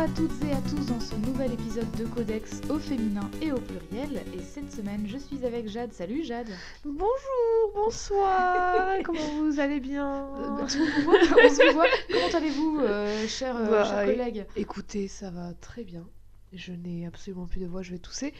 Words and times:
Bonjour 0.00 0.14
à 0.14 0.16
toutes 0.16 0.44
et 0.48 0.52
à 0.52 0.60
tous 0.62 0.86
dans 0.86 0.98
ce 1.00 1.14
nouvel 1.16 1.52
épisode 1.52 1.90
de 1.98 2.06
Codex 2.06 2.62
au 2.70 2.78
féminin 2.78 3.30
et 3.42 3.52
au 3.52 3.60
pluriel. 3.60 4.22
Et 4.34 4.40
cette 4.40 4.72
semaine, 4.72 5.06
je 5.06 5.18
suis 5.18 5.44
avec 5.44 5.68
Jade. 5.68 5.92
Salut 5.92 6.24
Jade. 6.24 6.48
Bonjour, 6.86 7.74
bonsoir, 7.74 8.96
comment 9.04 9.20
vous 9.36 9.60
allez 9.60 9.78
bien 9.78 10.26
tu 10.70 10.78
me 10.78 11.02
vois 11.04 11.18
On 11.44 11.48
se 11.50 11.72
voit. 11.74 11.84
Comment 12.10 12.34
allez-vous, 12.34 12.78
euh, 12.80 13.26
chers 13.28 13.54
euh, 13.56 13.68
Bah, 13.70 13.84
chers 13.84 14.06
collègues 14.06 14.46
Écoutez, 14.56 15.06
ça 15.06 15.30
va 15.30 15.52
très 15.60 15.84
bien. 15.84 16.06
Je 16.54 16.72
n'ai 16.72 17.04
absolument 17.04 17.46
plus 17.46 17.60
de 17.60 17.66
voix, 17.66 17.82
je 17.82 17.90
vais 17.90 17.98
tousser. 17.98 18.32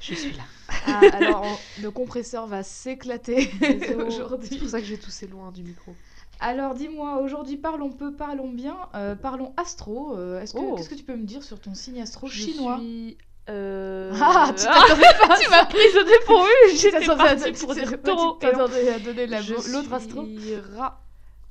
je 0.00 0.14
suis 0.14 0.32
là. 0.34 0.44
Ah, 0.86 1.00
Alors, 1.14 1.42
on- 1.42 1.82
le 1.82 1.90
compresseur 1.90 2.46
va 2.46 2.62
s'éclater 2.62 3.50
C'est 3.60 3.96
aujourd'hui. 3.96 4.56
pour 4.58 4.68
ça 4.68 4.78
que 4.78 4.86
j'ai 4.86 4.98
toussé 4.98 5.26
loin 5.26 5.50
du 5.50 5.64
micro. 5.64 5.96
Alors, 6.40 6.74
dis-moi, 6.74 7.18
aujourd'hui, 7.22 7.56
parlons 7.56 7.90
peu, 7.90 8.12
parlons 8.12 8.48
bien. 8.50 8.76
euh, 8.94 9.14
parlons 9.14 9.52
astro. 9.56 10.14
Euh, 10.16 10.40
est-ce 10.40 10.52
que- 10.54 10.58
Oh. 10.58 10.74
Qu'est-ce 10.76 10.90
que 10.90 10.94
tu 10.94 11.04
peux 11.04 11.16
me 11.16 11.24
dire 11.24 11.42
sur 11.42 11.58
ton 11.60 11.74
signe 11.74 12.00
astro 12.02 12.26
Je 12.26 12.34
chinois 12.42 12.76
suis, 12.78 13.16
euh, 13.48 14.12
Ah, 14.20 14.52
tu 14.56 14.64
ah, 14.68 14.84
pas 14.86 15.50
m'as 15.50 15.64
prise 15.64 15.96
au 15.96 16.04
dépourvu, 16.04 16.50
j'étais 16.76 17.06
partie 17.06 17.52
pour 17.64 17.74
dire 17.74 18.02
taureau. 18.02 18.32
tu 18.34 18.46
t'attendais 18.46 18.88
à 18.90 18.98
donner 18.98 19.26
la- 19.26 19.40
Je 19.40 19.54
l'autre 19.54 19.92
astro 19.94 20.24
suis 20.24 20.56
rat. 20.76 21.00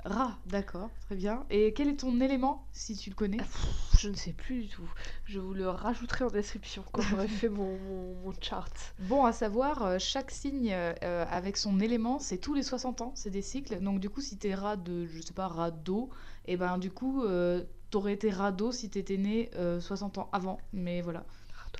Rat, 0.05 0.37
d'accord, 0.45 0.91
très 1.01 1.15
bien. 1.15 1.45
Et 1.49 1.73
quel 1.73 1.87
est 1.89 1.97
ton 1.99 2.21
élément, 2.21 2.67
si 2.71 2.95
tu 2.95 3.09
le 3.09 3.15
connais? 3.15 3.37
Pff, 3.39 3.65
Je 3.97 4.07
ne 4.09 4.15
sais 4.15 4.33
plus 4.33 4.61
du 4.63 4.69
tout. 4.69 4.87
Je 5.25 5.39
vous 5.39 5.53
le 5.55 5.67
rajouterai 5.67 6.25
en 6.25 6.29
description 6.29 6.85
quand 6.91 7.01
j'aurai 7.01 7.27
fait 7.27 7.49
mon, 7.49 7.77
mon, 7.79 8.13
mon 8.23 8.33
chart. 8.39 8.71
Bon 8.99 9.25
à 9.25 9.33
savoir, 9.33 9.83
euh, 9.83 9.97
chaque 9.99 10.29
signe 10.31 10.71
euh, 10.73 11.25
avec 11.29 11.57
son 11.57 11.79
élément, 11.79 12.19
c'est 12.19 12.37
tous 12.37 12.53
les 12.53 12.61
60 12.63 13.01
ans, 13.01 13.11
c'est 13.15 13.31
des 13.31 13.41
cycles. 13.41 13.79
Donc 13.81 13.99
du 13.99 14.09
coup, 14.11 14.21
si 14.21 14.37
t'es 14.37 14.53
rat 14.53 14.77
de, 14.77 15.07
je 15.07 15.21
sais 15.21 15.33
pas, 15.33 15.47
rat 15.47 15.71
d'eau, 15.71 16.11
et 16.45 16.55
ben 16.55 16.77
du 16.77 16.91
coup, 16.91 17.23
euh, 17.23 17.63
t'aurais 17.89 18.13
été 18.13 18.29
rat 18.29 18.51
d'eau 18.51 18.71
si 18.71 18.89
t'étais 18.91 19.17
né 19.17 19.49
euh, 19.55 19.79
60 19.81 20.19
ans 20.19 20.29
avant. 20.31 20.59
Mais 20.71 21.01
voilà, 21.01 21.25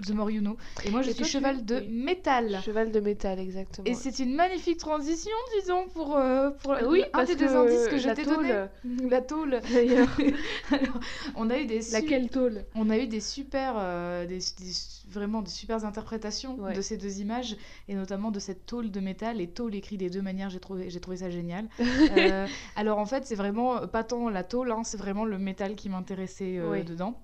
the 0.05 0.11
more 0.11 0.29
you 0.31 0.41
know. 0.41 0.57
Et 0.83 0.89
moi, 0.91 1.01
je 1.01 1.09
Et 1.09 1.13
suis 1.13 1.19
toi, 1.19 1.25
tu- 1.27 1.31
cheval 1.33 1.65
de 1.65 1.75
oui. 1.79 1.87
métal. 1.89 2.59
Cheval 2.63 2.91
de 2.91 2.99
métal, 2.99 3.39
exactement. 3.39 3.85
Et 3.85 3.93
c'est 3.93 4.19
une 4.19 4.35
magnifique 4.35 4.77
transition, 4.77 5.31
disons, 5.59 5.87
pour, 5.93 6.15
euh, 6.17 6.51
pour 6.61 6.71
Euh, 6.73 6.87
oui, 6.89 7.03
un 7.13 7.23
des 7.23 7.35
deux 7.35 7.47
que 7.47 7.55
indices 7.55 7.87
que 7.87 7.95
la 7.95 7.99
je 7.99 8.09
t'ai 8.09 8.23
tôle, 8.23 8.35
donné. 8.47 8.65
La 9.09 9.21
tôle. 9.21 9.59
D'ailleurs, 9.73 10.07
on 11.35 11.49
a 11.49 11.57
eu 11.59 11.65
des 11.65 11.81
laquelle 11.91 12.29
tôle? 12.29 12.65
On 12.75 12.89
a 12.89 12.97
eu 12.97 13.07
des 13.07 13.19
super, 13.19 13.75
euh, 13.77 14.25
des, 14.25 14.39
des- 14.39 14.71
vraiment 15.09 15.41
des 15.41 15.51
super 15.51 15.85
interprétations 15.85 16.55
Ouais. 16.59 16.73
de 16.73 16.81
ces 16.81 16.97
deux 16.97 17.19
images, 17.19 17.55
et 17.87 17.95
notamment 17.95 18.31
de 18.31 18.39
cette 18.39 18.65
tôle 18.65 18.91
de 18.91 18.99
métal. 18.99 19.39
Et 19.41 19.47
tôle 19.47 19.75
écrit 19.75 19.97
des 19.97 20.09
deux 20.09 20.21
manières, 20.21 20.49
j'ai 20.49 20.59
trouvé, 20.59 20.89
ça 21.17 21.29
génial. 21.29 21.67
Euh, 22.15 22.47
alors 22.75 22.97
en 22.99 23.05
fait, 23.05 23.25
c'est 23.25 23.35
vraiment 23.35 23.87
pas 23.87 24.03
tant 24.03 24.29
la 24.29 24.43
tôle, 24.43 24.71
hein, 24.71 24.83
c'est 24.83 24.97
vraiment 24.97 25.25
le 25.25 25.37
métal 25.37 25.75
qui 25.75 25.89
m'intéressait 25.89 26.59
Oui. 26.61 26.83
dedans. 26.83 27.19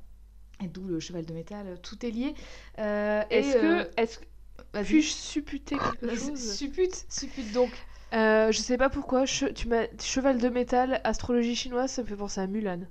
Et 0.63 0.67
d'où 0.67 0.85
le 0.87 0.99
cheval 0.99 1.25
de 1.25 1.33
métal, 1.33 1.77
tout 1.81 2.05
est 2.05 2.11
lié. 2.11 2.33
Euh, 2.79 3.23
Est-ce 3.29 3.57
euh, 3.57 3.83
que, 3.83 4.01
est-ce 4.01 4.19
que 4.19 4.25
vas-y. 4.73 4.83
puis-je 4.85 5.11
supputer 5.11 5.75
quelque 5.77 6.15
chose 6.15 6.53
Suppute, 6.53 7.05
suppute 7.09 7.51
donc. 7.51 7.71
Euh, 8.13 8.51
Je 8.51 8.59
sais 8.59 8.77
pas 8.77 8.89
pourquoi. 8.89 9.23
che- 9.25 9.53
tu 9.53 9.67
m'as 9.67 9.85
cheval 10.01 10.37
de 10.37 10.49
métal, 10.49 11.01
astrologie 11.03 11.55
chinoise, 11.55 11.91
ça 11.91 12.03
me 12.03 12.07
fait 12.07 12.15
penser 12.15 12.41
à 12.41 12.47
Mulan. 12.47 12.81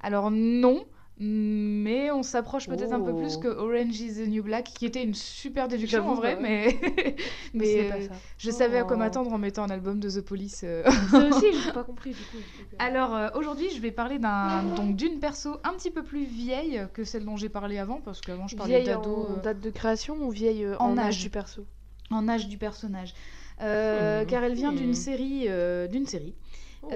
Alors 0.00 0.30
non, 0.30 0.84
mais 1.24 2.10
on 2.10 2.22
s'approche 2.24 2.66
peut-être 2.68 2.92
un 2.92 3.00
peu 3.00 3.12
Oh. 3.12 3.18
plus 3.18 3.36
que 3.36 3.46
Orange 3.46 4.00
is 4.00 4.14
the 4.14 4.26
New 4.28 4.42
Black, 4.42 4.64
qui 4.74 4.86
était 4.86 5.04
une 5.04 5.14
super 5.14 5.68
déduction 5.68 6.08
en 6.08 6.14
vrai, 6.14 6.34
bah 6.34 6.42
mais, 6.42 6.78
euh, 7.54 7.88
pas 7.90 8.00
ça. 8.02 8.10
je 8.38 8.50
savais 8.50 8.78
à 8.78 8.82
quoi 8.84 8.96
Oh. 8.96 8.98
m'attendre 8.98 9.32
en 9.32 9.38
mettant 9.38 9.62
un 9.62 9.70
album 9.70 10.00
de 10.00 10.10
The 10.10 10.20
Police. 10.20 10.62
euh. 10.64 10.82
Ça 11.10 11.28
aussi, 11.28 11.46
j'ai 11.64 11.72
pas 11.72 11.84
compris 11.84 12.10
du 12.10 12.16
coup. 12.16 12.38
Alors 12.80 13.14
euh, 13.14 13.28
aujourd'hui, 13.36 13.68
je 13.74 13.80
vais 13.80 13.92
parler 13.92 14.18
d'un 14.18 14.64
donc 14.74 14.96
d'une 14.96 15.20
perso 15.20 15.58
un 15.62 15.74
petit 15.74 15.90
peu 15.90 16.02
plus 16.02 16.24
vieille 16.24 16.82
que 16.92 17.04
celle 17.04 17.24
dont 17.24 17.36
j'ai 17.36 17.48
parlé 17.48 17.78
avant, 17.78 18.00
parce 18.00 18.20
qu'avant 18.20 18.48
je 18.48 18.56
parlais 18.56 18.82
d'ado 18.82 19.28
en 19.28 19.32
euh, 19.38 19.42
date 19.42 19.60
de 19.60 19.70
création 19.70 20.16
ou 20.22 20.30
vieille 20.30 20.64
euh, 20.64 20.76
En 20.78 20.92
en, 20.92 20.98
âge 20.98 21.06
âge. 21.06 21.20
du 21.22 21.30
perso? 21.30 21.64
En 22.10 22.28
âge 22.28 22.48
du 22.48 22.58
personnage. 22.58 23.14
Hmm. 23.60 24.26
Car 24.26 24.42
elle 24.42 24.54
vient 24.54 24.72
d'une 24.72 24.94
série, 24.94 25.46
d'une 25.88 26.06
série. 26.06 26.34
Oh. 26.82 26.88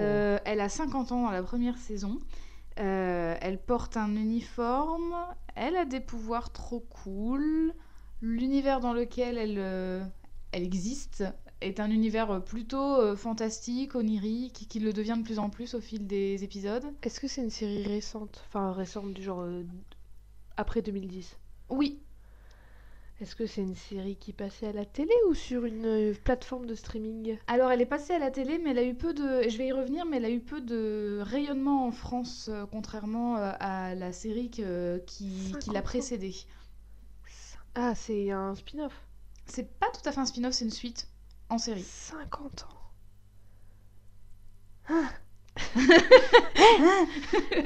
Elle 0.44 0.60
a 0.60 0.68
50 0.68 1.12
ans 1.12 1.22
dans 1.26 1.30
la 1.30 1.42
première 1.44 1.78
saison. 1.78 2.18
Euh, 2.78 3.36
elle 3.40 3.58
porte 3.58 3.96
un 3.96 4.14
uniforme. 4.16 5.14
Elle 5.54 5.76
a 5.76 5.84
des 5.84 6.00
pouvoirs 6.00 6.52
trop 6.52 6.80
cool. 6.80 7.72
L'univers 8.20 8.80
dans 8.80 8.92
lequel 8.92 9.38
elle, 9.38 9.58
euh, 9.58 10.04
elle 10.52 10.62
existe 10.62 11.24
est 11.62 11.80
un 11.80 11.90
univers 11.90 12.44
plutôt 12.44 13.00
euh, 13.00 13.16
fantastique, 13.16 13.94
onirique, 13.94 14.66
qui 14.68 14.78
le 14.78 14.92
devient 14.92 15.16
de 15.18 15.22
plus 15.22 15.38
en 15.38 15.48
plus 15.48 15.74
au 15.74 15.80
fil 15.80 16.06
des 16.06 16.44
épisodes. 16.44 16.84
Est-ce 17.02 17.20
que 17.20 17.28
c'est 17.28 17.42
une 17.42 17.50
série 17.50 17.82
récente? 17.82 18.44
Enfin, 18.48 18.72
récente 18.72 19.14
du 19.14 19.22
genre 19.22 19.46
après 20.56 20.82
2010 20.82 21.38
Oui, 21.70 22.00
Est-ce 23.20 23.34
que 23.34 23.46
c'est 23.46 23.62
une 23.62 23.74
série 23.74 24.16
qui 24.16 24.34
passait 24.34 24.66
à 24.66 24.72
la 24.72 24.84
télé 24.84 25.12
ou 25.28 25.34
sur 25.34 25.64
une 25.64 25.86
euh, 25.86 26.14
plateforme 26.22 26.66
de 26.66 26.74
streaming? 26.74 27.38
Alors 27.46 27.70
elle 27.70 27.80
est 27.80 27.86
passée 27.86 28.12
à 28.12 28.18
la 28.18 28.30
télé, 28.30 28.58
mais 28.58 28.70
elle 28.72 28.78
a 28.78 28.84
eu 28.84 28.94
peu 28.94 29.14
de. 29.14 29.48
Je 29.48 29.56
vais 29.56 29.68
y 29.68 29.72
revenir, 29.72 30.04
mais 30.04 30.18
elle 30.18 30.26
a 30.26 30.30
eu 30.30 30.40
peu 30.40 30.60
de 30.60 31.20
rayonnement 31.22 31.86
en 31.86 31.92
France, 31.92 32.50
euh, 32.52 32.66
contrairement 32.70 33.38
euh, 33.38 33.52
à 33.58 33.94
la 33.94 34.12
série 34.12 34.50
que- 34.50 34.98
qui, 35.06 35.24
qui 35.24 35.52
50 35.52 35.72
l'a 35.74 35.82
précédée. 35.82 36.34
Ah, 37.74 37.94
c'est 37.94 38.30
un 38.30 38.54
spin-off? 38.54 38.92
C'est 39.46 39.78
pas 39.78 39.86
tout 39.92 40.06
à 40.06 40.12
fait 40.12 40.20
un 40.20 40.26
spin-off, 40.26 40.52
c'est 40.52 40.64
une 40.64 40.70
suite 40.70 41.08
en 41.48 41.58
série. 41.58 41.82
50 41.84 42.64
ans. 42.64 42.68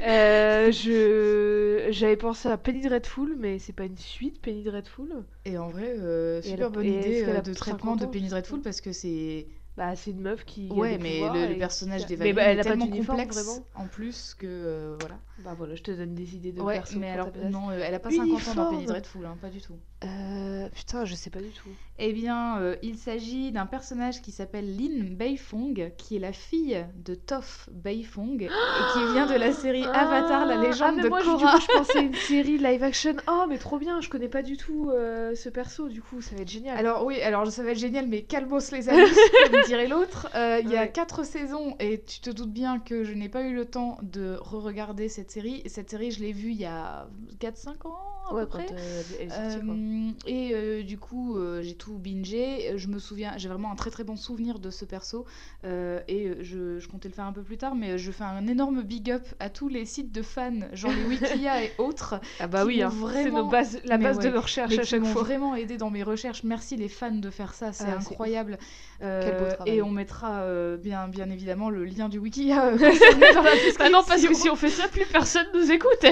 Euh, 0.03 0.71
je 0.71 1.87
j'avais 1.91 2.17
pensé 2.17 2.49
à 2.49 2.57
Penny 2.57 2.81
Dreadful, 2.81 3.35
mais 3.37 3.59
c'est 3.59 3.73
pas 3.73 3.85
une 3.85 3.97
suite 3.97 4.41
Penny 4.41 4.63
Dreadful. 4.63 5.23
Et 5.45 5.57
en 5.57 5.69
vrai, 5.69 5.95
euh, 5.99 6.41
super 6.41 6.67
elle 6.67 6.73
bonne 6.73 6.85
idée 6.85 7.23
euh, 7.23 7.41
de 7.41 7.53
50 7.53 7.55
traitement 7.55 7.95
de 7.95 8.05
Penny 8.05 8.29
Dreadful 8.29 8.61
parce 8.61 8.81
que 8.81 8.91
c'est. 8.91 9.47
Bah, 9.81 9.95
c'est 9.95 10.11
une 10.11 10.21
meuf 10.21 10.45
qui. 10.45 10.69
Ouais, 10.69 10.99
mais 10.99 11.21
le, 11.33 11.53
le 11.53 11.57
personnage 11.57 12.03
Mais 12.19 12.33
bah, 12.33 12.43
elle 12.43 12.59
est 12.59 12.61
tellement 12.61 12.85
complexe 12.87 13.35
vraiment. 13.35 13.65
en 13.73 13.87
plus 13.87 14.35
que. 14.35 14.45
euh, 14.47 14.95
voilà. 14.99 15.15
Bah 15.39 15.55
voilà, 15.57 15.73
je 15.73 15.81
te 15.81 15.89
donne 15.89 16.13
des 16.13 16.35
idées 16.35 16.51
de 16.51 16.61
ouais, 16.61 16.75
perso 16.75 16.99
mais 16.99 17.09
alors, 17.09 17.29
non, 17.49 17.71
euh, 17.71 17.79
elle 17.83 17.95
a 17.95 17.99
pas 17.99 18.11
50 18.11 18.47
ans 18.49 18.53
dans 18.53 18.69
Penny. 18.69 18.85
Dreadful, 18.85 19.25
hein, 19.25 19.35
pas 19.41 19.49
du 19.49 19.59
tout. 19.59 19.73
Euh, 20.03 20.69
putain, 20.69 21.05
je 21.05 21.15
sais 21.15 21.31
pas 21.31 21.39
du 21.39 21.49
tout. 21.49 21.69
Eh 21.97 22.13
bien, 22.13 22.75
il 22.83 22.95
s'agit 22.97 23.51
d'un 23.51 23.65
personnage 23.65 24.21
qui 24.21 24.31
s'appelle 24.31 24.75
Lin 24.77 25.05
Beifong, 25.15 25.91
qui 25.97 26.15
est 26.15 26.19
la 26.19 26.31
fille 26.33 26.85
de 26.95 27.13
Toph 27.15 27.69
Beifong, 27.71 28.41
et 28.43 28.47
qui 28.47 29.05
vient 29.13 29.25
de 29.27 29.35
la 29.35 29.51
série 29.51 29.83
Avatar, 29.85 30.45
la 30.45 30.55
Ah, 30.55 30.57
légende 30.57 30.89
ah, 30.93 30.97
mais 30.97 31.03
de 31.03 31.09
moi, 31.09 31.19
je- 31.21 31.25
Korra. 31.25 31.53
Coup, 31.55 31.61
je 31.61 31.77
pensais 31.77 32.03
une 32.03 32.13
série 32.15 32.57
live 32.59 32.83
action. 32.83 33.15
Oh, 33.27 33.45
mais 33.49 33.57
trop 33.57 33.79
bien, 33.79 33.99
je 34.01 34.09
connais 34.09 34.29
pas 34.29 34.41
du 34.43 34.57
tout 34.57 34.91
ce 34.91 35.49
perso, 35.49 35.87
du 35.89 36.01
coup, 36.03 36.21
ça 36.21 36.35
va 36.35 36.41
être 36.43 36.49
génial. 36.51 36.77
Alors 36.77 37.03
oui, 37.05 37.19
alors 37.21 37.47
ça 37.51 37.63
va 37.63 37.71
être 37.71 37.79
génial, 37.79 38.07
mais 38.07 38.21
calmos 38.23 38.71
les 38.71 38.89
amis, 38.89 39.01
dirait 39.71 39.87
l'autre. 39.87 40.29
Euh, 40.35 40.59
Il 40.63 40.69
y 40.69 40.75
a 40.77 40.81
Ouais. 40.81 40.91
quatre 40.91 41.23
saisons 41.25 41.75
et 41.79 42.01
tu 42.01 42.19
te 42.19 42.29
doutes 42.29 42.51
bien 42.51 42.79
que 42.79 43.03
je 43.03 43.13
n'ai 43.13 43.29
pas 43.29 43.41
eu 43.43 43.53
le 43.55 43.65
temps 43.65 43.97
de 44.01 44.37
re-regarder 44.39 45.09
cette 45.09 45.31
série. 45.31 45.63
Cette 45.67 45.89
série, 45.89 46.11
je 46.11 46.19
l'ai 46.21 46.31
vue 46.33 46.51
il 46.51 46.59
y 46.61 46.65
a 46.65 47.07
4-5 47.39 47.87
ans 47.87 47.97
à 48.29 48.33
ouais, 48.35 48.41
peu 48.43 48.47
près. 48.47 48.65
euh, 48.71 49.01
elle 49.19 49.29
sortie. 49.31 49.69
Euh, 49.69 50.11
et 50.27 50.51
euh, 50.53 50.83
du 50.83 50.97
coup, 50.97 51.37
j'ai 51.61 51.75
tout 51.75 51.97
bingé. 51.97 52.73
Je 52.77 52.87
me 52.87 52.99
souviens, 52.99 53.33
j'ai 53.37 53.49
vraiment 53.49 53.71
un 53.71 53.75
très 53.75 53.89
très 53.91 54.03
bon 54.03 54.15
souvenir 54.15 54.59
de 54.59 54.69
ce 54.69 54.85
perso. 54.85 55.25
Et 55.63 56.31
je, 56.41 56.79
je 56.79 56.87
comptais 56.87 57.09
le 57.09 57.13
faire 57.13 57.25
un 57.25 57.33
peu 57.33 57.43
plus 57.43 57.57
tard, 57.57 57.75
mais 57.75 57.97
je 57.97 58.11
fais 58.11 58.23
un 58.23 58.47
énorme 58.47 58.81
big 58.83 59.11
up 59.11 59.25
à 59.39 59.49
tous 59.49 59.67
les 59.69 59.85
sites 59.85 60.11
de 60.11 60.21
fans, 60.21 60.51
genre 60.73 60.91
les 60.91 61.03
Wikia 61.07 61.63
et 61.63 61.71
autres, 61.77 62.19
Ah 62.39 62.47
bah 62.47 62.61
qui 62.61 62.67
oui, 62.67 62.81
hein, 62.81 62.89
c'est 62.91 62.97
vraiment- 63.29 63.47
bases, 63.47 63.79
la 63.85 63.97
base 63.97 64.17
ouais, 64.17 64.25
de 64.25 64.29
nos 64.29 64.41
recherches 64.41 64.77
à 64.77 64.83
chaque 64.83 65.03
fois. 65.05 65.21
vraiment 65.23 65.55
aidé 65.55 65.77
dans 65.77 65.89
mes 65.89 66.03
recherches. 66.03 66.43
Merci 66.43 66.75
les 66.77 66.87
fans 66.89 67.11
de 67.11 67.29
faire 67.29 67.53
ça, 67.53 67.71
c'est 67.73 67.83
Ah, 67.85 67.97
c'est 67.99 68.09
incroyable. 68.11 68.57
Quel 68.99 69.37
beau. 69.37 69.45
Et 69.65 69.81
on 69.81 69.89
mettra 69.91 70.41
euh, 70.41 70.77
bien, 70.77 71.07
bien 71.07 71.29
évidemment 71.29 71.69
le 71.69 71.85
lien 71.85 72.09
du 72.09 72.19
Wikia 72.19 72.67
euh, 72.67 72.77
dans 73.33 73.41
la. 73.43 73.51
Bah 73.79 73.89
non, 73.89 74.03
parce 74.07 74.25
que 74.25 74.33
si 74.33 74.49
on 74.49 74.55
fait 74.55 74.69
ça, 74.69 74.87
plus 74.87 75.05
personne 75.05 75.45
nous 75.53 75.71
écoute. 75.71 76.05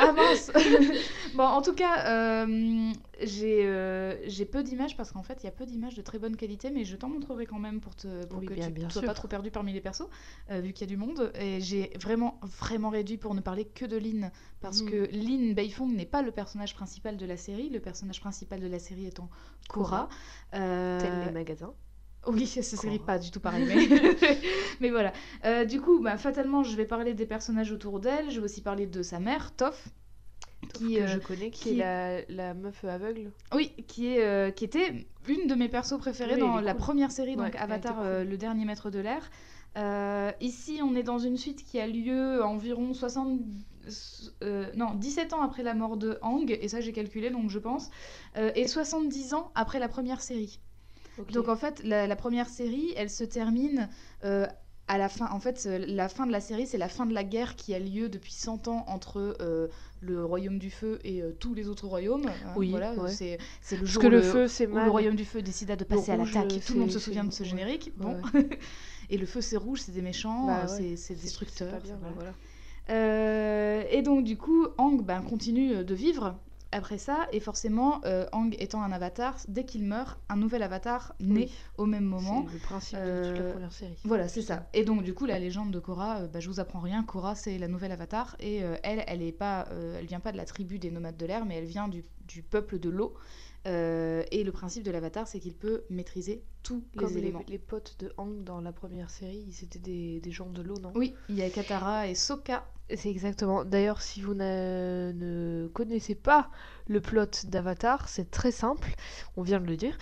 Ah 0.00 0.12
mince 0.12 0.50
Bon, 1.34 1.44
en 1.44 1.62
tout 1.62 1.72
cas, 1.74 2.06
euh, 2.08 2.92
j'ai 3.22 3.60
euh, 3.64 4.14
peu 4.50 4.62
d'images 4.62 4.96
parce 4.96 5.12
qu'en 5.12 5.22
fait, 5.22 5.38
il 5.42 5.46
y 5.46 5.48
a 5.48 5.52
peu 5.52 5.64
d'images 5.64 5.94
de 5.94 6.02
très 6.02 6.18
bonne 6.18 6.36
qualité, 6.36 6.70
mais 6.70 6.84
je 6.84 6.94
t'en 6.96 7.08
montrerai 7.08 7.46
quand 7.46 7.58
même 7.58 7.80
pour, 7.80 7.94
te, 7.96 8.26
pour 8.26 8.40
Oui, 8.40 8.46
que 8.46 8.54
bien- 8.54 8.70
tu 8.70 8.80
ne 8.80 8.90
sois 8.90 9.00
sûr. 9.00 9.06
pas 9.08 9.14
trop 9.14 9.28
perdu 9.28 9.50
parmi 9.50 9.72
les 9.72 9.80
persos, 9.80 10.08
euh, 10.50 10.60
vu 10.60 10.72
qu'il 10.74 10.86
y 10.86 10.90
a 10.90 10.94
du 10.94 10.98
monde. 10.98 11.32
Et 11.40 11.60
j'ai 11.60 11.90
vraiment, 12.00 12.38
vraiment 12.60 12.90
réduit 12.90 13.16
pour 13.16 13.34
ne 13.34 13.40
parler 13.40 13.64
que 13.64 13.86
de 13.86 13.96
Lynn, 13.96 14.30
parce 14.60 14.82
Mhm. 14.82 14.90
que 14.90 15.08
Lynn 15.12 15.54
Beifong 15.54 15.90
n'est 15.94 16.04
pas 16.06 16.20
le 16.22 16.32
personnage 16.32 16.74
principal 16.74 17.16
de 17.16 17.24
la 17.24 17.36
série. 17.38 17.70
Le 17.70 17.80
personnage 17.80 18.20
principal 18.20 18.60
de 18.60 18.66
la 18.66 18.78
série 18.78 19.06
étant 19.06 19.30
Korra. 19.68 20.08
Euh, 20.54 21.00
Tel 21.00 21.18
les 21.24 21.30
magasins. 21.32 21.72
Oui, 22.26 22.46
ce 22.46 22.62
serait 22.62 22.98
pas 22.98 23.18
du 23.18 23.30
tout 23.30 23.40
pareil, 23.40 23.64
mais, 23.66 23.88
mais 24.80 24.90
voilà. 24.90 25.12
Euh, 25.44 25.64
du 25.64 25.80
coup, 25.80 26.00
bah, 26.00 26.16
fatalement, 26.18 26.62
je 26.62 26.76
vais 26.76 26.84
parler 26.86 27.14
des 27.14 27.26
personnages 27.26 27.72
autour 27.72 28.00
d'elle. 28.00 28.30
Je 28.30 28.38
vais 28.40 28.44
aussi 28.44 28.60
parler 28.62 28.86
de 28.86 29.02
sa 29.02 29.18
mère, 29.20 29.54
Toph, 29.56 29.88
qui, 30.74 30.94
que 30.96 31.00
euh, 31.02 31.06
je 31.08 31.18
connais, 31.18 31.50
qui, 31.50 31.62
qui- 31.62 31.70
est 31.80 32.24
la, 32.28 32.46
la 32.48 32.54
meuf 32.54 32.84
aveugle. 32.84 33.30
oui, 33.54 33.72
qui 33.88 34.08
est, 34.14 34.24
euh, 34.24 34.50
qui 34.50 34.64
était 34.64 35.06
une 35.28 35.46
de 35.46 35.54
mes 35.54 35.68
persos 35.68 35.98
préférés 35.98 36.34
Oui, 36.34 36.40
dans 36.40 36.60
la 36.60 36.72
cool. 36.72 36.80
première 36.80 37.10
série, 37.10 37.36
donc 37.36 37.54
Avatar, 37.56 37.96
cool. 37.96 38.28
le 38.28 38.36
dernier 38.36 38.64
maître 38.64 38.90
de 38.90 38.98
l'air. 39.00 39.30
Ici, 40.40 40.80
on 40.82 40.94
est 40.94 41.02
dans 41.02 41.18
une 41.18 41.36
suite 41.36 41.64
qui 41.64 41.78
a 41.80 41.86
lieu 41.86 42.44
environ 42.44 42.92
60... 42.94 43.40
euh, 44.42 44.70
non, 44.76 44.94
17 44.94 45.32
ans 45.32 45.42
après 45.42 45.62
la 45.62 45.74
mort 45.74 45.96
de 45.96 46.18
Hang, 46.22 46.50
et 46.60 46.68
ça 46.68 46.80
j'ai 46.80 46.92
calculé, 46.92 47.30
donc 47.30 47.48
je 47.50 47.58
pense, 47.58 47.90
euh, 48.36 48.50
et 48.54 48.68
70 48.68 49.34
ans 49.34 49.50
après 49.54 49.78
la 49.78 49.88
première 49.88 50.20
série. 50.20 50.60
Donc 51.32 51.48
en 51.48 51.56
fait, 51.56 51.82
la, 51.84 52.06
la 52.06 52.16
première 52.16 52.48
série, 52.48 52.92
elle 52.96 53.10
se 53.10 53.24
termine 53.24 53.88
euh, 54.24 54.46
à 54.88 54.98
la 54.98 55.08
fin. 55.08 55.26
En 55.30 55.40
fait, 55.40 55.64
euh, 55.66 55.84
la 55.86 56.08
fin 56.08 56.26
de 56.26 56.32
la 56.32 56.40
série, 56.40 56.66
c'est 56.66 56.78
la 56.78 56.88
fin 56.88 57.06
de 57.06 57.14
la 57.14 57.22
guerre 57.24 57.54
qui 57.56 57.74
a 57.74 57.78
lieu 57.78 58.08
depuis 58.08 58.32
100 58.32 58.68
ans 58.68 58.84
entre 58.88 59.36
euh, 59.40 59.68
le 60.00 60.24
Royaume 60.24 60.58
du 60.58 60.70
Feu 60.70 60.98
et 61.04 61.22
euh, 61.22 61.32
tous 61.38 61.54
les 61.54 61.68
autres 61.68 61.86
royaumes. 61.86 62.26
hein, 62.26 62.52
Oui, 62.56 62.70
voilà, 62.70 62.94
ouais. 62.94 63.10
c'est 63.10 63.38
le 63.72 63.78
Parce 63.78 63.90
jour 63.90 64.02
que 64.02 64.06
où 64.08 64.10
le 64.10 64.16
le, 64.16 64.22
feu, 64.22 64.48
c'est 64.48 64.66
où 64.66 64.72
mal. 64.74 64.86
le 64.86 64.90
Royaume 64.90 65.14
du 65.16 65.24
Feu 65.24 65.42
décida 65.42 65.76
de 65.76 65.84
passer 65.84 66.12
à 66.12 66.16
l'attaque. 66.16 66.60
Tout 66.66 66.74
le 66.74 66.80
monde 66.80 66.90
se 66.90 66.98
souvient 66.98 67.24
de 67.24 67.32
ce 67.32 67.44
générique. 67.44 67.92
Bon. 67.96 68.16
ouais. 68.34 68.48
et 69.10 69.18
le 69.18 69.26
feu, 69.26 69.40
c'est 69.40 69.56
rouge, 69.56 69.80
c'est 69.82 69.92
des 69.92 70.02
méchants, 70.02 70.46
Bah 70.46 70.66
c'est- 70.66 71.14
destructeur. 71.14 71.70
pas 71.70 71.78
bien, 71.80 71.98
voilà. 72.00 72.32
voilà. 72.88 73.92
Et 73.92 74.02
donc 74.02 74.24
du 74.24 74.36
coup, 74.36 74.66
Ang 74.78 75.02
ben, 75.04 75.22
continue 75.22 75.84
de 75.84 75.94
vivre 75.94 76.36
après 76.72 76.98
ça, 76.98 77.28
et 77.32 77.40
forcément, 77.40 78.00
euh, 78.04 78.26
Ang 78.32 78.54
étant 78.58 78.82
un 78.82 78.90
avatar, 78.92 79.36
dès 79.48 79.64
qu'il 79.64 79.84
meurt, 79.84 80.18
un 80.28 80.36
nouvel 80.36 80.62
avatar 80.62 81.14
naît 81.20 81.48
au 81.78 81.86
même 81.86 82.04
moment. 82.04 82.44
C'est 82.48 82.54
le 82.54 82.58
principe 82.60 82.98
de 82.98 83.22
toute 83.28 83.38
la 83.38 83.44
Euh, 83.44 83.52
première 83.52 83.72
série. 83.72 83.96
Voilà, 84.04 84.28
c'est 84.28 84.42
ça. 84.42 84.68
Et 84.74 84.84
donc 84.84 85.02
du 85.04 85.14
coup, 85.14 85.26
la 85.26 85.38
légende 85.38 85.70
de 85.70 85.78
Korra, 85.78 86.20
euh, 86.22 86.26
bah, 86.28 86.40
je 86.40 86.48
vous 86.48 86.60
apprends 86.60 86.80
rien. 86.80 87.02
Korra, 87.04 87.34
c'est 87.34 87.58
la 87.58 87.68
nouvelle 87.68 87.92
avatar, 87.92 88.36
et 88.40 88.62
euh, 88.64 88.76
elle, 88.82 89.04
elle 89.06 89.22
est 89.22 89.32
pas, 89.32 89.66
euh, 89.70 89.96
elle 89.98 90.06
vient 90.06 90.20
pas 90.20 90.32
de 90.32 90.36
la 90.38 90.44
tribu 90.44 90.78
des 90.78 90.90
nomades 90.90 91.16
de 91.16 91.26
l'air, 91.26 91.44
mais 91.44 91.56
elle 91.56 91.66
vient 91.66 91.88
du, 91.88 92.02
du 92.26 92.42
peuple 92.42 92.78
de 92.78 92.90
l'eau. 92.90 93.14
Et 93.64 94.42
le 94.44 94.50
principe 94.50 94.82
de 94.82 94.90
l'avatar, 94.90 95.28
c'est 95.28 95.38
qu'il 95.38 95.54
peut 95.54 95.84
maîtriser 95.88 96.42
tous 96.64 96.82
Comme 96.96 97.08
les 97.10 97.14
les, 97.14 97.20
éléments. 97.20 97.44
les 97.46 97.58
potes 97.58 97.94
de 98.00 98.12
Hang 98.16 98.42
dans 98.42 98.60
la 98.60 98.72
première 98.72 99.08
série, 99.08 99.44
ils 99.46 99.62
étaient 99.64 99.78
des, 99.78 100.20
des 100.20 100.30
gens 100.32 100.50
de 100.50 100.62
l'eau, 100.62 100.78
non? 100.80 100.90
Oui, 100.96 101.14
il 101.28 101.36
y 101.36 101.42
a 101.42 101.48
Katara 101.50 102.08
et 102.08 102.16
Sokka. 102.16 102.66
C'est 102.96 103.10
exactement. 103.10 103.64
D'ailleurs, 103.64 104.02
si 104.02 104.20
vous 104.20 104.34
ne 104.34 105.68
connaissez 105.72 106.14
pas 106.14 106.50
le 106.88 107.00
plot 107.00 107.44
d'Avatar, 107.44 108.08
c'est 108.08 108.30
très 108.30 108.50
simple. 108.50 108.94
On 109.36 109.42
vient 109.42 109.60
de 109.60 109.66
le 109.66 109.76
dire. 109.76 109.96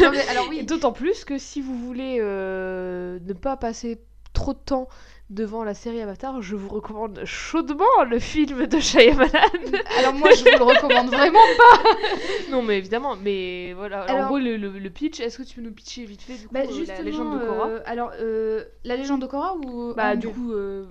Non, 0.00 0.10
mais 0.10 0.26
alors 0.28 0.46
oui, 0.48 0.58
Et 0.58 0.62
D'autant 0.72 0.92
plus 0.92 1.24
que 1.24 1.38
si 1.38 1.60
vous 1.60 1.76
voulez 1.76 2.18
euh, 2.20 3.18
ne 3.20 3.32
pas 3.32 3.56
passer 3.56 4.00
trop 4.42 4.52
de 4.54 4.58
temps 4.58 4.88
devant 5.30 5.64
la 5.64 5.72
série 5.72 6.02
Avatar, 6.02 6.42
je 6.42 6.56
vous 6.56 6.68
recommande 6.68 7.22
chaudement 7.24 8.04
le 8.06 8.18
film 8.18 8.66
de 8.66 8.78
Shyamalan. 8.80 9.30
alors 9.98 10.12
moi, 10.12 10.28
je 10.32 10.42
vous 10.44 10.58
le 10.58 10.62
recommande 10.64 11.06
vraiment 11.08 11.38
non, 12.50 12.62
mais 12.62 12.76
évidemment, 12.76 13.16
mais 13.16 13.72
voilà. 13.72 14.02
Alors- 14.02 14.24
en 14.24 14.26
gros, 14.26 14.38
le, 14.38 14.56
le- 14.58 14.78
le 14.78 14.90
pitch, 14.90 15.20
est-ce 15.20 15.38
que 15.38 15.42
tu 15.42 15.54
peux 15.56 15.62
nous 15.62 15.72
pitcher 15.72 16.04
vite 16.04 16.20
fait 16.22 16.34
du 16.34 16.46
coup 16.48 16.52
Bah, 16.52 16.60
euh, 16.68 16.72
justement, 16.72 16.98
la 16.98 17.04
légende 17.04 17.40
de 17.40 17.46
Korra 17.46 17.68
euh, 17.68 17.80
alors, 17.86 18.12
euh, 18.20 18.64
la 18.84 18.96
légende 18.96 19.22
de 19.22 19.26
Korra 19.26 19.54
ou 19.56 19.94
Bah, 19.94 20.08
Aang 20.08 20.16
du 20.18 20.28
coup, 20.28 20.52
euh, 20.52 20.84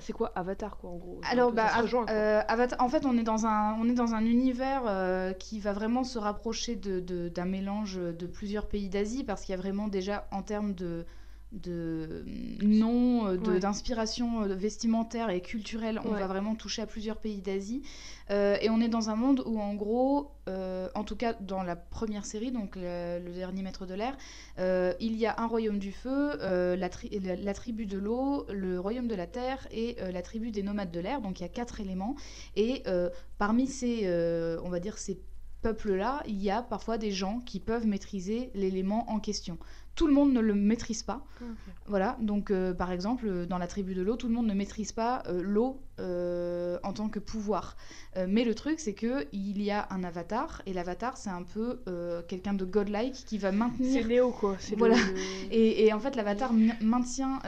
c'est 0.00 0.12
quoi 0.12 0.30
Avatar 0.34 0.76
quoi 0.76 0.90
en 0.90 0.96
gros? 0.96 1.20
Alors, 1.30 1.52
bah, 1.52 1.68
rejoint, 1.80 2.04
euh, 2.10 2.42
Avatar- 2.48 2.82
en 2.82 2.88
fait, 2.90 3.06
on 3.06 3.16
est 3.16 3.22
dans 3.22 3.46
un, 3.46 3.76
on 3.80 3.88
est 3.88 3.94
dans 3.94 4.14
un 4.14 4.24
univers 4.26 4.82
euh, 4.86 5.32
qui 5.32 5.58
va 5.58 5.72
vraiment 5.72 6.04
se 6.04 6.18
rapprocher 6.18 6.76
de- 6.76 7.00
d'un 7.28 7.44
mélange 7.46 7.96
de 7.98 8.26
plusieurs 8.26 8.66
pays 8.66 8.88
d'Asie, 8.90 9.24
parce 9.24 9.42
qu'il 9.42 9.54
y 9.54 9.58
a 9.58 9.60
vraiment 9.60 9.88
déjà, 9.88 10.26
en 10.32 10.42
termes 10.42 10.74
de, 10.74 11.06
de 11.52 12.24
noms, 12.62 13.26
euh, 13.26 13.36
de- 13.36 13.52
Ouais. 13.52 13.58
d'inspiration 13.58 14.42
euh, 14.42 14.54
vestimentaire 14.54 15.30
et 15.30 15.40
culturelle, 15.40 16.00
on 16.04 16.12
Ouais. 16.12 16.20
va 16.20 16.26
vraiment 16.26 16.54
toucher 16.54 16.82
à 16.82 16.86
plusieurs 16.86 17.18
pays 17.18 17.42
d'Asie. 17.42 17.82
Euh, 18.30 18.56
et 18.62 18.70
on 18.70 18.80
est 18.80 18.88
dans 18.88 19.10
un 19.10 19.16
monde 19.16 19.42
où, 19.44 19.60
en 19.60 19.74
gros, 19.74 20.30
euh, 20.48 20.88
en 20.94 21.04
tout 21.04 21.16
cas 21.16 21.34
dans 21.34 21.62
la 21.62 21.76
première 21.76 22.24
série, 22.24 22.50
donc 22.52 22.76
le, 22.76 23.18
le 23.24 23.32
dernier 23.32 23.62
maître 23.62 23.84
de 23.84 23.94
l'air, 23.94 24.16
euh, 24.58 24.94
il 25.00 25.16
y 25.16 25.26
a 25.26 25.34
un 25.40 25.46
royaume 25.46 25.78
du 25.78 25.92
feu, 25.92 26.40
euh, 26.40 26.74
la, 26.76 26.88
tri- 26.88 27.20
la- 27.22 27.36
la 27.36 27.54
tribu 27.54 27.84
de 27.86 27.98
l'eau, 27.98 28.46
le 28.50 28.80
royaume 28.80 29.08
de 29.08 29.14
la 29.14 29.26
terre 29.26 29.68
et 29.70 29.96
euh, 30.00 30.10
la 30.10 30.22
tribu 30.22 30.50
des 30.52 30.62
nomades 30.62 30.90
de 30.90 31.00
l'air. 31.00 31.20
Donc 31.20 31.40
il 31.40 31.42
y 31.42 31.46
a 31.46 31.50
quatre 31.50 31.80
éléments. 31.80 32.16
Et 32.56 32.82
euh, 32.86 33.10
parmi 33.38 33.66
ces, 33.66 34.00
euh, 34.04 34.58
on 34.64 34.70
va 34.70 34.80
dire, 34.80 34.96
ces 34.98 35.20
peuples-là, 35.60 36.22
il 36.26 36.42
y 36.42 36.50
a 36.50 36.60
parfois 36.60 36.98
des 36.98 37.12
gens 37.12 37.38
qui 37.38 37.60
peuvent 37.60 37.86
maîtriser 37.86 38.50
l'élément 38.54 39.08
en 39.08 39.20
question. 39.20 39.58
Tout 39.94 40.06
le 40.06 40.12
monde 40.12 40.32
ne 40.32 40.40
le 40.40 40.54
maîtrise 40.54 41.02
pas. 41.02 41.24
Ok. 41.40 41.48
Voilà, 41.86 42.16
donc 42.20 42.50
euh, 42.50 42.72
par 42.72 42.90
exemple, 42.90 43.26
euh, 43.26 43.46
dans 43.46 43.58
la 43.58 43.66
tribu 43.66 43.94
de 43.94 44.02
l'eau, 44.02 44.16
tout 44.16 44.28
le 44.28 44.34
monde 44.34 44.46
ne 44.46 44.54
maîtrise 44.54 44.92
pas 44.92 45.22
euh, 45.26 45.42
l'eau 45.42 45.82
euh, 46.00 46.78
en 46.82 46.92
tant 46.92 47.08
que 47.08 47.18
pouvoir. 47.18 47.76
Euh, 48.16 48.26
mais 48.28 48.44
le 48.44 48.54
truc, 48.54 48.80
c'est 48.80 48.94
que 48.94 49.26
il 49.32 49.60
y 49.62 49.70
a 49.70 49.86
un 49.90 50.04
avatar, 50.04 50.62
et 50.66 50.72
l'avatar, 50.72 51.16
c'est 51.16 51.30
un 51.30 51.42
peu 51.42 51.80
euh, 51.88 52.22
quelqu'un 52.28 52.54
de 52.54 52.64
godlike 52.64 53.24
qui 53.26 53.38
va 53.38 53.50
C'est 53.50 53.56
maintenir. 53.56 54.30
Quoi. 54.32 54.56
C'est 54.58 54.72
le- 54.72 54.78
Voilà. 54.78 54.96
le- 54.96 55.02
Et, 55.52 55.84
et 55.86 55.92
en 55.92 56.00
fait, 56.00 56.16
l'avatar 56.16 56.52
maintient, 56.80 57.40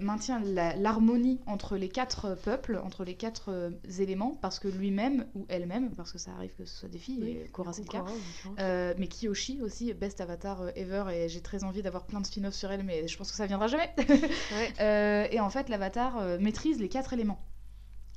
maintient 0.00 0.40
la- 0.40 0.74
l'harmonie 0.76 1.40
entre 1.46 1.76
les 1.76 1.88
quatre 1.88 2.36
peuples, 2.42 2.80
entre 2.82 3.04
les 3.04 3.14
quatre 3.14 3.70
éléments, 4.00 4.36
parce 4.40 4.58
que 4.58 4.68
lui-même, 4.68 5.26
ou 5.34 5.46
elle-même, 5.48 5.90
parce 5.94 6.10
que 6.12 6.18
ça 6.18 6.32
arrive 6.32 6.54
que 6.56 6.64
ce 6.64 6.76
soit 6.80 6.88
des 6.88 6.98
filles, 6.98 7.18
Oui, 7.22 7.38
et 7.44 7.48
Korra 7.52 7.72
c'est 7.72 7.82
le 7.82 7.88
cas, 7.88 8.04
mais 8.98 9.06
Kiyoshi 9.06 9.60
aussi, 9.62 9.92
best 9.94 10.20
avatar 10.20 10.70
ever, 10.76 11.04
et 11.12 11.28
j'ai 11.28 11.40
très 11.40 11.62
envie 11.64 11.82
d'avoir 11.82 12.04
plein 12.06 12.20
de 12.20 12.26
spin-offs 12.26 12.54
sur 12.54 12.70
elle, 12.72 12.82
mais 12.82 13.06
je 13.06 13.16
pense 13.16 13.30
que 13.30 13.36
ça 13.36 13.46
viendra 13.46 13.68
jamais. 13.68 13.90
Ouais. 14.52 15.28
Et 15.32 15.40
en 15.40 15.50
fait, 15.50 15.68
l'avatar 15.68 16.20
maîtrise 16.40 16.78
les 16.80 16.88
quatre 16.88 17.12
éléments. 17.12 17.40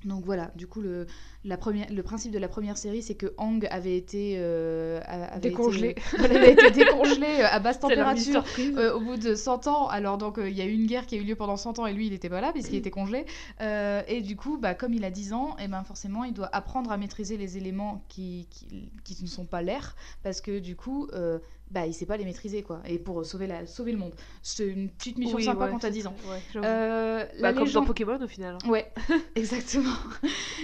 Donc 0.05 0.23
voilà, 0.23 0.51
du 0.55 0.67
coup, 0.67 0.81
le, 0.81 1.07
la 1.43 1.57
première, 1.57 1.91
le 1.91 2.03
principe 2.03 2.31
de 2.31 2.37
la 2.39 2.47
première 2.47 2.77
série, 2.77 3.01
c'est 3.01 3.15
que 3.15 3.33
Hang 3.37 3.67
avait 3.71 3.97
été, 3.97 4.35
euh, 4.37 5.01
avait 5.07 5.39
Décongelé. 5.39 5.89
été, 5.89 6.01
voilà, 6.17 6.33
il 6.35 6.43
a 6.43 6.49
été 6.49 6.71
décongelé 6.71 7.27
euh, 7.41 7.47
à 7.49 7.59
basse 7.59 7.79
température 7.81 8.43
euh, 8.59 8.93
au 8.93 8.99
bout 8.99 9.17
de 9.17 9.35
100 9.35 9.67
ans. 9.67 9.87
Alors 9.87 10.17
donc 10.17 10.37
euh, 10.37 10.49
il 10.49 10.55
y 10.55 10.61
a 10.61 10.65
eu 10.65 10.73
une 10.73 10.85
guerre 10.85 11.05
qui 11.05 11.15
a 11.15 11.17
eu 11.17 11.23
lieu 11.23 11.35
pendant 11.35 11.57
100 11.57 11.79
ans 11.79 11.85
et 11.87 11.93
lui 11.93 12.07
il 12.07 12.13
était 12.13 12.29
pas 12.29 12.41
là 12.41 12.51
puisqu'il 12.51 12.75
était 12.77 12.91
congelé. 12.91 13.25
Euh, 13.61 14.01
et 14.07 14.21
du 14.21 14.35
coup, 14.35 14.57
bah, 14.57 14.75
comme 14.75 14.93
il 14.93 15.03
a 15.03 15.11
10 15.11 15.33
ans, 15.33 15.57
et 15.57 15.67
ben 15.67 15.83
forcément 15.83 16.23
il 16.23 16.33
doit 16.33 16.49
apprendre 16.53 16.91
à 16.91 16.97
maîtriser 16.97 17.37
les 17.37 17.57
éléments 17.57 18.05
qui, 18.07 18.47
qui, 18.51 18.91
qui 19.03 19.23
ne 19.23 19.27
sont 19.27 19.45
pas 19.45 19.61
l'air 19.61 19.95
parce 20.23 20.39
que 20.41 20.59
du 20.59 20.75
coup 20.75 21.07
euh, 21.13 21.39
bah, 21.71 21.85
il 21.87 21.93
sait 21.93 22.05
pas 22.05 22.15
les 22.17 22.25
maîtriser 22.25 22.61
quoi. 22.63 22.81
Et 22.87 22.99
pour 22.99 23.25
sauver, 23.25 23.47
la, 23.47 23.65
sauver 23.65 23.91
le 23.91 23.97
monde. 23.97 24.13
C'est 24.43 24.67
une 24.67 24.89
petite 24.89 25.17
mission 25.17 25.37
Oui, 25.37 25.43
sympa 25.45 25.65
ouais, 25.65 25.71
quand 25.71 25.79
t'as 25.79 25.87
c'est 25.87 25.93
10 25.93 26.07
ans. 26.07 26.15
ouais. 26.29 26.39
Euh, 26.63 27.23
Bah, 27.25 27.29
la 27.39 27.53
comme 27.53 27.63
légende- 27.65 27.81
dans 27.83 27.87
Pokémon 27.87 28.19
au 28.23 28.27
final. 28.27 28.57
hein. 28.63 28.69
Ouais, 28.69 28.91
exactement. 29.35 29.93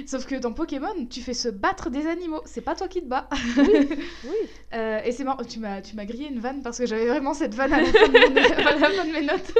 Sauf 0.06 0.26
que 0.26 0.36
dans 0.36 0.54
Pokémon, 0.54 1.06
tu 1.10 1.22
fais 1.22 1.34
se 1.34 1.50
battre 1.50 1.90
des 1.90 2.08
animaux. 2.08 2.42
C'est 2.46 2.62
pas 2.62 2.76
toi 2.76 2.88
qui 2.88 3.02
te 3.02 3.08
bats. 3.08 3.28
Oui. 4.24 4.32
Euh, 4.74 5.02
et 5.04 5.12
c'est 5.12 5.24
marrant, 5.24 5.44
tu 5.44 5.60
m'as, 5.60 5.82
tu 5.82 5.96
m'as 5.96 6.06
grillé 6.06 6.28
une 6.28 6.40
vanne 6.40 6.62
parce 6.62 6.78
que 6.78 6.86
j'avais 6.86 7.08
vraiment 7.08 7.34
cette 7.34 7.56
vanne 7.56 7.74
à 7.74 7.82
la 7.82 7.86
fin 7.86 8.08
de, 8.08 8.16
fin 8.96 9.04
mes 9.06 9.26
notes. 9.26 9.54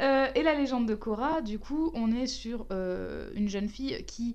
Euh, 0.00 0.26
et 0.34 0.42
la 0.42 0.54
légende 0.54 0.86
de 0.88 0.94
Korra, 0.94 1.42
du 1.42 1.58
coup, 1.58 1.92
on 1.94 2.10
est 2.12 2.26
sur 2.26 2.66
euh, 2.72 3.30
une 3.34 3.48
jeune 3.48 3.68
fille 3.68 4.02
qui 4.06 4.34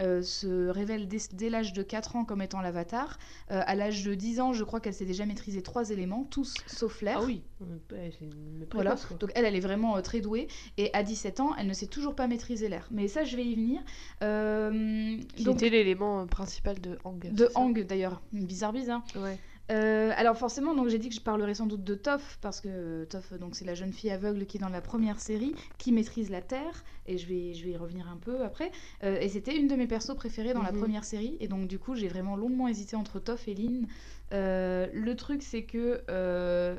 euh, 0.00 0.22
se 0.22 0.68
révèle 0.68 1.08
dès, 1.08 1.18
dès 1.32 1.50
l'âge 1.50 1.72
de 1.72 1.82
4 1.82 2.16
ans 2.16 2.24
comme 2.24 2.42
étant 2.42 2.60
l'avatar. 2.60 3.18
Euh, 3.50 3.62
à 3.66 3.74
l'âge 3.74 4.04
de 4.04 4.14
10 4.14 4.40
ans, 4.40 4.52
je 4.52 4.64
crois 4.64 4.80
qu'elle 4.80 4.94
s'est 4.94 5.04
déjà 5.04 5.26
maîtrisé 5.26 5.62
trois 5.62 5.90
éléments, 5.90 6.24
tous 6.30 6.54
sauf 6.66 7.02
l'air. 7.02 7.18
Ah 7.20 7.24
oui. 7.24 7.42
C'est 7.90 8.24
une 8.24 8.66
Voilà, 8.72 8.96
donc 9.20 9.30
elle, 9.34 9.44
elle 9.44 9.56
est 9.56 9.60
vraiment 9.60 9.96
euh, 9.96 10.00
très 10.00 10.20
douée. 10.20 10.48
Et 10.78 10.90
à 10.94 11.02
17 11.02 11.40
ans, 11.40 11.50
elle 11.58 11.66
ne 11.66 11.72
sait 11.72 11.86
toujours 11.86 12.14
pas 12.14 12.26
maîtriser 12.26 12.68
l'air. 12.68 12.88
Mais 12.90 13.08
ça, 13.08 13.24
je 13.24 13.36
vais 13.36 13.44
y 13.44 13.54
venir. 13.54 13.80
Euh, 14.22 15.18
Qui 15.36 15.44
donc, 15.44 15.56
était 15.56 15.70
l'élément 15.70 16.22
euh, 16.22 16.26
principal 16.26 16.80
de 16.80 16.98
Hang. 17.04 17.32
de 17.32 17.48
Hang, 17.54 17.78
d'ailleurs. 17.86 18.22
Bizarre, 18.32 18.72
bizarre. 18.72 19.04
Ouais. 19.16 19.38
Euh, 19.70 20.12
alors 20.16 20.36
forcément, 20.36 20.74
donc 20.74 20.88
j'ai 20.88 20.98
dit 20.98 21.08
que 21.08 21.14
je 21.14 21.20
parlerai 21.20 21.54
sans 21.54 21.66
doute 21.66 21.84
de 21.84 21.94
Toph 21.94 22.38
parce 22.42 22.60
que 22.60 22.68
euh, 22.68 23.04
Toph, 23.06 23.32
donc 23.34 23.54
c'est 23.54 23.64
la 23.64 23.74
jeune 23.74 23.92
fille 23.92 24.10
aveugle 24.10 24.44
qui 24.44 24.58
est 24.58 24.60
dans 24.60 24.68
la 24.68 24.82
première 24.82 25.18
série, 25.20 25.54
qui 25.78 25.92
maîtrise 25.92 26.30
la 26.30 26.42
terre 26.42 26.84
et 27.06 27.16
je 27.16 27.26
vais, 27.26 27.54
je 27.54 27.64
vais 27.64 27.70
y 27.70 27.76
revenir 27.76 28.08
un 28.08 28.16
peu 28.16 28.42
après. 28.44 28.70
Euh, 29.02 29.18
et 29.20 29.28
c'était 29.28 29.56
une 29.56 29.68
de 29.68 29.76
mes 29.76 29.86
persos 29.86 30.14
préférés 30.16 30.52
dans 30.52 30.62
la 30.62 30.72
Mhm. 30.72 30.78
première 30.78 31.04
série 31.04 31.36
et 31.40 31.48
donc 31.48 31.68
du 31.68 31.78
coup 31.78 31.94
j'ai 31.94 32.08
vraiment 32.08 32.36
longuement 32.36 32.68
hésité 32.68 32.96
entre 32.96 33.18
Toph 33.20 33.48
et 33.48 33.54
Lynn. 33.54 33.86
Euh, 34.34 34.88
le 34.92 35.14
truc 35.16 35.42
c'est 35.42 35.64
que 35.64 36.02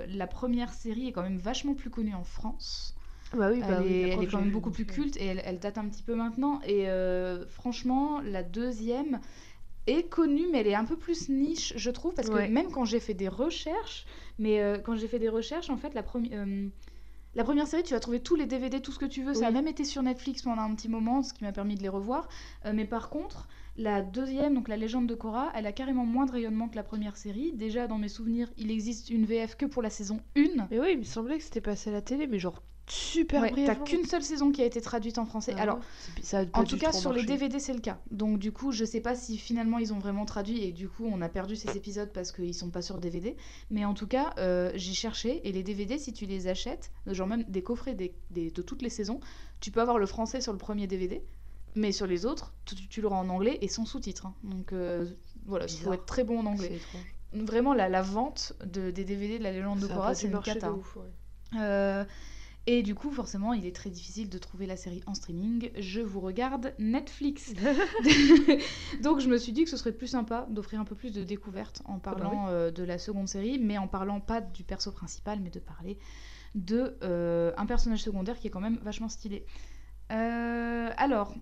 la 0.08 0.28
première 0.28 0.74
série 0.74 1.08
est 1.08 1.12
quand 1.14 1.24
même 1.24 1.38
vachement 1.38 1.74
plus 1.76 1.90
connue 1.90 2.14
en 2.14 2.24
France. 2.24 2.96
Bah 3.36 3.50
oui, 3.52 3.64
bah 3.64 3.80
elle 3.80 3.88
oui, 3.88 3.92
est, 3.92 4.10
elle 4.10 4.28
quand 4.28 4.40
même 4.40 4.52
beaucoup 4.52 4.70
plus 4.70 4.86
culte 4.86 5.18
et 5.18 5.26
elle, 5.26 5.42
elle 5.44 5.60
date 5.60 5.80
un 5.80 5.88
petit 5.88 6.04
peu 6.04 6.14
maintenant. 6.16 6.62
Et 6.68 6.86
franchement, 7.48 8.22
la 8.22 8.44
deuxième 8.44 9.20
est 9.88 10.04
connue, 10.10 10.48
mais 10.52 10.60
elle 10.60 10.68
est 10.68 10.76
un 10.76 10.86
peu 10.86 10.96
plus 10.98 11.30
niche, 11.30 11.74
je 11.76 11.90
trouve, 11.92 12.14
parce 12.14 12.30
Ouais. 12.30 12.48
que 12.48 12.52
même 12.52 12.72
quand 12.72 12.86
j'ai 12.86 13.00
fait 13.00 13.14
des 13.14 13.28
recherches, 13.28 14.06
mais 14.40 14.62
euh, 14.62 14.78
quand 14.80 14.96
j'ai 14.96 15.08
fait 15.08 15.20
des 15.20 15.30
recherches, 15.30 15.70
en 15.70 15.78
fait, 15.78 15.94
la, 15.94 16.04
premi- 16.04 16.30
euh, 16.34 16.68
la 17.36 17.44
première 17.44 17.68
série, 17.68 17.84
tu 17.84 17.94
vas 17.94 18.00
trouver 18.00 18.20
tous 18.22 18.36
les 18.36 18.46
DVD, 18.46 18.80
tout 18.80 18.92
ce 18.92 19.00
que 19.00 19.06
tu 19.06 19.24
veux. 19.24 19.34
Ça 19.34 19.48
a 19.48 19.52
même 19.52 19.68
été 19.68 19.84
sur 19.84 20.02
Netflix 20.04 20.44
pendant 20.44 20.62
un 20.62 20.74
petit 20.76 20.88
moment, 20.90 21.22
ce 21.24 21.34
qui 21.34 21.44
m'a 21.44 21.52
permis 21.52 21.76
de 21.76 21.82
les 21.82 21.90
revoir. 21.90 22.30
Euh, 22.66 22.72
mais 22.74 22.86
par 22.86 23.10
contre, 23.10 23.48
la 23.76 24.02
deuxième, 24.04 24.54
donc 24.54 24.68
la 24.68 24.78
légende 24.78 25.08
de 25.08 25.16
Korra, 25.16 25.52
elle 25.56 25.66
a 25.66 25.72
carrément 25.72 26.06
moins 26.06 26.26
de 26.28 26.32
rayonnement 26.32 26.70
que 26.70 26.76
la 26.76 26.84
première 26.84 27.18
série. 27.18 27.52
Déjà, 27.54 27.88
dans 27.88 27.98
mes 27.98 28.08
souvenirs, 28.10 28.52
il 28.58 28.70
existe 28.72 29.10
une 29.10 29.26
VF 29.26 29.56
que 29.58 29.66
pour 29.66 29.82
la 29.82 29.90
saison 29.90 30.22
1. 30.38 30.68
Mais 30.70 30.80
oui, 30.80 30.90
il 30.94 31.00
me 31.00 31.04
semblait 31.04 31.38
que 31.40 31.44
c'était 31.44 31.60
passé 31.62 31.90
à 31.90 31.94
la 31.94 32.02
télé, 32.02 32.28
mais 32.28 32.38
genre 32.40 32.62
super 32.88 33.42
Ouais, 33.42 33.52
t'as 33.66 33.76
qu'une 33.76 34.06
seule 34.06 34.24
saison 34.24 34.52
qui 34.52 34.62
a 34.62 34.66
été 34.66 34.82
traduite 34.82 35.18
en 35.18 35.26
français. 35.26 35.54
Ah 35.58 35.62
Alors, 35.62 35.80
ça 36.22 36.42
En 36.54 36.64
tout 36.64 36.78
cas, 36.78 36.92
sur 36.92 37.14
les. 37.14 37.24
DVD, 37.24 37.60
c'est 37.60 37.74
le 37.74 37.80
cas. 37.80 38.00
Donc, 38.12 38.40
du 38.40 38.52
coup, 38.52 38.72
je 38.72 38.84
sais 38.86 39.00
pas 39.00 39.16
si 39.16 39.38
finalement 39.38 39.80
ils 39.80 39.94
ont 39.94 40.00
vraiment 40.00 40.26
traduit 40.26 40.64
et 40.64 40.72
du 40.72 40.90
coup, 40.90 41.06
on 41.06 41.22
a 41.22 41.30
perdu 41.30 41.56
ces 41.56 41.76
épisodes 41.78 42.12
parce 42.14 42.32
qu'ils 42.32 42.54
sont 42.54 42.70
pas 42.70 42.82
sur 42.82 42.98
DVD. 43.00 43.36
Mais 43.72 43.86
en 43.86 43.94
tout 43.94 44.08
cas, 44.08 44.34
euh, 44.38 44.72
j'ai 44.76 44.94
cherché 44.94 45.48
et 45.48 45.52
les 45.52 45.64
DVD, 45.64 45.98
si 45.98 46.14
tu 46.14 46.26
les 46.26 46.48
achètes, 46.48 46.92
genre 47.08 47.28
même 47.28 47.44
des 47.48 47.64
coffrets 47.64 47.94
des- 47.96 48.14
des- 48.32 48.52
de 48.52 48.62
toutes 48.62 48.82
les 48.82 48.90
saisons, 48.90 49.20
tu 49.60 49.72
peux 49.72 49.82
avoir 49.82 49.98
le 49.98 50.06
français 50.06 50.42
sur 50.42 50.52
le 50.52 50.58
premier 50.58 50.86
DVD, 50.88 51.24
mais 51.76 51.92
sur 51.92 52.06
les 52.06 52.26
autres, 52.26 52.54
tu, 52.66 52.76
tu 52.88 53.02
l'auras 53.02 53.18
en 53.18 53.30
anglais 53.30 53.58
et 53.62 53.68
sans 53.70 53.86
sous-titres. 53.86 54.26
hein. 54.26 54.36
Donc, 54.44 54.74
euh, 54.74 55.06
voilà, 55.46 55.66
il 55.68 55.78
faut 55.78 55.94
être 55.94 56.06
très 56.06 56.24
bon 56.24 56.40
en 56.40 56.46
anglais. 56.46 56.80
Vraiment, 57.34 57.74
la, 57.74 57.90
la 57.90 58.02
vente 58.04 58.54
de, 58.66 58.92
des 58.92 59.06
DVD 59.06 59.40
de 59.40 59.44
la 59.44 59.52
légende 59.52 59.80
de 59.80 59.88
Korra, 59.88 60.14
c'est 60.14 60.28
une 60.28 60.40
cata. 60.42 60.68
de 60.68 60.74
ouf, 60.74 60.98
ouais. 60.98 61.60
Euh, 61.60 62.04
et 62.66 62.82
du 62.82 62.96
coup, 62.96 63.12
forcément, 63.12 63.52
il 63.54 63.66
est 63.66 63.76
très 63.76 63.90
difficile 63.90 64.30
de 64.30 64.38
trouver 64.38 64.66
la 64.66 64.78
série 64.78 65.04
en 65.06 65.14
streaming. 65.14 65.70
Je 65.78 66.00
vous 66.00 66.22
regarde 66.22 66.74
Netflix. 66.80 67.54
Donc, 69.04 69.20
je 69.20 69.28
me 69.28 69.38
suis 69.38 69.52
dit 69.52 69.66
que 69.66 69.70
ce 69.70 69.76
serait 69.76 69.92
plus 69.92 70.08
sympa 70.08 70.48
d'offrir 70.50 70.80
un 70.80 70.86
peu 70.86 70.96
plus 70.96 71.12
de 71.12 71.24
découvertes 71.24 71.82
en 71.86 71.96
bah 71.96 72.12
parlant 72.12 72.48
euh, 72.48 72.72
de 72.72 72.84
la 72.84 72.98
seconde 72.98 73.28
série, 73.28 73.60
mais 73.60 73.78
en 73.78 73.88
parlant 73.88 74.22
pas 74.22 74.40
du 74.40 74.64
perso 74.64 74.92
principal, 74.92 75.42
mais 75.42 75.50
de 75.50 75.60
parler 75.60 75.98
de 76.56 76.98
euh, 77.04 77.52
un 77.58 77.66
personnage 77.66 78.04
secondaire 78.04 78.40
qui 78.40 78.48
est 78.48 78.52
quand 78.52 78.62
même 78.62 78.80
vachement 78.82 79.10
stylé. 79.10 79.46
Euh, 80.12 80.90
alors, 80.96 81.34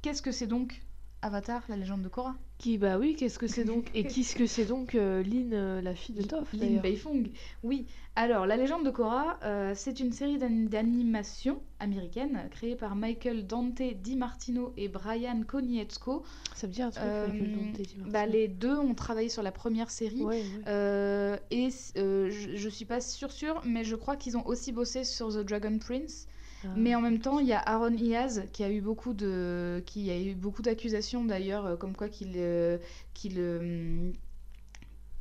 qu'est-ce 0.00 0.22
que 0.22 0.30
c'est 0.30 0.46
donc 0.46 0.82
Avatar, 1.22 1.62
la 1.68 1.76
légende 1.76 2.02
de 2.02 2.08
Korra? 2.08 2.36
Qui, 2.62 2.78
bah 2.78 2.96
oui, 2.96 3.16
qu'est-ce 3.16 3.40
que 3.40 3.48
c'est 3.48 3.64
donc? 3.64 3.90
Et 3.92 4.04
qu'est-ce 4.04 4.36
que 4.36 4.46
c'est 4.46 4.64
donc 4.64 4.94
euh, 4.94 5.20
Lynn, 5.24 5.50
euh, 5.52 5.82
la 5.82 5.96
fille 5.96 6.14
de 6.14 6.22
Toph 6.22 6.52
Lin 6.52 6.60
d'ailleurs? 6.60 6.82
Beifong. 6.82 7.28
Oui. 7.64 7.86
Alors, 8.14 8.46
La 8.46 8.56
légende 8.56 8.84
de 8.84 8.90
Korra, 8.90 9.40
euh, 9.42 9.72
c'est 9.74 9.98
une 9.98 10.12
série 10.12 10.38
d'an- 10.38 10.68
d'animation 10.70 11.60
américaine 11.80 12.38
créée 12.52 12.76
par 12.76 12.94
Michael 12.94 13.48
Dante 13.48 13.82
Di 14.00 14.14
Martino 14.14 14.72
et 14.76 14.86
Brian 14.86 15.42
Konietzko. 15.44 16.22
Ça 16.54 16.68
me 16.68 16.72
dit 16.72 16.82
un 16.82 16.90
truc, 16.90 17.02
Euh, 17.04 17.26
Michael 17.32 17.52
Dante, 17.74 18.12
bah, 18.12 18.26
les 18.26 18.46
deux 18.46 18.78
ont 18.78 18.94
travaillé 18.94 19.28
sur 19.28 19.42
la 19.42 19.50
première 19.50 19.90
série. 19.90 20.22
Ouais, 20.22 20.36
ouais. 20.36 20.44
Euh, 20.68 21.36
et 21.50 21.68
euh, 21.96 22.30
je, 22.30 22.54
je 22.54 22.68
suis 22.68 22.84
pas 22.84 23.00
sûre 23.00 23.32
sûre, 23.32 23.60
mais 23.64 23.82
je 23.82 23.96
crois 23.96 24.14
qu'ils 24.14 24.36
ont 24.36 24.46
aussi 24.46 24.70
bossé 24.70 25.02
sur 25.02 25.30
The 25.30 25.38
Dragon 25.44 25.78
Prince. 25.78 26.28
Ah. 26.64 26.68
Mais 26.76 26.94
en 26.94 27.00
même 27.00 27.18
temps, 27.20 27.38
il 27.38 27.46
y 27.46 27.52
a 27.52 27.58
Aaron 27.58 27.92
Iaz 27.94 28.44
qui 28.52 28.64
a 28.64 28.70
eu 28.70 28.80
beaucoup 28.80 29.14
de, 29.14 29.82
qui 29.86 30.10
a 30.10 30.18
eu 30.20 30.34
beaucoup 30.34 30.62
d'accusations 30.62 31.24
d'ailleurs, 31.24 31.66
euh, 31.66 31.76
comme 31.76 31.96
quoi 31.96 32.08
qu'il, 32.08 32.32
euh, 32.36 32.78
qu'il, 33.14 33.34
euh, 33.38 34.10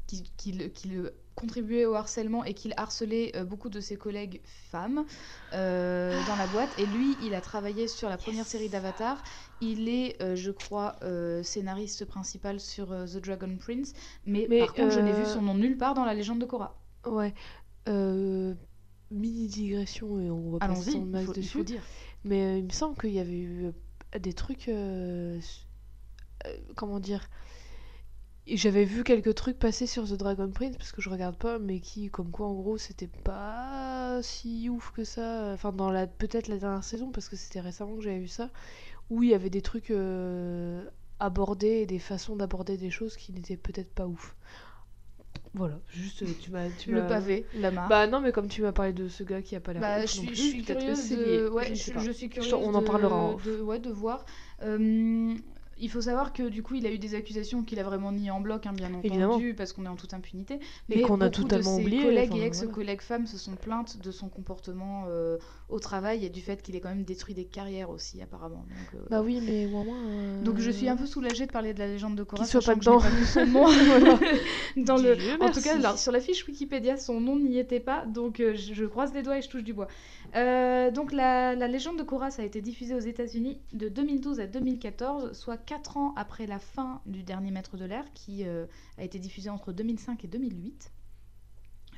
qu'il, 0.08 0.24
qu'il- 0.38 0.72
qu'il, 0.74 1.12
contribuait 1.34 1.86
au 1.86 1.96
harcèlement 1.96 2.44
et 2.44 2.54
qu'il 2.54 2.74
harcelait 2.78 3.32
euh, 3.36 3.46
beaucoup 3.46 3.70
de 3.70 3.80
ses 3.80 3.96
collègues 3.96 4.42
femmes 4.44 5.06
euh, 5.54 6.12
dans 6.28 6.36
la 6.36 6.46
boîte. 6.46 6.70
Et 6.78 6.86
lui, 6.86 7.18
il 7.22 7.34
a 7.34 7.42
travaillé 7.42 7.88
sur 7.88 8.10
la 8.10 8.18
première 8.18 8.46
série 8.46 8.70
d'Avatar. 8.70 9.24
Il 9.62 9.88
est, 9.90 10.22
euh, 10.22 10.36
je 10.36 10.52
crois, 10.52 10.98
scénariste 11.42 12.06
principal 12.06 12.60
sur 12.60 12.88
The 12.90 13.18
Dragon 13.18 13.56
Prince. 13.58 13.94
Mais, 14.26 14.46
Mais, 14.50 14.60
par 14.60 14.74
contre, 14.74 14.92
je 14.92 15.00
n'ai 15.00 15.14
vu 15.14 15.26
son 15.26 15.42
nom 15.42 15.56
nulle 15.56 15.78
part 15.78 15.94
dans 15.94 16.06
la 16.06 16.14
légende 16.14 16.40
de 16.40 16.46
Korra. 16.46 16.76
Ouais. 17.06 17.34
Euh, 19.12 19.16
mini 19.16 19.48
digression 19.48 20.20
et 20.20 20.30
on 20.30 20.52
va 20.52 20.62
pas 20.62 20.66
Allons-y, 20.66 20.84
s'étendre 20.84 21.08
il 21.08 21.12
max 21.12 21.26
faut, 21.26 21.34
il 21.34 21.36
dessus. 21.42 21.58
faut 21.58 21.64
dire. 21.64 21.84
Mais 22.24 22.44
euh, 22.46 22.58
il 22.58 22.66
me 22.66 22.70
semble 22.72 22.98
qu'il 22.98 23.12
y 23.12 23.20
avait 23.20 23.40
eu 23.40 23.66
euh, 24.16 24.20
des 24.20 24.34
trucs. 24.34 24.68
euh, 24.70 25.40
euh, 26.46 26.58
comment 26.76 27.00
dire 27.00 27.30
J'avais 28.48 28.86
vu 28.86 29.04
quelques 29.04 29.36
trucs 29.36 29.60
passer 29.60 29.86
sur 29.88 30.08
The 30.08 30.14
Dragon 30.14 30.50
Prince 30.52 30.76
parce 30.78 30.92
que 30.92 31.02
je 31.02 31.10
regarde 31.10 31.38
pas, 31.38 31.60
mais 31.60 31.80
qui, 31.80 32.10
comme 32.10 32.32
quoi 32.32 32.48
en 32.48 32.54
gros, 32.56 32.78
c'était 32.78 33.08
pas 33.08 34.20
si 34.24 34.68
ouf 34.70 34.92
que 34.92 35.04
ça. 35.04 35.52
Enfin, 35.54 35.72
dans 35.72 35.92
la 35.92 36.08
peut-être 36.08 36.48
la 36.48 36.58
dernière 36.58 36.84
saison, 36.84 37.12
parce 37.12 37.30
que 37.30 37.36
c'était 37.36 37.60
récemment 37.62 37.96
que 37.96 38.02
j'avais 38.04 38.20
vu 38.20 38.28
ça, 38.28 38.50
où 39.10 39.24
il 39.24 39.30
y 39.30 39.34
avait 39.36 39.50
des 39.52 39.62
trucs 39.62 39.92
euh, 39.92 40.84
abordés 41.20 41.82
et 41.82 41.86
des 41.86 42.00
façons 42.00 42.36
d'aborder 42.36 42.78
des 42.78 42.90
choses 42.92 43.16
qui 43.16 43.32
n'étaient 43.32 43.58
peut-être 43.58 43.94
pas 43.94 44.08
ouf. 44.08 44.36
Voilà, 45.54 45.80
juste 45.90 46.22
euh, 46.24 46.28
tu 46.40 46.50
m'as. 46.52 46.68
Le 46.88 47.06
pavé, 47.08 47.46
la 47.56 47.72
marque. 47.72 47.90
Bah 47.90 48.08
non, 48.08 48.22
mais 48.22 48.32
comme 48.32 48.48
tu 48.48 48.62
m'as 48.62 48.72
parlé 48.72 48.94
de 48.94 49.10
ce 49.10 49.24
gars 49.24 49.42
qui 49.42 49.56
a 49.56 49.60
pas 49.60 49.74
l'air 49.74 49.82
Bah, 49.82 50.02
ouf 50.04 50.10
je 50.10 50.18
non 50.18 50.24
suis, 50.24 50.28
plus, 50.28 50.36
je 50.36 50.42
suis 50.42 50.62
peut-être 50.64 50.78
que 50.80 50.84
curieuse 50.86 51.00
c'est 51.00 51.16
de... 51.18 51.50
ouais, 51.50 51.66
je 51.70 51.74
je, 51.76 51.84
sais 51.84 51.92
pas. 51.92 52.00
je 52.00 52.12
suis 52.12 52.30
curieuse 52.30 52.54
on 52.54 52.74
en 52.74 52.82
de- 52.82 52.86
parlera 52.88 53.16
en 53.18 53.34
off. 53.34 53.44
de, 53.46 53.62
ouais, 53.62 53.80
de 53.80 53.90
voir. 53.90 54.26
Euh, 54.64 55.34
il 55.84 55.90
faut 55.90 56.02
savoir 56.02 56.32
que 56.32 56.48
du 56.48 56.62
coup, 56.62 56.76
il 56.76 56.86
a 56.86 56.92
eu 56.92 57.00
des 57.00 57.16
accusations 57.16 57.64
qu'il 57.64 57.80
a 57.80 57.84
vraiment 57.84 58.12
niées 58.12 58.30
en 58.30 58.40
bloc, 58.40 58.68
hein, 58.68 58.72
bien 58.74 58.94
entendu, 58.94 59.08
Évidemment. 59.08 59.40
parce 59.58 59.74
qu'on 59.74 59.84
est 59.86 59.90
en 59.90 59.96
toute 59.96 60.14
impunité. 60.14 60.54
Et 60.56 60.60
Mais 60.98 61.02
qu'on 61.02 61.20
a 61.22 61.30
beaucoup 61.30 61.42
totalement 61.42 61.72
de 61.78 61.82
ses 61.82 61.88
oublié, 61.88 62.04
collègues 62.04 62.30
enfin, 62.32 62.42
et 62.42 62.46
ex-collègues 62.46 63.02
femmes 63.02 63.26
se 63.26 63.40
sont 63.40 63.56
plaintes 63.56 63.98
de 64.00 64.12
son 64.12 64.30
comportement 64.30 65.06
euh, 65.10 65.38
au 65.72 65.80
travail 65.80 66.26
et 66.26 66.30
du 66.30 66.42
fait 66.42 66.62
qu'il 66.62 66.76
ait 66.76 66.80
quand 66.80 66.90
même 66.90 67.04
détruit 67.04 67.34
des 67.34 67.46
carrières 67.46 67.90
aussi, 67.90 68.22
apparemment. 68.22 68.66
Donc, 68.68 69.02
euh, 69.02 69.06
Bah 69.10 69.22
oui, 69.22 69.42
mais 69.46 69.68
moi, 69.68 69.84
moi, 69.84 69.96
euh, 69.96 70.42
donc 70.44 70.60
je 70.60 70.70
suis 70.70 70.88
un 70.90 70.98
peu 70.98 71.06
soulagée 71.06 71.46
de 71.48 71.52
parler 71.52 71.74
de 71.74 71.80
la 71.80 71.88
légende 71.88 72.16
de 72.16 72.24
Korra, 72.24 72.44
Qu'il 72.44 72.52
soit 72.52 72.62
pas 72.62 72.76
dedans. 72.76 73.00
Voilà. 73.00 74.20
Dans 74.78 74.98
le... 74.98 75.16
Dieu 75.16 75.38
En 75.40 75.50
tout 75.52 75.62
cas, 75.62 75.76
alors, 75.76 75.98
sur 75.98 76.12
la 76.12 76.20
fiche 76.20 76.46
Wikipédia, 76.48 76.98
son 76.98 77.20
nom 77.20 77.38
n'y 77.38 77.58
était 77.58 77.80
pas, 77.80 78.06
donc 78.06 78.40
euh, 78.40 78.54
je, 78.56 78.74
je 78.74 78.86
croise 78.86 79.14
les 79.14 79.24
doigts 79.24 79.38
et 79.38 79.42
je 79.42 79.50
touche 79.50 79.64
du 79.64 79.74
bois. 79.74 79.88
Donc 80.34 81.12
la, 81.12 81.56
la 81.56 81.68
légende 81.68 81.98
de 81.98 82.04
Korra, 82.04 82.32
ça 82.32 82.42
a 82.42 82.46
été 82.46 82.62
diffusée 82.62 82.96
aux 82.96 83.00
États-Unis 83.00 83.60
de 83.74 83.90
2012 83.90 84.40
à 84.40 84.48
2014, 84.48 85.34
soit 85.34 85.58
4 85.58 85.98
ans 85.98 86.14
après 86.16 86.48
la 86.48 86.60
fin 86.60 87.02
du 87.06 87.24
dernier 87.24 87.52
Maître 87.52 87.78
de 87.78 87.86
l'air, 87.86 88.06
qui 88.14 88.44
euh, 88.46 88.66
a 88.98 89.04
été 89.04 89.20
diffusé 89.20 89.50
entre 89.50 89.72
2005 89.72 90.24
et 90.24 90.28
2008. 90.28 90.92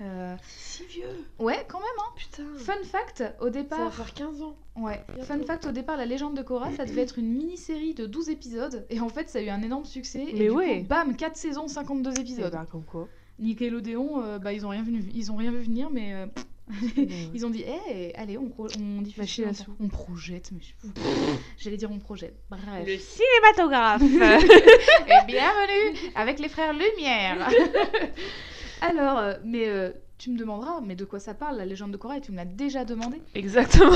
Euh, 0.02 0.36
Si 0.48 0.84
vieux 0.86 1.06
ouais, 1.40 1.66
quand 1.68 1.80
même. 1.80 1.88
Putain 2.16 2.44
Fun 2.58 2.84
fact, 2.84 3.22
au 3.40 3.46
Ça 3.46 3.46
va 3.46 3.50
départ, 3.52 3.94
faire 3.94 4.14
15 4.14 4.42
ans 4.42 4.56
Ouais, 4.76 5.04
Bientôt. 5.14 5.24
fun 5.26 5.40
fact, 5.46 5.66
au 5.68 5.72
départ, 5.72 5.98
la 5.98 6.06
légende 6.06 6.36
de 6.36 6.42
Korra, 6.42 6.72
ça 6.72 6.86
devait 6.86 7.02
être 7.02 7.20
une 7.20 7.32
mini-série 7.32 7.94
de 7.94 8.06
12 8.08 8.30
épisodes, 8.30 8.86
et 8.90 9.00
en 9.00 9.10
fait, 9.10 9.30
ça 9.30 9.38
a 9.40 9.42
eu 9.44 9.50
un 9.50 9.62
énorme 9.62 9.86
succès. 9.86 10.24
et 10.28 10.34
Mais 10.34 10.40
du 10.46 10.50
ouais. 10.50 10.82
coup, 10.82 10.88
bam, 10.88 11.16
4 11.16 11.36
saisons, 11.38 11.68
52 11.68 12.20
épisodes. 12.20 12.52
Bah, 12.52 12.66
comme 12.72 12.84
quoi. 12.84 13.08
Nickelodeon, 13.40 14.24
euh, 14.24 14.40
bah, 14.40 14.52
ils 14.54 14.66
ont 14.66 14.70
rien 14.70 14.82
vu, 14.84 15.04
ils 15.14 15.32
ont 15.32 15.36
rien 15.36 15.52
vu 15.52 15.62
venir, 15.62 15.90
mais 15.92 16.14
euh, 16.14 16.26
ils 17.34 17.46
ont 17.46 17.50
dit, 17.52 17.64
eh, 17.92 18.14
allez, 18.16 18.38
on, 18.38 18.52
on 18.58 19.02
diffuse, 19.02 19.66
on, 19.80 19.88
projette, 19.90 20.52
mais 20.54 20.60
je- 20.62 20.88
j'allais 21.58 21.78
dire 21.78 21.92
on 21.92 22.00
projette. 22.00 22.36
Bref. 22.50 22.62
Le 22.86 22.98
cinématographe 22.98 24.02
Et 25.08 25.26
bienvenue 25.28 26.00
avec 26.16 26.40
les 26.40 26.50
frères 26.50 26.74
Lumière. 26.74 27.48
Alors, 28.84 29.18
euh, 29.18 29.34
mais 29.46 29.68
euh, 29.70 29.92
tu 30.18 30.30
me 30.30 30.38
demanderas, 30.38 30.82
mais 30.82 30.96
de 30.96 31.06
quoi 31.06 31.20
ça 31.20 31.34
parle, 31.34 31.58
la 31.58 31.66
légende 31.66 31.92
de 31.92 31.98
Korra, 31.98 32.18
et 32.18 32.22
tu 32.22 32.32
me 32.32 32.38
l'as 32.38 32.46
déjà 32.46 32.84
demandé. 32.86 33.22
Exactement 33.34 33.92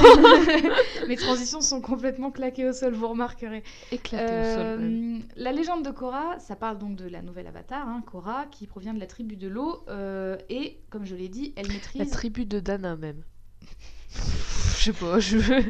Mes 1.08 1.15
transitions 1.17 1.62
sont 1.62 1.82
complètement 1.82 2.32
claquées 2.32 2.67
au 2.67 2.74
sol, 2.74 2.94
vous 2.94 3.08
remarquerez. 3.10 3.63
Éclaté 3.91 4.24
au 4.25 4.44
sol. 4.56 4.79
Euh, 4.82 5.17
la 5.36 5.51
légende 5.51 5.84
de 5.86 5.91
Korra, 5.91 6.39
ça 6.39 6.56
parle 6.56 6.77
donc 6.77 6.96
de 6.96 7.08
la 7.08 7.22
nouvelle 7.22 7.48
avatar, 7.48 7.88
hein, 7.88 8.01
Korra, 8.10 8.46
qui 8.50 8.65
provient 8.65 8.94
de 8.94 9.00
la 9.00 9.08
tribu 9.08 9.36
de 9.36 9.48
l'eau, 9.48 9.84
euh, 9.89 10.38
et 10.50 10.79
comme 10.89 11.06
je 11.06 11.15
l'ai 11.15 11.29
dit, 11.29 11.53
elle 11.58 11.67
La 11.67 11.74
maîtrise. 11.74 12.10
tribu 12.10 12.46
de 12.46 12.60
Dana, 12.60 12.96
même. 12.96 13.22
Je 14.77 14.84
sais 14.84 14.94
pas, 14.94 15.20
je... 15.20 15.38
je 15.39 15.62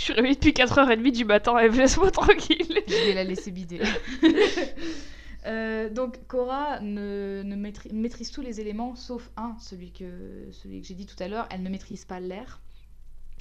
suis 0.00 0.12
réveillée 0.14 0.34
depuis 0.34 0.52
4h30 0.52 1.10
du 1.12 1.24
matin, 1.26 1.58
et 1.58 1.68
laisse-moi 1.68 2.10
tranquille 2.10 2.82
Je 2.88 3.06
vais 3.06 3.14
la 3.14 3.24
laisser 3.24 3.50
bider. 3.50 3.80
Euh, 5.46 5.88
donc 5.90 6.26
Korra 6.26 6.80
ne, 6.80 7.42
ne 7.44 7.54
maîtrise, 7.56 7.92
maîtrise 7.92 8.30
tous 8.30 8.42
les 8.42 8.60
éléments 8.60 8.96
sauf 8.96 9.30
un, 9.36 9.56
celui 9.60 9.92
que, 9.92 10.48
celui 10.50 10.80
que 10.80 10.86
j'ai 10.86 10.94
dit 10.94 11.06
tout 11.06 11.20
à 11.22 11.28
l'heure, 11.28 11.46
elle 11.50 11.62
ne 11.62 11.68
maîtrise 11.68 12.04
pas 12.04 12.18
l'air. 12.20 12.60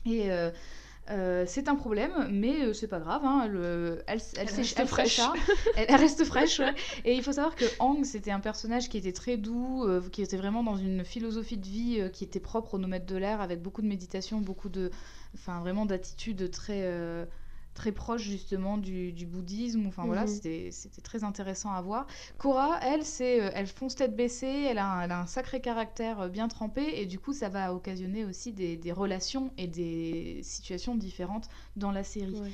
Et 0.06 0.32
euh, 0.32 0.52
euh, 1.10 1.46
c'est 1.48 1.68
un 1.68 1.76
problème, 1.76 2.12
mais 2.32 2.74
c'est 2.74 2.88
pas 2.88 3.00
grave. 3.00 3.24
hein, 3.26 3.44
elle, 3.46 4.04
elle, 4.08 4.22
elle, 4.38 4.50
reste 4.50 4.80
elle 4.80 4.88
fraîche. 4.88 5.20
elle, 5.76 5.96
reste 5.96 6.24
fraîche. 6.26 6.60
ouais. 6.60 6.76
Et 7.06 7.16
il 7.16 7.24
faut 7.24 7.32
savoir 7.32 7.56
que 7.56 7.66
Aang, 7.80 8.04
c'était 8.04 8.32
un 8.32 8.40
personnage 8.40 8.88
qui 8.88 8.98
était 8.98 9.14
très 9.14 9.38
doux, 9.38 9.88
qui 10.12 10.22
était 10.22 10.38
vraiment 10.38 10.64
dans 10.64 10.78
une 10.78 11.04
philosophie 11.04 11.58
de 11.58 11.66
vie 11.66 12.10
qui 12.14 12.24
était 12.24 12.40
propre 12.40 12.76
aux 12.76 12.80
nomades 12.80 13.06
de 13.06 13.16
l'air, 13.18 13.42
avec 13.42 13.62
beaucoup 13.64 13.82
de 13.82 13.88
méditation, 13.88 14.42
beaucoup 14.42 14.70
de, 14.70 14.92
enfin 15.34 15.60
vraiment 15.60 15.88
d'attitudes 15.88 16.52
très 16.52 16.84
très 17.76 17.92
proche 17.92 18.24
justement 18.24 18.80
du, 18.80 19.12
du 19.14 19.28
bouddhisme. 19.28 19.86
Enfin 19.86 20.06
voilà, 20.06 20.24
Mhm. 20.24 20.28
c'était 20.72 21.02
très 21.04 21.24
intéressant 21.24 21.72
à 21.72 21.82
voir. 21.82 22.08
Korra, 22.40 22.80
elle, 22.82 23.04
c'est, 23.06 23.42
euh, 23.42 23.52
elle 23.54 23.68
fonce 23.68 23.96
tête 23.96 24.16
baissée, 24.16 24.66
elle 24.70 24.80
a, 24.80 24.86
un, 24.92 25.02
elle 25.02 25.12
a 25.12 25.20
un 25.22 25.28
sacré 25.28 25.62
caractère 25.62 26.22
euh, 26.22 26.30
bien 26.30 26.48
trempé 26.48 26.84
et 27.02 27.06
du 27.06 27.20
coup 27.20 27.34
ça 27.34 27.50
va 27.50 27.74
occasionner 27.74 28.26
aussi 28.26 28.54
des, 28.54 28.78
des 28.78 28.92
relations 28.92 29.52
et 29.58 29.68
des 29.68 30.40
situations 30.42 30.96
différentes 30.96 31.50
dans 31.76 31.92
la 31.92 32.04
série. 32.04 32.40
Ouais. 32.40 32.52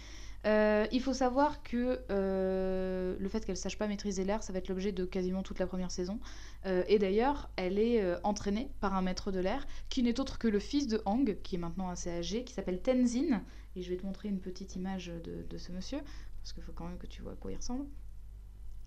Euh, 0.47 0.87
il 0.91 1.01
faut 1.01 1.13
savoir 1.13 1.61
que 1.61 1.99
euh, 2.09 3.15
le 3.19 3.29
fait 3.29 3.45
qu'elle 3.45 3.55
sache 3.57 3.77
pas 3.77 3.85
maîtriser 3.87 4.23
l'air, 4.23 4.41
ça 4.41 4.51
va 4.51 4.57
être 4.57 4.69
l'objet 4.69 4.91
de 4.91 5.05
quasiment 5.05 5.43
toute 5.43 5.59
la 5.59 5.67
première 5.67 5.91
saison. 5.91 6.19
Euh, 6.65 6.83
et 6.87 6.97
d'ailleurs, 6.97 7.51
elle 7.57 7.77
est 7.77 8.03
entraînée 8.23 8.67
par 8.79 8.95
un 8.95 9.03
maître 9.03 9.31
de 9.31 9.39
l'air 9.39 9.67
qui 9.89 10.01
n'est 10.01 10.19
autre 10.19 10.39
que 10.39 10.47
le 10.47 10.57
fils 10.57 10.87
de 10.87 10.99
Hang, 11.05 11.37
qui 11.43 11.55
est 11.55 11.59
maintenant 11.59 11.89
assez 11.89 12.09
âgé, 12.09 12.43
qui 12.43 12.53
s'appelle 12.55 12.81
Tenzin. 12.81 13.43
Et 13.75 13.81
je 13.81 13.89
vais 13.89 13.97
te 13.97 14.05
montrer 14.05 14.27
une 14.29 14.39
petite 14.39 14.75
image 14.75 15.07
de, 15.07 15.43
de 15.49 15.57
ce 15.57 15.71
monsieur, 15.71 15.99
parce 16.41 16.53
qu'il 16.53 16.63
faut 16.63 16.73
quand 16.73 16.85
même 16.87 16.97
que 16.97 17.07
tu 17.07 17.21
vois 17.21 17.33
à 17.33 17.35
quoi 17.35 17.51
il 17.51 17.55
ressemble. 17.57 17.85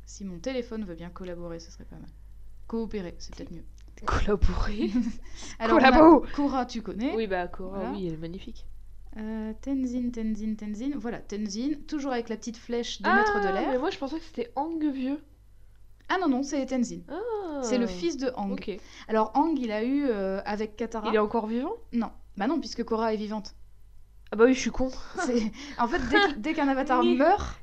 Si 0.04 0.24
mon 0.24 0.38
téléphone 0.38 0.84
veut 0.84 0.94
bien 0.94 1.08
collaborer, 1.10 1.58
ce 1.60 1.70
serait 1.70 1.84
pas 1.86 1.96
mal. 1.96 2.10
Coopérer, 2.66 3.14
c'est 3.18 3.34
peut-être 3.34 3.50
mieux. 3.52 3.64
Collaborer. 4.04 4.90
Alors, 5.58 5.76
on 5.78 5.80
a 5.82 5.90
Collabo. 5.90 6.26
Korra, 6.34 6.66
tu 6.66 6.82
connais. 6.82 7.14
oui, 7.14 7.26
bah, 7.26 7.48
Cora, 7.48 7.78
Voilà. 7.78 7.92
oui, 7.92 8.06
elle 8.06 8.14
est 8.14 8.18
magnifique. 8.18 8.66
Euh, 9.16 9.52
Tenzin, 9.62 10.10
Tenzin, 10.10 10.54
Tenzin. 10.56 10.90
Voilà, 10.98 11.20
Tenzin, 11.20 11.74
toujours 11.86 12.12
avec 12.12 12.28
la 12.28 12.36
petite 12.36 12.56
flèche 12.56 13.00
de 13.00 13.08
Ah, 13.08 13.24
l'air. 13.52 13.70
mais 13.70 13.78
moi, 13.78 13.90
je 13.90 13.98
pensais 13.98 14.18
que 14.18 14.24
c'était 14.24 14.52
Hang 14.56 14.84
vieux. 14.92 15.20
Ah 16.08 16.18
non, 16.20 16.28
non, 16.28 16.42
c'est 16.42 16.66
Tenzin. 16.66 17.00
Ah. 17.08 17.60
C'est 17.62 17.78
le 17.78 17.86
fils 17.86 18.18
de 18.18 18.28
Aang. 18.34 18.52
Ok. 18.52 18.70
Alors, 19.08 19.30
Aang, 19.34 19.54
il 19.56 19.70
a 19.70 19.82
eu 19.84 20.04
euh, 20.08 20.42
avec 20.44 20.76
Katara. 20.76 21.08
Il 21.08 21.14
est 21.14 21.18
encore 21.18 21.46
vivant? 21.46 21.72
Non, 21.92 22.10
bah 22.36 22.46
non, 22.46 22.58
puisque 22.60 22.84
Korra 22.84 23.14
est 23.14 23.16
vivante. 23.16 23.54
Ah 24.34 24.36
bah 24.36 24.46
oui, 24.46 24.54
je 24.54 24.58
suis 24.58 24.72
con. 24.72 24.90
En 25.78 25.86
fait, 25.86 26.00
dès, 26.10 26.34
dès 26.38 26.54
qu'un 26.54 26.66
avatar 26.66 27.04
meurt, 27.04 27.56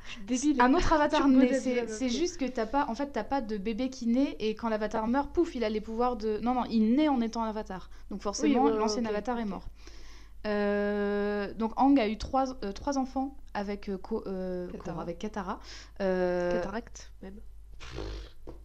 un 0.57 0.73
autre 0.73 0.93
avatar 0.93 1.27
naît. 1.27 1.53
C'est 1.53 2.07
juste 2.07 2.37
que 2.37 2.45
t'as 2.45 2.65
pas, 2.65 2.85
en 2.87 2.95
fait, 2.95 3.07
t'as 3.07 3.25
pas 3.25 3.41
de 3.41 3.57
bébé 3.57 3.89
qui 3.89 4.07
naît 4.07 4.37
et 4.39 4.55
quand 4.55 4.69
l'avatar 4.69 5.05
meurt, 5.05 5.33
pouf, 5.33 5.53
il 5.53 5.65
a 5.65 5.69
les 5.69 5.81
pouvoirs 5.81 6.15
de. 6.15 6.39
Non, 6.39 6.53
non, 6.53 6.63
il 6.69 6.95
naît 6.95 7.09
en 7.09 7.19
étant 7.19 7.43
avatar. 7.43 7.89
Donc 8.09 8.21
forcément, 8.21 8.63
ouais, 8.63 8.77
l'ancien 8.77 9.03
avatar 9.03 9.37
est 9.37 9.45
mort. 9.45 9.65
Euh, 10.47 11.53
donc 11.55 11.73
Aang 11.75 11.99
a 11.99 12.07
eu 12.07 12.17
trois, 12.17 12.45
euh, 12.63 12.71
trois 12.71 12.97
enfants 12.97 13.35
avec, 13.53 13.89
euh, 13.89 13.99
euh, 14.25 14.67
Katara. 14.67 14.85
Korra, 14.85 15.01
avec 15.01 15.19
Katara. 15.19 15.59
Cataracte, 15.99 17.11
même. 17.21 17.35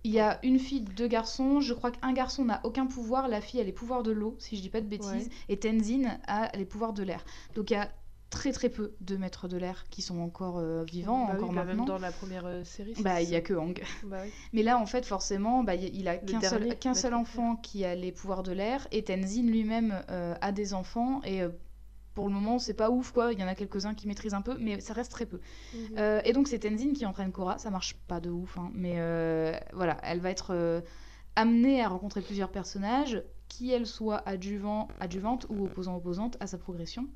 Il 0.07 0.13
y 0.13 0.21
a 0.21 0.39
une 0.45 0.61
fille, 0.61 0.83
deux 0.83 1.09
garçons. 1.09 1.59
Je 1.61 1.75
crois 1.75 1.91
qu'un 1.91 2.13
garçon 2.13 2.45
n'a 2.45 2.61
aucun 2.63 2.87
pouvoir. 2.87 3.27
La 3.27 3.41
fille 3.41 3.61
a 3.61 3.65
les 3.65 3.73
pouvoirs 3.73 4.05
de 4.05 4.13
l'eau, 4.13 4.37
si 4.39 4.57
je 4.57 4.63
dis 4.63 4.71
pas 4.71 4.81
de 4.81 4.87
bêtises. 4.87 5.11
Ouais. 5.11 5.31
Et 5.49 5.59
Tenzin 5.59 6.21
a 6.29 6.57
les 6.57 6.65
pouvoirs 6.65 6.93
de 6.93 7.03
l'air. 7.03 7.25
Donc 7.57 7.71
il 7.71 7.75
y 7.75 7.77
a 7.77 7.91
très 8.31 8.53
très 8.53 8.69
peu 8.69 8.95
de 9.01 9.17
maîtres 9.17 9.49
de 9.49 9.57
l'air 9.57 9.85
qui 9.91 10.03
sont 10.03 10.21
encore 10.21 10.59
euh, 10.59 10.85
vivants, 10.85 11.27
Bah 11.27 11.33
oui, 11.33 11.43
encore 11.43 11.53
bah 11.53 11.65
maintenant. 11.65 11.87
Même 11.87 11.87
dans 11.87 11.99
la 11.99 12.13
première 12.13 12.47
euh, 12.47 12.63
série. 12.63 12.95
Bah, 13.01 13.21
il 13.21 13.29
y 13.31 13.35
a 13.35 13.41
que 13.41 13.55
Aang. 13.55 13.75
Bah 14.05 14.19
oui. 14.23 14.31
Mais 14.53 14.63
là, 14.63 14.79
en 14.79 14.87
fait, 14.87 15.05
forcément, 15.05 15.65
bah, 15.65 15.75
il 15.75 16.07
a 16.07 16.19
qu'un 16.19 16.95
seul, 16.95 17.15
enfant 17.15 17.57
qui 17.57 17.85
a 17.85 17.97
les 17.97 18.13
pouvoirs 18.13 18.45
de 18.45 18.53
l'air. 18.53 18.87
Et 18.93 19.03
Tenzin 19.03 19.43
lui-même 19.43 20.05
euh, 20.11 20.37
a 20.41 20.53
des 20.53 20.73
enfants. 20.73 21.21
Et 21.25 21.43
pour 22.17 22.29
le 22.29 22.33
moment, 22.33 22.59
c'est 22.59 22.75
pas 22.75 22.91
ouf, 22.91 23.13
quoi. 23.13 23.35
Il 23.35 23.39
y 23.39 23.45
en 23.45 23.47
a 23.47 23.55
quelques-uns 23.55 23.95
qui 23.95 24.09
maîtrisent 24.09 24.35
un 24.35 24.41
peu, 24.41 24.57
mais 24.59 24.81
ça 24.81 24.95
reste 24.95 25.13
très 25.13 25.27
peu. 25.27 25.39
Mhm. 25.75 25.81
Euh, 25.99 26.21
et 26.25 26.33
donc 26.33 26.49
c'est 26.49 26.59
Tenzin 26.59 26.95
qui 26.95 27.05
entraîne 27.05 27.31
Korra, 27.31 27.59
ça 27.59 27.71
marche 27.71 27.95
pas 28.09 28.21
de 28.21 28.31
ouf, 28.31 28.57
hein, 28.57 28.71
mais 28.75 28.95
euh, 28.97 29.53
voilà, 29.75 29.99
elle 30.03 30.21
va 30.21 30.31
être 30.31 30.55
euh, 30.55 30.81
amenée 31.37 31.83
à 31.83 31.89
rencontrer 31.89 32.23
plusieurs 32.23 32.51
personnages, 32.51 33.23
qui 33.49 33.71
elles 33.71 33.87
soient 33.87 34.27
adjuvants, 34.27 34.89
adjuvantes 34.99 35.47
ou 35.51 35.67
opposants 35.67 35.95
opposantes 35.95 36.39
à 36.41 36.47
sa 36.47 36.57
progression. 36.57 37.07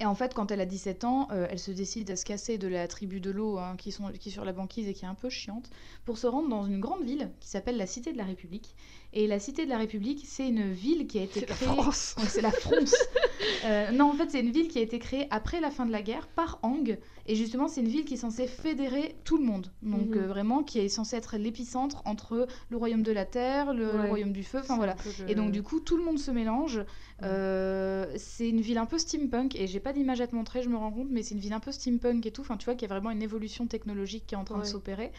Et 0.00 0.06
en 0.06 0.14
fait, 0.14 0.34
quand 0.34 0.50
elle 0.50 0.60
a 0.60 0.66
17 0.66 1.04
ans, 1.04 1.28
euh, 1.30 1.46
elle 1.50 1.58
se 1.58 1.70
décide 1.70 2.10
à 2.10 2.16
se 2.16 2.24
casser 2.24 2.58
de 2.58 2.66
la 2.66 2.88
tribu 2.88 3.20
de 3.20 3.30
l'eau 3.30 3.58
hein, 3.58 3.76
qui, 3.76 3.92
sont, 3.92 4.10
qui 4.10 4.28
est 4.28 4.32
sur 4.32 4.44
la 4.44 4.52
banquise 4.52 4.88
et 4.88 4.94
qui 4.94 5.04
est 5.04 5.08
un 5.08 5.14
peu 5.14 5.28
chiante, 5.28 5.70
pour 6.04 6.18
se 6.18 6.26
rendre 6.26 6.48
dans 6.48 6.64
une 6.64 6.80
grande 6.80 7.04
ville 7.04 7.30
qui 7.38 7.48
s'appelle 7.48 7.76
la 7.76 7.86
Cité 7.86 8.12
de 8.12 8.18
la 8.18 8.24
République. 8.24 8.74
Et 9.16 9.28
la 9.28 9.38
Cité 9.38 9.64
de 9.64 9.70
la 9.70 9.78
République, 9.78 10.24
c'est 10.26 10.48
une 10.48 10.72
ville 10.72 11.06
qui 11.06 11.20
a 11.20 11.22
été 11.22 11.40
C'est 11.40 11.48
la 11.48 11.54
créée... 11.54 11.68
France. 11.68 12.16
C'est 12.28 12.42
la 12.42 12.50
France. 12.50 12.94
Euh, 13.66 13.90
non, 13.92 14.10
en 14.10 14.12
fait, 14.12 14.30
c'est 14.30 14.40
une 14.40 14.50
ville 14.50 14.68
qui 14.68 14.78
a 14.78 14.82
été 14.82 14.98
créée 14.98 15.26
après 15.30 15.58
la 15.60 15.70
fin 15.70 15.86
de 15.86 15.92
la 15.92 16.02
guerre 16.02 16.26
par 16.28 16.58
Aang. 16.62 16.98
Et 17.26 17.34
justement, 17.34 17.66
c'est 17.66 17.80
une 17.80 17.88
ville 17.88 18.04
qui 18.04 18.14
est 18.14 18.18
censée 18.18 18.46
fédérer 18.46 19.16
tout 19.24 19.38
le 19.38 19.44
monde. 19.44 19.70
Donc 19.82 20.08
Mhm. 20.10 20.18
euh, 20.18 20.26
vraiment, 20.26 20.62
qui 20.62 20.80
est 20.80 20.88
censée 20.90 21.16
être 21.16 21.36
l'épicentre 21.38 22.02
entre 22.04 22.46
le 22.68 22.76
royaume 22.76 23.02
de 23.02 23.12
la 23.12 23.24
terre, 23.24 23.72
le, 23.72 23.88
royaume 24.08 24.32
du 24.32 24.44
feu. 24.44 24.58
Enfin 24.60 24.76
voilà. 24.76 24.96
Et 25.28 25.34
donc 25.34 25.50
du 25.50 25.62
coup, 25.62 25.80
tout 25.80 25.96
le 25.96 26.04
monde 26.04 26.18
se 26.18 26.30
mélange. 26.30 26.84
Euh, 27.22 28.06
c'est 28.16 28.48
une 28.48 28.60
ville 28.60 28.78
un 28.78 28.86
peu 28.86 28.98
steampunk. 28.98 29.56
Et 29.56 29.66
j'ai 29.66 29.80
pas 29.80 29.92
d'image 29.94 30.20
à 30.20 30.26
te 30.26 30.34
montrer, 30.34 30.62
je 30.62 30.68
me 30.68 30.76
rends 30.76 30.92
compte, 30.92 31.08
mais 31.10 31.22
c'est 31.22 31.34
une 31.34 31.40
ville 31.40 31.52
un 31.54 31.60
peu 31.60 31.72
steampunk 31.72 32.26
et 32.26 32.30
tout. 32.30 32.42
Enfin, 32.42 32.56
tu 32.58 32.66
vois 32.66 32.74
qu'il 32.74 32.88
y 32.88 32.90
a 32.90 32.94
vraiment 32.94 33.10
une 33.10 33.22
évolution 33.22 33.66
technologique 33.66 34.26
qui 34.26 34.34
est 34.34 34.38
en 34.38 34.44
train 34.44 34.58
de 34.58 34.64
s'opérer. 34.64 35.10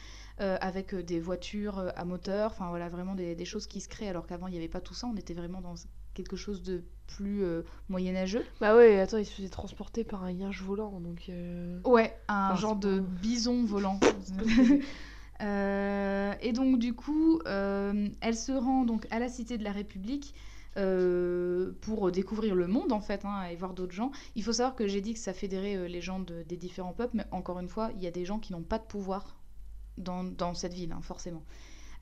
Euh, 0.41 0.57
avec 0.61 0.93
euh, 0.93 1.03
des 1.03 1.19
voitures 1.19 1.79
euh, 1.79 1.89
à 1.95 2.05
moteur. 2.05 2.51
Enfin 2.51 2.69
voilà, 2.69 2.89
vraiment 2.89 3.15
des, 3.15 3.35
des 3.35 3.45
choses 3.45 3.67
qui 3.67 3.81
se 3.81 3.87
créent. 3.87 4.09
Alors 4.09 4.27
qu'avant, 4.27 4.47
il 4.47 4.51
n'y 4.51 4.57
avait 4.57 4.67
pas 4.67 4.81
tout 4.81 4.93
ça. 4.93 5.07
On 5.07 5.15
était 5.15 5.33
vraiment 5.33 5.61
dans 5.61 5.75
quelque 6.13 6.35
chose 6.35 6.61
de 6.63 6.83
plus 7.07 7.43
euh, 7.43 7.61
moyenâgeux. 7.89 8.43
Bah 8.61 8.75
ouais, 8.75 8.99
attends, 8.99 9.17
il 9.17 9.25
se 9.25 9.33
faisait 9.33 9.49
transporter 9.49 10.03
par 10.03 10.23
un 10.23 10.31
yinche 10.31 10.61
volant, 10.61 10.99
donc... 10.99 11.25
euh, 11.29 11.79
Ouais, 11.85 12.17
un 12.27 12.51
Enfin, 12.51 12.55
genre 12.55 12.75
de 12.75 12.99
bison 12.99 13.63
volant. 13.65 13.99
Et 16.41 16.51
donc 16.53 16.79
du 16.79 16.93
coup, 16.93 17.39
elle 17.45 18.35
se 18.35 18.51
rend 18.51 18.85
donc 18.85 19.07
à 19.11 19.19
la 19.19 19.27
Cité 19.29 19.57
de 19.57 19.63
la 19.63 19.71
République 19.71 20.33
euh, 20.77 21.71
pour 21.81 22.11
découvrir 22.11 22.53
le 22.55 22.67
monde 22.67 22.91
en 22.91 22.99
fait 22.99 23.23
hein, 23.23 23.43
et 23.49 23.55
voir 23.55 23.73
d'autres 23.73 23.93
gens. 23.93 24.11
Il 24.35 24.43
faut 24.43 24.51
savoir 24.53 24.75
que 24.75 24.87
j'ai 24.87 24.99
dit 25.01 25.13
que 25.13 25.19
ça 25.19 25.33
fédérait 25.33 25.75
euh, 25.77 25.87
les 25.87 26.01
gens 26.01 26.19
de- 26.19 26.43
des 26.43 26.57
différents 26.57 26.91
peuples, 26.91 27.15
mais 27.15 27.25
encore 27.31 27.59
une 27.59 27.69
fois, 27.69 27.91
il 27.95 28.03
y 28.03 28.07
a 28.07 28.11
des 28.11 28.25
gens 28.25 28.39
qui 28.39 28.51
n'ont 28.51 28.61
pas 28.63 28.77
de 28.77 28.83
pouvoir 28.83 29.37
dans, 29.97 30.23
dans 30.23 30.53
cette 30.53 30.73
ville, 30.73 30.91
hein, 30.91 31.01
forcément. 31.01 31.43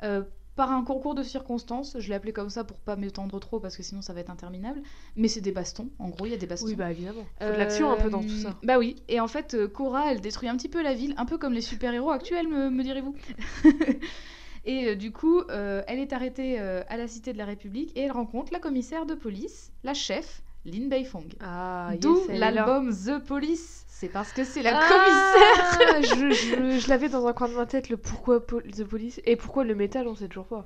Euh, 0.03 0.23
par 0.55 0.71
un 0.71 0.83
concours 0.83 1.15
de 1.15 1.23
circonstances, 1.23 1.95
je 1.99 2.09
l'ai 2.09 2.13
appelé 2.13 2.31
comme 2.31 2.49
ça 2.49 2.63
pour 2.63 2.77
pas 2.77 2.95
m'étendre 2.95 3.39
trop 3.39 3.59
parce 3.59 3.75
que 3.75 3.81
sinon 3.81 4.01
ça 4.03 4.13
va 4.13 4.19
être 4.19 4.29
interminable. 4.29 4.81
Mais 5.15 5.27
c'est 5.27 5.41
des 5.41 5.51
bastons, 5.51 5.89
en 5.97 6.09
gros, 6.09 6.27
il 6.27 6.31
y 6.31 6.35
a 6.35 6.37
des 6.37 6.45
bastons. 6.45 6.67
Oui, 6.67 6.75
bah 6.75 6.91
évidemment. 6.91 7.25
Faut 7.39 7.51
de 7.51 7.57
l'action 7.57 7.91
un 7.91 7.97
peu 7.97 8.09
dans 8.09 8.21
tout 8.21 8.29
ça. 8.29 8.49
Euh, 8.49 8.65
Bah 8.65 8.77
oui, 8.77 8.97
et 9.07 9.19
en 9.19 9.27
fait, 9.27 9.55
euh, 9.55 9.67
Korra, 9.67 10.11
elle 10.11 10.21
détruit 10.21 10.49
un 10.49 10.55
petit 10.55 10.69
peu 10.69 10.83
la 10.83 10.93
ville, 10.93 11.15
un 11.17 11.25
peu 11.25 11.39
comme 11.39 11.53
les 11.53 11.61
super-héros 11.61 12.11
actuels, 12.11 12.47
me, 12.47 12.69
me 12.69 12.83
direz-vous. 12.83 13.15
et 14.65 14.89
euh, 14.89 14.95
du 14.95 15.11
coup, 15.11 15.41
elle 15.49 15.99
est 15.99 16.13
arrêtée 16.13 16.59
à 16.59 16.97
la 16.97 17.07
Cité 17.07 17.33
de 17.33 17.37
la 17.39 17.45
République 17.45 17.91
et 17.97 18.01
elle 18.01 18.11
rencontre 18.11 18.53
la 18.53 18.59
commissaire 18.59 19.07
de 19.07 19.15
police, 19.15 19.71
la 19.83 19.95
chef, 19.95 20.43
Lin 20.65 20.87
Beifong. 20.87 21.25
Ah, 21.41 21.91
D'où 21.99 22.17
l'album 22.29 22.89
The 22.93 23.19
Police. 23.25 23.83
C'est 23.87 24.07
parce 24.09 24.31
que 24.33 24.43
c'est 24.43 24.61
la 24.61 24.79
Ah, 24.79 24.87
commissaire. 24.89 26.01
je, 26.17 26.31
je, 26.31 26.79
je 26.79 26.89
l'avais 26.89 27.09
dans 27.09 27.25
un 27.27 27.33
coin 27.33 27.47
de 27.49 27.53
ma 27.53 27.65
tête, 27.65 27.89
le 27.89 27.97
pourquoi 27.97 28.45
po- 28.45 28.61
The 28.61 28.83
Police. 28.83 29.21
Et 29.25 29.35
pourquoi 29.35 29.63
le 29.63 29.75
métal, 29.75 30.07
on 30.07 30.15
sait 30.15 30.27
toujours 30.27 30.47
pas. 30.47 30.65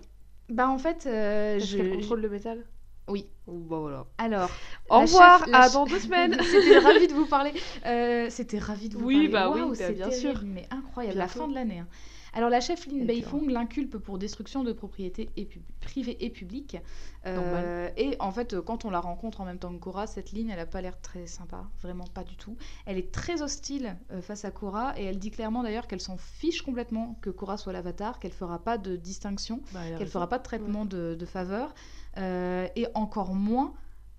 Bah 0.49 0.69
en 0.69 0.77
fait, 0.77 1.05
euh, 1.07 1.59
je... 1.59 1.77
qu'elle 1.77 1.91
contrôle 1.91 2.21
le 2.21 2.29
métal 2.29 2.63
Oui. 3.07 3.27
Oh, 3.47 3.53
bah 3.53 3.77
voilà. 3.79 4.05
Alors, 4.17 4.49
Au 4.89 4.99
revoir, 5.01 5.45
chef- 5.45 5.53
à 5.53 5.63
chef- 5.63 5.73
dans 5.73 5.85
deux 5.85 5.99
semaines. 5.99 6.37
C'était 6.43 6.77
ravi 6.79 7.07
de 7.07 7.13
vous 7.13 7.25
parler. 7.25 7.51
Euh, 7.85 8.27
C'était 8.29 8.59
ravi 8.59 8.89
de 8.89 8.97
vous 8.97 9.05
Oui, 9.05 9.27
parler. 9.29 9.29
bah 9.29 9.65
oui, 9.67 9.77
bah 9.77 9.91
bien 9.91 10.09
terrible, 10.09 10.13
sûr. 10.37 10.41
Mais 10.45 10.67
incroyable, 10.71 11.17
la 11.17 11.27
fin 11.27 11.47
de 11.47 11.53
l'année. 11.55 11.79
hein. 11.79 11.87
Alors 12.33 12.49
la 12.49 12.59
chef 12.59 12.85
Lin 12.87 13.05
Beifong 13.05 13.49
l'inculpe 13.49 13.97
pour 13.97 14.17
destruction 14.17 14.63
de 14.63 14.73
propriétés 14.73 15.29
et 15.37 15.47
privées 15.79 16.17
et 16.23 16.29
publiques. 16.29 16.77
Euh, 17.25 17.89
et 17.97 18.15
en 18.19 18.31
fait, 18.31 18.53
euh, 18.53 18.61
quand 18.61 18.85
on 18.85 18.89
la 18.89 18.99
rencontre 18.99 19.41
en 19.41 19.45
même 19.45 19.59
temps 19.59 19.73
que 19.73 19.79
Korra, 19.79 20.07
cette 20.07 20.31
ligne, 20.31 20.49
elle 20.49 20.59
a 20.59 20.65
pas 20.65 20.81
l'air 20.81 20.99
très 21.01 21.27
sympa, 21.27 21.65
vraiment 21.81 22.05
pas 22.05 22.23
du 22.23 22.35
tout. 22.35 22.55
Elle 22.85 22.97
est 22.97 23.11
très 23.11 23.41
hostile 23.41 23.97
euh, 24.11 24.21
face 24.21 24.45
à 24.45 24.51
Korra 24.51 24.93
et 24.97 25.03
elle 25.03 25.19
dit 25.19 25.31
clairement 25.31 25.63
d'ailleurs 25.63 25.87
qu'elle 25.87 26.01
s'en 26.01 26.17
fiche 26.17 26.61
complètement 26.61 27.17
que 27.21 27.29
Korra 27.29 27.57
soit 27.57 27.73
l'avatar, 27.73 28.19
qu'elle 28.19 28.31
fera 28.31 28.59
pas 28.59 28.77
de 28.77 28.95
distinction 28.95 29.61
Bah, 29.73 29.79
qu'elle 29.97 30.07
fera 30.07 30.29
pas 30.29 30.37
de 30.37 30.43
traitement 30.43 30.85
de, 30.85 31.15
de 31.19 31.25
faveur, 31.25 31.73
euh, 32.17 32.67
et 32.75 32.87
encore 32.93 33.33
moins 33.33 33.73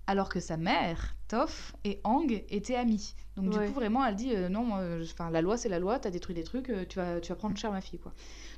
alors 0.09 0.27
que 0.29 0.39
sa 0.39 0.57
mère, 0.57 1.15
Toph, 1.27 1.73
et 1.83 2.01
Aang 2.03 2.27
étaient 2.49 2.75
amis. 2.75 3.13
Donc 3.37 3.45
Ouais. 3.53 3.67
du 3.67 3.71
coup, 3.73 3.73
vraiment, 3.79 4.03
elle 4.05 4.15
dit 4.15 4.35
euh, 4.35 4.49
non, 4.49 4.65
je- 5.01 5.11
enfin, 5.11 5.29
la 5.29 5.41
loi 5.41 5.55
c'est 5.57 5.69
la 5.69 5.79
loi, 5.79 5.99
t'as 5.99 6.09
détruit 6.09 6.35
des 6.35 6.43
trucs, 6.43 6.69
euh, 6.69 6.85
tu 6.89 6.97
vas, 6.97 7.21
tu 7.21 7.29
vas 7.29 7.35
prendre 7.35 7.55
cher 7.57 7.71
ma 7.71 7.81
fille, 7.81 7.99
quoi. 7.99 8.13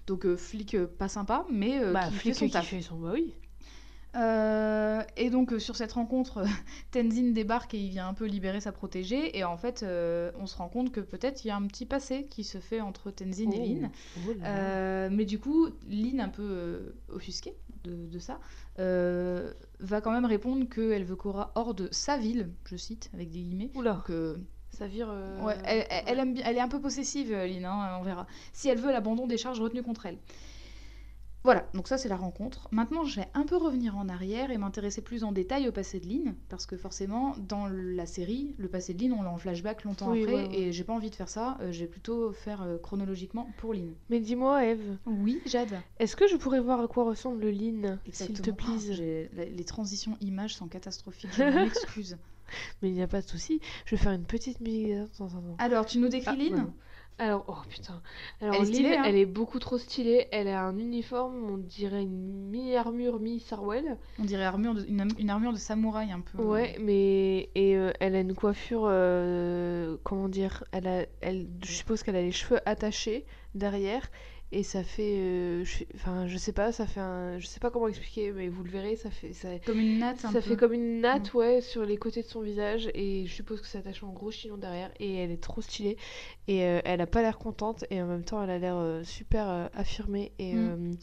Donc 0.08 0.26
euh, 0.26 0.38
flic 0.38 0.74
euh, 0.76 0.88
pas 0.88 1.10
sympa, 1.10 1.46
mais 1.52 1.80
euh, 1.84 1.92
Bah, 1.94 2.08
qui 2.08 2.14
flic 2.14 2.34
fait 2.34 2.40
son 2.40 2.46
qui 2.48 2.52
taf. 2.54 2.68
fait 2.68 2.82
son. 2.82 2.98
Bah 3.00 3.12
oui. 3.14 3.36
Euh, 4.16 5.02
et 5.16 5.30
donc 5.30 5.54
euh, 5.54 5.60
sur 5.60 5.76
cette 5.78 5.94
rencontre, 5.94 6.44
Tenzin 6.92 7.32
débarque 7.32 7.74
et 7.74 7.78
il 7.80 7.90
vient 7.90 8.08
un 8.10 8.14
peu 8.14 8.26
libérer 8.26 8.60
sa 8.60 8.72
protégée. 8.72 9.38
Et 9.38 9.44
en 9.44 9.58
fait, 9.58 9.84
euh, 9.84 10.32
on 10.40 10.48
se 10.48 10.58
rend 10.58 10.68
compte 10.70 10.92
que 10.92 11.00
peut-être 11.00 11.46
il 11.46 11.48
y 11.48 11.52
a 11.52 11.56
un 11.56 11.66
petit 11.68 11.86
passé 11.86 12.26
qui 12.30 12.44
se 12.44 12.58
fait 12.58 12.82
entre 12.82 13.10
Tenzin 13.12 13.52
et 13.52 13.58
Lin. 13.76 13.92
Oh 14.18 14.34
là. 14.42 14.48
Euh, 14.48 15.10
mais 15.12 15.26
du 15.26 15.40
coup, 15.40 15.68
Lynn, 15.90 16.20
un 16.20 16.30
peu 16.30 16.94
offusquée 17.10 17.56
de, 17.86 18.06
de 18.08 18.20
ça, 18.20 18.40
va 18.78 20.02
quand 20.02 20.12
même 20.12 20.26
répondre 20.26 20.68
qu'elle 20.70 21.04
veut 21.06 21.16
Cora 21.16 21.52
hors 21.56 21.74
de 21.74 21.88
sa 21.92 22.18
ville, 22.18 22.50
je 22.66 22.76
cite, 22.76 23.10
avec 23.14 23.30
des 23.32 23.40
guillemets. 23.40 23.70
Oula, 23.76 24.04
euh, 24.10 24.36
ça 24.72 24.88
vire. 24.88 25.08
euh, 25.10 25.42
ouais, 25.42 25.56
elle, 25.66 25.86
elle- 25.90 26.04
elle 26.08 26.20
aime 26.20 26.34
bien- 26.34 26.44
elle 26.46 26.58
est 26.58 26.62
un 26.62 26.68
peu 26.68 26.80
possessive, 26.80 27.32
Lynn, 27.32 27.66
hein, 27.66 27.98
on 28.00 28.04
verra. 28.04 28.28
Si 28.54 28.70
elle 28.70 28.78
veut 28.80 28.92
l'abandon 28.92 29.26
des 29.28 29.38
charges 29.38 29.60
retenues 29.62 29.84
contre 29.84 30.06
elle. 30.06 30.18
Voilà, 31.44 31.68
donc 31.74 31.88
ça 31.88 31.98
c'est 31.98 32.08
la 32.10 32.18
rencontre. 32.18 32.68
Maintenant, 32.72 33.04
je 33.04 33.16
vais 33.20 33.28
un 33.34 33.46
peu 33.46 33.58
revenir 33.58 33.98
en 33.98 34.08
arrière 34.10 34.52
et 34.52 34.58
m'intéresser 34.60 35.02
plus 35.02 35.24
en 35.24 35.32
détail 35.32 35.68
au 35.68 35.72
passé 35.72 36.00
de 36.00 36.08
Lynn, 36.08 36.36
parce 36.50 36.68
que 36.68 36.78
forcément, 36.78 37.36
dans 37.48 37.68
la 37.68 38.06
série, 38.06 38.54
le 38.60 38.68
passé 38.68 38.94
de 38.94 39.02
Lynn, 39.02 39.14
on 39.14 39.24
l'a 39.24 39.32
en 39.32 39.38
flashback 39.38 39.84
longtemps 39.84 40.12
Oui, 40.12 40.22
après, 40.22 40.36
ouais, 40.36 40.48
ouais. 40.50 40.60
et 40.60 40.72
j'ai 40.72 40.84
pas 40.84 40.94
envie 40.94 41.10
de 41.10 41.16
faire 41.16 41.30
ça, 41.30 41.58
euh, 41.62 41.72
je 41.72 41.80
vais 41.80 41.88
plutôt 41.88 42.32
faire 42.32 42.62
euh, 42.62 42.78
chronologiquement 42.78 43.48
pour 43.58 43.74
Lynn. 43.74 43.94
Mais 44.12 44.20
dis-moi, 44.20 44.66
Eve, 44.66 44.98
Oui, 45.08 45.42
Jade. 45.48 45.80
est-ce 46.00 46.16
que 46.16 46.28
je 46.28 46.36
pourrais 46.36 46.60
voir 46.60 46.80
à 46.80 46.88
quoi 46.88 47.06
ressemble 47.06 47.42
le 47.42 47.50
Lin, 47.50 47.98
s'il 48.12 48.40
te 48.40 48.52
plaît 48.52 48.68
Oh, 48.70 49.38
les 49.56 49.64
transitions 49.66 50.18
images 50.22 50.54
sont 50.56 50.68
catastrophiques, 50.68 51.32
je 51.36 51.44
m'excuse. 51.44 52.18
Mais 52.82 52.90
il 52.90 52.94
n'y 52.94 53.02
a 53.02 53.08
pas 53.08 53.22
de 53.22 53.28
souci, 53.28 53.62
je 53.86 53.96
vais 53.96 54.02
faire 54.02 54.12
une 54.12 54.26
petite 54.26 54.60
musique. 54.60 54.92
Alors, 55.58 55.86
tu 55.86 56.00
nous 56.00 56.10
décris 56.10 56.28
Ah, 56.32 56.36
Lynn? 56.36 56.72
Alors, 57.24 57.46
oh 57.48 57.54
putain. 57.70 58.02
Alors, 58.42 58.56
Elle 58.56 58.62
est 58.64 58.66
stylée, 58.66 58.90
Lynn, 58.90 59.00
hein. 59.00 59.04
elle 59.06 59.16
est 59.16 59.26
beaucoup 59.28 59.60
trop 59.60 59.78
stylée. 59.78 60.28
Elle 60.32 60.48
a 60.48 60.64
un 60.64 60.76
uniforme, 60.80 61.52
on 61.52 61.58
dirait 61.58 62.02
une 62.02 62.50
mi-armure, 62.50 63.20
mi-sarwell. 63.20 63.98
On 64.20 64.24
dirait 64.26 64.44
armure 64.44 64.74
de- 64.74 64.84
une, 64.88 65.08
une 65.20 65.30
armure 65.30 65.54
de 65.54 65.58
samouraï 65.58 66.12
un 66.12 66.22
peu. 66.22 66.42
Ouais, 66.42 66.76
mais. 66.82 67.50
Et 67.54 67.78
euh, 67.78 67.92
elle 68.00 68.16
a 68.16 68.22
une 68.22 68.34
coiffure. 68.34 68.86
euh, 68.86 69.98
Comment 70.04 70.30
dire 70.30 70.64
Elle 70.72 70.88
a, 70.88 71.06
elle, 71.22 71.48
Je 71.64 71.72
suppose 71.72 72.02
qu'elle 72.02 72.16
a 72.16 72.22
les 72.24 72.32
cheveux 72.32 72.60
attachés 72.68 73.26
derrière. 73.54 74.10
Et 74.54 74.64
ça 74.64 74.84
fait. 74.84 75.16
euh, 75.18 75.64
je, 75.64 75.86
enfin, 75.96 76.28
je 76.28 76.38
sais 76.38 76.52
pas, 76.52 76.74
ça 76.74 76.86
fait 76.86 77.00
un. 77.00 77.40
Je 77.40 77.48
sais 77.48 77.62
pas 77.62 77.70
comment 77.70 77.88
expliquer, 77.88 78.32
mais 78.34 78.50
vous 78.50 78.64
le 78.64 78.70
verrez, 78.70 78.98
ça 78.98 79.10
fait. 79.10 79.32
Ça, 79.32 79.48
Comme 79.66 79.80
une 79.80 80.00
natte 80.00 80.26
un 80.26 80.32
ça 80.32 80.42
peu. 80.42 80.42
fait 80.42 80.58
comme 80.58 80.74
une 80.74 81.00
natte, 81.00 81.34
ouais, 81.34 81.62
sur 81.62 81.86
les 81.86 81.96
côtés 81.96 82.22
de 82.22 82.28
son 82.28 82.42
visage. 82.42 82.90
Et 82.94 83.26
je 83.26 83.34
suppose 83.34 83.62
que 83.62 83.68
ça 83.68 83.80
attache 83.80 84.04
en 84.04 84.10
gros 84.12 84.30
chignon 84.30 84.58
derrière. 84.58 84.92
Et 85.00 85.16
elle 85.16 85.32
est 85.32 85.42
trop 85.42 85.62
stylée. 85.62 85.96
Et 86.50 86.66
euh, 86.66 86.82
elle 86.84 87.00
a 87.00 87.08
pas 87.08 87.22
l'air 87.22 87.38
contente. 87.38 87.86
Et 87.92 88.02
en 88.02 88.08
même 88.08 88.26
temps, 88.26 88.44
elle 88.44 88.50
a 88.50 88.60
l'air 88.60 88.76
euh, 88.76 89.04
super 89.06 89.70
affirmée. 89.74 90.34
Et. 90.38 90.54
Mm. 90.54 90.98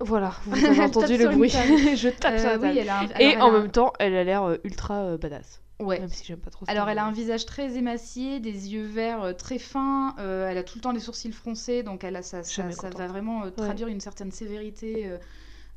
Voilà, 0.00 0.32
vous 0.46 0.54
avez 0.66 0.80
entendu 0.80 1.16
le 1.16 1.28
bruit. 1.28 1.50
je 1.96 2.08
tape 2.08 2.38
sur 2.38 2.48
la 2.48 2.52
table. 2.58 2.66
oui, 2.72 2.78
elle 2.78 2.88
a 2.88 3.00
un- 3.00 3.08
Et 3.20 3.36
en 3.36 3.52
même 3.52 3.70
temps, 3.70 3.92
elle 3.98 4.14
a 4.16 4.24
l'air 4.24 4.56
ultra 4.64 5.16
badass. 5.16 5.60
Ouais. 5.80 5.98
Même 5.98 6.08
si 6.08 6.24
j'aime 6.24 6.38
pas 6.38 6.50
trop 6.50 6.64
ce 6.64 6.70
Alors, 6.70 6.88
elle 6.88 6.98
a 6.98 7.04
un 7.04 7.12
visage 7.12 7.46
très 7.46 7.76
émacié, 7.76 8.38
des 8.38 8.72
yeux 8.72 8.84
verts 8.84 9.22
euh, 9.22 9.32
très 9.32 9.58
fins, 9.58 10.14
euh, 10.18 10.48
elle 10.48 10.56
a 10.56 10.62
tout 10.62 10.78
le 10.78 10.82
temps 10.82 10.92
les 10.92 11.00
sourcils 11.00 11.32
froncés, 11.32 11.82
donc 11.82 12.04
elle 12.04 12.16
a, 12.16 12.22
ça, 12.22 12.42
ça, 12.44 12.70
ça 12.70 12.90
va 12.90 13.06
vraiment 13.08 13.44
euh, 13.44 13.50
traduire 13.50 13.88
une 13.88 14.00
certaine 14.00 14.30
sévérité 14.30 15.10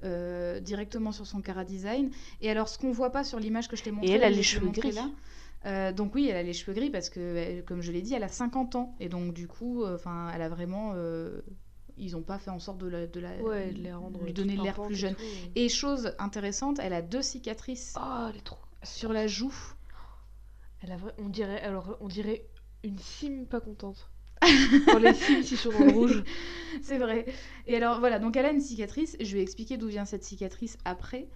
euh, 0.03 0.60
directement 0.60 1.12
sur 1.12 1.25
son 1.25 1.41
cara 1.41 1.63
design. 1.63 2.12
Et 2.41 2.51
alors, 2.51 2.69
ce 2.69 2.77
qu'on 2.77 2.91
voit 2.91 3.12
pas 3.12 3.23
sur 3.23 3.39
l'image 3.39 3.67
que 3.67 3.75
je 3.75 3.83
t'ai 3.83 3.91
montrée, 3.91 4.12
elle 4.12 4.23
a 4.23 4.29
les 4.29 4.43
cheveux 4.43 4.69
gris. 4.69 4.91
là. 5.63 5.91
donc 5.93 6.13
oui, 6.13 6.27
elle 6.29 6.38
a 6.38 6.43
les 6.43 6.53
cheveux 6.53 6.73
gris 6.73 6.91
parce 6.91 7.10
que, 7.10 7.62
comme 7.62 7.81
je 7.81 7.91
l'ai 7.91 8.01
dit, 8.03 8.13
elle 8.13 8.23
a 8.23 8.27
50 8.29 8.75
ans. 8.75 8.95
Et 8.99 9.10
donc, 9.10 9.33
du 9.33 9.47
coup, 9.47 9.83
enfin, 9.83 10.29
elle 10.33 10.43
a 10.43 10.49
vraiment... 10.49 10.93
ils 11.97 12.15
ont 12.15 12.21
pas 12.21 12.38
fait 12.38 12.51
en 12.51 12.60
sorte 12.60 12.77
de 12.77 12.88
la, 12.88 13.07
de 13.07 13.19
la, 13.19 13.36
Ouais, 13.41 13.71
de 13.71 13.79
les 13.81 13.93
rendre 13.93 14.23
lui 14.23 14.31
donner 14.33 14.57
l'air 14.57 14.79
plus 14.79 14.93
et 14.93 14.97
jeune. 14.99 15.15
Et 15.55 15.69
chose 15.69 16.13
intéressante, 16.19 16.77
elle 16.79 16.93
a 16.93 17.01
deux 17.01 17.23
cicatrices 17.23 17.95
Oh, 17.99 18.27
elle 18.29 18.38
est 18.38 18.43
trop. 18.45 18.60
sur 18.83 19.12
la 19.12 19.25
joue. 19.25 19.55
Elle 20.88 20.93
a 20.93 20.97
vra- 20.97 21.13
on 21.17 21.30
dirait, 21.30 21.62
alors 21.62 21.97
on 22.00 22.08
dirait 22.08 22.47
une 22.84 22.97
sim 22.97 23.43
pas 23.50 23.60
contente. 23.60 24.10
Quand 24.86 25.00
les 25.00 25.13
sims 25.13 25.39
ils 25.41 25.58
sont 25.58 25.71
dans 25.71 25.84
le 25.86 25.91
rouge. 25.91 26.23
C'est 26.82 26.97
vrai. 26.97 27.26
Et 27.65 27.76
alors 27.76 28.00
voilà, 28.00 28.19
donc 28.19 28.38
elle 28.38 28.45
a 28.45 28.52
une 28.52 28.62
cicatrice. 28.62 29.17
Je 29.19 29.36
vais 29.36 29.41
expliquer 29.41 29.78
d'où 29.78 29.88
vient 29.88 30.06
cette 30.06 30.23
cicatrice 30.23 30.78
après. 30.86 31.28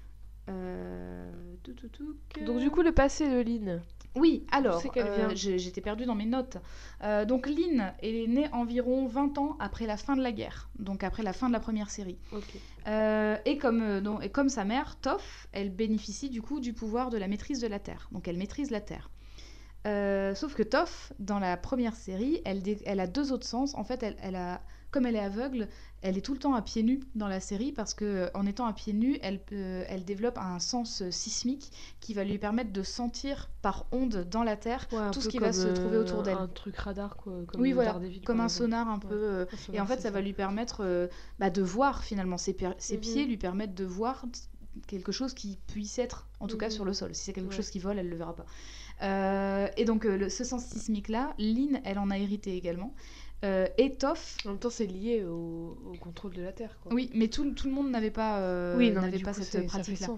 Euh, 0.50 1.32
tout, 1.64 1.74
tout, 1.74 1.90
tout, 1.90 2.16
que- 2.34 2.42
Donc 2.44 2.60
du 2.60 2.70
coup 2.72 2.82
le 2.82 2.92
passé 2.92 3.30
de 3.30 3.40
Lynn. 3.42 3.82
oui, 4.16 4.46
alors, 4.52 4.82
euh, 5.02 5.30
j'étais 5.36 5.82
perdue 5.82 6.06
dans 6.06 6.16
mes 6.16 6.26
notes. 6.26 6.58
Euh, 7.04 7.26
donc 7.26 7.48
Lynn, 7.48 7.94
elle 8.02 8.16
est 8.16 8.28
née 8.28 8.48
environ 8.52 9.06
20 9.08 9.38
ans 9.38 9.56
après 9.60 9.86
la 9.86 9.98
fin 9.98 10.16
de 10.16 10.22
la 10.22 10.32
guerre, 10.32 10.70
donc 10.80 11.04
après 11.04 11.24
la 11.24 11.34
fin 11.34 11.48
de 11.48 11.54
la 11.54 11.60
première 11.60 11.90
série. 11.90 12.18
Euh, 12.88 13.38
et, 13.46 13.58
comme, 13.58 14.20
et 14.22 14.30
comme 14.30 14.50
sa 14.50 14.66
mère, 14.66 14.98
Toph, 15.00 15.48
elle 15.54 15.70
bénéficie 15.70 16.30
du 16.30 16.42
coup 16.42 16.60
du 16.60 16.74
pouvoir 16.74 17.10
de 17.12 17.18
la 17.18 17.28
maîtrise 17.28 17.60
de 17.62 17.68
la 17.68 17.80
Terre. 17.80 18.10
Donc 18.12 18.28
elle 18.28 18.38
maîtrise 18.38 18.72
la 18.72 18.82
Terre. 18.82 19.10
Euh, 19.88 20.36
sauf 20.36 20.54
que 20.54 20.64
Toph, 20.64 21.12
dans 21.20 21.40
la 21.40 21.58
première 21.58 21.96
série, 21.96 22.42
elle, 22.46 23.00
a 23.00 23.08
deux 23.08 23.32
autres 23.32 23.48
sens. 23.48 23.74
En 23.76 23.84
fait, 23.84 24.04
elle, 24.04 24.16
elle 24.22 24.36
a, 24.36 24.62
comme 24.92 25.06
elle 25.08 25.16
est 25.16 25.20
aveugle, 25.20 25.68
elle 26.04 26.18
est 26.18 26.22
tout 26.22 26.34
le 26.34 26.40
temps 26.40 26.54
à 26.54 26.62
pieds 26.62 26.84
nus 26.84 27.00
dans 27.16 27.28
la 27.28 27.40
série 27.40 27.72
parce 27.72 27.94
que 27.96 28.06
euh, 28.06 28.30
en 28.36 28.46
étant 28.46 28.66
à 28.68 28.74
pieds 28.74 28.94
nus, 28.94 29.18
elle, 29.24 29.40
peut- 29.42 29.84
elle 29.88 30.04
développe 30.06 30.38
un 30.38 30.60
sens 30.60 31.02
euh, 31.02 31.10
sismique 31.12 31.72
qui 32.00 32.14
va 32.14 32.24
lui 32.24 32.38
permettre 32.38 32.72
de 32.72 32.84
sentir 32.84 33.50
par 33.64 33.86
onde 33.92 34.28
dans 34.30 34.44
la 34.44 34.56
Terre 34.56 34.88
Ouais, 34.92 35.10
tout 35.12 35.22
ce 35.22 35.30
qui 35.30 35.40
va 35.40 35.52
se 35.54 35.68
trouver 35.70 35.98
euh, 35.98 36.02
autour 36.02 36.22
d'elle. 36.24 36.38
Un 36.38 36.48
truc 36.48 36.76
radar 36.78 37.16
quoi. 37.16 37.34
Comme 37.48 37.62
Oui, 37.62 37.72
euh, 37.72 37.76
voilà, 37.76 38.00
comme 38.26 38.40
un 38.40 38.50
sonar 38.50 38.88
un 38.88 39.00
peu. 39.00 39.08
Euh, 39.14 39.46
et 39.74 39.80
en 39.82 39.86
fait, 39.88 40.00
ça 40.02 40.12
va 40.12 40.22
lui 40.22 40.34
permettre 40.34 40.82
euh, 40.84 41.08
bah, 41.40 41.50
de 41.50 41.62
voir 41.64 42.04
finalement. 42.04 42.38
Ses, 42.38 42.56
Mhm. 42.62 43.00
pieds 43.00 43.26
lui 43.26 43.38
permettent 43.38 43.74
de 43.76 43.86
voir 43.86 44.26
quelque 44.88 45.12
chose 45.12 45.34
qui 45.34 45.58
puisse 45.68 46.00
être, 46.00 46.28
en 46.40 46.48
tout 46.48 46.58
cas 46.58 46.68
Mhm. 46.68 46.72
sur 46.72 46.86
le 46.86 46.94
sol. 46.94 47.14
Si 47.16 47.24
c'est 47.26 47.34
quelque 47.34 47.50
Ouais. 47.50 47.56
chose 47.56 47.70
qui 47.70 47.80
vole, 47.80 48.00
elle 48.00 48.10
le 48.10 48.16
verra 48.16 48.36
pas. 48.36 48.46
Euh, 49.02 49.68
et 49.78 49.86
donc, 49.86 50.06
euh, 50.06 50.18
le- 50.18 50.30
ce 50.30 50.44
sens 50.44 50.66
sismique-là, 50.66 51.34
Lynn, 51.40 51.82
elle 51.86 51.98
en 52.00 52.10
a 52.12 52.18
hérité 52.18 52.56
également. 52.56 52.94
Euh, 53.44 53.68
et 53.80 53.94
Toph, 53.96 54.38
En 54.46 54.50
même 54.50 54.60
temps 54.60 54.70
c'est 54.70 54.86
lié 54.86 55.24
au, 55.24 55.76
au 55.92 55.98
contrôle 56.00 56.34
de 56.34 56.44
la 56.44 56.52
Terre 56.52 56.78
quoi. 56.84 56.94
oui, 56.94 57.10
mais 57.16 57.28
tout, 57.28 57.50
tout 57.56 57.68
le 57.68 57.74
monde 57.74 57.90
n'avait 57.90 58.12
pas, 58.12 58.38
euh, 58.42 58.78
oui, 58.78 58.92
n'avait 58.92 59.18
pas 59.18 59.34
coup, 59.34 59.42
cette 59.42 59.66
pratique-là. 59.66 60.10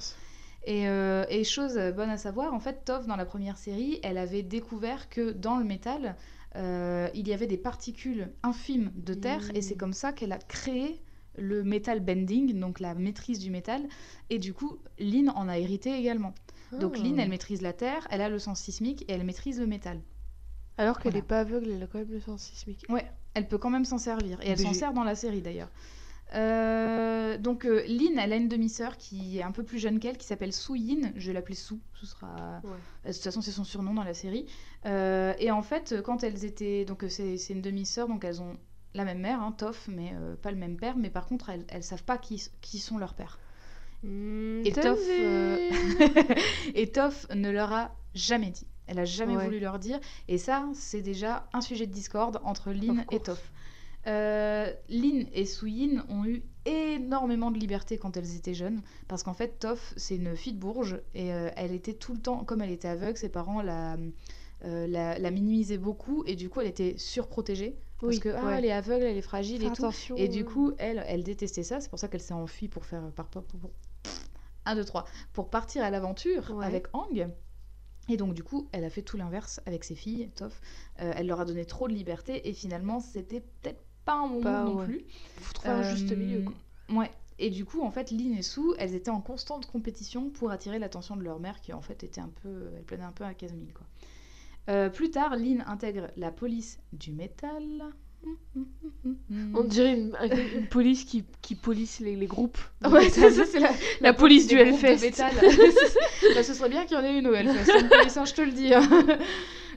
Et, 0.65 0.89
euh, 0.89 1.24
et 1.30 1.46
chose 1.46 1.76
bonne 1.96 2.10
à 2.10 2.17
savoir, 2.17 2.54
en 2.54 2.60
fait, 2.60 2.84
Toph, 2.84 3.06
dans 3.08 3.15
la 3.15 3.26
première 3.26 3.58
série, 3.58 4.00
elle 4.04 4.17
avait 4.17 4.43
découvert 4.43 5.08
que 5.10 5.32
dans 5.32 5.58
le 5.58 5.63
métal, 5.63 6.15
il 6.56 7.28
y 7.28 7.34
avait 7.34 7.48
des 7.48 7.58
particules 7.58 8.30
infimes 8.43 8.91
de 8.96 9.13
terre, 9.13 9.41
et 9.56 9.62
c'est 9.62 9.76
Mm. 9.76 9.78
comme 9.78 9.93
ça 9.93 10.12
qu'elle 10.13 10.32
a 10.34 10.38
créé 10.38 11.02
le 11.38 11.63
metal 11.63 12.00
bending, 12.00 12.60
donc 12.60 12.80
la 12.80 12.93
maîtrise 12.93 13.39
du 13.39 13.50
métal. 13.50 13.82
Et 14.30 14.38
du 14.38 14.54
coup, 14.54 14.78
Lynn 15.00 15.30
en 15.32 15.48
a 15.50 15.58
hérité 15.58 15.98
également. 15.98 16.34
Donc 16.80 16.94
Ah. 16.98 17.02
Lynn, 17.04 17.20
elle 17.20 17.30
maîtrise 17.30 17.62
la 17.62 17.74
terre, 17.74 18.08
elle 18.12 18.22
a 18.22 18.30
le 18.30 18.40
sens 18.40 18.60
sismique, 18.60 19.04
et 19.08 19.14
elle 19.14 19.24
maîtrise 19.24 19.60
le 19.60 19.68
métal. 19.68 20.02
Alors 20.78 21.00
qu'elle 21.00 21.12
Voilà. 21.12 21.26
est 21.26 21.28
pas 21.28 21.40
aveugle, 21.42 21.72
elle 21.72 21.84
a 21.84 21.88
quand 21.88 22.00
même 22.00 22.10
le 22.12 22.20
sens 22.20 22.42
sismique. 22.44 22.86
Ouais, 22.90 23.06
elle 23.36 23.48
peut 23.48 23.58
quand 23.60 23.70
même 23.70 23.86
s'en 23.86 23.98
servir. 24.00 24.40
Et 24.42 24.50
elle 24.50 24.60
s'en 24.60 24.74
sert 24.74 24.94
dans 24.94 25.04
la 25.04 25.16
série 25.16 25.42
d'ailleurs. 25.42 25.70
Euh, 26.36 27.38
donc 27.38 27.66
euh, 27.66 27.84
Lynn, 27.86 28.18
elle 28.18 28.34
a 28.34 28.36
une 28.36 28.48
demi-sœur 28.48 28.98
qui 28.98 29.38
est 29.38 29.44
un 29.44 29.52
peu 29.52 29.64
plus 29.64 29.78
jeune 29.78 30.00
qu'elle, 30.00 30.18
qui 30.18 30.26
s'appelle 30.26 30.52
Soo 30.54 30.76
Yin. 30.76 31.12
Je 31.16 31.28
vais 31.28 31.34
l'appeler 31.34 31.56
Soo, 31.56 31.80
ce 31.94 32.06
sera... 32.08 32.60
Ouais. 32.64 32.72
Euh, 33.06 33.10
De 33.10 33.14
toute 33.14 33.22
façon, 33.24 33.42
c'est 33.42 33.52
son 33.52 33.64
surnom 33.64 33.94
dans 33.94 34.04
la 34.04 34.16
série. 34.16 34.46
Euh, 34.86 35.34
et 35.38 35.52
en 35.52 35.62
fait, 35.62 36.02
quand 36.04 36.24
elles 36.24 36.44
étaient... 36.46 36.86
Donc 36.86 37.06
c'est 37.10 37.36
une 37.50 37.62
demi-sœur, 37.62 38.08
donc 38.08 38.24
elles 38.26 38.42
ont 38.42 38.58
la 38.96 39.06
même 39.06 39.20
mère, 39.20 39.42
hein, 39.42 39.52
Toph, 39.52 39.88
mais 39.88 40.14
euh, 40.16 40.36
pas 40.36 40.50
le 40.52 40.58
même 40.58 40.78
père. 40.78 40.98
Mais 40.98 41.10
par 41.12 41.28
contre, 41.28 41.50
elles, 41.50 41.66
elles 41.68 41.84
savent 41.84 42.04
pas 42.04 42.18
qui, 42.18 42.42
qui 42.62 42.80
sont 42.80 42.98
leurs 42.98 43.14
pères. 43.14 43.38
Hmm, 44.04 44.62
Et 44.66 44.72
Toph, 44.72 45.00
euh, 45.10 45.58
David. 45.70 46.38
et 46.76 46.88
Toph 46.92 47.28
ne 47.34 47.50
leur 47.50 47.72
a 47.72 47.96
jamais 48.13 48.50
dit. 48.52 48.68
Elle 48.88 49.00
a 49.00 49.06
jamais 49.06 49.38
Ouais. 49.38 49.46
voulu 49.46 49.60
leur 49.60 49.80
dire. 49.80 50.00
Et 50.28 50.38
ça, 50.38 50.68
c'est 50.74 51.02
déjà 51.02 51.48
un 51.54 51.62
sujet 51.62 51.88
de 51.88 51.94
discorde 51.94 52.39
entre 52.44 52.72
Lynn 52.72 53.06
et. 53.12 53.20
Toph. 53.20 53.52
Euh, 54.06 54.70
Lynn 54.89 55.26
et 55.34 55.46
Suyin 55.46 56.04
ont 56.10 56.26
eu 56.26 56.44
énormément 56.66 57.52
de 57.52 57.58
liberté 57.58 57.98
quand 57.98 58.18
elles 58.18 58.36
étaient 58.36 58.54
jeunes, 58.54 58.82
parce 59.08 59.24
qu'en 59.24 59.34
fait, 59.34 59.60
Toph, 59.60 59.94
c'est 59.96 60.18
une 60.18 60.36
fille 60.36 60.52
de 60.54 60.60
Bourges, 60.60 61.00
et 61.16 61.34
euh, 61.34 61.50
elle 61.56 61.72
était 61.74 61.94
tout 61.94 62.12
le 62.13 62.20
temps, 62.20 62.44
comme 62.44 62.62
elle 62.62 62.72
était 62.72 62.89
aveugle, 62.89 63.18
ses 63.18 63.30
parents 63.30 63.62
la, 63.62 63.96
euh, 64.66 64.88
la, 64.88 65.18
la 65.18 65.32
minimisaient 65.32 65.78
beaucoup, 65.78 66.24
et 66.26 66.36
du 66.36 66.50
coup, 66.50 66.60
elle 66.60 66.68
était 66.68 66.96
surprotégée, 66.98 67.78
parce 68.02 68.16
Oui, 68.16 68.20
que, 68.20 68.30
ah, 68.30 68.46
ouais. 68.46 68.56
elle 68.58 68.66
est 68.66 68.72
aveugle, 68.74 69.06
elle 69.06 69.18
est 69.18 69.22
fragile 69.22 69.62
Fais 69.62 69.68
et 69.68 69.72
tout. 69.72 69.84
attention, 69.86 70.16
Et 70.18 70.28
du 70.28 70.44
coup, 70.44 70.74
elle, 70.80 71.04
elle 71.08 71.24
détestait 71.24 71.63
ça, 71.63 71.80
c'est 71.80 71.89
pour 71.89 72.00
ça 72.00 72.10
qu'elle 72.10 72.22
s'est 72.22 72.34
enfuie 72.34 72.68
pour 72.68 72.86
faire, 72.86 73.04
par, 73.16 73.28
par, 73.28 73.44
pour, 73.44 73.72
1, 74.65 74.76
2, 74.76 74.84
3, 74.86 75.06
pour 75.34 75.49
partir 75.49 75.84
à 75.84 75.89
l'aventure 75.89 76.52
Ouais. 76.52 76.65
avec 76.65 76.88
Ang. 76.93 77.30
Et 78.10 78.17
donc, 78.17 78.34
du 78.34 78.43
coup, 78.43 78.67
elle 78.73 78.84
a 78.84 78.89
fait 78.89 79.02
tout 79.02 79.15
l'inverse 79.17 79.62
avec 79.65 79.84
ses 79.86 79.95
filles, 79.95 80.30
Toph. 80.36 80.60
Euh, 81.02 81.13
elle 81.15 81.28
leur 81.28 81.39
a 81.39 81.45
donné 81.45 81.65
trop 81.65 81.88
de 81.88 81.93
liberté 81.93 82.49
et 82.49 82.54
finalement, 82.54 82.99
c'était 82.99 83.39
peut-être 83.39 83.82
pas 84.06 84.15
un 84.15 84.41
Pas, 84.41 84.63
move 84.63 84.73
non 84.73 84.80
ouais. 84.80 84.86
plus. 84.86 85.06
Faut 85.38 85.54
trouver 85.54 85.69
un 85.73 85.84
juste 85.95 86.12
Euh, 86.12 86.15
milieu 86.17 86.41
quoi. 86.41 86.54
Ouais. 86.97 87.12
Et 87.39 87.49
du 87.49 87.63
coup, 87.65 87.82
en 87.82 87.89
fait, 87.91 88.12
Lynn 88.12 88.34
et 88.38 88.41
Sue, 88.41 88.73
elles 88.78 88.93
étaient 88.93 89.10
en 89.10 89.21
constante 89.21 89.65
compétition 89.65 90.30
pour 90.30 90.52
attirer 90.52 90.80
l'attention 90.80 91.15
de 91.15 91.23
leur 91.23 91.39
mère, 91.39 91.62
qui 91.62 91.71
en 91.73 91.82
fait 91.82 92.04
était 92.04 92.21
un 92.21 92.30
peu, 92.41 92.69
elle 92.76 92.84
planait 92.84 93.04
un 93.04 93.12
peu 93.13 93.23
à 93.23 93.34
Casemille, 93.34 93.71
quoi. 93.73 93.88
Euh, 94.69 94.89
plus 94.89 95.10
tard, 95.10 95.36
Lynn 95.36 95.63
intègre 95.67 96.08
la 96.15 96.32
police 96.32 96.80
du 96.93 97.12
métal. 97.12 97.62
On 99.56 99.64
dirait 99.64 99.94
une, 99.94 100.16
un- 100.20 100.30
une 100.58 100.68
police 100.68 101.04
qui, 101.04 101.24
qui 101.42 101.56
police 101.56 102.00
les, 102.00 102.16
les 102.16 102.26
groupes. 102.28 102.58
Ouais, 102.90 103.10
c'est 103.10 103.30
ça, 103.32 103.46
c'est 103.46 103.60
la, 103.60 103.72
La 104.02 104.14
police 104.14 104.48
du 104.48 104.58
Hellfest. 104.58 105.02
métal. 105.02 105.34
Bah, 106.36 106.42
ce 106.44 106.54
serait 106.54 106.70
bien 106.70 106.86
qu'il 106.86 106.96
y 106.98 107.00
en 107.00 107.04
ait 107.04 107.18
une 107.20 107.28
au 107.28 107.34
Hellfest, 107.34 107.80
une 107.82 107.90
police, 107.90 108.16
hein, 108.18 108.26
je 108.26 108.34
te 108.34 108.42
le 108.42 108.52
dis. 108.52 108.74
hein. 108.74 108.84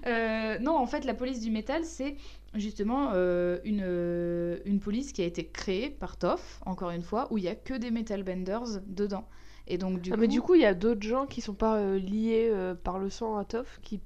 Euh, 0.07 0.57
non, 0.61 0.77
en 0.77 0.87
fait, 0.87 1.05
la 1.05 1.15
police 1.15 1.41
du 1.41 1.51
métal, 1.51 1.85
c'est 1.85 2.15
justement 2.55 3.11
euh, 3.15 3.59
une, 3.65 3.81
euh, 3.83 4.59
une 4.65 4.79
police 4.79 5.11
qui 5.13 5.21
a 5.21 5.25
été 5.25 5.45
créée 5.49 5.91
par 5.91 6.17
Toph, 6.17 6.61
encore 6.65 6.91
une 6.91 7.03
fois, 7.03 7.27
où 7.33 7.39
il 7.39 7.45
y 7.45 7.49
a 7.49 7.57
que 7.57 7.75
des 7.75 7.91
metal 7.91 8.23
benders 8.23 8.81
dedans. 8.87 9.27
Et 9.67 9.79
donc, 9.79 10.01
du 10.01 10.11
ah, 10.13 10.15
coup, 10.15 10.21
mais 10.21 10.29
du 10.29 10.41
coup, 10.41 10.55
il 10.55 10.61
y 10.61 10.65
a 10.67 10.75
d'autres 10.75 11.03
gens 11.03 11.27
qui 11.27 11.41
sont 11.41 11.55
pas 11.55 11.97
liés 11.97 12.53
par 12.85 13.01
le 13.01 13.11
sang 13.11 13.37
à 13.37 13.45
Toph 13.45 13.81
qui. 13.83 13.99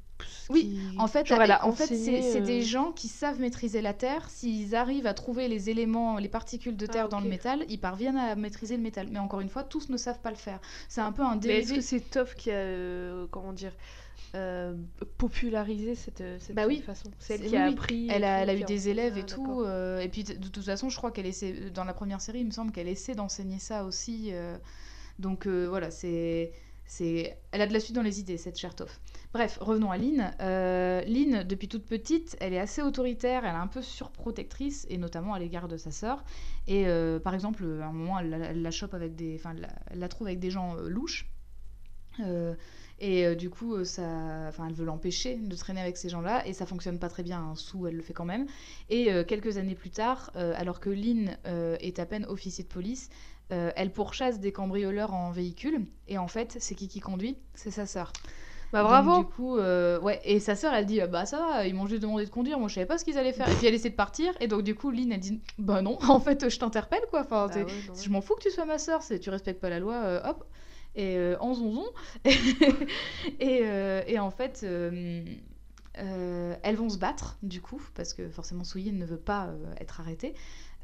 Oui, 0.48 0.76
En 0.98 1.06
fait, 1.06 1.30
en 1.32 1.72
fait 1.72 1.86
c'est 1.86 2.36
euh, 2.36 2.40
des 2.40 2.62
gens 2.62 2.92
qui 2.92 3.08
savent 3.08 3.40
maîtriser 3.40 3.80
la 3.82 3.94
terre. 3.94 4.28
S'ils 4.30 4.74
arrivent 4.74 5.06
à 5.06 5.14
trouver 5.14 5.48
les 5.48 5.70
éléments, 5.70 6.18
les 6.18 6.28
particules 6.28 6.76
de 6.76 6.86
terre 6.86 7.04
Ah, 7.06 7.08
dans 7.08 7.18
ok. 7.18 7.24
le 7.24 7.28
métal, 7.28 7.64
ils 7.68 7.78
parviennent 7.80 8.16
à 8.16 8.34
maîtriser 8.36 8.76
le 8.76 8.82
métal. 8.82 9.08
Mais 9.10 9.18
encore 9.18 9.40
une 9.40 9.48
fois, 9.48 9.64
tous 9.64 9.88
ne 9.88 9.96
savent 9.96 10.20
pas 10.20 10.30
le 10.30 10.36
faire. 10.36 10.60
C'est 10.88 11.00
un 11.00 11.12
peu 11.12 11.22
un 11.22 11.36
Mais 11.36 11.40
dérivé. 11.40 11.60
est-ce 11.60 11.72
que 11.72 11.80
c'est 11.80 12.00
Toph 12.00 12.34
qui 12.34 12.50
a. 12.50 12.54
euh, 12.54 13.26
comment 13.30 13.52
dire 13.52 13.72
euh, 14.34 14.74
popularisé 15.18 15.94
cette, 15.94 16.22
cette 16.40 16.54
Bah 16.54 16.66
oui. 16.66 16.80
façon? 16.80 17.10
C'est 17.18 17.34
elle 17.34 17.44
qui 17.46 17.56
a 17.56 17.66
oui, 17.66 17.72
appris. 17.72 18.08
Elle 18.08 18.24
a, 18.24 18.42
elle 18.42 18.58
eu 18.60 18.64
des 18.64 18.88
élèves 18.88 19.18
et 19.18 19.24
tout. 19.26 19.62
euh, 19.62 19.98
et 20.00 20.08
puis, 20.08 20.24
de, 20.24 20.34
de 20.34 20.48
toute 20.48 20.64
façon, 20.64 20.88
je 20.88 20.96
crois 20.96 21.10
qu'elle 21.10 21.26
essaie, 21.26 21.70
dans 21.70 21.84
la 21.84 21.94
première 21.94 22.20
série, 22.20 22.40
il 22.40 22.46
me 22.46 22.50
semble 22.50 22.72
qu'elle 22.72 22.88
essaie 22.88 23.14
d'enseigner 23.14 23.58
ça 23.58 23.84
aussi. 23.84 24.30
euh, 24.32 24.56
donc 25.18 25.46
euh, 25.46 25.66
voilà, 25.68 25.90
c'est. 25.90 26.52
Elle 26.98 27.60
a 27.60 27.66
de 27.66 27.72
la 27.72 27.80
suite 27.80 27.94
dans 27.94 28.02
les 28.02 28.20
idées, 28.20 28.36
cette 28.36 28.58
chère 28.58 28.74
Toph. 28.74 29.00
Bref, 29.32 29.58
revenons 29.60 29.92
à 29.92 29.96
Lynn. 29.96 30.34
Euh, 30.40 31.02
Lynn, 31.02 31.44
depuis 31.44 31.68
toute 31.68 31.86
petite, 31.86 32.36
elle 32.40 32.52
est 32.52 32.58
assez 32.58 32.82
autoritaire, 32.82 33.44
elle 33.44 33.54
est 33.54 33.58
un 33.58 33.68
peu 33.68 33.80
surprotectrice, 33.80 34.86
et 34.90 34.98
notamment 34.98 35.34
à 35.34 35.38
l'égard 35.38 35.68
de 35.68 35.76
sa 35.76 35.92
sœur. 35.92 36.24
Et 36.66 36.88
euh, 36.88 37.20
par 37.20 37.34
exemple, 37.34 37.64
à 37.80 37.86
un 37.86 37.92
moment, 37.92 38.18
elle, 38.18 38.60
la- 38.60 38.70
chope 38.70 38.94
avec 38.94 39.14
des. 39.14 39.36
Enfin, 39.36 39.54
elle 39.90 39.98
la, 39.98 40.08
trouve 40.08 40.26
avec 40.26 40.40
des 40.40 40.50
gens 40.50 40.76
euh, 40.76 40.88
louches. 40.88 41.30
Euh, 42.18 42.54
et 42.98 43.24
euh, 43.24 43.34
du 43.36 43.50
coup, 43.50 43.84
ça, 43.84 44.02
enfin, 44.48 44.66
elle 44.66 44.74
veut 44.74 44.84
l'empêcher 44.84 45.36
de 45.36 45.54
traîner 45.54 45.80
avec 45.80 45.96
ces 45.96 46.08
gens-là, 46.08 46.44
et 46.46 46.52
ça 46.52 46.66
fonctionne 46.66 46.98
pas 46.98 47.08
très 47.08 47.22
bien. 47.22 47.40
Hein. 47.40 47.54
Sous, 47.54 47.86
elle 47.86 47.96
le 47.96 48.02
fait 48.02 48.12
quand 48.14 48.24
même. 48.24 48.46
Et 48.88 49.06
quelques 49.26 49.58
années 49.58 49.76
plus 49.76 49.90
tard, 49.90 50.32
alors 50.34 50.80
que 50.80 50.90
Lynn 50.90 51.38
est 51.44 51.98
à 52.00 52.04
peine 52.04 52.26
officier 52.26 52.64
de 52.64 52.68
police, 52.68 53.10
euh, 53.52 53.70
elle 53.76 53.92
pourchasse 53.92 54.38
des 54.40 54.52
cambrioleurs 54.52 55.12
en 55.14 55.30
véhicule. 55.30 55.86
Et 56.08 56.18
en 56.18 56.28
fait, 56.28 56.56
c'est 56.60 56.74
qui 56.74 56.88
qui 56.88 57.00
conduit? 57.00 57.36
C'est 57.54 57.70
sa 57.70 57.86
sœur. 57.86 58.12
Bah 58.72 58.82
Donc, 58.82 58.88
bravo 58.90 59.18
du 59.18 59.24
coup, 59.24 59.58
euh, 59.58 59.98
ouais. 60.00 60.20
Et 60.24 60.38
sa 60.38 60.54
sœur, 60.54 60.72
elle 60.72 60.86
dit, 60.86 61.00
bah 61.10 61.26
ça 61.26 61.38
va, 61.38 61.66
ils 61.66 61.74
m'ont 61.74 61.88
juste 61.88 62.02
demandé 62.02 62.24
de 62.24 62.30
conduire. 62.30 62.60
Moi, 62.60 62.68
je 62.68 62.74
savais 62.74 62.86
pas 62.86 62.98
ce 62.98 63.04
qu'ils 63.04 63.18
allaient 63.18 63.32
faire. 63.32 63.48
Et 63.50 63.54
puis 63.54 63.66
elle 63.66 63.74
essaie 63.74 63.90
de 63.90 63.96
partir. 63.96 64.32
Et 64.40 64.46
donc 64.46 64.62
du 64.62 64.76
coup, 64.76 64.90
Lynn, 64.92 65.10
elle 65.10 65.18
dit, 65.18 65.40
bah 65.58 65.82
non, 65.82 65.98
en 66.08 66.20
fait, 66.20 66.48
je 66.48 66.58
t'interpelle 66.58 67.02
quoi. 67.10 67.22
Enfin, 67.22 67.48
Bah 67.48 67.54
ouais, 67.56 67.64
non. 67.64 67.94
je 67.94 68.08
m'en 68.10 68.20
fous 68.20 68.36
que 68.36 68.42
tu 68.42 68.50
sois 68.50 68.66
ma 68.66 68.78
sœur, 68.78 69.02
c'est 69.02 69.18
tu 69.18 69.30
respectes 69.30 69.60
pas 69.60 69.70
la 69.70 69.80
loi, 69.80 69.94
euh, 69.94 70.20
hop. 70.24 70.44
Et 70.94 71.16
euh, 71.16 71.36
en 71.40 71.54
zonzon. 71.54 71.86
et, 73.40 73.62
et 74.06 74.18
en 74.20 74.30
fait, 74.30 74.64
elles 75.94 76.76
vont 76.76 76.88
se 76.88 76.98
battre, 76.98 77.38
du 77.42 77.60
coup, 77.60 77.82
parce 77.94 78.14
que 78.14 78.28
forcément 78.28 78.62
Souyin 78.64 78.92
ne 78.92 79.04
veut 79.04 79.18
pas 79.18 79.50
être 79.80 80.00
arrêtée. 80.00 80.34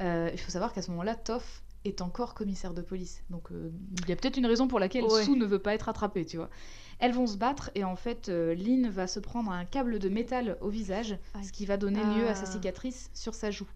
Il 0.01 0.39
faut 0.39 0.51
savoir 0.51 0.73
qu'à 0.73 0.83
ce 0.83 0.91
moment-là, 0.91 1.15
Toff 1.15 1.63
est 1.87 2.01
encore 2.03 2.35
commissaire 2.35 2.75
de 2.75 2.83
police. 2.83 3.23
Donc 3.31 3.51
euh, 3.53 3.71
il 4.03 4.09
y 4.09 4.13
a 4.13 4.17
peut-être 4.17 4.37
une 4.37 4.47
raison 4.47 4.69
pour 4.69 4.79
laquelle 4.81 5.05
Ouais. 5.05 5.23
Sue 5.25 5.37
ne 5.37 5.45
veut 5.47 5.59
pas 5.59 5.75
être 5.75 5.89
attrapée, 5.89 6.25
tu 6.25 6.37
vois. 6.37 6.51
Elles 6.99 7.13
vont 7.13 7.27
se 7.27 7.37
battre 7.37 7.71
et 7.75 7.85
en 7.85 7.97
fait, 7.97 8.29
euh, 8.29 8.55
Lynn 8.55 8.89
va 8.89 9.07
se 9.07 9.21
prendre 9.21 9.51
un 9.51 9.65
câble 9.67 9.99
de 9.99 10.09
métal 10.09 10.57
au 10.63 10.69
visage, 10.71 11.19
Aïe. 11.35 11.45
ce 11.45 11.53
qui 11.53 11.67
va 11.67 11.77
donner 11.77 12.03
lieu 12.03 12.27
à 12.27 12.35
sa 12.35 12.45
Ah. 12.45 12.53
cicatrice 12.53 13.11
sur 13.15 13.35
sa 13.35 13.51
joue. 13.51 13.69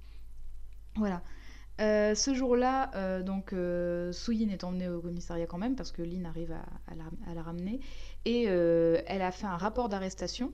Voilà. 0.96 1.22
Euh, 1.80 2.14
ce 2.14 2.34
jour-là, 2.34 2.90
euh, 2.94 3.22
donc 3.22 3.54
Suyin 4.14 4.50
est 4.50 4.64
emmenée 4.64 4.88
au 4.88 5.00
commissariat 5.00 5.46
quand 5.46 5.56
même 5.58 5.76
parce 5.76 5.92
que 5.92 6.02
Lynn 6.02 6.26
arrive 6.26 6.52
à, 6.52 6.64
à 6.90 6.94
la, 6.94 7.04
à 7.30 7.34
la 7.34 7.42
ramener 7.42 7.80
et 8.26 8.42
elle 8.44 9.22
a 9.22 9.30
fait 9.32 9.46
un 9.46 9.56
rapport 9.56 9.88
d'arrestation 9.88 10.52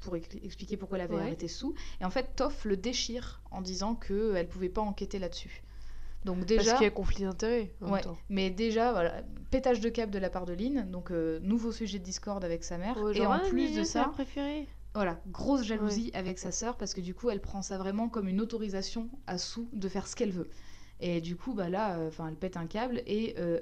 pour 0.00 0.16
ex- 0.16 0.34
expliquer 0.42 0.76
pourquoi 0.76 0.98
elle 0.98 1.04
avait 1.04 1.14
Ouais. 1.14 1.20
arrêté 1.22 1.46
Sue. 1.46 1.66
Et 2.00 2.04
en 2.04 2.10
fait, 2.10 2.34
Toff 2.36 2.64
le 2.64 2.76
déchire 2.76 3.40
en 3.50 3.60
disant 3.60 3.94
que 3.94 4.34
elle 4.34 4.48
pouvait 4.48 4.68
pas 4.70 4.80
enquêter 4.80 5.18
là-dessus. 5.18 5.62
Donc 6.24 6.44
déjà, 6.44 6.62
Parce 6.62 6.78
qu'il 6.78 6.84
y 6.84 6.88
a 6.88 6.90
conflit 6.90 7.24
d'intérêts. 7.24 7.74
Ouais, 7.80 8.00
mais 8.28 8.50
déjà, 8.50 8.92
voilà, 8.92 9.22
pétage 9.50 9.80
de 9.80 9.88
câble 9.88 10.12
de 10.12 10.18
la 10.18 10.30
part 10.30 10.46
de 10.46 10.52
Lynn, 10.52 10.88
donc 10.90 11.10
euh, 11.10 11.40
nouveau 11.40 11.72
sujet 11.72 11.98
de 11.98 12.04
discorde 12.04 12.44
avec 12.44 12.62
sa 12.64 12.78
mère. 12.78 12.96
Et 13.14 13.26
en 13.26 13.32
ah, 13.32 13.40
plus 13.40 13.74
de 13.74 13.82
ça, 13.82 14.04
préférée. 14.04 14.68
voilà, 14.94 15.20
grosse 15.28 15.64
jalousie 15.64 16.10
avec 16.14 16.38
sa 16.38 16.52
sœur 16.52 16.76
parce 16.76 16.94
que 16.94 17.00
du 17.00 17.14
coup, 17.14 17.30
elle 17.30 17.40
prend 17.40 17.62
ça 17.62 17.76
vraiment 17.76 18.08
comme 18.08 18.28
une 18.28 18.40
autorisation 18.40 19.08
à 19.26 19.38
Sue 19.38 19.66
de 19.72 19.88
faire 19.88 20.06
ce 20.06 20.14
qu'elle 20.14 20.32
veut. 20.32 20.48
Et 21.00 21.20
du 21.20 21.34
coup, 21.34 21.54
bah 21.54 21.68
là, 21.68 21.96
euh, 21.98 22.10
elle 22.28 22.36
pète 22.36 22.56
un 22.56 22.66
câble 22.66 23.02
et 23.06 23.34
euh, 23.38 23.60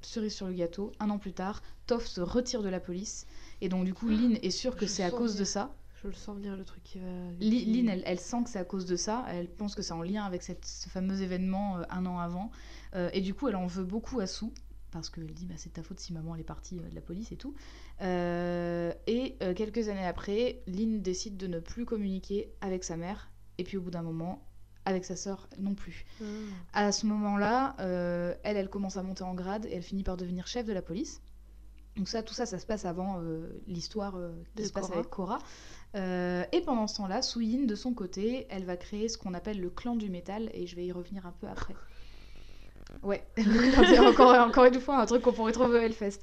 cerise 0.00 0.34
sur 0.34 0.46
le 0.46 0.52
gâteau, 0.52 0.92
un 1.00 1.10
an 1.10 1.18
plus 1.18 1.32
tard, 1.32 1.62
Toff 1.86 2.06
se 2.06 2.20
retire 2.20 2.62
de 2.62 2.68
la 2.68 2.78
police 2.78 3.26
et 3.60 3.68
donc 3.68 3.84
du 3.84 3.94
coup, 3.94 4.08
Lynn 4.08 4.38
est 4.42 4.50
sûre 4.50 4.76
que 4.76 4.86
c'est 4.86 5.02
à 5.02 5.10
cause 5.10 5.36
de 5.36 5.44
ça. 5.44 5.74
Je 6.02 6.06
le 6.08 6.14
sens 6.14 6.36
venir 6.36 6.56
le 6.56 6.64
truc 6.64 6.82
qui 6.82 6.98
va. 6.98 7.06
Lynn, 7.40 7.88
elle, 7.90 8.02
elle 8.06 8.18
sent 8.18 8.44
que 8.44 8.50
c'est 8.50 8.58
à 8.58 8.64
cause 8.64 8.86
de 8.86 8.96
ça. 8.96 9.24
Elle 9.28 9.48
pense 9.50 9.74
que 9.74 9.82
c'est 9.82 9.92
en 9.92 10.02
lien 10.02 10.24
avec 10.24 10.42
cette- 10.42 10.64
ce 10.64 10.88
fameux 10.88 11.20
événement 11.20 11.76
euh, 11.78 11.82
un 11.90 12.06
an 12.06 12.18
avant. 12.18 12.50
Euh, 12.94 13.10
et 13.12 13.20
du 13.20 13.34
coup, 13.34 13.48
elle 13.48 13.56
en 13.56 13.66
veut 13.66 13.84
beaucoup 13.84 14.18
à 14.20 14.26
Sue. 14.26 14.46
Parce 14.92 15.10
qu'elle 15.10 15.26
dit, 15.32 15.44
bah, 15.46 15.54
c'est 15.56 15.74
ta 15.74 15.82
faute 15.82 16.00
si 16.00 16.12
maman 16.12 16.34
elle 16.34 16.40
est 16.40 16.44
partie 16.44 16.78
euh, 16.78 16.88
de 16.88 16.94
la 16.94 17.00
police 17.02 17.30
et 17.32 17.36
tout. 17.36 17.54
Et 18.00 19.36
quelques 19.54 19.88
années 19.88 20.06
après, 20.06 20.62
Lynn 20.66 21.02
décide 21.02 21.36
de 21.36 21.46
ne 21.46 21.60
plus 21.60 21.84
communiquer 21.84 22.50
avec 22.60 22.82
sa 22.84 22.96
mère. 22.96 23.30
Et 23.58 23.64
puis 23.64 23.76
au 23.76 23.82
bout 23.82 23.90
d'un 23.90 24.02
moment, 24.02 24.42
avec 24.86 25.04
sa 25.04 25.16
sœur 25.16 25.48
non 25.58 25.74
plus. 25.74 26.06
Ah. 26.72 26.86
À 26.86 26.92
ce 26.92 27.04
moment-là, 27.06 27.76
elle, 28.42 28.56
elle 28.56 28.70
commence 28.70 28.96
à 28.96 29.02
monter 29.02 29.22
en 29.22 29.34
grade 29.34 29.66
et 29.66 29.74
elle 29.74 29.82
finit 29.82 30.02
par 30.02 30.16
devenir 30.16 30.46
chef 30.46 30.64
de 30.66 30.72
la 30.72 30.82
police. 30.82 31.20
Donc 31.96 32.08
ça, 32.08 32.22
tout 32.22 32.34
ça, 32.34 32.46
ça 32.46 32.58
se 32.58 32.66
passe 32.66 32.84
avant 32.84 33.20
euh, 33.20 33.60
l'histoire 33.66 34.16
euh, 34.16 34.32
qui 34.54 34.62
De 34.62 34.68
se 34.68 34.72
passe 34.72 34.90
avec 34.92 35.10
Cora. 35.10 35.38
Euh, 35.96 36.44
et 36.52 36.60
pendant 36.60 36.86
ce 36.86 36.96
temps-là, 36.96 37.22
Suyin, 37.22 37.66
de 37.66 37.74
son 37.74 37.94
côté, 37.94 38.46
elle 38.50 38.64
va 38.64 38.76
créer 38.76 39.08
ce 39.08 39.18
qu'on 39.18 39.34
appelle 39.34 39.60
le 39.60 39.70
clan 39.70 39.96
du 39.96 40.10
métal, 40.10 40.50
et 40.54 40.66
je 40.66 40.76
vais 40.76 40.86
y 40.86 40.92
revenir 40.92 41.26
un 41.26 41.32
peu 41.32 41.48
après. 41.48 41.76
Ouais, 43.02 43.24
encore, 44.00 44.34
encore 44.34 44.64
une 44.64 44.80
fois, 44.80 45.00
un 45.00 45.06
truc 45.06 45.22
qu'on 45.22 45.32
pourrait 45.32 45.52
trouver 45.52 45.78
au 45.78 45.82
Hellfest. 45.82 46.18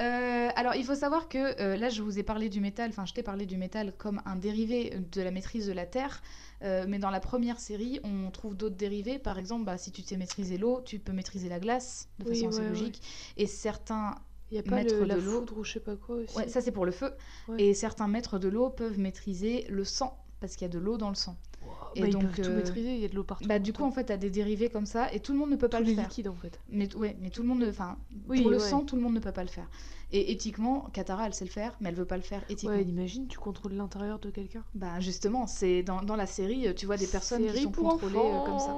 Euh, 0.00 0.48
alors, 0.54 0.74
il 0.76 0.84
faut 0.84 0.94
savoir 0.94 1.28
que 1.28 1.60
euh, 1.60 1.76
là, 1.76 1.88
je 1.88 2.00
vous 2.00 2.18
ai 2.18 2.22
parlé 2.22 2.48
du 2.48 2.60
métal, 2.60 2.90
enfin, 2.90 3.04
je 3.06 3.12
t'ai 3.12 3.22
parlé 3.24 3.44
du 3.44 3.56
métal 3.56 3.92
comme 3.98 4.22
un 4.24 4.36
dérivé 4.36 4.96
de 5.10 5.20
la 5.20 5.30
maîtrise 5.32 5.66
de 5.66 5.72
la 5.72 5.84
Terre, 5.84 6.22
euh, 6.62 6.84
mais 6.88 6.98
dans 6.98 7.10
la 7.10 7.20
première 7.20 7.58
série, 7.58 8.00
on 8.04 8.30
trouve 8.30 8.56
d'autres 8.56 8.76
dérivés. 8.76 9.18
Par 9.18 9.36
exemple, 9.38 9.64
bah, 9.64 9.78
si 9.78 9.90
tu 9.90 10.02
sais 10.02 10.16
maîtriser 10.16 10.58
l'eau, 10.58 10.80
tu 10.84 10.98
peux 11.00 11.12
maîtriser 11.12 11.48
la 11.48 11.58
glace 11.58 12.08
de 12.20 12.24
Oui, 12.24 12.30
façon 12.34 12.48
assez 12.48 12.62
ouais, 12.62 12.68
ouais. 12.68 12.68
logique. 12.68 13.02
Et 13.36 13.46
certains 13.46 14.14
Il 14.52 14.56
y 14.56 14.58
a 14.58 14.62
pas 14.62 14.76
Maître 14.76 14.94
le, 14.96 15.04
la 15.06 15.14
de 15.16 15.20
foudre 15.20 15.56
ou 15.56 15.64
je 15.64 15.72
sais 15.72 15.80
pas 15.80 15.96
quoi 15.96 16.16
aussi. 16.16 16.36
Ouais, 16.36 16.46
ça 16.46 16.60
c'est 16.60 16.72
pour 16.72 16.84
le 16.84 16.92
feu. 16.92 17.10
Ouais. 17.48 17.62
Et 17.62 17.74
certains 17.74 18.06
maîtres 18.06 18.38
de 18.38 18.48
l'eau 18.48 18.68
peuvent 18.68 18.98
maîtriser 18.98 19.64
le 19.70 19.82
sang, 19.82 20.22
parce 20.40 20.56
qu'il 20.56 20.66
y 20.66 20.70
a 20.70 20.72
de 20.72 20.78
l'eau 20.78 20.98
dans 20.98 21.08
le 21.08 21.14
sang. 21.14 21.36
Wow. 21.64 21.70
et 21.94 22.00
Bah, 22.02 22.06
ils 22.08 22.12
donc, 22.12 22.22
peuvent 22.24 22.44
tout 22.44 22.50
euh, 22.50 22.56
maîtriser, 22.56 22.94
il 22.96 23.00
y 23.00 23.04
a 23.06 23.08
de 23.08 23.14
l'eau 23.14 23.24
partout. 23.24 23.48
Bah, 23.48 23.58
du 23.58 23.72
coup, 23.72 23.82
en 23.82 23.90
fait, 23.92 24.04
t'as 24.04 24.18
des 24.18 24.28
dérivés 24.28 24.68
comme 24.68 24.84
ça, 24.84 25.10
et 25.12 25.20
tout 25.20 25.32
le 25.32 25.38
monde 25.38 25.50
ne 25.50 25.56
peut 25.56 25.68
pas 25.70 25.78
tous 25.80 25.86
le 25.88 25.94
faire. 25.94 26.04
liquides 26.08 26.28
en 26.28 26.34
fait. 26.34 26.60
Mais, 26.68 26.94
ouais, 26.96 27.16
mais 27.20 27.30
tout 27.30 27.40
le 27.40 27.48
monde, 27.48 27.64
enfin, 27.66 27.96
Oui, 28.28 28.42
pour 28.42 28.50
le 28.50 28.58
ouais. 28.58 28.62
sang, 28.62 28.82
tout 28.82 28.94
le 28.96 29.00
monde 29.02 29.14
ne 29.14 29.20
peut 29.20 29.32
pas 29.32 29.42
le 29.42 29.48
faire. 29.48 29.68
Et 30.14 30.30
éthiquement, 30.32 30.82
Katara, 30.92 31.24
elle 31.26 31.32
sait 31.32 31.46
le 31.46 31.50
faire, 31.50 31.74
mais 31.80 31.88
elle 31.88 31.94
veut 31.94 32.04
pas 32.04 32.18
le 32.18 32.22
faire 32.22 32.42
éthiquement. 32.50 32.76
Ouais, 32.76 32.82
imagine, 32.82 33.26
tu 33.28 33.38
contrôles 33.38 33.72
l'intérieur 33.72 34.18
de 34.18 34.28
quelqu'un. 34.28 34.62
Bah 34.74 35.00
justement, 35.00 35.46
c'est 35.46 35.82
dans, 35.82 36.02
dans 36.02 36.16
la 36.16 36.26
série, 36.26 36.74
tu 36.74 36.84
vois 36.84 36.98
des 36.98 37.06
personnes 37.06 37.46
qui 37.50 37.62
sont 37.62 37.72
contrôlées 37.72 38.16
euh, 38.18 38.44
comme 38.44 38.58
ça. 38.58 38.76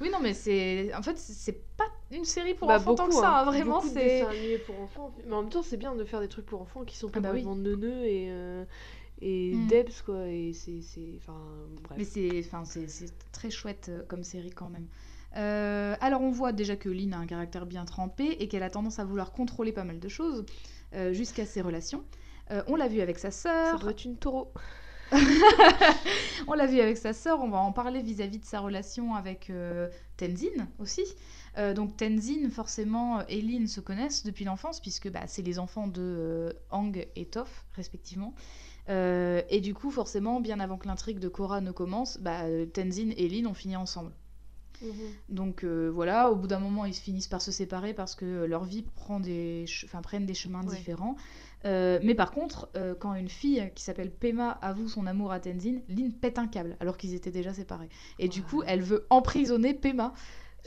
Oui, 0.00 0.10
non, 0.12 0.18
mais 0.22 0.34
c'est, 0.34 0.94
en 0.94 1.02
fait, 1.02 1.18
c'est 1.18 1.60
pas 1.76 1.88
une 2.10 2.24
série 2.24 2.54
pour 2.54 2.68
Bah, 2.68 2.76
enfants 2.76 2.94
tant 2.94 3.08
que 3.08 3.14
beaucoup, 3.14 3.20
ça. 3.20 3.28
hein. 3.28 3.40
hein, 3.40 3.44
Vraiment, 3.44 3.80
Beaucoup 3.80 3.88
c'est. 3.94 4.20
dessins 4.20 4.28
animés 4.28 4.58
pour 4.58 4.80
enfants. 4.80 5.14
Mais 5.26 5.32
en 5.34 5.42
même 5.42 5.50
temps, 5.50 5.62
c'est 5.62 5.76
bien 5.76 5.94
de 5.94 6.04
faire 6.04 6.20
des 6.20 6.28
trucs 6.28 6.46
pour 6.46 6.60
enfants 6.60 6.84
qui 6.84 6.96
sont 6.96 7.08
pas 7.08 7.18
Ah 7.18 7.22
bah 7.22 7.30
oui. 7.32 7.44
neuneux 7.44 8.04
et, 8.04 8.28
euh, 8.30 8.64
et 9.20 9.56
Mm. 9.56 9.66
debs, 9.66 10.02
quoi. 10.04 10.26
Et 10.28 10.52
c'est. 10.52 10.82
c'est- 10.82 11.14
Enfin, 11.18 11.38
bref. 11.82 11.98
Mais 11.98 12.04
c'est, 12.04 12.42
enfin, 12.44 12.64
c'est, 12.64 12.88
c'est 12.88 13.12
très 13.32 13.50
chouette 13.50 13.88
euh, 13.90 14.02
comme 14.08 14.24
série 14.24 14.50
quand 14.50 14.68
même. 14.70 14.88
Euh, 15.36 15.94
alors 16.00 16.22
on 16.22 16.32
voit 16.32 16.52
déjà 16.52 16.74
que 16.76 16.88
Lynn 16.88 17.14
a 17.14 17.18
un 17.18 17.26
caractère 17.26 17.64
bien 17.66 17.84
trempé 17.84 18.24
et 18.40 18.48
qu'elle 18.48 18.64
a 18.64 18.70
tendance 18.70 18.98
à 18.98 19.04
vouloir 19.04 19.30
contrôler 19.30 19.70
pas 19.72 19.84
mal 19.84 20.00
de 20.00 20.08
choses 20.08 20.44
euh, 20.94 21.12
jusqu'à 21.12 21.46
ses 21.46 21.60
relations. 21.60 22.04
Euh, 22.50 22.62
on 22.66 22.74
l'a 22.74 22.88
vu 22.88 23.00
avec 23.00 23.18
sa 23.18 23.30
Ça 23.62 23.78
sœur, 23.78 23.78
doit 23.78 23.92
être 23.92 24.04
une 24.04 24.16
taureau. 24.16 24.52
on 26.46 26.54
l'a 26.54 26.66
vu 26.66 26.80
avec 26.80 26.96
sa 26.96 27.12
sœur, 27.12 27.40
on 27.40 27.48
va 27.48 27.58
en 27.58 27.72
parler 27.72 28.02
vis-à-vis 28.02 28.38
de 28.38 28.44
sa 28.44 28.60
relation 28.60 29.14
avec 29.14 29.50
euh, 29.50 29.88
Tenzin 30.16 30.68
aussi. 30.78 31.04
Euh, 31.58 31.74
donc 31.74 31.96
Tenzin, 31.96 32.48
forcément, 32.50 33.26
et 33.28 33.40
Lynn 33.42 33.66
se 33.66 33.80
connaissent 33.80 34.24
depuis 34.24 34.44
l'enfance 34.44 34.80
puisque 34.80 35.10
bah, 35.10 35.22
c'est 35.26 35.42
les 35.42 35.58
enfants 35.58 35.86
de 35.88 36.00
euh, 36.00 36.52
Hang 36.70 37.06
et 37.16 37.26
Toph 37.26 37.64
respectivement. 37.74 38.34
Euh, 38.88 39.42
et 39.50 39.60
du 39.60 39.74
coup, 39.74 39.90
forcément, 39.90 40.40
bien 40.40 40.60
avant 40.60 40.78
que 40.78 40.86
l'intrigue 40.88 41.18
de 41.18 41.28
Korra 41.28 41.60
ne 41.60 41.70
commence, 41.72 42.18
bah, 42.18 42.42
euh, 42.44 42.66
Tenzin 42.66 43.10
et 43.16 43.28
Lynn 43.28 43.46
ont 43.46 43.54
fini 43.54 43.76
ensemble. 43.76 44.12
Donc 45.28 45.62
euh, 45.62 45.90
voilà, 45.92 46.30
au 46.30 46.36
bout 46.36 46.46
d'un 46.46 46.58
moment, 46.58 46.86
ils 46.86 46.94
finissent 46.94 47.28
par 47.28 47.42
se 47.42 47.52
séparer 47.52 47.92
parce 47.92 48.14
que 48.14 48.24
euh, 48.24 48.46
leur 48.46 48.64
vie 48.64 48.82
prend 48.82 49.20
des 49.20 49.66
prennent 50.02 50.26
des 50.26 50.34
chemins 50.34 50.64
Ouais. 50.64 50.74
différents. 50.74 51.16
Euh, 51.66 51.98
mais 52.02 52.14
par 52.14 52.30
contre, 52.30 52.70
euh, 52.76 52.94
quand 52.98 53.14
une 53.14 53.28
fille 53.28 53.70
qui 53.74 53.84
s'appelle 53.84 54.10
Pema 54.10 54.50
avoue 54.62 54.88
son 54.88 55.06
amour 55.06 55.32
à 55.32 55.40
Tenzin, 55.40 55.80
Lynn 55.88 56.12
pète 56.12 56.38
un 56.38 56.46
câble 56.46 56.76
alors 56.80 56.96
qu'ils 56.96 57.14
étaient 57.14 57.30
déjà 57.30 57.52
séparés. 57.52 57.90
Et 58.18 58.28
du 58.28 58.42
coup, 58.42 58.62
elle 58.66 58.80
veut 58.82 59.06
emprisonner 59.10 59.74
Pema. 59.74 60.14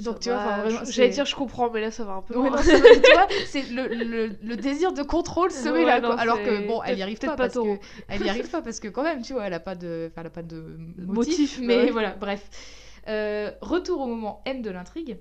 Donc 0.02 0.20
tu 0.20 0.30
vois, 0.30 0.40
vraiment, 0.40 0.84
j'allais 0.90 1.10
dire, 1.10 1.26
je 1.26 1.36
comprends, 1.36 1.70
mais 1.70 1.82
là, 1.82 1.92
ça 1.92 2.04
va 2.04 2.14
un 2.14 2.22
peu 2.22 2.36
Ouais, 2.38 2.50
non, 2.50 2.58
c'est 2.64 2.78
vrai, 2.80 3.02
tu 3.04 3.12
vois, 3.12 3.28
c'est 3.46 3.70
le, 3.70 3.88
le- 3.88 4.36
le 4.42 4.56
désir 4.56 4.92
de 4.92 5.04
contrôle 5.04 5.52
se 5.52 5.70
met 5.70 5.80
Ouais, 5.80 5.86
là, 5.86 6.00
non, 6.02 6.10
quoi. 6.10 6.20
alors 6.20 6.42
que 6.42 6.68
bon, 6.68 6.82
elle 6.84 6.98
y 6.98 7.02
arrive 7.04 7.20
peut-être 7.20 7.36
pas, 7.36 7.48
parce 7.48 7.54
que 7.54 7.80
elle 8.10 8.26
y 8.26 8.30
arrive 8.30 8.50
pas 8.52 8.62
parce 8.64 8.80
que 8.80 8.88
quand 8.88 9.04
même, 9.04 9.22
tu 9.22 9.34
vois, 9.34 9.46
elle 9.46 9.54
a 9.54 9.60
pas 9.60 9.76
de, 9.76 10.08
enfin, 10.12 10.22
elle 10.22 10.28
a 10.28 10.32
pas 10.32 10.42
de 10.42 10.78
motif, 10.98 11.38
Motif, 11.40 11.60
mais 11.62 11.76
ouais. 11.84 11.92
voilà, 11.92 12.12
bref. 12.16 12.50
Euh, 13.08 13.52
retour 13.62 14.02
au 14.02 14.08
moment 14.08 14.42
M 14.46 14.62
de 14.62 14.70
l'intrigue. 14.72 15.18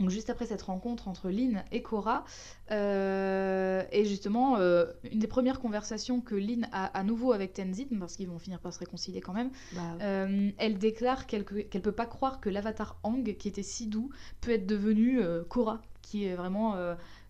Donc 0.00 0.10
juste 0.10 0.30
après 0.30 0.46
cette 0.46 0.62
rencontre 0.62 1.08
entre 1.08 1.28
Lynn 1.28 1.62
et 1.72 1.82
Cora, 1.82 2.24
euh, 2.70 3.82
et 3.92 4.04
justement 4.04 4.56
euh, 4.56 4.86
une 5.10 5.18
des 5.18 5.26
premières 5.26 5.60
conversations 5.60 6.20
que 6.20 6.34
Lynn 6.34 6.68
a 6.72 6.86
à 6.86 7.04
nouveau 7.04 7.32
avec 7.32 7.52
Tenzin, 7.52 7.84
parce 7.98 8.16
qu'ils 8.16 8.28
vont 8.28 8.38
finir 8.38 8.60
par 8.60 8.72
se 8.72 8.78
réconcilier 8.78 9.20
quand 9.20 9.34
même, 9.34 9.50
Bah, 9.74 9.80
euh, 10.00 10.50
elle 10.58 10.78
déclare 10.78 11.26
qu'elle 11.26 11.44
qu'elle 11.44 11.82
peut 11.82 11.92
pas 11.92 12.06
croire 12.06 12.40
que 12.40 12.48
l'avatar 12.48 12.98
Hang, 13.02 13.36
qui 13.36 13.48
était 13.48 13.62
si 13.62 13.86
doux, 13.86 14.10
peut 14.40 14.52
être 14.52 14.66
devenu 14.66 15.20
Korra, 15.48 15.82
qui 16.02 16.24
est 16.24 16.34
vraiment 16.34 16.76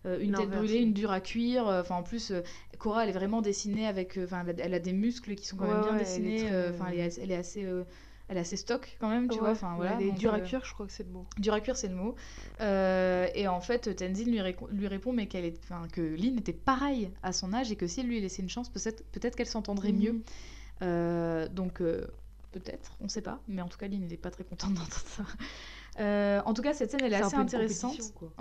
une 0.05 0.31
tête 0.33 0.49
brûlée, 0.49 0.77
une 0.79 0.93
dure 0.93 1.11
à 1.11 1.19
cuire. 1.19 1.65
Enfin, 1.67 1.95
en 1.95 2.03
plus, 2.03 2.31
Korra, 2.79 3.03
elle 3.03 3.09
est 3.09 3.13
vraiment 3.13 3.41
dessinée 3.41 3.85
avec. 3.85 4.17
Enfin, 4.23 4.45
elle, 4.57 4.73
a- 4.73 4.79
des 4.79 4.93
muscles 4.93 5.35
qui 5.35 5.45
sont 5.45 5.57
quand 5.57 5.67
même 5.67 5.81
bien 5.81 5.93
ouais, 5.93 5.99
dessinés. 5.99 6.49
Enfin, 6.69 6.87
elle 6.91 7.31
est 7.31 7.35
assez. 7.35 7.67
Elle 8.31 8.37
est 8.37 8.41
assez 8.41 8.55
stock 8.55 8.95
quand 9.01 9.09
même, 9.09 9.27
tu 9.27 9.35
ouais, 9.35 9.39
vois. 9.41 9.51
Enfin, 9.51 9.75
voilà. 9.75 9.97
Elle 9.99 10.07
est 10.07 10.11
dure 10.13 10.33
à 10.33 10.37
euh, 10.37 10.39
cuire, 10.39 10.63
je 10.63 10.73
crois 10.73 10.85
que 10.87 10.93
c'est 10.93 11.03
le 11.03 11.09
mot. 11.11 11.25
Dur 11.37 11.53
à 11.53 11.59
cuire, 11.59 11.75
c'est 11.75 11.89
le 11.89 11.95
mot. 11.95 12.15
Euh, 12.61 13.27
et 13.35 13.49
en 13.49 13.59
fait, 13.59 13.93
Tenzin 13.93 14.23
lui, 14.23 14.39
réco- 14.39 14.69
lui 14.71 14.87
répond 14.87 15.11
mais 15.11 15.27
qu'elle 15.27 15.43
est, 15.43 15.59
que 15.91 15.99
Lynn 16.01 16.37
était 16.37 16.53
pareille 16.53 17.11
à 17.23 17.33
son 17.33 17.51
âge 17.53 17.73
et 17.73 17.75
que 17.75 17.87
si 17.87 17.99
elle 17.99 18.07
lui 18.07 18.21
laissait 18.21 18.41
une 18.41 18.49
chance, 18.49 18.69
peut-être 18.69 19.03
peut-être 19.11 19.35
qu'elle 19.35 19.47
s'entendrait 19.47 19.91
mieux. 19.91 20.13
Mhm. 20.13 20.23
Euh, 20.83 21.47
donc 21.49 21.81
euh, 21.81 22.07
peut-être, 22.53 22.95
on 23.01 23.09
sait 23.09 23.21
pas, 23.21 23.41
mais 23.49 23.61
en 23.61 23.67
tout 23.67 23.77
cas 23.77 23.89
Lynn 23.89 24.07
n'est 24.07 24.15
pas 24.15 24.31
très 24.31 24.45
contente 24.45 24.73
d'entendre 24.75 25.03
ça. 25.07 25.23
Euh, 25.99 26.41
en 26.45 26.53
tout 26.53 26.61
cas, 26.61 26.73
cette 26.73 26.89
scène, 26.91 27.01
elle 27.03 27.13
est, 27.13 27.17
assez 27.17 27.35
intéressante. 27.35 27.97
quoi. 28.15 28.31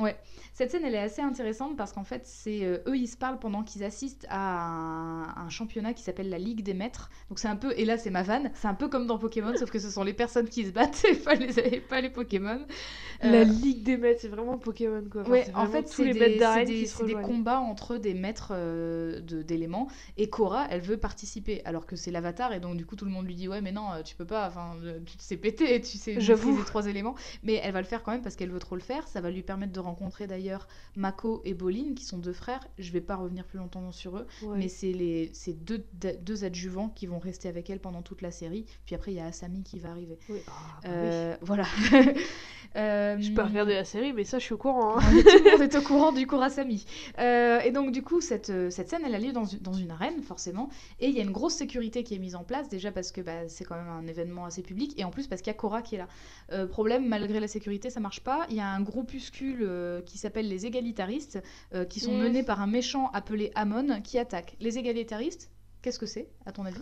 Cette 0.54 0.70
scène, 0.70 0.82
elle 0.84 0.94
est 0.94 0.98
assez 1.00 1.20
intéressante 1.22 1.76
parce 1.76 1.92
qu'en 1.92 2.04
fait, 2.04 2.22
c'est 2.24 2.64
euh, 2.64 2.78
eux, 2.86 2.96
ils 2.96 3.08
se 3.08 3.16
parlent 3.16 3.38
pendant 3.38 3.62
qu'ils 3.64 3.82
assistent 3.82 4.26
à 4.28 4.60
un, 4.60 5.22
un 5.36 5.48
championnat 5.48 5.92
qui 5.94 6.02
s'appelle 6.02 6.28
la 6.28 6.38
Ligue 6.38 6.62
des 6.62 6.74
Maîtres. 6.74 7.10
Donc 7.28 7.38
c'est 7.38 7.48
un 7.48 7.56
peu, 7.56 7.72
et 7.76 7.84
là 7.84 7.98
c'est 7.98 8.10
ma 8.10 8.22
vanne, 8.22 8.50
c'est 8.54 8.68
un 8.68 8.74
peu 8.74 8.88
comme 8.88 9.06
dans 9.06 9.18
Pokémon, 9.18 9.52
sauf 9.56 9.70
que 9.70 9.78
ce 9.78 9.90
sont 9.90 10.04
les 10.04 10.12
personnes 10.12 10.48
qui 10.48 10.64
se 10.64 10.70
battent 10.70 11.04
et 11.10 11.14
pas 11.16 11.34
les, 11.34 11.58
et 11.58 11.80
pas 11.80 12.00
les 12.00 12.10
Pokémon. 12.10 12.60
La 13.22 13.40
Euh, 13.40 13.44
Ligue 13.44 13.82
des 13.82 13.96
maîtres, 13.96 14.20
c'est 14.22 14.28
vraiment 14.28 14.56
Pokémon 14.58 15.02
quoi. 15.10 15.22
Enfin, 15.22 15.30
Ouais, 15.30 15.46
en 15.54 15.66
fait, 15.66 15.88
c'est 15.88 16.04
les 16.04 16.12
des, 16.14 17.14
combats 17.22 17.60
entre 17.60 17.96
des 17.96 18.14
maîtres 18.14 18.52
de- 18.54 19.42
d'éléments. 19.42 19.88
Et 20.16 20.28
Cora, 20.30 20.66
elle 20.70 20.80
veut 20.80 20.96
participer, 20.98 21.62
alors 21.64 21.86
que 21.86 21.96
c'est 21.96 22.10
l'avatar, 22.10 22.52
et 22.52 22.60
donc 22.60 22.76
du 22.76 22.86
coup 22.86 22.96
tout 22.96 23.04
le 23.04 23.10
monde 23.10 23.26
lui 23.26 23.34
dit 23.34 23.48
ouais 23.48 23.60
mais 23.60 23.72
non, 23.72 23.88
tu 24.04 24.14
peux 24.14 24.24
pas, 24.24 24.46
enfin 24.48 24.76
tu 25.06 25.16
te 25.16 25.22
sais 25.22 25.36
péter, 25.36 25.80
tu 25.80 25.98
sais 25.98 26.20
J'avoue. 26.20 26.48
maîtriser 26.50 26.66
trois 26.66 26.86
éléments. 26.86 27.14
Mais 27.42 27.54
elle 27.62 27.72
va 27.72 27.80
le 27.80 27.86
faire 27.86 28.02
quand 28.02 28.12
même 28.12 28.22
parce 28.22 28.36
qu'elle 28.36 28.50
veut 28.50 28.58
trop 28.58 28.74
le 28.74 28.80
faire. 28.82 29.08
Ça 29.08 29.20
va 29.20 29.30
lui 29.30 29.42
permettre 29.42 29.72
de 29.72 29.80
rencontrer 29.80 30.26
d'ailleurs 30.26 30.68
Mako 30.96 31.40
et 31.44 31.54
Bolin, 31.54 31.94
qui 31.94 32.04
sont 32.04 32.18
deux 32.18 32.32
frères. 32.32 32.60
Je 32.78 32.92
vais 32.92 33.00
pas 33.00 33.16
revenir 33.16 33.44
plus 33.46 33.58
longtemps 33.58 33.90
sur 33.92 34.16
eux, 34.18 34.26
Ouais. 34.42 34.58
mais 34.58 34.68
c'est 34.68 34.92
les 34.92 35.30
c'est 35.32 35.52
deux, 35.54 35.84
deux 36.20 36.44
adjuvants 36.44 36.88
qui 36.90 37.06
vont 37.06 37.18
rester 37.18 37.48
avec 37.48 37.70
elle 37.70 37.80
pendant 37.80 38.02
toute 38.02 38.22
la 38.22 38.30
série. 38.30 38.66
Puis 38.86 38.94
après 38.94 39.12
il 39.12 39.16
y 39.16 39.20
a 39.20 39.26
Asami 39.26 39.62
qui 39.62 39.78
va 39.78 39.90
arriver. 39.90 40.18
Oui. 40.28 40.38
Ah, 40.48 40.52
bah 40.82 40.88
oui. 40.88 40.88
Euh, 40.92 41.36
Voilà. 41.42 41.64
Euh, 42.76 43.16
Je 43.18 43.32
peux 43.32 43.42
regarder 43.42 43.74
la 43.74 43.84
série, 43.84 44.12
mais 44.12 44.22
ça, 44.22 44.38
je 44.38 44.44
suis 44.44 44.54
au 44.54 44.58
courant. 44.58 44.98
hein. 44.98 45.02
on 45.02 45.16
est- 45.18 45.22
tout 45.24 45.42
le 45.44 45.50
monde 45.50 45.62
est 45.62 45.76
au 45.76 45.82
courant 45.82 46.12
du 46.12 46.26
Kurasami. 46.26 46.84
Euh, 47.18 47.58
et 47.60 47.72
donc, 47.72 47.90
du 47.90 48.02
coup, 48.02 48.20
cette, 48.20 48.50
euh, 48.50 48.70
cette 48.70 48.88
scène, 48.88 49.02
elle 49.04 49.14
a 49.14 49.18
lieu 49.18 49.32
dans 49.32 49.44
une, 49.44 49.58
dans 49.58 49.72
une 49.72 49.90
arène, 49.90 50.22
forcément. 50.22 50.68
Et 51.00 51.08
il 51.08 51.16
y 51.16 51.18
a 51.18 51.22
une 51.24 51.32
grosse 51.32 51.54
sécurité 51.54 52.04
qui 52.04 52.14
est 52.14 52.18
mise 52.18 52.36
en 52.36 52.44
place, 52.44 52.68
déjà 52.68 52.92
parce 52.92 53.10
que 53.10 53.20
bah, 53.22 53.48
c'est 53.48 53.64
quand 53.64 53.74
même 53.74 53.88
un 53.88 54.06
événement 54.06 54.44
assez 54.44 54.62
public, 54.62 54.94
et 54.98 55.04
en 55.04 55.10
plus 55.10 55.26
parce 55.26 55.42
qu'il 55.42 55.50
y 55.50 55.56
a 55.56 55.58
Cora 55.58 55.82
qui 55.82 55.96
est 55.96 55.98
là. 55.98 56.06
Euh, 56.52 56.66
problème, 56.68 57.08
malgré 57.08 57.29
la 57.38 57.48
sécurité, 57.48 57.90
ça 57.90 58.00
marche 58.00 58.20
pas. 58.20 58.46
Il 58.50 58.56
y 58.56 58.60
a 58.60 58.68
un 58.68 58.80
groupuscule 58.80 59.60
euh, 59.62 60.02
qui 60.02 60.18
s'appelle 60.18 60.48
les 60.48 60.66
égalitaristes, 60.66 61.42
euh, 61.74 61.84
qui 61.84 62.00
sont 62.00 62.16
menés 62.16 62.42
par 62.42 62.60
un 62.60 62.66
méchant 62.66 63.10
appelé 63.12 63.52
Amon, 63.54 64.00
qui 64.02 64.18
attaque. 64.18 64.56
Les 64.60 64.78
égalitaristes, 64.78 65.50
qu'est-ce 65.82 65.98
que 65.98 66.06
c'est, 66.06 66.28
à 66.46 66.52
ton 66.52 66.64
avis? 66.64 66.80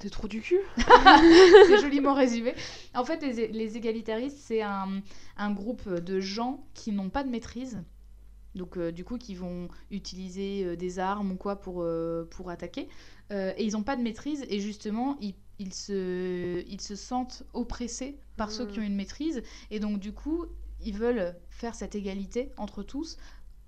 Des 0.00 0.10
trous 0.10 0.28
du 0.28 0.42
cul 0.42 0.60
c'est 1.66 1.80
joliment 1.80 2.12
résumé. 2.12 2.54
En 2.94 3.04
fait, 3.04 3.22
les, 3.22 3.48
les 3.48 3.76
égalitaristes, 3.78 4.38
c'est 4.38 4.60
un, 4.60 5.02
un 5.38 5.50
groupe 5.52 5.88
de 5.88 6.20
gens 6.20 6.66
qui 6.74 6.92
n'ont 6.92 7.08
pas 7.08 7.24
de 7.24 7.30
maîtrise. 7.30 7.82
Donc, 8.56 8.78
euh, 8.78 8.90
du 8.90 9.04
coup, 9.04 9.18
qui 9.18 9.34
vont 9.34 9.68
utiliser 9.90 10.64
euh, 10.64 10.76
des 10.76 10.98
armes 10.98 11.32
ou 11.32 11.36
quoi 11.36 11.56
pour, 11.56 11.82
euh, 11.82 12.26
pour 12.30 12.50
attaquer. 12.50 12.88
Et 13.30 13.64
ils 13.64 13.72
n'ont 13.72 13.82
pas 13.82 13.96
de 13.96 14.02
maîtrise. 14.02 14.44
Et 14.48 14.60
justement, 14.60 15.16
ils, 15.20 15.34
ils 15.58 15.72
se, 15.74 16.62
ils 16.68 16.80
se 16.80 16.96
sentent 16.96 17.44
oppressés 17.54 18.18
par 18.36 18.50
ceux 18.50 18.66
qui 18.66 18.78
ont 18.78 18.82
Mm. 18.82 18.86
une 18.86 18.96
maîtrise. 18.96 19.42
Et 19.70 19.80
donc, 19.80 19.98
du 19.98 20.12
coup, 20.12 20.46
ils 20.80 20.94
veulent 20.96 21.34
faire 21.50 21.74
cette 21.74 21.94
égalité 21.94 22.52
entre 22.58 22.82
tous 22.82 23.16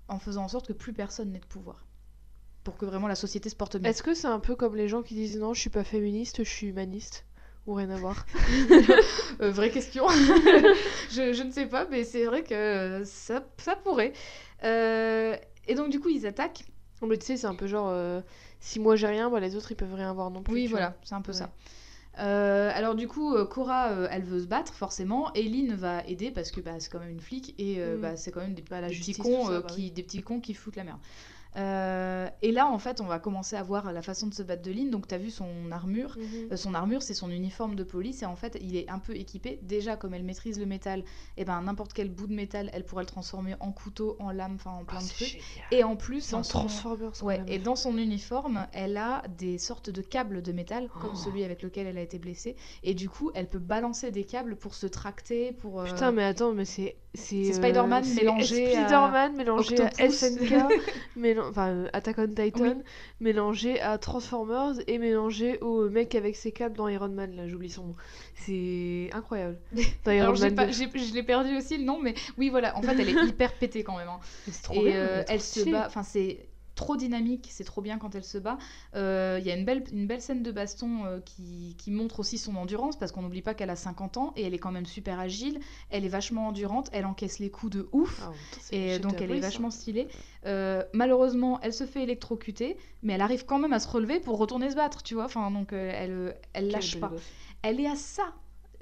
en 0.07 0.19
faisant 0.19 0.43
en 0.43 0.47
sorte 0.47 0.67
que 0.67 0.73
plus 0.73 0.93
personne 0.93 1.31
n'ait 1.31 1.39
de 1.39 1.45
pouvoir. 1.45 1.85
Pour 2.63 2.77
que 2.77 2.85
vraiment 2.85 3.07
la 3.07 3.15
société 3.15 3.49
se 3.49 3.55
porte 3.55 3.77
bien. 3.77 3.89
Est-ce 3.89 4.03
que 4.03 4.13
c'est 4.13 4.27
un 4.27 4.39
peu 4.39 4.55
comme 4.55 4.75
les 4.75 4.87
gens 4.87 5.01
qui 5.01 5.15
disent 5.15 5.37
non, 5.39 5.53
je 5.53 5.59
suis 5.61 5.69
pas 5.69 5.83
féministe, 5.83 6.43
je 6.43 6.49
suis 6.49 6.67
humaniste 6.67 7.25
Ou 7.65 7.73
rien 7.73 7.89
à 7.89 7.95
voir? 7.95 8.25
Euh, 9.41 9.51
vraie 9.51 9.71
question. 9.71 10.05
je, 11.11 11.33
je 11.33 11.43
ne 11.43 11.51
sais 11.51 11.65
pas, 11.65 11.85
mais 11.89 12.03
c'est 12.03 12.25
vrai 12.25 12.43
que 12.43 13.03
ça, 13.05 13.45
ça 13.57 13.75
pourrait. 13.75 14.11
Euh, 14.63 15.35
et 15.67 15.75
donc, 15.75 15.89
du 15.89 15.99
coup, 15.99 16.09
ils 16.09 16.25
attaquent. 16.27 16.65
Non, 17.01 17.07
mais 17.07 17.17
tu 17.17 17.25
sais, 17.25 17.37
c'est 17.37 17.47
un 17.47 17.55
peu 17.55 17.65
genre 17.67 17.87
euh, 17.89 18.19
si 18.59 18.79
moi 18.79 18.97
j'ai 18.97 19.07
rien, 19.07 19.29
bah, 19.29 19.39
les 19.39 19.55
autres 19.55 19.71
ils 19.71 19.75
peuvent 19.75 19.93
rien 19.93 20.09
avoir 20.09 20.29
non 20.29 20.43
plus. 20.43 20.53
Oui, 20.53 20.67
voilà, 20.67 20.97
c'est 21.03 21.15
un 21.15 21.21
peu 21.21 21.31
Ouais. 21.31 21.37
ça. 21.37 21.49
Euh, 22.19 22.69
alors 22.73 22.95
du 22.95 23.07
coup, 23.07 23.33
euh, 23.35 23.45
Cora, 23.45 23.89
euh, 23.91 24.07
elle 24.11 24.23
veut 24.23 24.39
se 24.41 24.45
battre 24.47 24.73
forcément. 24.73 25.31
et 25.33 25.43
Lynn 25.43 25.73
va 25.75 26.03
aider 26.05 26.31
parce 26.31 26.51
que 26.51 26.59
bah, 26.61 26.73
c'est 26.79 26.89
quand 26.91 26.99
même 26.99 27.09
une 27.11 27.19
flic 27.19 27.55
et 27.57 27.75
euh, 27.79 27.97
Mm. 27.97 28.01
bah, 28.01 28.17
c'est 28.17 28.31
quand 28.31 28.41
même 28.41 28.53
des, 28.55 28.63
Bah, 28.69 28.81
la 28.81 28.87
des 28.89 28.93
justice, 28.93 29.17
petits 29.17 29.29
cons 29.29 29.45
ça, 29.45 29.59
bah 29.61 29.67
qui, 29.69 29.81
oui. 29.83 29.91
des 29.91 30.03
petits 30.03 30.21
cons 30.21 30.39
qui 30.41 30.53
foutent 30.53 30.75
la 30.75 30.83
merde. 30.83 30.99
Euh, 31.55 32.27
et 32.41 32.51
là, 32.51 32.67
en 32.67 32.77
fait, 32.77 33.01
on 33.01 33.05
va 33.05 33.19
commencer 33.19 33.55
à 33.55 33.63
voir 33.63 33.91
la 33.91 34.01
façon 34.01 34.27
de 34.27 34.33
se 34.33 34.43
battre 34.43 34.61
de 34.61 34.71
Lynn. 34.71 34.89
Donc, 34.91 35.07
tu 35.07 35.15
as 35.15 35.17
vu 35.17 35.29
son 35.31 35.71
armure. 35.71 36.15
Mhm. 36.17 36.49
Euh, 36.51 36.55
Son 36.57 36.73
armure, 36.73 37.01
c'est 37.01 37.13
son 37.13 37.29
uniforme 37.31 37.75
de 37.75 37.83
police 37.83 38.21
et 38.21 38.25
en 38.25 38.35
fait, 38.35 38.57
il 38.61 38.75
est 38.75 38.89
un 38.89 38.99
peu 38.99 39.15
équipé. 39.15 39.59
Déjà, 39.63 39.95
comme 39.95 40.13
elle 40.13 40.23
maîtrise 40.23 40.59
le 40.59 40.65
métal, 40.65 41.03
et 41.37 41.45
ben 41.45 41.61
n'importe 41.61 41.93
quel 41.93 42.09
bout 42.09 42.27
de 42.27 42.33
métal, 42.33 42.69
elle 42.73 42.83
pourrait 42.85 43.03
le 43.03 43.07
transformer 43.09 43.55
en 43.59 43.71
couteau, 43.71 44.15
en 44.19 44.31
lame, 44.31 44.55
enfin 44.55 44.71
en 44.71 44.81
Ah, 44.81 44.91
plein 44.91 45.01
de 45.01 45.07
trucs. 45.07 45.27
génial. 45.27 45.43
Et 45.71 45.83
en 45.83 45.95
plus, 45.95 46.29
dans 46.31 46.43
son... 46.43 46.67
Ouais, 47.23 47.41
et 47.47 47.57
dans 47.59 47.75
son 47.75 47.97
uniforme, 47.97 48.67
elle 48.73 48.97
a 48.97 49.23
des 49.37 49.57
sortes 49.57 49.89
de 49.89 50.01
câbles 50.01 50.41
de 50.41 50.51
métal, 50.51 50.89
comme 51.01 51.11
Oh. 51.13 51.17
celui 51.17 51.43
avec 51.43 51.61
lequel 51.63 51.87
elle 51.87 51.97
a 51.97 52.01
été 52.01 52.19
blessée. 52.19 52.55
Et 52.83 52.93
du 52.93 53.09
coup, 53.09 53.31
elle 53.33 53.47
peut 53.47 53.59
balancer 53.59 54.11
des 54.11 54.23
câbles 54.23 54.55
pour 54.55 54.75
se 54.75 54.85
tracter, 54.87 55.51
pour... 55.53 55.81
euh, 55.81 55.85
Putain, 55.85 56.11
mais 56.11 56.23
attends, 56.23 56.53
mais 56.53 56.65
c'est. 56.65 56.95
C'est 57.15 57.43
C'est 57.45 57.53
Spider-Man 57.53 58.03
mélangé 58.15 58.75
à 58.77 58.81
Spider-Man 58.87 59.35
mélangé 59.35 59.81
Octopus. 59.81 59.99
à 59.99 60.09
SNK, 60.09 60.53
enfin 61.49 61.69
euh, 61.69 61.89
Attack 61.91 62.17
on 62.19 62.27
Titan, 62.27 62.61
Oui. 62.61 62.73
mélangé 63.19 63.81
à 63.81 63.97
Transformers 63.97 64.73
et 64.85 64.99
mélangé 64.99 65.57
au 65.61 65.89
mec 65.89 66.13
avec 66.13 66.35
ses 66.35 66.51
câbles 66.51 66.77
dans 66.77 66.87
Iron 66.87 67.09
Man, 67.09 67.35
là, 67.35 67.47
j'oublie 67.47 67.71
son 67.71 67.83
nom. 67.87 67.95
C'est 68.35 69.09
incroyable. 69.11 69.57
Dans 70.05 70.11
Iron 70.11 70.23
Alors, 70.25 70.35
j'ai 70.35 70.45
Man 70.45 70.55
pas- 70.55 70.65
2. 70.67 70.71
j'ai- 70.71 70.89
je 70.99 71.13
l'ai 71.15 71.23
perdu 71.23 71.57
aussi 71.57 71.77
le 71.77 71.83
nom, 71.83 71.99
mais 71.99 72.13
oui, 72.37 72.49
voilà. 72.49 72.77
En 72.77 72.81
fait, 72.83 72.93
elle 72.99 73.09
est 73.09 73.23
hyper 73.27 73.53
pétée 73.53 73.83
quand 73.83 73.97
même. 73.97 74.07
hein. 74.07 74.19
Trop 74.61 74.75
Et 74.75 74.85
bien, 74.91 74.95
euh, 74.95 75.23
elle 75.27 75.41
se 75.41 75.67
bat, 75.69 75.85
enfin 75.87 76.03
c'est 76.03 76.45
trop 76.79 76.95
dynamique, 76.95 77.49
c'est 77.51 77.65
trop 77.65 77.81
bien 77.81 77.97
quand 77.97 78.15
elle 78.15 78.23
se 78.23 78.37
bat. 78.37 78.57
Euh, 78.95 79.37
Il 79.41 79.45
y 79.45 79.51
a 79.51 79.55
une 79.55 79.65
belle, 79.65 79.83
une 79.91 80.07
belle 80.07 80.21
scène 80.21 80.43
de 80.43 80.51
baston 80.51 81.05
euh, 81.05 81.19
qui, 81.19 81.75
qui 81.77 81.91
montre 81.91 82.21
aussi 82.21 82.37
son 82.37 82.55
endurance 82.55 82.97
parce 82.97 83.11
qu'on 83.11 83.21
n'oublie 83.21 83.41
pas 83.41 83.53
qu'elle 83.53 83.69
a 83.69 83.75
50 83.75 84.15
ans 84.15 84.33
et 84.37 84.43
elle 84.43 84.53
est 84.53 84.59
quand 84.59 84.71
même 84.71 84.85
super 84.85 85.19
agile, 85.19 85.59
elle 85.89 86.05
est 86.05 86.09
vachement 86.09 86.47
endurante, 86.47 86.89
elle 86.93 87.05
encaisse 87.05 87.39
les 87.39 87.51
coups 87.51 87.73
de 87.73 87.89
ouf. 87.91 88.21
Ah, 88.23 88.31
Et 88.71 88.97
donc 88.99 89.21
elle 89.21 89.31
est 89.31 89.41
ça. 89.41 89.47
vachement 89.47 89.71
stylée. 89.71 90.07
Euh, 90.45 90.81
malheureusement, 90.93 91.59
elle 91.61 91.73
se 91.73 91.85
fait 91.85 92.03
électrocuter, 92.03 92.77
mais 93.03 93.13
elle 93.13 93.21
arrive 93.21 93.45
quand 93.45 93.59
même 93.59 93.73
à 93.73 93.79
se 93.81 93.87
relever 93.89 94.21
pour 94.21 94.37
retourner 94.37 94.69
se 94.71 94.75
battre, 94.75 95.03
tu 95.03 95.15
vois. 95.15 95.25
Enfin 95.25 95.51
donc 95.51 95.73
elle, 95.73 96.35
elle 96.53 96.71
lâche 96.71 96.97
pas. 96.99 97.11
Elle 97.61 97.81
est 97.81 97.87
à 97.89 97.95
ça. 97.97 98.33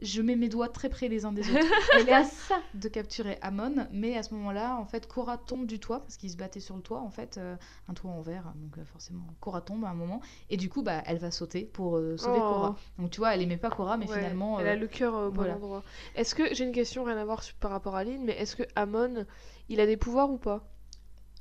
Je 0.02 0.22
mets 0.22 0.36
mes 0.36 0.48
doigts 0.50 0.70
très 0.70 0.90
près 0.90 1.08
les 1.08 1.26
uns 1.26 1.32
des 1.32 1.42
autres. 1.50 1.66
Elle 1.94 2.08
est 2.10 2.14
à 2.14 2.24
ça 2.24 2.62
de 2.76 2.88
capturer 2.88 3.38
Amon, 3.42 3.88
mais 3.92 4.16
à 4.16 4.24
ce 4.24 4.34
moment-là, 4.36 4.78
en 4.78 4.86
fait, 4.86 5.08
Cora 5.08 5.38
tombe 5.38 5.66
du 5.66 5.80
toit 5.80 6.02
parce 6.02 6.18
qu'il 6.18 6.30
se 6.30 6.38
battait 6.38 6.60
sur 6.60 6.76
le 6.76 6.82
toit, 6.84 7.00
en 7.02 7.10
fait, 7.10 7.38
euh, 7.38 7.56
un 7.88 7.94
toit 7.94 8.12
en 8.12 8.22
verre, 8.22 8.54
donc 8.56 8.78
euh, 8.78 8.86
forcément, 8.86 9.26
Cora 9.42 9.62
tombe 9.62 9.84
à 9.86 9.90
un 9.90 9.96
moment, 9.96 10.22
et 10.50 10.58
du 10.58 10.70
coup, 10.70 10.84
bah, 10.84 11.02
elle 11.06 11.18
va 11.18 11.32
sauter 11.32 11.66
pour 11.66 11.98
euh, 11.98 12.16
sauver 12.18 12.38
Oh. 12.40 12.48
Cora. 12.50 12.76
Donc 13.00 13.10
tu 13.10 13.20
vois, 13.20 13.34
elle 13.34 13.42
aimait 13.42 13.58
pas 13.58 13.70
Cora, 13.72 13.98
mais 13.98 14.08
Ouais, 14.08 14.14
finalement, 14.14 14.60
elle 14.60 14.68
a 14.68 14.76
le 14.76 14.88
cœur 14.88 15.14
au 15.16 15.30
bon 15.30 15.36
voilà. 15.42 15.56
endroit. 15.56 15.84
Est-ce 16.16 16.36
que 16.36 16.54
j'ai 16.54 16.64
une 16.64 16.72
question 16.74 17.04
rien 17.04 17.18
à 17.18 17.26
voir 17.26 17.42
par 17.60 17.72
rapport 17.72 17.96
à 17.96 18.04
Lynn, 18.04 18.24
mais 18.24 18.34
est-ce 18.34 18.56
que 18.56 18.64
Amon, 18.76 19.26
il 19.70 19.80
a 19.80 19.86
des 19.88 19.98
pouvoirs 19.98 20.30
ou 20.30 20.38
pas? 20.38 20.70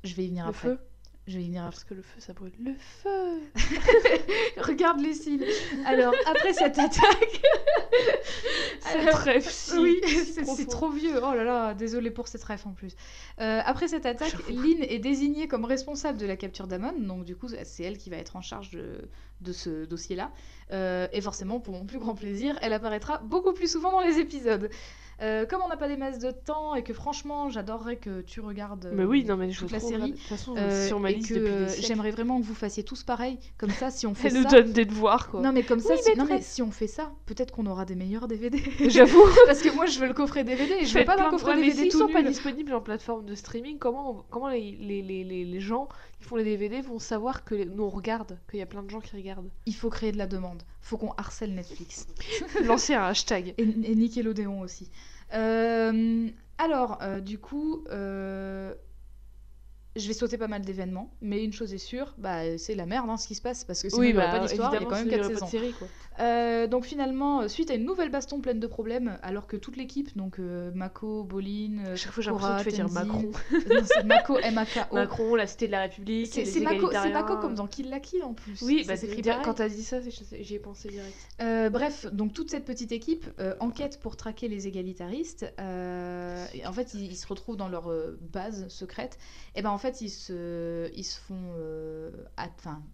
Je 0.03 0.15
vais 0.15 0.25
y 0.25 0.29
venir 0.29 0.45
Le 0.45 0.49
après. 0.49 0.69
feu? 0.69 0.79
Je 1.27 1.37
vais 1.37 1.43
y 1.43 1.47
venir. 1.47 1.63
Parce 1.63 1.83
que 1.83 1.93
le 1.93 2.01
feu, 2.01 2.19
ça 2.19 2.33
brûle. 2.33 2.53
Le 2.59 2.73
feu 2.73 3.41
Regarde 4.57 5.01
les 5.01 5.13
signes. 5.13 5.43
Alors 5.85 6.13
après 6.25 6.53
cette 6.53 6.79
attaque, 6.79 7.41
Alors, 8.95 9.19
très 9.19 9.41
si, 9.41 9.77
oui, 9.77 9.99
si 10.05 10.45
c'est 10.45 10.67
trop 10.67 10.89
vieux. 10.89 11.17
Oh 11.17 11.33
là 11.33 11.43
là, 11.43 11.73
désolé 11.73 12.11
pour 12.11 12.27
cette 12.29 12.43
ref 12.43 12.65
en 12.65 12.71
plus. 12.71 12.95
Euh, 13.41 13.59
après 13.65 13.89
cette 13.89 14.05
attaque. 14.05 14.35
Lynn 14.49 14.81
est 14.81 14.99
désignée 14.99 15.47
comme 15.47 15.65
responsable 15.65 16.17
de 16.17 16.25
la 16.25 16.37
capture 16.37 16.67
d'Amon, 16.67 16.93
donc 16.97 17.25
du 17.25 17.35
coup 17.35 17.47
c'est 17.49 17.83
elle 17.83 17.97
qui 17.97 18.09
va 18.09 18.17
être 18.17 18.37
en 18.37 18.41
charge 18.41 18.71
de, 18.71 19.09
de 19.41 19.51
ce 19.51 19.85
dossier-là. 19.85 20.31
Euh, 20.71 21.07
et 21.11 21.21
forcément, 21.21 21.59
pour 21.59 21.73
mon 21.73 21.85
plus 21.85 21.99
grand 21.99 22.15
plaisir, 22.15 22.57
elle 22.61 22.73
apparaîtra 22.73 23.19
beaucoup 23.19 23.53
plus 23.53 23.71
souvent 23.71 23.91
dans 23.91 24.01
les 24.01 24.19
épisodes. 24.19 24.69
Euh, 25.19 25.47
comme 25.47 25.61
on 25.65 25.67
n'a 25.67 25.77
pas 25.77 25.87
des 25.87 25.97
masses 25.97 26.19
de 26.19 26.29
temps 26.29 26.75
et 26.75 26.83
que 26.83 26.93
franchement 26.93 27.49
j'adorerais 27.49 27.95
que 27.95 28.21
tu 28.21 28.39
regardes 28.39 28.85
euh, 28.85 28.91
Mais 28.93 29.03
oui, 29.03 29.25
non, 29.25 29.35
mais 29.35 29.49
je 29.49 29.59
toute 29.59 29.69
veux 29.69 29.73
la 29.73 29.79
série, 29.79 29.93
regarder. 29.95 30.13
De 30.13 30.17
toute 30.19 30.27
façon, 30.27 30.55
euh, 30.55 30.87
sur 30.87 30.99
ma 30.99 31.09
et 31.09 31.15
liste 31.15 31.33
que 31.33 31.65
j'aimerais 31.79 32.11
vraiment 32.11 32.39
que 32.39 32.45
vous 32.45 32.53
fassiez 32.53 32.83
tous 32.83 33.03
pareil. 33.03 33.39
Comme 33.57 33.71
ça, 33.71 33.89
si 33.89 34.05
on 34.05 34.13
fait 34.15 34.27
Elle 34.27 34.33
ça, 34.33 34.39
nous 34.41 34.45
donne 34.45 34.71
des 34.73 34.85
devoirs, 34.85 35.29
quoi. 35.29 35.41
non 35.41 35.51
mais 35.53 35.63
comme 35.63 35.79
ça, 35.79 35.95
Oui, 35.95 35.99
si... 36.03 36.15
non 36.17 36.25
mais 36.25 36.41
si 36.41 36.61
on 36.61 36.69
fait 36.69 36.85
ça, 36.85 37.11
peut-être 37.25 37.51
qu'on 37.51 37.65
aura 37.65 37.85
des 37.85 37.95
meilleurs 37.95 38.27
DVD. 38.27 38.61
J'avoue. 38.89 39.23
Parce 39.47 39.63
que 39.63 39.73
moi 39.73 39.87
je 39.87 39.99
veux 39.99 40.07
le 40.07 40.13
coffret 40.13 40.43
DVD 40.43 40.73
et 40.73 40.85
je 40.85 40.93
veux 40.93 40.99
Faites 40.99 41.07
pas 41.07 41.17
d'un 41.17 41.31
coffret 41.31 41.53
Ouais, 41.53 41.55
mais 41.61 41.61
DVD 41.69 41.81
s'ils 41.83 41.91
tout 41.93 41.97
sont 41.99 42.13
pas 42.13 42.21
disponibles 42.21 42.73
en 42.75 42.81
plateforme 42.81 43.25
de 43.25 43.33
streaming, 43.33 43.79
comment, 43.79 44.11
on- 44.11 44.23
comment 44.29 44.49
les, 44.49 44.77
les, 44.79 45.01
les, 45.01 45.23
les 45.23 45.59
gens 45.59 45.87
qui 46.19 46.23
font 46.25 46.35
les 46.35 46.43
DVD 46.43 46.81
vont 46.81 46.99
savoir 46.99 47.43
que 47.43 47.53
les- 47.55 47.65
nous 47.65 47.83
on 47.83 47.89
regarde, 47.89 48.39
qu'il 48.49 48.59
y 48.59 48.61
a 48.61 48.65
plein 48.65 48.83
de 48.83 48.89
gens 48.89 48.99
qui 49.01 49.15
regardent 49.15 49.49
Il 49.65 49.75
faut 49.75 49.89
créer 49.89 50.11
de 50.11 50.17
la 50.17 50.27
demande. 50.27 50.63
Faut 50.81 50.97
qu'on 50.97 51.11
harcèle 51.11 51.53
Netflix. 51.53 52.07
Lancer 52.65 52.95
un 52.95 53.03
hashtag. 53.05 53.53
Et, 53.57 53.63
et 53.63 53.95
Nickelodeon 53.95 54.61
aussi. 54.61 54.89
Euh, 55.33 56.27
alors, 56.57 56.97
euh, 57.01 57.19
du 57.19 57.37
coup, 57.37 57.83
euh, 57.91 58.73
je 59.97 60.07
vais 60.07 60.13
sauter 60.13 60.37
pas 60.37 60.47
mal 60.47 60.61
d'événements, 60.61 61.11
mais 61.21 61.43
une 61.43 61.53
chose 61.53 61.73
est 61.73 61.77
sûre, 61.77 62.13
bah, 62.17 62.57
c'est 62.57 62.75
la 62.75 62.85
merde 62.85 63.09
hein, 63.09 63.17
ce 63.17 63.27
qui 63.27 63.35
se 63.35 63.41
passe, 63.41 63.63
parce 63.63 63.81
que 63.81 63.89
sinon 63.89 64.01
Oui, 64.01 64.09
il 64.09 64.13
n'y 64.13 64.17
bah, 64.17 64.29
pas 64.29 64.39
d'histoire, 64.39 64.73
il 64.73 64.79
y 64.81 64.83
a 64.83 64.85
quand 64.85 64.91
même 64.95 65.09
sinon, 65.09 65.11
4 65.11 65.19
il 65.19 65.23
y 65.23 65.25
aurait 65.25 65.33
pas 65.33 65.45
saisons. 65.45 65.45
de 65.45 65.63
série, 65.63 65.73
quoi. 65.73 65.87
Euh, 66.19 66.65
donc 66.67 66.85
finalement, 66.85 67.41
euh, 67.41 67.47
suite 67.47 67.69
à 67.69 67.75
une 67.75 67.85
nouvelle 67.85 68.09
baston 68.09 68.41
pleine 68.41 68.59
de 68.59 68.67
problèmes, 68.67 69.19
alors 69.21 69.45
que 69.47 69.55
toute 69.55 69.77
l'équipe, 69.77 70.15
donc 70.17 70.39
euh, 70.39 70.71
Mako, 70.73 71.23
Bolin, 71.23 71.95
chaque 71.95 72.11
fois, 72.11 72.23
j'ai 72.23 72.31
l'impression 72.31 72.55
que 72.57 72.63
tu 72.63 72.69
fais 72.69 72.75
dire 72.75 72.89
Macron. 72.89 73.31
non, 73.69 73.81
c'est 73.85 74.03
Mako, 74.03 74.37
M-A-K-O. 74.39 74.95
Macron, 74.95 75.35
la 75.35 75.47
cité 75.47 75.67
de 75.67 75.73
la 75.73 75.81
République. 75.81 76.27
C'est 76.33 76.45
c'est 76.45 76.59
Mako, 76.61 76.87
c'est 76.91 76.97
égalitariens. 76.97 77.13
Mako 77.13 77.37
comme 77.37 77.55
dans 77.55 77.67
Kill 77.67 77.89
la 77.89 77.99
Kill 77.99 78.23
en 78.23 78.33
plus. 78.33 78.61
Oui, 78.63 78.83
bah, 78.87 78.95
c'est- 78.95 79.07
pareil. 79.07 79.41
quand 79.43 79.55
t'as 79.55 79.69
dit 79.69 79.83
ça, 79.83 79.97
j'y 80.39 80.55
ai 80.55 80.59
pensé 80.59 80.89
direct. 80.89 81.15
Euh, 81.41 81.69
bref, 81.69 82.07
donc 82.11 82.33
toute 82.33 82.49
cette 82.49 82.65
petite 82.65 82.91
équipe 82.91 83.25
enquête 83.59 83.99
pour 83.99 84.17
traquer 84.17 84.47
les 84.47 84.67
égalitaristes. 84.67 85.45
en 85.59 86.73
fait, 86.73 86.93
ils, 86.93 87.11
ils 87.11 87.15
se 87.15 87.27
retrouvent 87.27 87.57
dans 87.57 87.69
leur 87.69 87.91
base 88.33 88.67
secrète. 88.69 89.17
Et 89.55 89.61
ben 89.61 89.69
en 89.69 89.77
fait, 89.77 89.86
ils 90.01 90.09
se, 90.09 90.89
ils 90.95 91.03
se 91.03 91.19
font, 91.19 91.53
euh, 91.57 92.11
at- 92.37 92.49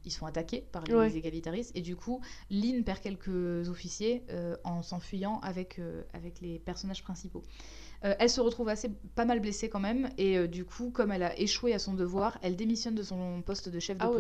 ils 0.06 0.12
se 0.12 0.18
font 0.18 0.26
attaquer 0.26 0.62
par 0.72 0.84
les 0.86 0.94
Ouais. 0.94 1.16
égalitaristes. 1.16 1.72
Et 1.76 1.82
du 1.82 1.96
coup, 1.96 2.22
Lynn 2.50 2.84
perd 2.84 3.00
quelques 3.02 3.70
officiers 3.70 4.24
euh, 4.30 4.56
en 4.64 4.82
s'enfuyant 4.82 5.40
avec 5.42 5.80
euh, 5.80 6.04
avec 6.14 6.42
les 6.42 6.60
personnages 6.60 7.04
principaux. 7.04 7.44
Euh, 8.06 8.14
elle 8.20 8.30
se 8.30 8.42
retrouve 8.42 8.68
assez 8.70 8.90
pas 9.16 9.26
mal 9.26 9.40
blessée 9.40 9.70
quand 9.70 9.80
même. 9.80 10.10
Et 10.18 10.48
du 10.48 10.66
coup, 10.66 10.92
comme 10.92 11.12
elle 11.12 11.24
a 11.24 11.40
échoué 11.40 11.74
à 11.74 11.80
son 11.80 11.94
devoir, 11.94 12.38
elle 12.42 12.56
démissionne 12.56 12.96
de 12.96 13.04
son 13.04 13.42
poste 13.42 13.70
de 13.70 13.80
chef 13.80 13.98
de 13.98 14.04
Ah 14.04 14.10
ouais. 14.12 14.18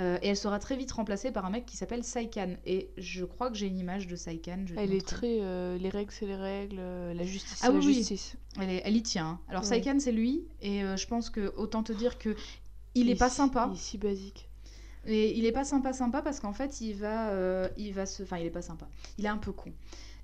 Euh, 0.00 0.18
et 0.22 0.28
elle 0.28 0.36
sera 0.36 0.58
très 0.58 0.76
vite 0.76 0.90
remplacée 0.90 1.30
par 1.30 1.44
un 1.44 1.50
mec 1.50 1.66
qui 1.66 1.76
s'appelle 1.76 2.02
Saikan. 2.02 2.56
Et 2.66 2.90
je 2.96 3.24
crois 3.24 3.48
que 3.48 3.56
j'ai 3.56 3.68
une 3.68 3.78
image 3.78 4.08
de 4.08 4.16
Saikan. 4.16 4.64
je 4.66 4.74
Elle 4.76 4.92
est 4.92 5.06
très. 5.06 5.38
euh, 5.40 5.78
les 5.78 5.88
règles, 5.88 6.10
c'est 6.10 6.26
les 6.26 6.34
règles. 6.34 6.78
euh, 6.80 7.14
la 7.14 7.22
justice, 7.24 7.60
Ah 7.62 7.66
c'est 7.66 7.72
la 7.72 7.78
oui, 7.78 7.86
oui. 7.86 7.94
justice. 7.94 8.36
Elle, 8.60 8.70
est- 8.70 8.82
elle 8.84 8.96
y 8.96 9.02
tient. 9.04 9.26
hein. 9.26 9.40
Alors 9.48 9.62
Ouais. 9.62 9.68
Saikan, 9.68 10.00
c'est 10.00 10.10
lui. 10.10 10.48
Et 10.60 10.82
euh, 10.82 10.96
je 10.96 11.06
pense 11.06 11.30
que 11.30 11.52
autant 11.56 11.84
te 11.84 11.92
dire 11.92 12.18
que 12.18 12.34
il 12.96 13.08
est 13.08 13.14
pas 13.14 13.28
si- 13.30 13.36
sympa. 13.36 13.68
Il 13.70 13.76
est 13.76 13.80
si 13.80 13.98
basique. 13.98 14.48
Et 15.06 15.36
il 15.38 15.44
est 15.46 15.52
pas 15.52 15.64
sympa 15.64 15.92
sympa 15.92 16.22
parce 16.22 16.40
qu'en 16.40 16.54
fait 16.54 16.80
il 16.80 16.94
va 16.94 17.28
euh, 17.30 17.68
il 17.76 17.92
va 17.92 18.06
se 18.06 18.22
enfin 18.22 18.38
il 18.38 18.46
est 18.46 18.50
pas 18.50 18.62
sympa. 18.62 18.88
Il 19.18 19.26
est 19.26 19.28
un 19.28 19.36
peu 19.36 19.52
con. 19.52 19.70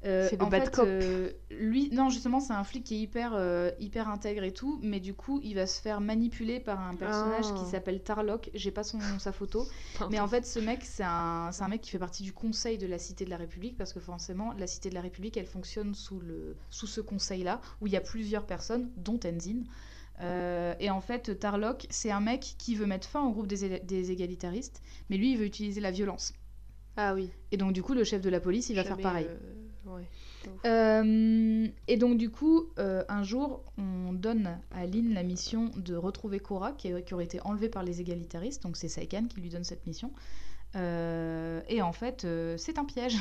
Euh, 0.06 0.26
C'est 0.30 0.36
le 0.38 0.44
en 0.44 0.48
bad 0.48 0.64
fait, 0.64 0.70
cop. 0.70 0.86
euh, 0.88 1.30
lui 1.50 1.90
non 1.90 2.08
justement 2.08 2.40
c'est 2.40 2.54
un 2.54 2.64
flic 2.64 2.84
qui 2.84 2.94
est 2.94 3.00
hyper 3.00 3.32
euh, 3.34 3.70
hyper 3.78 4.08
intègre 4.08 4.44
et 4.44 4.52
tout 4.52 4.80
mais 4.82 4.98
du 4.98 5.12
coup 5.12 5.40
il 5.42 5.54
va 5.56 5.66
se 5.66 5.78
faire 5.78 6.00
manipuler 6.00 6.58
par 6.58 6.80
un 6.80 6.94
personnage 6.94 7.44
Ah. 7.50 7.54
qui 7.58 7.70
s'appelle 7.70 8.00
Tarlock. 8.02 8.50
J'ai 8.54 8.70
pas 8.70 8.82
son 8.82 8.98
sa 9.18 9.30
photo 9.30 9.66
mais 10.10 10.18
en 10.18 10.26
fait 10.26 10.46
ce 10.46 10.58
mec 10.58 10.84
c'est 10.84 11.02
un 11.04 11.50
c'est 11.52 11.64
un 11.64 11.68
mec 11.68 11.82
qui 11.82 11.90
fait 11.90 11.98
partie 11.98 12.22
du 12.22 12.32
conseil 12.32 12.78
de 12.78 12.86
la 12.86 12.98
Cité 12.98 13.26
de 13.26 13.30
la 13.30 13.36
République 13.36 13.76
parce 13.76 13.92
que 13.92 14.00
forcément 14.00 14.54
la 14.54 14.66
Cité 14.66 14.88
de 14.88 14.94
la 14.94 15.02
République 15.02 15.36
elle 15.36 15.44
fonctionne 15.46 15.94
sous 15.94 16.18
le 16.18 16.56
sous 16.70 16.86
ce 16.86 17.02
conseil 17.02 17.42
là 17.42 17.60
où 17.82 17.86
il 17.86 17.92
y 17.92 17.96
a 17.96 18.00
plusieurs 18.00 18.46
personnes 18.46 18.90
dont 18.96 19.18
Tenzin. 19.18 19.64
Euh, 20.22 20.74
et 20.80 20.90
en 20.90 21.00
fait, 21.00 21.38
Tarlock, 21.38 21.86
c'est 21.88 22.10
un 22.10 22.20
mec 22.20 22.54
qui 22.58 22.74
veut 22.74 22.84
mettre 22.84 23.08
fin 23.08 23.22
au 23.24 23.30
groupe 23.32 23.46
des, 23.46 23.64
é- 23.64 23.80
des 23.80 24.10
égalitaristes, 24.10 24.82
mais 25.08 25.16
lui, 25.16 25.32
il 25.32 25.38
veut 25.38 25.46
utiliser 25.46 25.80
la 25.80 25.90
violence. 25.90 26.34
Ah 26.98 27.14
oui. 27.14 27.30
Et 27.52 27.56
donc, 27.56 27.72
du 27.72 27.82
coup, 27.82 27.94
le 27.94 28.04
chef 28.04 28.20
de 28.20 28.28
la 28.28 28.38
police, 28.38 28.68
il 28.68 28.76
va 28.76 28.84
faire 28.84 28.98
pareil. 28.98 29.24
euh, 29.30 29.38
ouais. 29.94 30.06
Euh, 30.66 31.68
et 31.88 31.96
donc, 31.96 32.16
du 32.16 32.30
coup, 32.30 32.66
euh, 32.78 33.04
un 33.08 33.22
jour, 33.22 33.62
on 33.78 34.12
donne 34.12 34.58
à 34.70 34.86
Lynn 34.86 35.12
la 35.12 35.22
mission 35.22 35.70
de 35.76 35.94
retrouver 35.94 36.40
Cora, 36.40 36.72
qui, 36.72 36.90
qui 37.04 37.14
aurait 37.14 37.24
été 37.24 37.40
enlevée 37.42 37.68
par 37.68 37.82
les 37.82 38.00
égalitaristes. 38.00 38.62
Donc, 38.62 38.76
c'est 38.76 38.88
Saikan 38.88 39.26
qui 39.26 39.40
lui 39.40 39.50
donne 39.50 39.64
cette 39.64 39.86
mission. 39.86 40.12
Euh, 40.76 41.60
et 41.68 41.82
en 41.82 41.92
fait, 41.92 42.24
euh, 42.24 42.56
c'est 42.56 42.78
un 42.78 42.84
piège. 42.84 43.16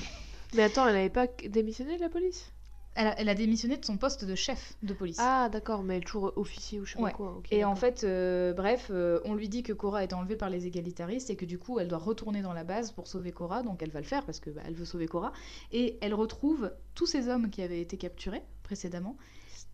Mais 0.55 0.63
attends, 0.63 0.87
elle 0.87 0.95
n'avait 0.95 1.09
pas 1.09 1.27
démissionné 1.47 1.95
de 1.97 2.01
la 2.01 2.09
police? 2.09 2.51
Elle 2.95 3.07
a, 3.07 3.19
elle 3.19 3.29
a 3.29 3.35
démissionné 3.35 3.77
de 3.77 3.85
son 3.85 3.97
poste 3.97 4.25
de 4.25 4.35
chef 4.35 4.73
de 4.83 4.93
police. 4.93 5.17
Ah 5.19 5.47
d'accord, 5.49 5.83
mais 5.83 5.95
elle 5.95 6.01
est 6.01 6.05
toujours 6.05 6.33
officier 6.35 6.79
ou 6.79 6.85
je 6.85 6.93
sais 6.93 6.99
Ouais. 6.99 7.11
pas 7.11 7.17
quoi. 7.17 7.41
Et 7.51 7.63
en 7.63 7.75
fait, 7.75 8.03
euh, 8.03 8.51
bref, 8.53 8.87
euh, 8.91 9.19
on 9.25 9.35
lui 9.35 9.47
dit 9.47 9.63
que 9.63 9.71
Cora 9.73 10.03
est 10.03 10.11
enlevée 10.11 10.35
par 10.35 10.49
les 10.49 10.65
égalitaristes 10.67 11.29
et 11.29 11.35
que 11.35 11.45
du 11.45 11.57
coup, 11.59 11.79
elle 11.79 11.87
doit 11.87 11.99
retourner 11.99 12.41
dans 12.41 12.51
la 12.53 12.63
base 12.63 12.91
pour 12.91 13.07
sauver 13.07 13.31
Cora. 13.31 13.63
Donc, 13.63 13.81
elle 13.83 13.91
va 13.91 13.99
le 14.01 14.05
faire 14.05 14.25
parce 14.25 14.39
que 14.39 14.49
bah, 14.49 14.61
elle 14.65 14.73
veut 14.73 14.85
sauver 14.85 15.07
Cora. 15.07 15.31
Et 15.71 15.97
elle 16.01 16.13
retrouve 16.13 16.73
tous 16.95 17.05
ces 17.05 17.29
hommes 17.29 17.49
qui 17.49 17.61
avaient 17.61 17.79
été 17.81 17.95
capturés 17.97 18.43
précédemment. 18.63 19.15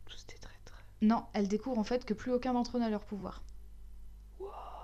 Tous 0.06 0.26
des 0.28 0.36
traîtres. 0.36 0.84
Non, 1.02 1.24
elle 1.34 1.48
découvre 1.48 1.80
en 1.80 1.84
fait 1.84 2.06
que 2.06 2.14
plus 2.14 2.32
aucun 2.32 2.54
d'entre 2.54 2.78
eux 2.78 2.80
n'a 2.80 2.90
leur 2.90 3.06
pouvoir. 3.06 3.42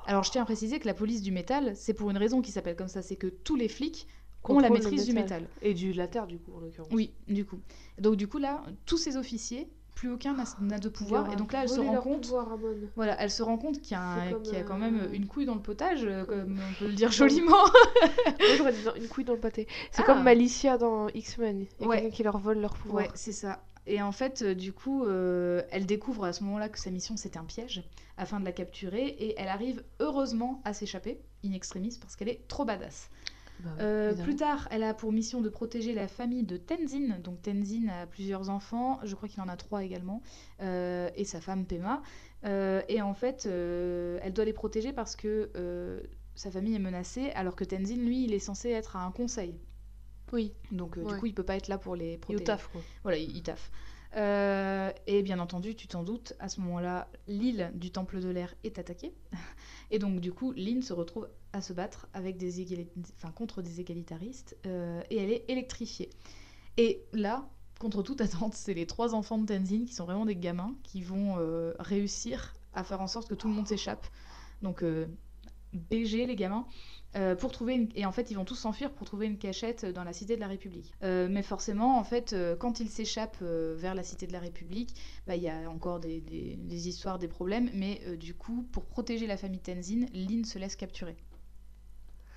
Alors, 0.07 0.23
je 0.23 0.31
tiens 0.31 0.41
à 0.41 0.45
préciser 0.45 0.79
que 0.79 0.87
la 0.87 0.95
police 0.95 1.21
du 1.21 1.31
métal, 1.31 1.75
c'est 1.75 1.93
pour 1.93 2.09
une 2.09 2.17
raison 2.17 2.41
qui 2.41 2.51
s'appelle 2.51 2.75
comme 2.75 2.87
ça, 2.87 3.01
c'est 3.03 3.15
que 3.17 3.27
tous 3.27 3.55
les 3.55 3.67
flics 3.67 4.07
ont 4.43 4.59
la 4.59 4.69
maîtrise 4.69 5.05
du 5.05 5.13
métal. 5.13 5.47
Et 5.61 5.73
du 5.73 5.93
la 5.93 6.07
terre 6.07 6.27
du 6.27 6.37
coup 6.39 6.51
en 6.55 6.59
l'occurrence. 6.59 6.91
Oui, 6.91 7.11
du 7.27 7.45
coup. 7.45 7.59
Donc, 7.99 8.15
du 8.15 8.27
coup, 8.27 8.37
là, 8.37 8.63
tous 8.85 8.97
ces 8.97 9.17
officiers, 9.17 9.69
plus 9.95 10.09
aucun 10.09 10.35
n'a 10.61 10.79
de 10.79 10.89
pouvoir. 10.89 11.31
Et 11.31 11.35
donc 11.35 11.53
là, 11.53 11.61
elle 11.63 11.69
se 11.69 11.79
rend 11.79 11.97
compte. 11.97 12.33
Voilà, 12.95 13.15
elle 13.21 13.29
se 13.29 13.43
rend 13.43 13.57
compte 13.57 13.81
qu'il 13.81 13.91
y, 13.91 13.99
a 13.99 14.29
y 14.51 14.55
a 14.55 14.63
quand 14.63 14.75
euh, 14.75 14.79
même 14.79 15.09
une 15.13 15.27
couille 15.27 15.45
dans 15.45 15.53
le 15.53 15.61
potage, 15.61 16.03
euh, 16.05 16.23
comme- 16.25 16.57
on 16.59 16.79
peut 16.79 16.87
le 16.87 16.93
dire 16.95 17.11
joliment. 17.11 17.51
Moi 18.39 18.55
j'aurais 18.57 18.71
dit 18.73 18.79
une 18.95 19.07
couille 19.07 19.25
dans 19.25 19.33
le 19.33 19.39
pâté. 19.39 19.67
C'est 19.91 20.01
Ah. 20.01 20.05
comme 20.05 20.23
Malicia 20.23 20.77
dans 20.77 21.07
X-Men. 21.09 21.65
Il 21.79 21.83
y 21.83 21.85
a 21.85 21.87
Ouais. 21.87 21.97
quelqu'un 22.01 22.15
qui 22.15 22.23
leur 22.23 22.37
vole 22.39 22.59
leur 22.59 22.73
pouvoir. 22.73 23.03
Ouais, 23.03 23.09
c'est 23.13 23.31
ça. 23.33 23.63
Et 23.87 24.01
en 24.01 24.11
fait, 24.11 24.41
euh, 24.43 24.53
du 24.55 24.73
coup, 24.73 25.03
euh, 25.05 25.61
elle 25.71 25.85
découvre 25.85 26.23
à 26.25 26.33
ce 26.33 26.43
moment-là 26.45 26.69
que 26.69 26.79
sa 26.79 26.89
mission 26.91 27.17
c'était 27.17 27.39
un 27.39 27.43
piège 27.45 27.83
afin 28.17 28.39
de 28.39 28.45
la 28.45 28.51
capturer 28.51 29.05
et 29.07 29.35
elle 29.39 29.47
arrive 29.49 29.83
heureusement 29.99 30.61
à 30.65 30.73
s'échapper 30.73 31.19
in 31.43 31.51
extremis 31.51 31.97
parce 31.99 32.15
qu'elle 32.15 32.29
est 32.29 32.47
trop 32.47 32.63
badass. 32.63 33.09
Bah 33.63 33.75
Euh, 33.79 34.13
plus 34.23 34.35
tard, 34.35 34.67
elle 34.71 34.83
a 34.83 34.93
pour 34.93 35.11
mission 35.11 35.41
de 35.41 35.49
protéger 35.49 35.93
la 35.93 36.07
famille 36.07 36.43
de 36.43 36.57
Tenzin. 36.57 37.19
Donc 37.23 37.41
Tenzin 37.41 37.87
a 37.89 38.07
plusieurs 38.07 38.49
enfants, 38.49 38.99
je 39.03 39.15
crois 39.15 39.27
qu'il 39.29 39.41
en 39.41 39.47
a 39.47 39.57
trois 39.57 39.83
également, 39.83 40.21
euh, 40.61 41.09
et 41.15 41.25
sa 41.25 41.41
femme 41.41 41.65
Pema. 41.65 42.01
Euh, 42.45 42.81
et 42.89 43.01
en 43.01 43.13
fait, 43.13 43.45
elle 43.45 44.33
doit 44.33 44.45
les 44.45 44.53
protéger 44.53 44.93
parce 44.93 45.15
que 45.15 45.49
sa 46.35 46.49
famille 46.49 46.75
est 46.75 46.79
menacée, 46.79 47.31
alors 47.35 47.55
que 47.55 47.63
Tenzin, 47.63 47.97
lui, 47.97 48.23
il 48.23 48.33
est 48.33 48.39
censé 48.39 48.69
être 48.69 48.95
à 48.95 49.05
un 49.05 49.11
conseil. 49.11 49.59
Oui, 50.33 50.53
Donc 50.71 50.97
euh, 50.97 51.03
du 51.03 51.17
coup, 51.17 51.25
il 51.25 51.33
peut 51.33 51.43
pas 51.43 51.57
être 51.57 51.67
là 51.67 51.77
pour 51.77 51.95
les 51.95 52.17
protéger. 52.17 52.43
taf 52.45 52.67
quoi. 52.69 52.81
Voilà, 53.03 53.17
il, 53.17 53.35
il 53.35 53.43
taffe. 53.43 53.71
Euh, 54.15 54.91
et 55.07 55.23
bien 55.23 55.39
entendu, 55.39 55.75
tu 55.75 55.87
t'en 55.87 56.03
doutes, 56.03 56.33
à 56.39 56.49
ce 56.49 56.59
moment-là, 56.61 57.07
l'île 57.27 57.71
du 57.75 57.91
Temple 57.91 58.19
de 58.19 58.29
l'air 58.29 58.53
est 58.63 58.77
attaquée. 58.79 59.13
Et 59.91 59.99
donc, 59.99 60.19
du 60.19 60.31
coup, 60.31 60.53
Lynn 60.53 60.81
se 60.81 60.93
retrouve 60.93 61.27
à 61.53 61.61
se 61.61 61.73
battre 61.73 62.07
avec 62.13 62.37
des 62.37 62.87
enfin, 63.15 63.31
contre 63.31 63.61
des 63.61 63.79
égalitaristes 63.79 64.57
euh, 64.65 65.01
et 65.09 65.17
elle 65.17 65.31
est 65.31 65.45
électrifiée. 65.49 66.09
Et 66.77 67.03
là, 67.13 67.49
contre 67.81 68.03
toute 68.03 68.21
attente, 68.21 68.53
c'est 68.53 68.75
les 68.75 68.85
trois 68.85 69.15
enfants 69.15 69.39
de 69.39 69.45
Tenzin 69.45 69.85
qui 69.85 69.93
sont 69.93 70.05
vraiment 70.05 70.25
des 70.25 70.35
gamins 70.35 70.75
qui 70.83 71.01
vont 71.01 71.37
euh, 71.39 71.73
réussir 71.79 72.53
à 72.73 72.83
faire 72.83 73.01
en 73.01 73.07
sorte 73.07 73.27
que 73.27 73.33
tout 73.33 73.47
le 73.47 73.53
monde 73.53 73.67
s'échappe. 73.67 74.05
Donc, 74.61 74.83
euh, 74.83 75.07
BG, 75.73 76.27
les 76.27 76.35
gamins. 76.35 76.67
euh, 77.17 77.35
pour 77.35 77.51
trouver. 77.51 77.89
Et 77.95 78.05
en 78.05 78.11
fait, 78.11 78.31
ils 78.31 78.35
vont 78.35 78.45
tous 78.45 78.55
s'enfuir 78.55 78.91
pour 78.91 79.05
trouver 79.05 79.25
une 79.25 79.37
cachette 79.37 79.83
dans 79.85 80.03
la 80.05 80.13
cité 80.13 80.35
de 80.35 80.39
la 80.39 80.47
République. 80.47 80.93
Mais 81.01 81.43
forcément, 81.43 81.97
en 81.97 82.03
fait, 82.05 82.35
quand 82.59 82.79
ils 82.79 82.89
s'échappent 82.89 83.41
vers 83.41 83.95
la 83.95 84.03
cité 84.03 84.27
de 84.27 84.31
la 84.31 84.39
République, 84.39 84.95
bah, 85.27 85.35
il 85.35 85.43
y 85.43 85.49
a 85.49 85.69
encore 85.69 85.99
des, 85.99 86.87
histoires, 86.87 87.19
des 87.19 87.27
problèmes. 87.27 87.69
Mais 87.73 88.01
du 88.15 88.33
coup, 88.33 88.65
pour 88.71 88.85
protéger 88.85 89.27
la 89.27 89.35
famille 89.35 89.59
Tenzin, 89.59 90.05
Lin 90.13 90.45
se 90.45 90.57
laisse 90.57 90.77
capturer. 90.77 91.17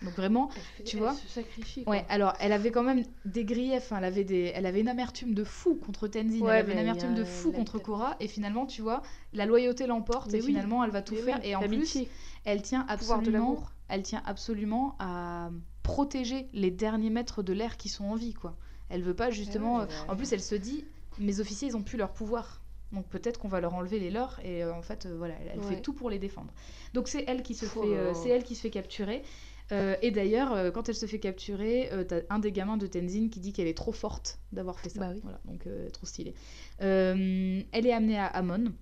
Donc 0.04 0.14
vraiment, 0.14 0.50
Tu 0.84 0.96
vois 0.96 1.14
se 1.14 1.28
sacrifie. 1.28 1.84
ouais. 1.86 2.04
Alors, 2.08 2.34
elle 2.40 2.52
avait 2.52 2.70
quand 2.70 2.82
même 2.82 3.02
des 3.24 3.44
griefs. 3.44 3.92
hein, 3.92 3.96
elle 3.98 4.04
avait 4.04 4.24
des, 4.24 4.52
elle 4.54 4.66
avait 4.66 4.80
une 4.80 4.88
amertume 4.88 5.34
de 5.34 5.44
fou 5.44 5.74
contre 5.76 6.06
Tenzin. 6.08 6.40
Ouais, 6.40 6.54
elle 6.54 6.60
avait 6.60 6.72
une 6.72 6.78
amertume 6.78 7.12
a 7.12 7.14
de 7.14 7.24
fou 7.24 7.50
la- 7.50 7.58
contre 7.58 7.78
Cora. 7.78 8.16
Et 8.20 8.28
finalement, 8.28 8.66
tu 8.66 8.82
vois, 8.82 9.02
la 9.32 9.46
loyauté 9.46 9.86
l'emporte. 9.86 10.32
Et 10.34 10.38
oui, 10.40 10.46
finalement, 10.46 10.84
elle 10.84 10.90
va 10.90 11.02
tout 11.02 11.14
Mais 11.14 11.20
faire. 11.22 11.38
oui, 11.42 11.48
Et 11.48 11.56
en 11.56 11.60
plus, 11.66 11.98
elle 12.44 12.62
tient 12.62 12.84
de 12.84 12.90
absolument, 12.92 13.30
l'amour. 13.50 13.72
elle 13.88 14.02
tient 14.02 14.22
absolument 14.26 14.96
à 14.98 15.50
protéger 15.82 16.48
les 16.52 16.70
derniers 16.70 17.10
maîtres 17.10 17.42
de 17.42 17.52
l'air 17.52 17.76
qui 17.76 17.88
sont 17.88 18.04
en 18.04 18.14
vie, 18.16 18.34
quoi. 18.34 18.56
Elle 18.88 19.02
veut 19.02 19.14
pas 19.14 19.30
justement. 19.30 19.78
ouais, 19.78 19.82
euh, 19.84 19.86
ouais. 19.86 20.10
En 20.10 20.16
plus, 20.16 20.32
elle 20.32 20.42
se 20.42 20.54
dit, 20.54 20.84
mes 21.18 21.40
officiers, 21.40 21.68
ils 21.68 21.76
ont 21.76 21.82
plus 21.82 21.98
leur 21.98 22.12
pouvoir. 22.12 22.60
Donc 22.92 23.06
peut-être 23.08 23.40
qu'on 23.40 23.48
va 23.48 23.60
leur 23.60 23.74
enlever 23.74 23.98
les 23.98 24.10
leurs 24.10 24.38
et 24.44 24.62
euh, 24.62 24.72
en 24.72 24.82
fait 24.82 25.06
euh, 25.06 25.16
voilà 25.18 25.34
elle, 25.40 25.50
elle 25.54 25.62
fait 25.62 25.80
tout 25.80 25.94
pour 25.94 26.10
les 26.10 26.20
défendre. 26.20 26.52
Donc 26.92 27.08
c'est 27.08 27.24
elle 27.26 27.42
qui 27.42 27.54
se 27.56 27.66
Oh 27.66 27.82
fait 27.82 27.96
euh, 27.96 28.14
c'est 28.14 28.28
elle 28.28 28.44
qui 28.44 28.54
se 28.54 28.60
fait 28.60 28.70
capturer. 28.70 29.24
Euh, 29.72 29.96
et 30.02 30.10
d'ailleurs 30.10 30.52
euh, 30.52 30.70
quand 30.70 30.88
elle 30.88 30.94
se 30.94 31.06
fait 31.06 31.18
capturer, 31.18 31.90
euh, 31.92 32.04
t'as 32.04 32.20
un 32.28 32.38
des 32.38 32.52
gamins 32.52 32.76
de 32.76 32.86
Tenzin 32.86 33.28
qui 33.30 33.40
dit 33.40 33.52
qu'elle 33.52 33.66
est 33.66 33.76
trop 33.76 33.92
forte 33.92 34.38
d'avoir 34.52 34.78
fait 34.78 34.90
ça. 34.90 35.00
Bah 35.00 35.10
oui. 35.14 35.20
Voilà 35.22 35.40
donc 35.44 35.66
trop 35.92 36.06
stylé. 36.06 36.34
Elle 36.78 37.64
est 37.72 37.92
amenée 37.92 38.18
à 38.18 38.26
Amon, 38.26 38.72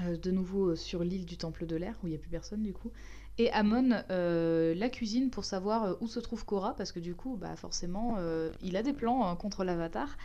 de 0.00 0.30
nouveau 0.30 0.76
sur 0.76 1.04
l'île 1.04 1.26
du 1.26 1.36
Temple 1.36 1.66
de 1.66 1.76
l'air 1.76 1.96
où 2.02 2.06
il 2.06 2.10
n'y 2.10 2.16
a 2.16 2.18
plus 2.18 2.30
personne 2.30 2.62
du 2.62 2.72
coup. 2.72 2.92
Et 3.38 3.50
Amon 3.52 4.02
la 4.08 4.88
cuisine 4.88 5.30
pour 5.30 5.44
savoir 5.44 5.96
où 6.00 6.08
se 6.08 6.20
trouve 6.20 6.44
Korra 6.44 6.74
parce 6.74 6.92
que 6.92 7.00
du 7.00 7.14
coup, 7.14 7.36
bah 7.36 7.56
forcément, 7.56 8.16
il 8.62 8.76
a 8.76 8.82
des 8.82 8.92
plans 8.92 9.30
euh, 9.30 9.34
contre 9.34 9.64
l'Avatar 9.64 10.16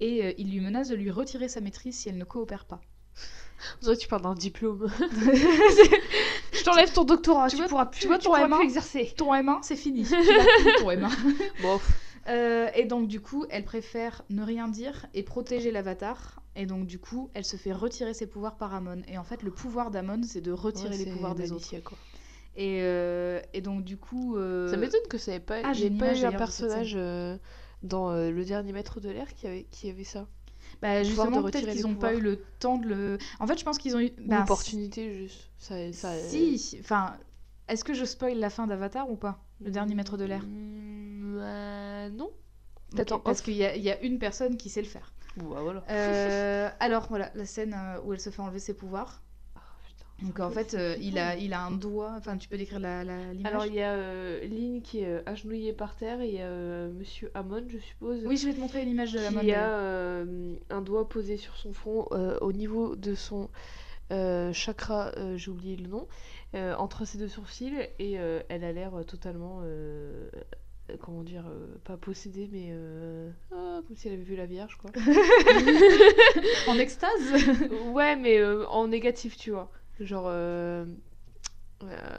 et 0.00 0.34
il 0.40 0.50
lui 0.50 0.60
menace 0.60 0.88
de 0.88 0.94
lui 0.94 1.10
retirer 1.10 1.48
sa 1.48 1.60
maîtrise 1.60 1.96
si 1.96 2.08
elle 2.08 2.18
ne 2.18 2.24
coopère 2.24 2.64
pas. 2.64 2.80
Tu 3.98 4.08
parles 4.08 4.22
d'un 4.22 4.34
diplôme. 4.34 4.88
Je 6.52 6.64
t'enlève 6.64 6.92
ton 6.92 7.04
doctorat, 7.04 7.48
Tu 7.48 7.56
tu, 7.56 7.62
vois- 7.62 7.68
pourras 7.68 7.86
plus, 7.86 8.00
tu 8.00 8.06
vois 8.06 8.18
tu 8.18 8.24
ton 8.24 8.30
pourras 8.34 8.46
M1? 8.48 8.56
plus 8.56 8.64
exercer. 8.64 9.12
Ton 9.16 9.32
M1, 9.34 9.58
c'est 9.62 9.76
fini. 9.76 10.04
Tu 10.04 10.14
ton 10.78 10.90
M1. 10.90 11.08
Bon, 11.62 11.80
Euh, 12.28 12.68
et 12.76 12.84
donc 12.84 13.08
du 13.08 13.20
coup, 13.20 13.46
elle 13.50 13.64
préfère 13.64 14.22
ne 14.30 14.44
rien 14.44 14.68
dire 14.68 15.06
et 15.12 15.24
protéger 15.24 15.72
l'Avatar 15.72 16.40
Et 16.54 16.66
donc, 16.66 16.86
du 16.86 16.98
coup, 17.00 17.30
elle 17.34 17.44
se 17.44 17.56
fait 17.56 17.72
retirer 17.72 18.14
ses 18.14 18.26
pouvoirs 18.28 18.56
par 18.56 18.72
Amon. 18.74 19.02
Et 19.08 19.18
en 19.18 19.24
fait, 19.24 19.42
le 19.42 19.50
pouvoir 19.50 19.90
d'Amon, 19.90 20.20
c'est 20.22 20.40
de 20.40 20.52
retirer 20.52 20.90
Ouais, 20.90 21.04
les 21.04 21.10
pouvoirs 21.10 21.34
des 21.34 21.50
autres. 21.50 21.68
Quoi. 21.82 21.98
Et, 22.54 22.78
euh, 22.82 23.40
et 23.54 23.60
donc, 23.60 23.82
du 23.82 23.96
coup. 23.96 24.36
euh, 24.36 24.70
Ça 24.70 24.76
m'étonne 24.76 25.00
que 25.10 25.18
ça 25.18 25.32
ait 25.34 25.40
pas, 25.40 25.56
Ah, 25.64 25.72
pas 25.98 26.14
eu 26.16 26.24
un 26.24 26.32
personnage 26.32 26.94
euh, 26.96 27.36
dans 27.82 28.10
euh, 28.12 28.30
le 28.30 28.44
dernier 28.44 28.72
maître 28.72 29.00
de 29.00 29.08
l'air 29.10 29.34
qui 29.34 29.46
avait, 29.48 29.66
qui 29.70 29.90
avait 29.90 30.04
ça. 30.04 30.28
Bah, 30.82 31.02
justement, 31.04 31.42
peut-être 31.44 31.70
qu'ils 31.70 31.82
n'ont 31.82 31.94
pas 31.94 32.14
eu 32.14 32.20
le 32.20 32.36
temps 32.58 32.76
de 32.76 32.86
le. 32.88 33.18
En 33.40 33.46
fait, 33.46 33.58
je 33.58 33.64
pense 33.64 33.78
qu'ils 33.78 33.94
ont 33.96 34.00
eu. 34.00 34.10
Bah, 34.18 34.40
l'opportunité 34.40 35.14
juste. 35.14 35.48
Ça, 35.56 35.92
ça, 35.92 36.18
Si, 36.18 36.76
enfin, 36.80 37.16
est-ce 37.68 37.84
que 37.84 37.94
je 37.94 38.04
spoil 38.04 38.36
la 38.38 38.50
fin 38.50 38.66
d'Avatar 38.66 39.08
ou 39.10 39.14
pas 39.16 39.38
Le 39.60 39.70
dernier 39.70 39.94
maître 39.94 40.16
de 40.16 40.24
l'air? 40.24 40.42
Mm, 40.42 41.38
euh, 41.40 42.08
non. 42.10 42.24
Ok, 42.26 42.32
Peut-être 42.96 43.12
en 43.12 43.18
Parce 43.20 43.40
qu'il 43.42 43.54
y, 43.54 43.64
a- 43.64 43.76
il 43.76 43.82
y 43.82 43.90
a 43.90 44.00
une 44.02 44.18
personne 44.18 44.56
qui 44.56 44.68
sait 44.68 44.82
le 44.82 44.88
faire. 44.88 45.12
Bah 45.36 45.62
voilà. 45.62 45.84
Euh, 45.88 46.68
alors, 46.80 47.06
voilà, 47.08 47.30
la 47.34 47.46
scène 47.46 47.74
euh, 47.74 48.00
où 48.04 48.12
elle 48.12 48.20
se 48.20 48.28
fait 48.30 48.42
enlever 48.42 48.58
ses 48.58 48.74
pouvoirs. 48.74 49.22
Donc, 50.22 50.38
en 50.40 50.50
fait, 50.50 50.74
euh, 50.74 50.96
il, 51.00 51.18
a, 51.18 51.36
il 51.36 51.52
a 51.52 51.62
un 51.64 51.70
doigt. 51.72 52.14
Enfin, 52.16 52.36
tu 52.36 52.48
peux 52.48 52.56
décrire 52.56 52.78
la- 52.80 53.04
la- 53.04 53.32
l'image? 53.32 53.52
Alors 53.52 53.66
il 53.66 53.74
y 53.74 53.80
a 53.80 53.92
euh, 53.94 54.40
Lynn 54.46 54.80
qui 54.82 55.00
est 55.00 55.06
euh, 55.08 55.22
agenouillée 55.26 55.72
par 55.72 55.96
terre 55.96 56.20
et 56.20 56.28
il 56.28 56.34
y 56.34 56.40
a 56.40 56.46
euh, 56.46 56.92
Monsieur 56.92 57.30
Hammond, 57.34 57.64
je 57.68 57.78
suppose, 57.78 58.20
Oui, 58.26 58.36
je 58.36 58.46
vais 58.46 58.54
te 58.54 58.60
montrer 58.60 58.84
l'image 58.84 59.12
de 59.12 59.18
la 59.20 59.28
qui 59.28 59.34
mode. 59.34 59.50
a 59.50 59.78
euh, 59.78 60.54
un 60.70 60.80
doigt 60.80 61.08
posé 61.08 61.36
sur 61.36 61.56
son 61.56 61.72
front 61.72 62.06
au 62.40 62.52
niveau 62.52 62.96
de 62.96 63.14
son 63.14 63.48
chakra, 64.52 65.10
j'ai 65.36 65.50
oublié 65.50 65.76
le 65.76 65.88
nom, 65.88 66.06
entre 66.78 67.04
ses 67.06 67.18
deux 67.18 67.28
sourcils 67.28 67.74
et 67.98 68.12
elle 68.12 68.64
a 68.64 68.72
l'air 68.72 68.92
totalement, 69.06 69.62
comment 71.00 71.22
dire, 71.22 71.44
pas 71.84 71.96
possédée 71.96 72.48
mais 72.52 72.74
ah, 73.52 73.80
comme 73.86 73.96
si 73.96 74.08
elle 74.08 74.14
avait 74.14 74.22
vu 74.22 74.36
la 74.36 74.44
Vierge 74.46 74.76
quoi. 74.76 74.90
En 76.68 76.78
extase? 76.78 77.32
Ouais 77.94 78.16
mais 78.16 78.44
en 78.44 78.86
négatif 78.88 79.36
tu 79.36 79.50
vois, 79.50 79.70
genre... 80.04 80.26
euh, 80.28 80.84
euh, 81.82 82.18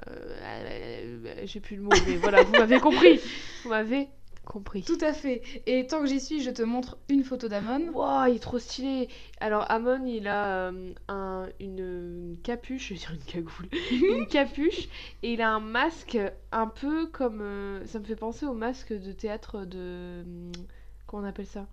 j'ai 1.46 1.60
plus 1.60 1.78
le 1.78 1.84
mot 1.84 1.90
mais 2.08 2.18
voilà 2.18 2.44
vous 2.44 2.52
m'avez 2.52 2.80
compris, 2.80 3.20
vous 3.64 3.70
m'avez 3.70 4.10
compris. 4.46 4.84
Tout 4.84 4.98
à 5.00 5.14
fait. 5.14 5.42
Et 5.66 5.88
tant 5.88 6.02
que 6.02 6.06
j'y 6.08 6.20
suis, 6.20 6.42
je 6.42 6.52
te 6.52 6.62
montre 6.62 6.98
une 7.08 7.24
photo 7.24 7.48
d'Amon. 7.48 7.92
Wow, 7.94 8.26
il 8.28 8.36
est 8.36 8.40
trop 8.40 8.60
stylé. 8.60 9.08
Alors 9.40 9.70
Amon, 9.72 10.06
il 10.06 10.28
a 10.28 10.68
euh, 10.68 10.94
un, 11.08 11.48
une, 11.62 11.80
une 11.80 12.38
capuche, 12.44 12.90
je 12.90 12.94
veux 12.94 13.00
dire 13.00 13.12
une 13.14 13.24
cagoule, 13.24 13.70
une 13.92 14.28
capuche, 14.28 14.90
et 15.22 15.34
il 15.34 15.42
a 15.42 15.50
un 15.50 15.62
masque 15.62 16.18
un 16.52 16.68
peu 16.68 17.08
comme, 17.08 17.40
euh, 17.42 17.86
ça 17.86 18.00
me 18.00 18.04
fait 18.04 18.18
penser 18.18 18.46
au 18.46 18.54
masque 18.54 18.92
de 18.92 19.12
théâtre 19.14 19.66
de, 19.66 20.24
comment 21.08 21.24
on 21.24 21.28
appelle 21.30 21.48
ça? 21.48 21.68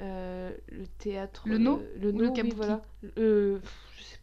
Euh, 0.00 0.50
Le 0.68 0.86
théâtre. 0.98 1.42
Le 1.46 1.58
No 1.58 1.76
euh, 1.78 1.98
Le 2.00 2.10
no, 2.12 2.34
le 2.34 2.42
oui, 2.42 2.52
voilà. 2.56 2.82
Euh, 3.18 3.58
je 3.96 4.02
sais 4.02 4.18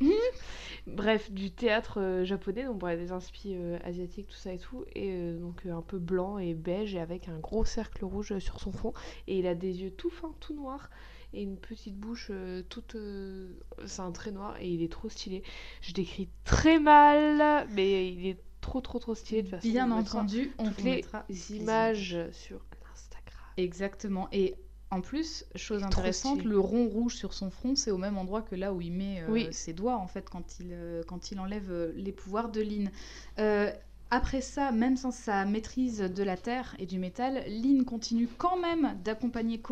Bref, 0.86 1.30
du 1.30 1.50
théâtre 1.52 2.00
euh, 2.00 2.24
japonais, 2.24 2.64
donc 2.64 2.78
bref, 2.78 2.98
des 2.98 3.12
inspi 3.12 3.54
euh, 3.54 3.78
asiatiques, 3.84 4.26
tout 4.26 4.34
ça 4.36 4.52
et 4.52 4.58
tout, 4.58 4.84
et 4.96 5.12
euh, 5.12 5.38
donc 5.38 5.64
euh, 5.64 5.72
un 5.72 5.82
peu 5.82 5.98
blanc 5.98 6.38
et 6.38 6.54
beige, 6.54 6.94
et 6.94 7.00
avec 7.00 7.28
un 7.28 7.38
gros 7.38 7.64
cercle 7.64 8.04
rouge 8.04 8.36
sur 8.40 8.58
son 8.58 8.72
fond, 8.72 8.92
et 9.28 9.38
il 9.38 9.46
a 9.46 9.54
des 9.54 9.82
yeux 9.82 9.92
tout 9.92 10.10
fins, 10.10 10.34
tout 10.40 10.54
noirs, 10.54 10.90
et 11.34 11.42
une 11.42 11.56
petite 11.56 11.96
bouche 11.96 12.28
euh, 12.30 12.62
toute... 12.68 12.96
euh, 12.96 13.52
C'est 13.86 14.02
un 14.02 14.10
trait 14.10 14.32
noir, 14.32 14.56
et 14.60 14.68
il 14.68 14.82
est 14.82 14.90
trop 14.90 15.08
stylé. 15.08 15.44
Je 15.82 15.92
décris 15.92 16.28
très 16.44 16.80
mal, 16.80 17.66
mais 17.70 18.08
il 18.08 18.26
est 18.26 18.40
trop 18.60 18.80
trop 18.80 18.98
trop 18.98 19.14
stylé 19.14 19.42
de 19.42 19.48
toute 19.48 19.56
façon. 19.56 19.68
Bien 19.68 19.90
entendu, 19.92 20.52
on 20.58 20.64
toutes 20.64 20.80
vous 20.80 20.84
les 21.28 21.52
images 21.56 22.18
sur 22.32 22.60
l'Instagram. 22.88 23.40
Exactement. 23.56 24.28
Et 24.32 24.56
en 24.92 25.00
plus, 25.00 25.46
chose 25.56 25.82
intéressante, 25.84 26.44
le 26.44 26.58
rond 26.58 26.86
rouge 26.86 27.16
sur 27.16 27.32
son 27.32 27.50
front, 27.50 27.74
c'est 27.74 27.90
au 27.90 27.96
même 27.96 28.18
endroit 28.18 28.42
que 28.42 28.54
là 28.54 28.74
où 28.74 28.82
il 28.82 28.92
met 28.92 29.22
euh, 29.22 29.30
Oui. 29.30 29.48
ses 29.50 29.72
doigts, 29.72 29.96
en 29.96 30.06
fait, 30.06 30.28
quand 30.28 30.58
il, 30.60 30.68
euh, 30.72 31.02
quand 31.06 31.30
il 31.30 31.40
enlève 31.40 31.70
euh, 31.72 31.92
les 31.96 32.12
pouvoirs 32.12 32.50
de 32.50 32.60
Lynn. 32.60 32.90
Euh, 33.38 33.70
après 34.10 34.42
ça, 34.42 34.70
même 34.70 34.98
sans 34.98 35.10
sa 35.10 35.46
maîtrise 35.46 36.00
de 36.00 36.22
la 36.22 36.36
terre 36.36 36.76
et 36.78 36.84
du 36.84 36.98
métal, 36.98 37.42
Lynn 37.46 37.86
continue 37.86 38.28
quand 38.36 38.60
même 38.60 38.98
d'accompagner 39.02 39.62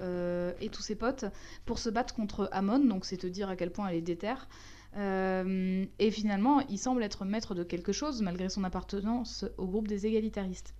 euh, 0.00 0.54
et 0.62 0.70
tous 0.70 0.80
ses 0.80 0.94
potes 0.94 1.26
pour 1.66 1.78
se 1.78 1.90
battre 1.90 2.14
contre 2.14 2.48
Amon, 2.50 2.78
donc 2.78 3.04
c'est 3.04 3.18
te 3.18 3.26
dire 3.26 3.50
à 3.50 3.56
quel 3.56 3.70
point 3.70 3.88
elle 3.88 3.96
est 3.96 4.00
déterre. 4.00 4.48
Et 4.96 6.10
finalement, 6.10 6.60
il 6.70 6.78
semble 6.78 7.02
être 7.02 7.26
maître 7.26 7.54
de 7.54 7.64
quelque 7.64 7.92
chose 7.92 8.22
malgré 8.22 8.48
son 8.48 8.64
appartenance 8.64 9.44
au 9.58 9.66
groupe 9.66 9.86
des 9.88 10.06
égalitaristes. 10.06 10.74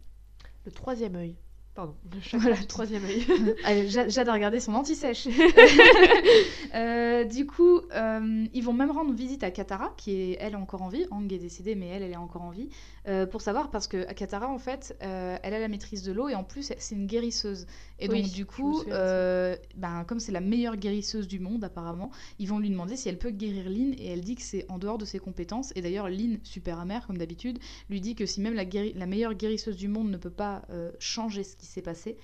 Le 0.65 0.73
troisième 0.73 1.17
œil. 1.17 1.37
Pardon, 1.81 1.95
le 2.15 2.21
chakra 2.21 2.39
Voilà. 2.41 2.57
du 2.61 2.67
troisième 2.67 3.03
œil. 3.07 3.89
J'adore 4.09 4.35
regarder 4.35 4.61
son 4.61 4.75
anti-sèche. 4.75 5.29
Euh, 6.73 7.25
du 7.25 7.47
coup, 7.47 7.81
euh, 7.95 8.45
ils 8.55 8.63
vont 8.63 8.73
même 8.73 8.93
rendre 8.93 9.13
visite 9.13 9.43
à 9.43 9.51
Katara, 9.51 9.93
qui 9.97 10.13
est 10.13 10.37
elle 10.41 10.55
encore 10.55 10.83
en 10.83 10.89
vie. 10.89 11.05
Ang 11.11 11.31
est 11.33 11.39
décédée, 11.39 11.75
mais 11.75 11.89
elle, 11.89 12.03
elle 12.05 12.13
est 12.13 12.17
encore 12.17 12.43
en 12.43 12.51
vie. 12.51 12.69
Euh, 13.09 13.27
pour 13.27 13.41
savoir, 13.41 13.71
parce 13.71 13.87
que 13.87 14.13
Katara, 14.13 14.49
en 14.49 14.59
fait, 14.59 14.97
euh, 15.03 15.39
elle 15.43 15.55
a 15.55 15.59
la 15.59 15.69
maîtrise 15.69 16.03
de 16.03 16.13
l'eau 16.13 16.29
et 16.29 16.35
en 16.35 16.45
plus, 16.45 16.73
c'est 16.79 16.95
une 16.95 17.07
guérisseuse. 17.07 17.67
Et 17.99 18.09
Oui, 18.09 18.23
donc, 18.23 18.33
du 18.33 18.45
coup, 18.45 18.83
euh, 18.89 19.57
ben, 19.77 20.05
comme 20.05 20.21
c'est 20.21 20.33
la 20.33 20.41
meilleure 20.41 20.77
guérisseuse 20.77 21.27
du 21.27 21.41
monde, 21.41 21.65
apparemment, 21.65 22.11
ils 22.39 22.47
vont 22.49 22.59
lui 22.59 22.69
demander 22.69 22.97
si 22.97 23.09
elle 23.09 23.19
peut 23.19 23.31
guérir 23.31 23.71
Lynn. 23.71 23.95
Et 23.99 24.09
elle 24.09 24.21
dit 24.21 24.35
que 24.35 24.43
c'est 24.43 24.71
en 24.71 24.79
dehors 24.79 24.99
de 24.99 25.05
ses 25.07 25.19
compétences. 25.19 25.73
Et 25.77 25.81
d'ailleurs, 25.83 26.09
Lynn, 26.11 26.41
super 26.43 26.79
amère, 26.79 27.07
comme 27.07 27.17
d'habitude, 27.19 27.59
lui 27.89 28.01
dit 28.03 28.15
que 28.15 28.27
si 28.27 28.41
même 28.43 28.55
la, 28.55 28.65
guéri- 28.67 28.93
la 28.95 29.07
meilleure 29.07 29.35
guérisseuse 29.35 29.77
du 29.77 29.89
monde 29.89 30.11
ne 30.11 30.19
peut 30.19 30.29
pas 30.31 30.63
changer 30.99 31.43
ce 31.43 31.57
qui 31.57 31.67
s'est 31.67 31.83
passé, 31.83 32.17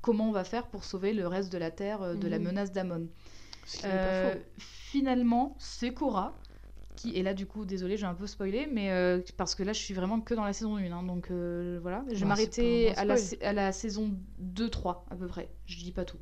comment 0.00 0.28
on 0.28 0.32
va 0.32 0.44
faire 0.44 0.68
pour 0.68 0.84
sauver 0.84 1.12
le 1.12 1.26
reste 1.26 1.52
de 1.52 1.58
la 1.58 1.70
Terre 1.72 2.16
de 2.16 2.28
la 2.28 2.38
Mhm. 2.38 2.44
menace 2.44 2.72
d'Amon? 2.72 3.08
Finalement, 4.58 5.56
c'est 5.58 5.92
Korra 5.92 6.34
qui 7.00 7.16
est 7.18 7.22
là 7.22 7.34
du 7.34 7.46
coup, 7.46 7.64
désolé, 7.64 7.96
j'ai 7.96 8.06
un 8.06 8.14
peu 8.14 8.26
spoilé, 8.26 8.68
mais 8.72 8.90
euh, 8.90 9.20
parce 9.36 9.54
que 9.54 9.62
là 9.62 9.72
je 9.72 9.80
suis 9.80 9.94
vraiment 9.94 10.20
que 10.20 10.34
dans 10.34 10.44
la 10.44 10.52
saison 10.52 10.76
1, 10.76 10.92
hein, 10.92 11.02
donc 11.02 11.30
euh, 11.30 11.78
voilà, 11.82 12.04
je 12.08 12.14
vais 12.14 12.26
Bah, 12.26 12.26
m'arrêter 12.26 12.94
à, 12.96 13.04
la, 13.04 13.66
à 13.68 13.72
saison 13.72 14.12
2-3 14.40 15.04
à 15.10 15.16
peu 15.16 15.26
près, 15.26 15.48
je 15.66 15.76
dis 15.78 15.92
pas 15.92 16.04
tout. 16.04 16.18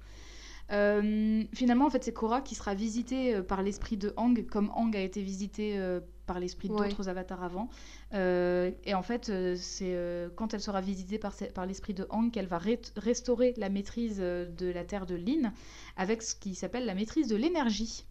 Euh, 0.70 1.44
finalement, 1.54 1.86
en 1.86 1.90
fait, 1.90 2.04
c'est 2.04 2.12
Korra 2.12 2.42
qui 2.42 2.54
sera 2.54 2.74
visitée 2.74 3.42
par 3.42 3.62
l'esprit 3.62 3.96
de 3.96 4.12
Ang, 4.16 4.46
comme 4.50 4.70
Ang 4.74 4.94
a 4.96 5.00
été 5.00 5.22
visité 5.22 5.80
par 6.26 6.38
l'esprit 6.40 6.68
Ouais. 6.68 6.88
d'autres 6.88 7.08
avatars 7.08 7.42
avant. 7.42 7.70
Euh, 8.12 8.70
et 8.84 8.92
en 8.94 9.02
fait, 9.02 9.32
c'est 9.56 9.96
quand 10.36 10.52
elle 10.52 10.60
sera 10.60 10.82
visitée 10.82 11.18
par, 11.18 11.34
par 11.54 11.64
l'esprit 11.64 11.94
de 11.94 12.06
Ang 12.10 12.30
qu'elle 12.30 12.46
va 12.48 12.60
restaurer 12.96 13.54
la 13.56 13.70
maîtrise 13.70 14.18
de 14.18 14.70
la 14.70 14.84
terre 14.84 15.06
de 15.06 15.14
Lin 15.14 15.52
avec 15.96 16.22
ce 16.22 16.34
qui 16.34 16.54
s'appelle 16.54 16.84
la 16.84 16.94
maîtrise 16.94 17.28
de 17.28 17.36
l'énergie. 17.36 18.04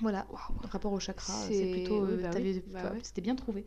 Voilà, 0.00 0.26
rapport 0.70 0.92
au 0.92 1.00
chakra, 1.00 1.32
c'est 1.32 1.54
C'est- 1.54 1.72
plutôt. 1.72 2.04
oui, 2.04 2.12
euh, 2.12 2.22
bah 2.22 2.30
oui, 2.36 2.62
bah 2.72 2.90
ouais. 2.92 2.98
C'était 3.02 3.20
bien 3.20 3.34
trouvé. 3.34 3.64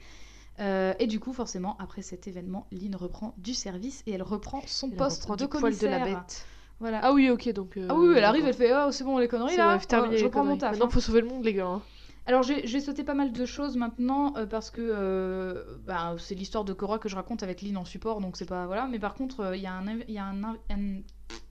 Euh, 0.60 0.94
et 1.00 1.08
du 1.08 1.20
coup, 1.20 1.34
forcément, 1.34 1.76
après 1.80 2.02
cet 2.02 2.28
événement, 2.28 2.68
Lynn 2.72 2.96
reprend 2.96 3.34
du 3.38 3.54
service 3.54 4.04
et 4.06 4.12
elle 4.12 4.22
reprend 4.24 4.62
son 4.68 4.90
Elle 4.92 4.98
poste 4.98 5.24
reprend 5.24 5.36
de 5.36 5.46
poil 5.46 5.62
de 5.78 5.88
la 5.88 6.00
commissaire. 6.00 6.20
bête. 6.20 6.46
Voilà. 6.80 7.00
Ah 7.04 7.14
oui, 7.14 7.30
ok, 7.30 7.50
donc. 7.54 7.78
euh, 7.78 7.88
Ah 7.90 7.96
oui, 7.96 8.14
elle 8.16 8.24
arrive, 8.24 8.46
elle 8.46 8.54
fait 8.54 8.72
Oh, 8.74 8.92
c'est 8.92 9.04
bon, 9.04 9.18
les 9.18 9.28
conneries 9.28 9.56
là. 9.58 9.68
bref, 9.76 9.88
terminé 9.88 10.16
Oh, 10.16 10.20
je 10.20 10.24
reprends 10.26 10.44
mon 10.44 10.58
taf. 10.58 10.72
Maintenant, 10.72 10.88
hein. 10.88 10.90
faut 10.90 11.00
sauver 11.00 11.22
le 11.22 11.28
monde, 11.28 11.44
les 11.46 11.54
gars. 11.54 11.68
hein. 11.68 11.82
Alors, 12.28 12.44
vais 12.74 12.80
sauter 12.80 13.04
pas 13.04 13.14
mal 13.16 13.32
de 13.34 13.46
choses 13.46 13.76
maintenant 13.78 14.34
euh, 14.38 14.46
parce 14.46 14.70
que 14.72 14.82
euh, 14.82 15.64
bah, 15.86 16.16
c'est 16.20 16.36
l'histoire 16.36 16.64
de 16.64 16.74
Korra 16.74 17.00
que 17.00 17.10
je 17.10 17.16
raconte 17.16 17.44
avec 17.44 17.62
Lynn 17.62 17.78
en 17.78 17.86
support, 17.86 18.22
donc 18.22 18.38
c'est 18.38 18.46
pas. 18.46 18.68
Voilà. 18.68 18.88
Mais 18.88 19.00
par 19.00 19.16
contre, 19.16 19.40
euh, 19.42 19.56
il 19.58 19.62
y 19.64 19.68
a 19.68 19.74
un. 19.74 19.88
y 20.08 20.18
a 20.20 20.26
un, 20.26 20.44
un, 20.44 20.56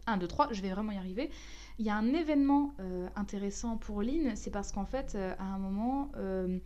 1, 0.07 0.17
2, 0.17 0.27
3, 0.29 0.49
je 0.53 0.61
vais 0.63 0.71
vraiment 0.71 0.93
y 0.93 0.97
arriver. 0.97 1.31
Il 1.81 1.87
y 1.87 1.89
a 1.89 1.97
un 1.97 2.13
événement 2.13 2.75
euh, 2.79 3.09
intéressant 3.17 3.79
pour 3.79 4.03
Lynn, 4.03 4.37
c'est 4.37 4.51
parce 4.51 4.71
qu'en 4.71 4.85
fait, 4.85 5.15
euh, 5.15 5.35
à 5.39 5.45
un 5.45 5.59
moment, 5.59 6.13
euh, 6.17 6.59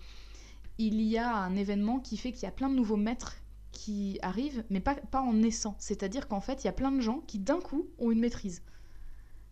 il 0.79 1.01
y 1.03 1.19
a 1.19 1.37
un 1.37 1.55
événement 1.55 2.01
qui 2.01 2.17
fait 2.17 2.33
qu'il 2.33 2.43
y 2.43 2.47
a 2.49 2.51
plein 2.51 2.69
de 2.69 2.75
nouveaux 2.75 2.97
maîtres 2.97 3.37
qui 3.71 4.19
arrivent, 4.23 4.65
mais 4.71 4.81
pas, 4.81 4.97
pas 4.97 5.21
en 5.21 5.33
naissant. 5.33 5.77
C'est-à-dire 5.79 6.27
qu'en 6.27 6.41
fait, 6.41 6.65
il 6.65 6.67
y 6.67 6.69
a 6.69 6.73
plein 6.73 6.91
de 6.91 6.99
gens 6.99 7.21
qui 7.29 7.39
d'un 7.39 7.61
coup 7.61 7.87
ont 8.01 8.11
une 8.11 8.19
maîtrise. 8.19 8.65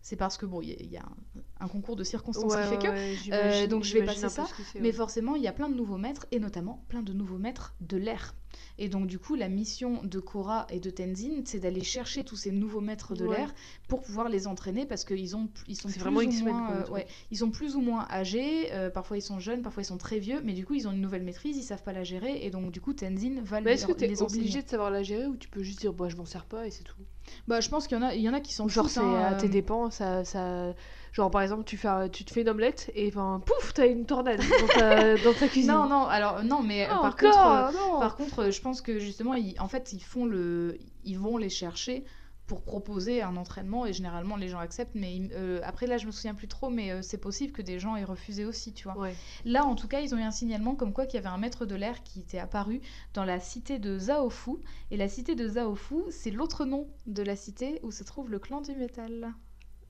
C'est 0.05 0.17
parce 0.17 0.37
que 0.37 0.45
bon, 0.45 0.61
il 0.61 0.69
y 0.69 0.73
a, 0.73 0.75
il 0.81 0.91
y 0.91 0.97
a 0.97 1.01
un, 1.03 1.65
un 1.65 1.67
concours 1.67 1.95
de 1.95 2.03
circonstances 2.03 2.55
qui 2.57 2.67
fait 2.67 2.77
que. 2.77 2.89
j'imagine- 3.15 3.67
donc 3.69 3.83
je 3.85 3.93
vais 3.93 4.03
passer 4.03 4.29
ça, 4.29 4.49
Mais 4.79 4.89
ouais. 4.89 4.93
forcément, 4.93 5.35
il 5.35 5.41
y 5.41 5.47
a 5.47 5.53
plein 5.53 5.69
de 5.69 5.75
nouveaux 5.75 5.97
maîtres, 5.97 6.27
et 6.31 6.39
notamment 6.39 6.83
plein 6.89 7.01
de 7.01 7.13
nouveaux 7.13 7.37
maîtres 7.39 7.73
de 7.81 7.97
l'air. 7.97 8.35
Et 8.77 8.89
donc, 8.89 9.07
du 9.07 9.17
coup, 9.17 9.35
la 9.35 9.49
mission 9.49 10.03
de 10.03 10.19
Korra 10.19 10.67
et 10.69 10.79
de 10.79 10.89
Tenzin, 10.89 11.41
c'est 11.45 11.59
d'aller 11.59 11.83
chercher 11.83 12.23
tous 12.23 12.35
ces 12.35 12.51
nouveaux 12.51 12.81
maîtres 12.81 13.15
de 13.15 13.25
l'air 13.25 13.53
pour 13.87 14.01
pouvoir 14.01 14.29
les 14.29 14.45
entraîner 14.47 14.85
parce 14.85 15.05
qu'ils 15.05 15.35
ont, 15.35 15.49
ils 15.67 15.75
sont 15.75 15.89
plus 15.89 15.99
vraiment 15.99 16.19
ou 16.21 16.31
moins, 16.31 16.71
euh, 16.73 16.87
ouais, 16.89 17.07
ils 17.31 17.37
sont 17.37 17.49
plus 17.49 17.75
ou 17.75 17.81
moins 17.81 18.05
âgés. 18.11 18.71
euh, 18.73 18.89
parfois, 18.89 19.17
ils 19.17 19.21
sont 19.21 19.39
jeunes, 19.39 19.61
parfois 19.61 19.83
ils 19.83 19.87
sont 19.87 19.97
très 19.97 20.19
vieux, 20.19 20.41
mais 20.43 20.53
du 20.53 20.65
coup, 20.65 20.73
ils 20.75 20.87
ont 20.87 20.91
une 20.91 21.01
nouvelle 21.01 21.23
maîtrise, 21.23 21.57
ils 21.57 21.63
savent 21.63 21.83
pas 21.83 21.93
la 21.93 22.03
gérer, 22.03 22.45
et 22.45 22.49
donc 22.51 22.71
du 22.71 22.81
coup, 22.81 22.93
Tenzin 22.93 23.41
va 23.41 23.61
Mais 23.65 23.71
les, 23.71 23.73
est-ce 23.73 23.85
que 23.87 23.91
t'es 23.93 24.07
les 24.07 24.21
enseigner. 24.21 24.41
obligé 24.41 24.61
de 24.63 24.69
savoir 24.69 24.91
la 24.91 25.03
gérer 25.03 25.25
ou 25.27 25.35
tu 25.37 25.49
peux 25.49 25.63
juste 25.63 25.79
dire 25.79 25.93
bah 25.93 26.09
je 26.09 26.15
m'en 26.15 26.25
sers 26.25 26.45
pas 26.45 26.67
et 26.67 26.71
c'est 26.71 26.83
tout? 26.83 27.01
Bah, 27.47 27.59
je 27.61 27.69
pense 27.69 27.87
qu'il 27.87 27.97
y 27.97 27.99
en 28.01 28.03
a, 28.03 28.13
il 28.15 28.21
y 28.21 28.29
en 28.29 28.33
a 28.33 28.39
qui 28.39 28.53
sont 28.53 28.67
Genre 28.67 28.89
c'est 28.89 28.99
hein, 28.99 29.31
à 29.31 29.35
tes 29.35 29.47
euh, 29.47 29.49
dépens, 29.49 29.89
ça, 29.89 30.23
ça... 30.25 30.73
Genre 31.13 31.29
par 31.29 31.41
exemple 31.43 31.63
tu, 31.63 31.77
fais, 31.77 32.09
tu 32.09 32.25
te 32.25 32.33
fais 32.33 32.41
une 32.41 32.49
omelette 32.49 32.91
et 32.95 33.07
enfin 33.07 33.41
pouf 33.45 33.73
t'as 33.73 33.87
une 33.87 34.05
tornade 34.05 34.39
dans 34.39 34.67
ta, 34.67 35.15
dans 35.23 35.33
ta 35.33 35.47
cuisine. 35.47 35.71
Non, 35.71 35.87
non, 35.87 36.05
alors 36.07 36.43
non, 36.43 36.63
mais 36.63 36.85
Ah, 36.89 36.99
par 37.01 37.05
encore 37.13 37.15
contre. 37.15 37.47
euh, 37.47 37.71
non. 37.93 37.99
Par 37.99 38.15
contre, 38.15 38.49
je 38.49 38.61
pense 38.61 38.81
que 38.81 38.97
justement, 38.99 39.35
ils, 39.35 39.55
en 39.59 39.67
fait, 39.67 39.93
ils 39.93 40.01
font 40.03 40.25
le, 40.25 40.79
ils 41.03 41.19
vont 41.19 41.37
les 41.37 41.49
chercher 41.49 42.03
pour 42.47 42.63
proposer 42.63 43.21
un 43.21 43.37
entraînement 43.37 43.85
et 43.85 43.93
généralement 43.93 44.35
les 44.35 44.49
gens 44.49 44.59
acceptent 44.59 44.95
mais 44.95 45.29
euh, 45.33 45.61
après 45.63 45.87
là 45.87 45.97
je 45.97 46.05
me 46.05 46.11
souviens 46.11 46.33
plus 46.33 46.47
trop 46.47 46.69
mais 46.69 46.91
euh, 46.91 47.01
c'est 47.01 47.17
possible 47.17 47.53
que 47.53 47.61
des 47.61 47.79
gens 47.79 47.95
aient 47.95 48.03
refusé 48.03 48.45
aussi 48.45 48.73
tu 48.73 48.83
vois. 48.83 48.97
Ouais. 48.97 49.15
là 49.45 49.65
en 49.65 49.75
tout 49.75 49.87
cas 49.87 50.01
ils 50.01 50.13
ont 50.13 50.17
eu 50.17 50.23
un 50.23 50.31
signalement 50.31 50.75
comme 50.75 50.91
quoi 50.91 51.05
qu'il 51.05 51.15
y 51.15 51.17
avait 51.19 51.33
un 51.33 51.37
maître 51.37 51.65
de 51.65 51.75
l'air 51.75 52.03
qui 52.03 52.19
était 52.19 52.39
apparu 52.39 52.81
dans 53.13 53.23
la 53.23 53.39
cité 53.39 53.79
de 53.79 53.97
Zaofu. 53.97 54.51
Et 54.91 54.97
la 54.97 55.07
cité 55.07 55.35
de 55.35 55.47
Zaofu 55.47 55.95
c'est 56.09 56.31
l'autre 56.31 56.65
nom 56.65 56.87
de 57.07 57.23
la 57.23 57.35
cité 57.35 57.79
où 57.83 57.91
se 57.91 58.03
trouve 58.03 58.29
le 58.29 58.39
clan 58.39 58.61
du 58.61 58.75
métal. 58.75 59.33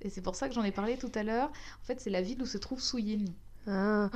Et 0.01 0.10
c'est 0.10 0.22
pour 0.22 0.36
ça 0.36 0.47
que 0.47 0.54
j'en 0.54 0.64
ai 0.64 0.72
parlé 0.72 0.97
tout 0.97 1.12
à 1.16 1.24
l'heure. 1.24 1.49
En 1.82 1.86
fait 1.86 1.99
c'est 1.99 2.10
la 2.10 2.22
ville 2.22 2.41
où 2.41 2.45
se 2.45 2.58
trouve 2.58 2.82
Suyin 2.82 3.26
Ah. 3.68 4.09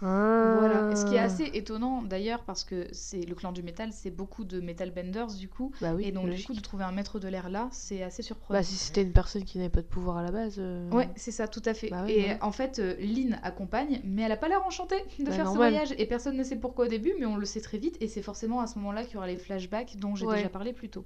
voilà. 0.00 0.94
Ce 0.94 1.04
qui 1.04 1.14
est 1.14 1.18
Ah. 1.18 1.24
assez 1.24 1.44
étonnant 1.54 2.02
d'ailleurs 2.02 2.44
parce 2.44 2.64
que 2.64 2.86
c'est 2.92 3.20
le 3.22 3.34
clan 3.34 3.52
du 3.52 3.62
métal, 3.62 3.90
c'est 3.92 4.10
beaucoup 4.10 4.44
de 4.44 4.60
metal 4.60 4.90
benders 4.90 5.28
du 5.34 5.48
coup. 5.48 5.72
Bah 5.80 5.92
oui, 5.94 6.04
et 6.06 6.12
donc 6.12 6.24
du 6.24 6.30
logique. 6.30 6.46
coup 6.46 6.54
de 6.54 6.60
trouver 6.60 6.84
un 6.84 6.92
maître 6.92 7.18
de 7.18 7.28
l'air 7.28 7.48
là, 7.50 7.68
c'est 7.72 8.02
assez 8.02 8.22
surprenant. 8.22 8.58
Bah 8.58 8.62
si 8.62 8.74
c'était 8.74 9.02
une 9.02 9.12
personne 9.12 9.44
qui 9.44 9.58
n'avait 9.58 9.70
pas 9.70 9.82
de 9.82 9.86
pouvoir 9.86 10.16
à 10.18 10.22
la 10.22 10.30
base. 10.30 10.56
euh, 10.58 10.88
Ouais, 10.90 11.08
c'est 11.16 11.30
ça, 11.32 11.48
tout 11.48 11.62
à 11.64 11.74
fait. 11.74 11.88
Bah 11.90 12.02
oui, 12.04 12.12
et 12.12 12.36
en 12.42 12.52
fait, 12.52 12.78
euh, 12.78 12.94
Lynn 12.98 13.38
accompagne, 13.42 14.00
mais 14.04 14.22
elle 14.22 14.32
a 14.32 14.36
pas 14.36 14.48
l'air 14.48 14.64
enchantée 14.66 15.02
de 15.18 15.24
Bah, 15.24 15.32
faire 15.32 15.44
normal. 15.44 15.72
ce 15.72 15.76
voyage. 15.78 15.94
Et 15.98 16.06
personne 16.06 16.36
ne 16.36 16.44
sait 16.44 16.56
pourquoi 16.56 16.86
au 16.86 16.88
début, 16.88 17.14
mais 17.18 17.26
on 17.26 17.36
le 17.36 17.46
sait 17.46 17.60
très 17.60 17.78
vite. 17.78 17.96
Et 18.00 18.08
c'est 18.08 18.22
forcément 18.22 18.60
à 18.60 18.66
ce 18.66 18.78
moment-là 18.78 19.04
qu'il 19.04 19.14
y 19.14 19.16
aura 19.16 19.26
les 19.26 19.36
flashbacks 19.38 19.96
dont 19.96 20.14
j'ai 20.14 20.26
Ouais. 20.26 20.36
déjà 20.36 20.48
parlé 20.48 20.72
plus 20.72 20.88
tôt. 20.90 21.04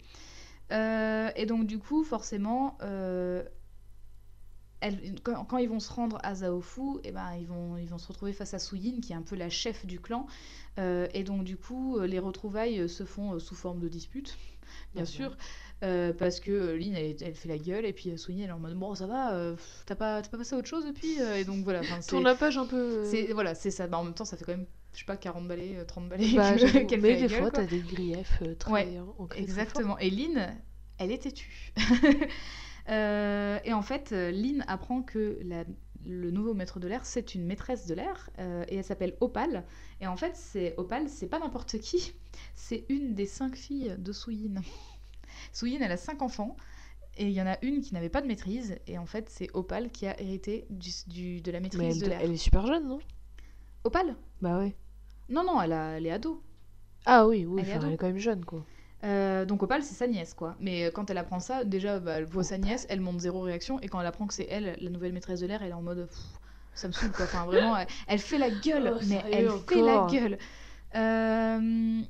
Euh, 0.73 1.29
et 1.37 1.47
donc 1.47 1.67
du 1.67 1.79
coup, 1.79 2.05
forcément, 2.05 2.79
euh, 2.83 3.43
quand, 5.23 5.45
quand 5.45 5.59
ils 5.59 5.69
vont 5.69 5.81
se 5.81 5.93
rendre 5.93 6.19
à 6.23 6.35
Zaofu, 6.35 6.99
eh 7.05 7.13
ben, 7.13 7.35
ils, 7.39 7.47
vont, 7.47 7.77
ils 7.77 7.89
vont 7.89 7.99
se 7.99 8.09
retrouver 8.09 8.33
face 8.33 8.55
à 8.55 8.59
Suyin, 8.59 9.01
qui 9.01 9.13
est 9.13 9.17
un 9.17 9.23
peu 9.23 9.37
la 9.37 9.51
chef 9.51 9.87
du 9.87 10.01
clan. 10.01 10.27
Euh, 10.79 11.07
et 11.15 11.23
donc 11.23 11.45
du 11.45 11.57
coup, 11.57 11.97
euh, 11.99 12.07
les 12.07 12.19
retrouvailles 12.19 12.81
euh, 12.81 12.89
se 12.89 13.05
font 13.05 13.39
sous 13.39 13.55
forme 13.55 13.81
de 13.81 13.89
dispute, 13.89 14.37
bien 14.95 15.05
sûr. 15.05 15.37
Euh, 15.83 16.13
parce 16.13 16.41
que 16.41 16.75
Lynn, 16.77 16.95
elle, 16.95 17.17
elle 17.21 17.35
fait 17.35 17.49
la 17.49 17.59
gueule, 17.59 17.85
et 17.85 17.93
puis 17.93 18.17
Suyin, 18.19 18.45
elle 18.45 18.49
est 18.49 18.53
en 18.53 18.59
mode 18.59 18.75
Bon, 18.75 18.95
ça 18.95 19.07
va, 19.07 19.35
euh, 19.35 19.55
t'as 19.87 19.95
pas, 19.97 20.23
pas 20.23 20.39
passé 20.39 20.55
à 20.55 20.59
autre 20.59 20.69
chose 20.69 20.87
depuis 20.87 21.19
Et 21.37 21.45
donc 21.45 21.63
voilà. 21.65 21.81
Tourne 22.09 22.25
la 22.25 22.35
page 22.35 22.57
un 22.59 22.67
peu. 22.67 23.05
voilà, 23.33 23.55
c'est 23.55 23.71
ça. 23.71 23.87
Bah, 23.87 23.99
en 23.99 24.05
même 24.05 24.15
temps, 24.15 24.25
ça 24.25 24.37
fait 24.37 24.45
quand 24.45 24.53
même, 24.53 24.67
je 24.95 25.01
sais 25.01 25.05
pas, 25.05 25.17
40 25.17 25.47
balais, 25.47 25.77
euh, 25.77 25.85
30 25.85 26.09
balais 26.09 26.31
Bah, 26.35 26.53
mais 26.55 26.73
la 26.73 26.81
des 26.81 26.87
gueule, 26.97 27.31
fois, 27.31 27.51
t'as 27.51 27.65
des 27.67 27.81
griefs 27.81 28.43
très 28.59 28.73
Ouais, 28.73 28.99
très. 29.29 29.41
Exactement. 29.41 29.99
Et 29.99 30.11
Lynn, 30.11 30.57
elle 30.99 31.13
est 31.13 31.19
têtue. 31.19 31.73
Euh, 32.89 33.59
et 33.65 33.73
en 33.73 33.83
fait, 33.83 34.13
euh, 34.13 34.31
Lynn 34.31 34.65
apprend 34.69 35.03
que 35.03 35.39
la- 35.43 35.65
le 36.07 36.31
nouveau 36.31 36.53
maître 36.55 36.81
de 36.81 36.89
l'air, 36.89 37.07
c'est 37.07 37.35
une 37.35 37.45
maîtresse 37.47 37.87
de 37.87 37.95
l'air, 37.95 38.29
euh, 38.39 38.65
et 38.69 38.77
elle 38.77 38.85
s'appelle 38.85 39.17
Opal. 39.21 39.65
Et 40.01 40.07
en 40.07 40.17
fait, 40.17 40.37
c'est 40.37 40.75
Opal, 40.77 41.09
c'est 41.09 41.29
pas 41.29 41.39
n'importe 41.39 41.79
qui, 41.79 42.13
c'est 42.55 42.85
une 42.91 43.15
des 43.15 43.27
cinq 43.27 43.57
filles 43.57 43.95
de 43.99 44.13
Suyin. 44.13 44.61
Suyin, 45.53 45.81
elle 45.83 45.93
a 45.93 45.97
cinq 45.97 46.23
enfants. 46.23 46.57
Et 47.17 47.27
il 47.27 47.33
y 47.33 47.41
en 47.43 47.47
a 47.47 47.57
une 47.63 47.81
qui 47.81 47.95
n'avait 47.95 48.09
pas 48.11 48.21
de 48.23 48.27
maîtrise, 48.27 48.77
et 48.89 48.99
en 48.99 49.07
fait, 49.07 49.31
c'est 49.31 49.49
Opal 49.55 49.91
qui 49.91 50.07
a 50.07 50.21
hérité 50.21 50.67
du, 50.71 50.91
du- 51.07 51.41
de 51.43 51.51
la 51.53 51.61
Mais 51.61 51.65
maîtrise 51.65 51.99
de 52.01 52.07
l'air. 52.09 52.21
elle 52.23 52.33
est 52.33 52.37
super 52.37 52.67
jeune, 52.67 52.89
non? 52.89 52.99
Opal 53.85 54.17
Bah 54.41 54.59
ouais. 54.59 54.75
Non, 55.29 55.45
non, 55.45 55.61
elle, 55.61 55.73
a, 55.73 55.97
elle 55.99 56.07
est 56.07 56.11
ado. 56.11 56.43
Ah 57.07 57.27
oui, 57.27 57.47
oui, 57.47 57.63
Elle 57.63 57.69
est 57.69 57.71
enfin, 57.71 57.79
ado. 57.79 57.87
elle 57.89 57.95
est 57.95 57.97
quand 57.97 58.07
même 58.09 58.19
jeune, 58.19 58.45
quoi. 58.45 58.67
Euh, 59.05 59.45
donc 59.45 59.63
Opal, 59.63 59.83
c'est 59.83 59.95
sa 59.95 60.07
nièce, 60.07 60.35
quoi. 60.35 60.57
Mais 60.61 60.85
euh, 60.85 60.91
quand 60.91 61.11
elle 61.11 61.19
apprend 61.19 61.41
ça, 61.41 61.65
déjà, 61.65 61.99
bah, 61.99 62.15
elle 62.17 62.25
voit 62.25 62.45
sa 62.45 62.59
nièce, 62.59 62.87
elle 62.89 63.01
montre 63.01 63.21
zéro 63.21 63.41
réaction, 63.43 63.81
et 63.81 63.89
quand 63.89 64.01
elle 64.01 64.07
apprend 64.07 64.27
que 64.27 64.35
c'est 64.35 64.47
elle, 64.51 64.77
la 64.81 64.91
nouvelle 64.91 65.13
maîtresse 65.13 65.41
de 65.41 65.47
l'air, 65.47 65.63
elle 65.63 65.71
est 65.71 65.75
en 65.75 65.83
mode, 65.83 66.07
Pff, 66.07 66.19
ça 66.75 66.89
me 66.89 66.93
saoule, 66.93 67.13
quoi. 67.13 67.27
Enfin, 67.27 67.45
vraiment, 67.45 67.77
elle, 67.77 67.87
elle 68.07 68.19
fait 68.19 68.39
la 68.39 68.51
gueule, 68.51 68.95
Oh, 68.97 69.05
mais 69.09 69.23
elle 69.31 69.51
fait 69.51 69.83
la 69.83 70.07
gueule. 70.11 70.39
Euh, 70.95 72.01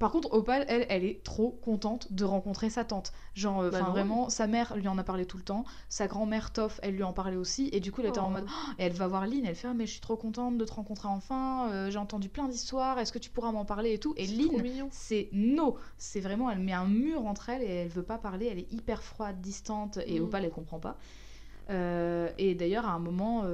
Par 0.00 0.10
contre, 0.10 0.32
Opal, 0.32 0.64
elle, 0.68 0.86
elle 0.88 1.04
est 1.04 1.22
trop 1.22 1.50
contente 1.62 2.10
de 2.12 2.24
rencontrer 2.24 2.70
sa 2.70 2.84
tante. 2.84 3.12
Genre, 3.34 3.60
euh, 3.60 3.70
Bah 3.70 3.80
enfin, 3.82 3.90
vraiment, 3.90 4.30
sa 4.30 4.46
mère 4.46 4.74
lui 4.76 4.88
en 4.88 4.96
a 4.96 5.04
parlé 5.04 5.26
tout 5.26 5.36
le 5.36 5.42
temps, 5.44 5.64
sa 5.90 6.06
grand-mère 6.08 6.52
Toff, 6.54 6.80
elle 6.82 6.94
lui 6.96 7.02
en 7.02 7.12
parlait 7.12 7.36
aussi, 7.36 7.68
et 7.72 7.80
du 7.80 7.92
coup, 7.92 8.00
elle 8.00 8.08
était 8.08 8.18
en 8.18 8.28
Oh. 8.28 8.30
mode, 8.30 8.46
Oh 8.48 8.72
et 8.78 8.84
elle 8.84 8.94
va 8.94 9.06
voir 9.06 9.26
Lynn, 9.26 9.44
elle 9.44 9.54
fait, 9.54 9.68
Ah, 9.68 9.74
mais 9.74 9.84
je 9.86 9.92
suis 9.92 10.00
trop 10.00 10.16
contente 10.16 10.56
de 10.56 10.64
te 10.64 10.72
rencontrer 10.72 11.06
enfin, 11.06 11.68
euh, 11.70 11.90
j'ai 11.90 11.98
entendu 11.98 12.30
plein 12.30 12.48
d'histoires, 12.48 12.98
est-ce 12.98 13.12
que 13.12 13.18
tu 13.18 13.28
pourras 13.30 13.52
m'en 13.52 13.66
parler 13.66 13.92
et 13.92 13.98
tout. 13.98 14.14
Et 14.16 14.26
Lynn, 14.26 14.88
c'est 14.90 15.28
no. 15.32 15.76
C'est 15.98 16.20
vraiment, 16.20 16.50
elle 16.50 16.60
met 16.60 16.72
un 16.72 16.86
mur 16.86 17.26
entre 17.26 17.50
elles 17.50 17.62
et 17.62 17.66
elle 17.70 17.88
veut 17.88 18.02
pas 18.02 18.16
parler. 18.18 18.46
Elle 18.50 18.58
est 18.58 18.72
hyper 18.72 19.02
froide, 19.02 19.40
distante 19.42 19.98
et 20.06 20.18
Mm. 20.18 20.22
Opal, 20.24 20.44
elle 20.46 20.50
comprend 20.50 20.80
pas. 20.80 20.96
Euh, 21.68 22.30
et 22.38 22.54
d'ailleurs, 22.54 22.86
à 22.86 22.92
un 22.92 22.98
moment, 22.98 23.44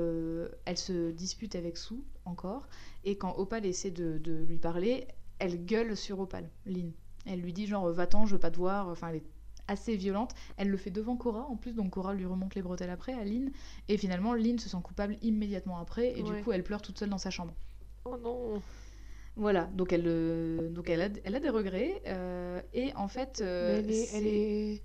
elle 0.64 0.78
se 0.78 1.10
dispute 1.10 1.56
avec 1.56 1.76
Sue 1.76 2.04
encore. 2.24 2.68
Et 3.04 3.18
quand 3.18 3.34
Opal 3.36 3.66
essaie 3.66 3.90
de, 3.90 4.18
de 4.18 4.32
lui 4.48 4.58
parler, 4.58 5.08
elle 5.38 5.64
gueule 5.64 5.96
sur 5.96 6.20
Opal, 6.20 6.48
Lynn. 6.66 6.92
Elle 7.26 7.40
lui 7.40 7.52
dit 7.52 7.66
genre 7.66 7.90
va-t'en, 7.90 8.26
je 8.26 8.34
veux 8.34 8.40
pas 8.40 8.50
te 8.50 8.56
voir. 8.58 8.88
Enfin, 8.88 9.08
elle 9.08 9.16
est 9.16 9.24
assez 9.68 9.96
violente. 9.96 10.32
Elle 10.56 10.68
le 10.68 10.76
fait 10.76 10.90
devant 10.90 11.16
Cora 11.16 11.46
en 11.48 11.56
plus, 11.56 11.72
donc 11.72 11.90
Cora 11.90 12.14
lui 12.14 12.24
remonte 12.24 12.54
les 12.54 12.62
bretelles 12.62 12.90
après 12.90 13.12
à 13.14 13.24
Lynn. 13.24 13.50
Et 13.88 13.96
finalement, 13.98 14.32
Lynn 14.34 14.58
se 14.58 14.68
sent 14.68 14.76
coupable 14.82 15.16
immédiatement 15.22 15.78
après 15.78 16.16
et 16.18 16.22
Ouais. 16.22 16.36
du 16.38 16.44
coup, 16.44 16.52
elle 16.52 16.62
pleure 16.62 16.82
toute 16.82 16.98
seule 16.98 17.08
dans 17.10 17.18
sa 17.18 17.30
chambre. 17.30 17.54
Oh 18.04 18.16
non. 18.22 18.62
Voilà, 19.38 19.64
donc 19.74 19.92
elle, 19.92 20.04
euh, 20.06 20.70
donc 20.70 20.88
elle, 20.88 21.02
a, 21.02 21.08
elle 21.24 21.34
a 21.34 21.40
des 21.40 21.50
regrets. 21.50 22.00
euh, 22.06 22.60
et 22.72 22.94
en 22.94 23.08
fait, 23.08 23.40
euh, 23.42 23.80
elle 23.80 23.90
est, 23.90 24.00
elle 24.14 24.22
c'est- 24.22 24.24
est... 24.74 24.82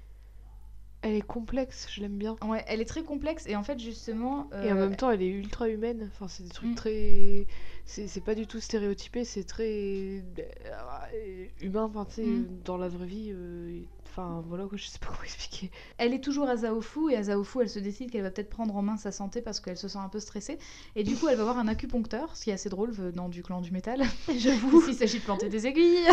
Elle 1.03 1.15
est 1.15 1.21
complexe, 1.25 1.87
je 1.91 2.01
l'aime 2.01 2.17
bien. 2.17 2.35
Ouais, 2.45 2.63
elle 2.67 2.79
est 2.79 2.85
très 2.85 3.01
complexe 3.03 3.47
et 3.47 3.55
en 3.55 3.63
fait, 3.63 3.79
justement. 3.79 4.47
Et 4.51 4.71
en 4.71 4.77
euh, 4.77 4.87
même 4.87 4.95
temps, 4.95 5.09
elle 5.09 5.23
est 5.23 5.29
ultra 5.29 5.67
humaine. 5.67 6.09
Enfin, 6.13 6.27
c'est 6.27 6.43
des 6.43 6.49
trucs 6.49 6.69
Mm. 6.71 6.75
très. 6.75 7.47
C'est 7.85 8.07
c'est 8.07 8.21
pas 8.21 8.35
du 8.35 8.45
tout 8.45 8.59
stéréotypé, 8.59 9.25
c'est 9.25 9.43
très. 9.43 10.21
euh, 10.37 11.45
humain. 11.61 11.83
Enfin, 11.85 12.05
tu 12.05 12.13
sais, 12.15 12.25
Mm. 12.25 12.47
dans 12.65 12.77
la 12.77 12.87
vraie 12.87 13.07
vie. 13.07 13.31
euh, 13.33 13.81
Enfin, 14.11 14.43
voilà, 14.45 14.65
je 14.73 14.85
sais 14.87 14.99
pas 14.99 15.07
comment 15.07 15.23
expliquer. 15.23 15.71
Elle 15.97 16.13
est 16.13 16.19
toujours 16.19 16.49
à 16.49 16.57
Zaofu 16.57 17.11
et 17.11 17.15
à 17.15 17.23
Zaofu, 17.23 17.61
elle 17.61 17.69
se 17.69 17.79
décide 17.79 18.11
qu'elle 18.11 18.23
va 18.23 18.29
peut-être 18.29 18.49
prendre 18.49 18.75
en 18.75 18.81
main 18.81 18.97
sa 18.97 19.13
santé 19.13 19.41
parce 19.41 19.61
qu'elle 19.61 19.77
se 19.77 19.87
sent 19.87 19.99
un 19.99 20.09
peu 20.09 20.19
stressée. 20.19 20.59
Et 20.97 21.05
du 21.05 21.15
coup, 21.15 21.29
elle 21.29 21.37
va 21.37 21.45
voir 21.45 21.57
un 21.57 21.69
acupuncteur, 21.69 22.35
ce 22.35 22.43
qui 22.43 22.49
est 22.49 22.53
assez 22.53 22.67
drôle 22.67 22.91
venant 22.91 23.29
du 23.29 23.41
clan 23.41 23.61
du 23.61 23.71
métal. 23.71 24.03
J'avoue. 24.37 24.81
S'il 24.81 24.95
s'agit 24.95 25.19
de 25.19 25.23
planter 25.23 25.47
des 25.47 25.65
aiguilles. 25.65 26.05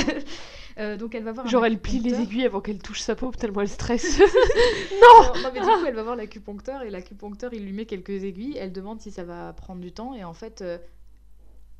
Euh, 0.78 0.96
donc 0.96 1.16
elle 1.16 1.24
va 1.24 1.32
voir 1.32 1.49
Genre, 1.49 1.66
elle 1.66 1.80
plie 1.80 1.99
les 1.99 2.20
aiguilles 2.20 2.46
avant 2.46 2.61
qu'elle 2.61 2.78
touche 2.78 3.01
sa 3.01 3.16
peau, 3.16 3.32
tellement 3.32 3.62
elle 3.62 3.68
stresse. 3.68 4.20
Non, 4.20 5.32
non, 5.42 5.51
mais 5.53 5.59
du 5.59 5.66
coup, 5.66 5.84
elle 5.88 5.94
va 5.96 6.05
voir 6.05 6.14
l'acupuncteur 6.14 6.82
et 6.82 6.90
l'acupuncteur, 6.90 7.53
il 7.53 7.64
lui 7.64 7.72
met 7.72 7.84
quelques 7.84 8.22
aiguilles. 8.22 8.57
Elle 8.57 8.70
demande 8.70 9.01
si 9.01 9.11
ça 9.11 9.24
va 9.24 9.53
prendre 9.55 9.80
du 9.80 9.90
temps 9.90 10.14
et 10.14 10.22
en 10.22 10.34
fait, 10.34 10.61
euh, 10.61 10.78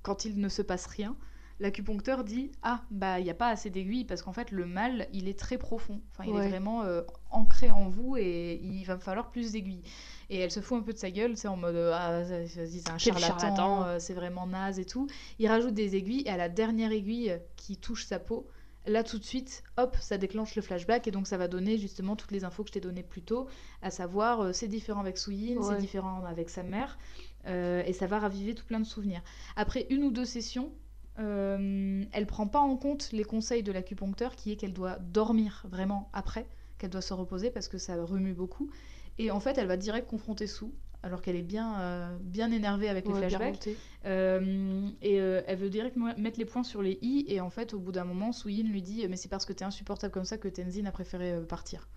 quand 0.03 0.25
il 0.25 0.41
ne 0.41 0.49
se 0.49 0.63
passe 0.63 0.87
rien, 0.87 1.15
l'acupuncteur 1.61 2.25
dit 2.25 2.53
ah 2.63 2.83
bah 2.91 3.19
il 3.21 3.27
y 3.27 3.31
a 3.31 3.35
pas 3.35 3.49
assez 3.49 3.71
d'aiguilles 3.71 4.05
parce 4.05 4.23
qu'en 4.23 4.33
fait 4.33 4.51
le 4.51 4.65
mal 4.67 5.09
il 5.13 5.29
est 5.29 5.39
très 5.39 5.59
profond. 5.59 6.01
Enfin, 6.13 6.25
il 6.27 6.35
Ouais. 6.35 6.45
est 6.45 6.49
vraiment 6.49 6.83
euh, 6.83 7.03
ancré 7.31 7.71
en 7.71 7.89
vous 7.89 8.17
et 8.17 8.61
il 8.63 8.85
va 8.85 8.95
me 8.97 9.01
falloir 9.01 9.31
plus 9.31 9.53
d'aiguilles. 9.53 9.83
Et 10.31 10.39
elle 10.39 10.51
se 10.51 10.61
fout 10.61 10.79
un 10.79 10.83
peu 10.83 10.93
de 10.93 10.99
sa 10.99 11.11
gueule, 11.11 11.37
c'est 11.37 11.49
en 11.49 11.57
mode 11.57 11.75
euh, 11.75 11.93
ah 11.95 12.23
vas-y, 12.23 12.81
c'est 12.81 12.91
un 12.91 12.99
charlatan, 12.99 13.85
euh, 13.85 13.99
c'est 13.99 14.15
vraiment 14.15 14.47
naze 14.47 14.79
et 14.79 14.85
tout. 14.85 15.09
Il 15.39 15.49
rajoute 15.49 15.75
des 15.75 15.97
aiguilles 15.97 16.23
et 16.27 16.31
à 16.31 16.37
la 16.37 16.49
dernière 16.49 16.93
aiguille 16.93 17.37
qui 17.57 17.77
touche 17.77 18.05
sa 18.05 18.19
peau, 18.19 18.47
là 18.87 19.03
tout 19.03 19.19
de 19.19 19.25
suite, 19.25 19.63
hop, 19.77 19.97
ça 20.01 20.17
déclenche 20.17 20.55
le 20.55 20.63
flashback 20.63 21.09
et 21.09 21.11
donc 21.11 21.27
ça 21.27 21.37
va 21.37 21.49
donner 21.49 21.77
justement 21.79 22.15
toutes 22.17 22.31
les 22.33 22.45
infos 22.45 22.63
que 22.63 22.69
je 22.69 22.75
t'ai 22.75 22.81
données 22.81 23.03
plus 23.03 23.23
tôt, 23.23 23.49
à 23.83 23.91
savoir 23.91 24.41
euh, 24.41 24.53
c'est 24.53 24.69
différent 24.69 25.01
avec 25.01 25.19
Suyin, 25.19 25.61
c'est 25.63 25.79
différent 25.79 26.25
avec 26.25 26.51
sa 26.51 26.63
mère, 26.63 26.99
euh, 27.47 27.83
et 27.85 27.93
ça 27.93 28.07
va 28.07 28.19
raviver 28.19 28.55
tout 28.55 28.65
plein 28.65 28.81
de 28.81 28.87
souvenirs. 28.87 29.23
Après 29.57 29.87
une 29.91 30.05
ou 30.05 30.11
deux 30.11 30.25
sessions, 30.25 30.73
euh, 31.19 32.05
elle 32.13 32.27
prend 32.27 32.47
pas 32.47 32.61
en 32.61 32.77
compte 32.77 33.11
les 33.13 33.25
conseils 33.25 33.63
de 33.63 33.73
l'acupuncteur 33.73 34.37
qui 34.37 34.53
est 34.53 34.57
qu'elle 34.57 34.73
doit 34.73 34.99
dormir 35.01 35.65
vraiment 35.69 36.11
après, 36.13 36.47
qu'elle 36.79 36.91
doit 36.91 37.01
se 37.03 37.15
reposer 37.15 37.51
parce 37.51 37.69
que 37.69 37.79
ça 37.79 38.03
remue 38.03 38.35
beaucoup, 38.35 38.71
et 39.19 39.31
en 39.31 39.41
fait 39.41 39.59
elle 39.59 39.67
va 39.67 39.77
direct 39.77 40.09
confronter 40.09 40.47
Sue. 40.47 40.67
Alors 41.05 41.23
qu'elle 41.23 41.37
est 41.37 41.43
bien, 41.43 41.79
euh, 41.81 42.17
bien 42.21 42.51
énervée 42.51 42.89
avec 42.89 43.07
les 43.07 43.13
Ouais, 43.13 43.19
flashbacks. 43.21 43.69
Euh, 44.05 44.89
et 45.01 45.21
euh, 45.21 45.43
elle 45.47 45.57
veut 45.59 45.71
direct 45.71 45.95
mo- 45.97 46.09
mettre 46.19 46.41
les 46.41 46.45
points 46.45 46.65
sur 46.65 46.83
les 46.83 46.99
i 47.03 47.25
et 47.29 47.41
en 47.41 47.51
fait 47.51 47.73
au 47.73 47.79
bout 47.79 47.93
d'un 47.93 48.05
moment 48.05 48.33
Suyin 48.33 48.65
lui 48.65 48.83
dit 48.83 49.07
mais 49.09 49.17
c'est 49.17 49.29
parce 49.29 49.45
que 49.45 49.53
t'es 49.53 49.65
insupportable 49.65 50.13
comme 50.13 50.25
ça 50.25 50.39
que 50.39 50.49
Tenzin 50.49 50.87
a 50.87 50.91
préféré 50.91 51.41
partir 51.49 51.89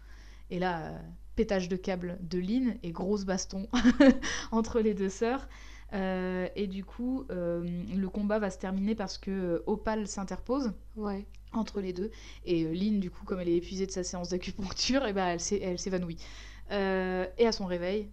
et 0.51 0.59
là 0.59 0.91
pétage 1.36 1.67
de 1.67 1.76
câble 1.78 2.19
de 2.22 2.38
Lynn 2.38 2.76
et 2.84 2.91
grosse 2.91 3.26
baston 3.26 3.67
entre 4.51 4.82
les 4.82 4.93
deux 4.93 5.09
sœurs 5.09 5.47
Euh, 5.93 6.47
et 6.55 6.67
du 6.67 6.85
coup 6.85 7.25
euh, 7.31 7.61
le 7.93 8.09
combat 8.09 8.39
va 8.39 8.49
se 8.49 8.57
terminer 8.57 8.95
parce 8.95 9.17
que 9.17 9.29
euh, 9.31 9.63
Opal 9.65 10.07
s'interpose 10.07 10.71
Ouais. 10.95 11.25
entre 11.51 11.81
les 11.81 11.91
deux. 11.93 12.11
Et 12.45 12.63
Lynn, 12.63 12.99
du 13.01 13.11
coup, 13.11 13.25
comme 13.25 13.39
elle 13.41 13.49
est 13.49 13.57
épuisée 13.57 13.85
de 13.87 13.91
sa 13.91 14.03
séance 14.03 14.29
d'acupuncture, 14.29 15.05
et 15.07 15.13
ben 15.13 15.27
elle 15.27 15.39
s'é- 15.41 15.61
elle 15.61 15.79
s'évanouit. 15.79 16.17
Et 16.71 17.45
à 17.45 17.51
son 17.51 17.65
réveil, 17.65 18.09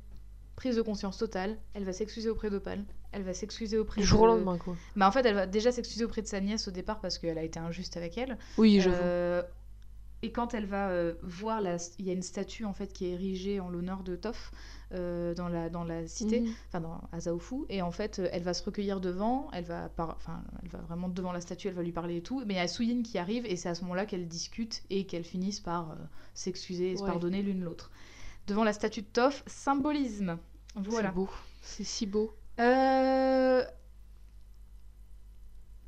prise 0.56 0.74
de 0.76 0.82
conscience 0.82 1.18
totale, 1.18 1.56
elle 1.74 1.84
va 1.84 1.92
s'excuser 1.92 2.28
auprès 2.28 2.50
d'Opal. 2.50 2.84
Elle 3.12 3.22
va 3.22 3.32
s'excuser 3.32 3.78
auprès 3.78 4.00
Du 4.00 4.06
jour 4.06 4.22
au 4.22 4.24
de... 4.24 4.28
lendemain, 4.32 4.58
quoi. 4.58 4.74
Bah, 4.96 5.06
en 5.08 5.12
fait, 5.12 5.24
elle 5.24 5.34
va 5.36 5.46
déjà 5.46 5.70
s'excuser 5.72 6.04
auprès 6.04 6.20
de 6.20 6.26
sa 6.26 6.40
nièce 6.40 6.66
au 6.68 6.72
départ 6.72 7.00
parce 7.00 7.18
qu'elle 7.18 7.38
a 7.38 7.42
été 7.44 7.58
injuste 7.60 7.96
avec 7.96 8.18
elle. 8.18 8.36
Oui, 8.58 8.80
j'avoue. 8.80 8.96
Euh, 9.00 9.42
et 10.22 10.32
quand 10.32 10.54
elle 10.54 10.66
va 10.66 10.88
euh, 10.90 11.14
voir, 11.22 11.60
la... 11.60 11.76
il 11.98 12.06
y 12.06 12.10
a 12.10 12.12
une 12.12 12.22
statue 12.22 12.64
en 12.64 12.72
fait 12.72 12.92
qui 12.92 13.06
est 13.06 13.10
érigée 13.12 13.60
en 13.60 13.68
l'honneur 13.68 14.02
de 14.02 14.16
Toph 14.16 14.50
euh, 14.92 15.34
dans, 15.34 15.48
la, 15.48 15.68
dans 15.68 15.84
la 15.84 16.06
cité, 16.06 16.40
Mhm. 16.40 16.52
enfin 16.68 16.80
dans 16.80 17.00
à 17.12 17.20
Zaofu, 17.20 17.64
et 17.68 17.82
en 17.82 17.90
fait 17.90 18.18
euh, 18.18 18.28
elle 18.32 18.42
va 18.42 18.54
se 18.54 18.64
recueillir 18.64 19.00
devant, 19.00 19.48
elle 19.52 19.64
va, 19.64 19.88
par... 19.90 20.16
enfin, 20.16 20.42
elle 20.62 20.70
va 20.70 20.78
vraiment 20.78 21.08
devant 21.08 21.32
la 21.32 21.40
statue, 21.40 21.68
elle 21.68 21.74
va 21.74 21.82
lui 21.82 21.92
parler 21.92 22.16
et 22.16 22.22
tout, 22.22 22.42
mais 22.46 22.54
il 22.54 22.56
y 22.56 22.60
a 22.60 22.68
Suyin 22.68 23.02
qui 23.02 23.18
arrive 23.18 23.46
et 23.46 23.56
c'est 23.56 23.68
à 23.68 23.74
ce 23.74 23.82
moment-là 23.82 24.06
qu'elles 24.06 24.28
discutent 24.28 24.82
et 24.90 25.06
qu'elles 25.06 25.24
finissent 25.24 25.60
par 25.60 25.90
euh, 25.90 25.94
s'excuser 26.34 26.92
et 26.92 26.96
se 26.96 27.04
pardonner 27.04 27.42
l'une 27.42 27.62
l'autre. 27.62 27.90
Devant 28.46 28.64
la 28.64 28.72
statue 28.72 29.02
de 29.02 29.06
Toph, 29.06 29.44
symbolisme. 29.46 30.38
Voilà. 30.74 31.08
C'est 31.10 31.14
beau. 31.14 31.28
C'est 31.62 31.84
si 31.84 32.06
beau. 32.06 32.34
Euh, 32.60 33.62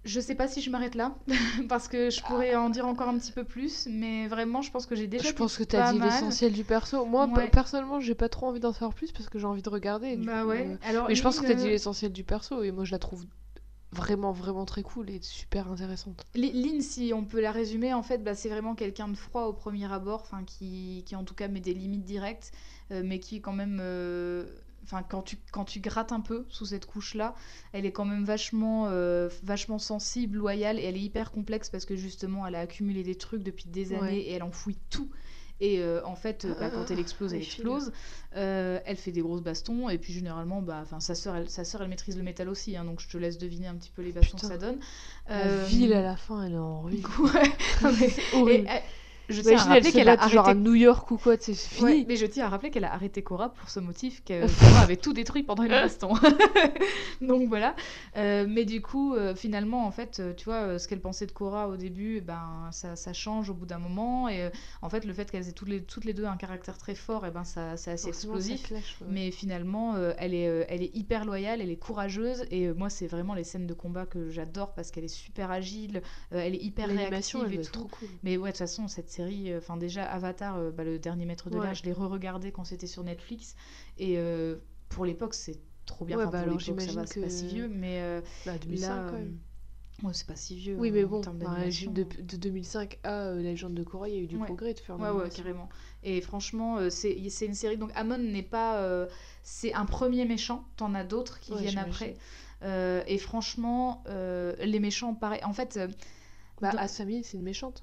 Je 0.05 0.19
sais 0.19 0.35
pas 0.35 0.49
si 0.49 0.63
je 0.63 0.71
m'arrête 0.71 0.95
là, 0.95 1.15
parce 1.69 1.87
que 1.87 2.09
je 2.09 2.23
pourrais 2.23 2.55
en 2.55 2.71
dire 2.71 2.87
encore 2.87 3.09
un 3.09 3.19
petit 3.19 3.33
peu 3.33 3.45
plus, 3.45 3.87
mais 3.91 4.29
vraiment, 4.29 4.63
je 4.63 4.71
pense 4.71 4.87
que 4.87 4.95
j'ai 4.95 5.07
déjà 5.07 5.25
Je 5.25 5.29
dit 5.29 5.35
pense 5.35 5.59
que 5.59 5.65
pas 5.65 5.69
t'as 5.69 5.93
dit 5.93 5.99
l'essentiel 6.01 6.53
du 6.53 6.65
perso. 6.65 7.05
Moi, 7.05 7.27
Ouais. 7.27 7.51
personnellement, 7.51 8.01
j'ai 8.01 8.15
pas 8.15 8.29
trop 8.31 8.47
envie 8.47 8.61
d'en 8.61 8.73
savoir 8.73 8.95
plus 8.95 9.13
parce 9.13 9.29
que 9.29 9.39
j'ai 9.39 9.47
envie 9.47 9.61
de 9.63 9.69
regarder. 9.69 10.17
du 10.17 10.27
Bah 10.27 10.43
coup, 10.43 10.49
ouais. 10.49 10.67
euh, 10.73 10.77
Alors, 10.83 11.09
Mais 11.09 11.15
je 11.15 11.23
pense 11.23 11.39
que 11.39 11.47
t'as 11.47 11.55
dit 11.55 11.67
euh, 11.67 11.71
l'essentiel 11.73 12.13
du 12.13 12.25
perso 12.25 12.63
et 12.63 12.73
moi, 12.73 12.85
je 12.85 12.93
la 12.93 12.99
trouve 12.99 13.27
vraiment, 13.93 14.33
vraiment 14.33 14.65
très 14.65 14.83
cool 14.83 15.11
et 15.11 15.21
super 15.21 15.71
intéressante. 15.71 16.25
Lynn, 16.35 16.81
si 16.81 17.13
on 17.15 17.25
peut 17.25 17.41
la 17.41 17.53
résumer, 17.53 17.93
en 17.93 18.03
fait, 18.03 18.19
bah, 18.25 18.35
c'est 18.35 18.49
vraiment 18.49 18.75
quelqu'un 18.75 19.09
de 19.09 19.17
froid 19.17 19.45
au 19.47 19.53
premier 19.53 19.93
abord, 19.93 20.21
enfin, 20.23 20.45
qui, 20.45 21.03
qui 21.07 21.17
en 21.17 21.25
tout 21.25 21.35
cas 21.35 21.49
met 21.49 21.61
des 21.61 21.75
limites 21.75 22.05
directes, 22.05 22.53
euh, 22.93 23.03
mais 23.05 23.19
qui 23.21 23.41
quand 23.41 23.53
même... 23.53 23.79
euh, 23.83 24.47
Enfin, 24.93 25.05
quand 25.09 25.23
tu, 25.23 25.37
quand 25.53 25.65
tu 25.65 25.79
grattes 25.79 26.11
un 26.11 26.21
peu 26.21 26.47
sous 26.49 26.67
cette 26.67 26.85
couche-là, 26.85 27.35
elle 27.73 27.87
est 27.87 27.93
quand 27.93 28.05
même 28.05 28.25
vachement, 28.25 28.87
euh, 28.89 29.29
vachement 29.45 29.79
sensible, 29.79 30.37
loyale, 30.39 30.81
et 30.81 30.83
elle 30.83 30.97
est 30.97 31.01
hyper 31.01 31.31
complexe 31.31 31.71
parce 31.71 31.85
que 31.85 31.95
justement, 31.95 32.45
elle 32.47 32.57
a 32.57 32.61
accumulé 32.61 33.05
des 33.05 33.15
trucs 33.15 33.45
depuis 33.45 33.67
des 33.69 33.93
années 33.93 34.01
Ouais. 34.01 34.17
et 34.19 34.33
elle 34.33 34.43
enfouit 34.43 34.79
tout. 34.91 35.09
Et 35.63 35.81
euh, 35.81 36.01
en 36.07 36.17
fait, 36.17 36.47
euh, 36.47 36.55
bah, 36.59 36.71
quand 36.71 36.91
elle 36.91 36.99
explose, 36.99 37.35
elle 37.35 37.43
explose. 37.43 37.93
Euh, 38.35 38.81
elle 38.87 38.97
fait 38.97 39.13
des 39.13 39.21
grosses 39.21 39.43
bastons, 39.43 39.91
et 39.91 39.99
puis 39.99 40.13
généralement, 40.13 40.63
bah, 40.63 40.85
sa 41.01 41.15
sœur, 41.15 41.37
elle, 41.37 41.51
sa 41.51 41.65
sœur, 41.65 41.83
elle 41.83 41.89
maîtrise 41.89 42.17
le 42.17 42.23
métal 42.23 42.49
aussi, 42.49 42.77
hein, 42.77 42.85
donc 42.85 43.01
je 43.01 43.09
te 43.09 43.17
laisse 43.19 43.37
deviner 43.39 43.67
un 43.69 43.75
petit 43.77 43.91
peu 43.95 44.01
les 44.03 44.11
bastons 44.11 44.39
Putain. 44.39 44.49
que 44.49 44.55
ça 44.55 44.59
donne. 44.59 44.81
La 45.29 45.65
ville 45.67 45.93
à 45.93 46.01
la 46.03 46.17
fin, 46.17 46.43
elle 46.45 46.55
est 46.55 46.59
en 46.59 46.81
ruine. 46.83 47.03
Ouais, 47.21 47.53
mais- 48.43 48.55
et, 48.55 48.65
je 49.31 49.43
tiens 49.43 49.59
à 49.59 49.65
rappeler 49.65 49.93
qu'elle 49.93 50.09
a 50.09 50.17
bat 50.17 50.29
genre 50.29 50.47
à 50.47 50.51
arrêté. 50.51 50.61
New 50.61 50.75
York 50.75 51.11
ou 51.11 51.17
quoi, 51.17 51.37
c'est 51.39 51.55
fini. 51.55 51.85
Ouais, 51.85 52.05
mais 52.09 52.17
je 52.17 52.27
tiens 52.27 52.47
à 52.47 52.49
rappeler 52.49 52.71
qu'elle 52.71 52.85
a 52.85 52.93
arrêté 52.93 53.23
Cora 53.23 53.51
pour 53.51 53.69
ce 53.71 53.81
motif 53.81 54.23
que 54.25 54.47
Cora 54.61 54.81
avait 54.81 54.97
tout 54.97 55.13
détruit 55.13 55.43
pendant 55.43 55.63
une 55.63 55.71
baston. 55.71 56.15
Donc 57.21 57.49
voilà. 57.49 57.75
Euh, 58.17 58.47
mais 58.49 58.65
du 58.65 58.83
coup, 58.83 59.15
euh, 59.15 59.35
finalement, 59.35 59.87
en 59.87 59.91
fait, 59.91 60.19
euh, 60.21 60.35
tu 60.35 60.45
vois, 60.45 60.79
ce 60.79 60.89
qu'elle 60.89 61.01
pensait 61.01 61.27
de 61.27 61.33
Cora 61.33 61.69
au 61.69 61.77
début, 61.77 62.17
eh 62.17 62.21
ben, 62.21 62.69
ça, 62.73 62.97
ça 62.97 63.13
change 63.13 63.51
au 63.51 63.55
bout 63.55 63.67
d'un 63.67 63.79
moment. 63.79 64.29
Et 64.29 64.43
euh, 64.43 64.51
en 64.83 64.89
fait, 64.91 65.05
le 65.05 65.13
fait 65.13 65.31
qu'elles 65.31 65.49
aient 65.49 65.53
toutes 65.53 65.69
les, 65.69 65.83
toutes 65.83 66.05
les 66.05 66.15
deux 66.15 66.25
un 66.27 66.37
caractère 66.37 66.79
très 66.79 66.95
fort, 66.95 67.27
et 67.27 67.31
ben, 67.31 67.45
ça, 67.45 67.77
c'est 67.77 67.93
assez 67.93 68.09
explosif. 68.09 68.69
clash, 68.69 68.97
ouais. 69.01 69.07
Mais 69.11 69.31
finalement, 69.31 69.97
elle, 70.19 70.35
est, 70.35 70.67
elle 70.69 70.83
est 70.83 70.95
hyper 70.95 71.25
loyale, 71.25 71.61
elle 71.61 71.71
est 71.71 71.77
courageuse. 71.77 72.45
Et 72.51 72.73
moi, 72.73 72.91
c'est 72.91 73.07
vraiment 73.07 73.35
les 73.35 73.45
scènes 73.45 73.67
de 73.67 73.75
combat 73.75 74.07
que 74.07 74.31
j'adore 74.31 74.75
parce 74.75 74.91
qu'elle 74.91 75.05
est 75.05 75.09
super 75.09 75.51
agile, 75.51 76.03
elle 76.31 76.55
est 76.55 76.63
hyper 76.63 76.89
réactive 76.89 77.41
elle 77.47 77.53
et 77.53 77.57
va 77.57 77.63
être 77.63 77.73
tout. 77.73 77.81
trop 77.81 77.89
cool. 77.89 78.09
Mais 78.23 78.37
ouais, 78.37 78.51
de 78.51 78.53
toute 78.53 78.59
façon, 78.59 78.89
cette 78.89 79.11
euh, 79.21 79.59
enfin 79.59 79.77
déjà 79.77 80.05
Avatar, 80.05 80.57
euh, 80.59 80.71
bah, 80.71 80.85
le 80.85 80.99
dernier 80.99 81.25
maître 81.27 81.51
de 81.51 81.59
Ouais. 81.59 81.67
l'air, 81.67 81.75
je 81.75 81.85
l'ai 81.85 81.93
re-regardé 81.93 82.53
quand 82.53 82.65
c'était 82.65 82.87
sur 82.87 83.05
Netflix. 83.05 83.55
Et 83.99 84.19
euh, 84.19 84.57
pour 84.89 85.05
l'époque, 85.05 85.35
c'est 85.35 85.59
trop 85.87 86.05
bien. 86.05 86.17
Ouais, 86.17 86.25
Enfin, 86.25 86.33
bah 86.33 86.39
pour 86.45 86.49
alors, 86.51 86.61
ça 86.61 86.73
va, 86.73 86.79
j'imagine 86.81 87.07
c'est 87.07 87.21
pas 87.21 87.29
si 87.31 87.43
que- 87.47 87.49
vieux, 87.51 87.69
mais 87.69 88.23
Bah, 88.47 88.59
2005 88.59 88.89
là, 88.89 89.07
quand 89.11 89.17
même. 89.19 89.39
ouais, 90.05 90.13
c'est 90.15 90.27
pas 90.27 90.37
si 90.37 90.57
vieux. 90.57 90.77
Oui, 90.79 90.89
hein, 90.89 90.93
mais 90.95 91.05
bon, 91.05 91.21
bah, 91.21 91.65
de, 91.67 92.03
de 92.23 92.37
2005 92.37 92.99
à 93.03 93.27
euh, 93.29 93.37
La 93.37 93.43
légende 93.51 93.75
de 93.75 93.83
Korra, 93.83 94.09
il 94.09 94.15
y 94.15 94.19
a 94.19 94.21
eu 94.23 94.27
du 94.27 94.37
Ouais. 94.37 94.47
progrès 94.47 94.75
de 94.75 94.79
faire 94.81 94.99
Ouais, 95.01 95.11
ouais, 95.11 95.29
carrément. 95.31 95.69
Et 96.03 96.21
franchement, 96.21 96.79
euh, 96.79 96.91
c'est 96.91 97.13
une 97.13 97.55
série. 97.55 97.77
Donc, 97.77 97.91
Amon 97.95 98.19
n'est 98.19 98.43
pas. 98.43 98.79
euh, 98.79 99.07
c'est 99.43 99.73
un 99.75 99.85
premier 99.87 100.25
méchant. 100.27 100.65
T'en 100.77 100.95
as 100.95 101.05
d'autres 101.05 101.41
qui 101.41 101.53
Ouais, 101.53 101.61
viennent 101.63 101.79
après. 101.79 102.17
Et 103.07 103.19
franchement, 103.19 104.05
les 104.07 104.81
méchants, 104.81 105.15
pareil. 105.15 105.41
En 105.45 105.53
fait, 105.53 105.79
Bah, 106.61 106.73
dans- 106.73 106.79
Asami, 106.79 107.25
c'est 107.25 107.39
une 107.39 107.43
méchante. 107.43 107.83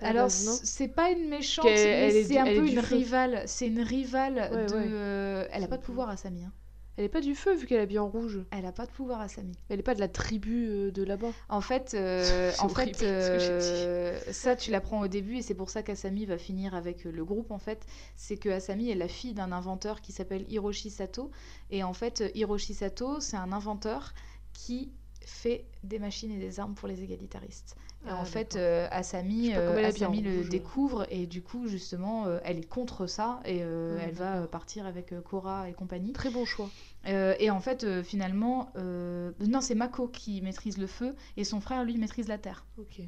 À 0.00 0.08
Alors, 0.08 0.26
non 0.44 0.56
c'est 0.62 0.88
pas 0.88 1.10
une 1.10 1.28
méchante, 1.28 1.64
mais 1.66 2.22
c'est 2.24 2.38
un 2.38 2.44
peu 2.44 2.66
une 2.68 2.78
rivale. 2.78 3.42
C'est 3.46 3.66
une 3.66 3.80
rivale 3.80 4.34
de. 4.34 4.74
euh, 4.74 5.46
Elle 5.50 5.64
a 5.64 5.68
pas 5.68 5.76
de 5.76 5.82
pouvoir, 5.82 6.08
Asami. 6.08 6.44
hein. 6.44 6.52
Elle 6.96 7.04
est 7.04 7.08
pas 7.08 7.20
du 7.20 7.36
feu 7.36 7.54
vu 7.54 7.66
qu'elle 7.66 7.78
est 7.78 7.82
habillée 7.82 8.00
en 8.00 8.08
rouge. 8.08 8.40
Elle 8.50 8.66
a 8.66 8.72
pas 8.72 8.84
de 8.84 8.90
pouvoir, 8.90 9.20
Asami. 9.20 9.52
Elle 9.68 9.78
est 9.78 9.84
pas 9.84 9.94
de 9.94 10.00
la 10.00 10.08
tribu 10.08 10.66
euh, 10.68 10.90
de 10.90 11.04
là-bas. 11.04 11.30
En 11.48 11.60
fait, 11.60 11.94
euh, 11.94 12.50
en 12.58 12.64
horrible, 12.64 12.96
fait 12.96 13.06
euh, 13.06 14.18
ça, 14.32 14.56
tu 14.56 14.72
l'apprends 14.72 15.00
au 15.02 15.06
début 15.06 15.36
et 15.36 15.42
c'est 15.42 15.54
pour 15.54 15.70
ça 15.70 15.84
qu'Asami 15.84 16.26
va 16.26 16.38
finir 16.38 16.74
avec 16.74 17.06
euh, 17.06 17.12
le 17.12 17.24
groupe. 17.24 17.52
En 17.52 17.58
fait, 17.60 17.86
c'est 18.16 18.36
que 18.36 18.48
Asami 18.48 18.90
est 18.90 18.96
la 18.96 19.06
fille 19.06 19.32
d'un 19.32 19.52
inventeur 19.52 20.00
qui 20.00 20.10
s'appelle 20.10 20.44
Hiroshi 20.48 20.90
Sato. 20.90 21.30
Et 21.70 21.84
en 21.84 21.92
fait, 21.92 22.20
euh, 22.20 22.30
Hiroshi 22.34 22.74
Sato, 22.74 23.20
c'est 23.20 23.36
un 23.36 23.52
inventeur 23.52 24.12
qui 24.52 24.90
fait 25.28 25.64
des 25.84 25.98
machines 25.98 26.30
et 26.32 26.38
des 26.38 26.58
armes 26.60 26.74
pour 26.74 26.88
les 26.88 27.02
égalitaristes. 27.02 27.76
Et 28.06 28.10
Ah, 28.10 28.16
en 28.16 28.24
fait, 28.24 28.54
euh, 28.56 28.86
Asami, 28.90 29.54
euh, 29.54 29.84
Asami 29.84 30.22
le 30.22 30.36
rouge. 30.38 30.48
découvre 30.48 31.06
et 31.10 31.26
du 31.26 31.42
coup, 31.42 31.66
justement, 31.66 32.26
euh, 32.26 32.38
elle 32.44 32.58
est 32.58 32.68
contre 32.68 33.06
ça 33.06 33.40
et 33.44 33.58
euh, 33.62 33.98
elle 34.00 34.14
va 34.14 34.36
euh, 34.36 34.46
partir 34.46 34.86
avec 34.86 35.12
Korra 35.22 35.68
et 35.68 35.72
compagnie. 35.72 36.12
Très 36.12 36.30
bon 36.30 36.44
choix. 36.44 36.70
Et 37.04 37.50
en 37.50 37.60
fait, 37.60 38.02
finalement, 38.02 38.70
non, 38.76 39.60
c'est 39.60 39.74
Mako 39.74 40.08
qui 40.08 40.40
maîtrise 40.42 40.78
le 40.78 40.86
feu 40.86 41.14
et 41.36 41.44
son 41.44 41.60
frère, 41.60 41.84
lui, 41.84 41.96
maîtrise 41.98 42.28
la 42.28 42.38
terre. 42.38 42.64
Ok. 42.78 43.00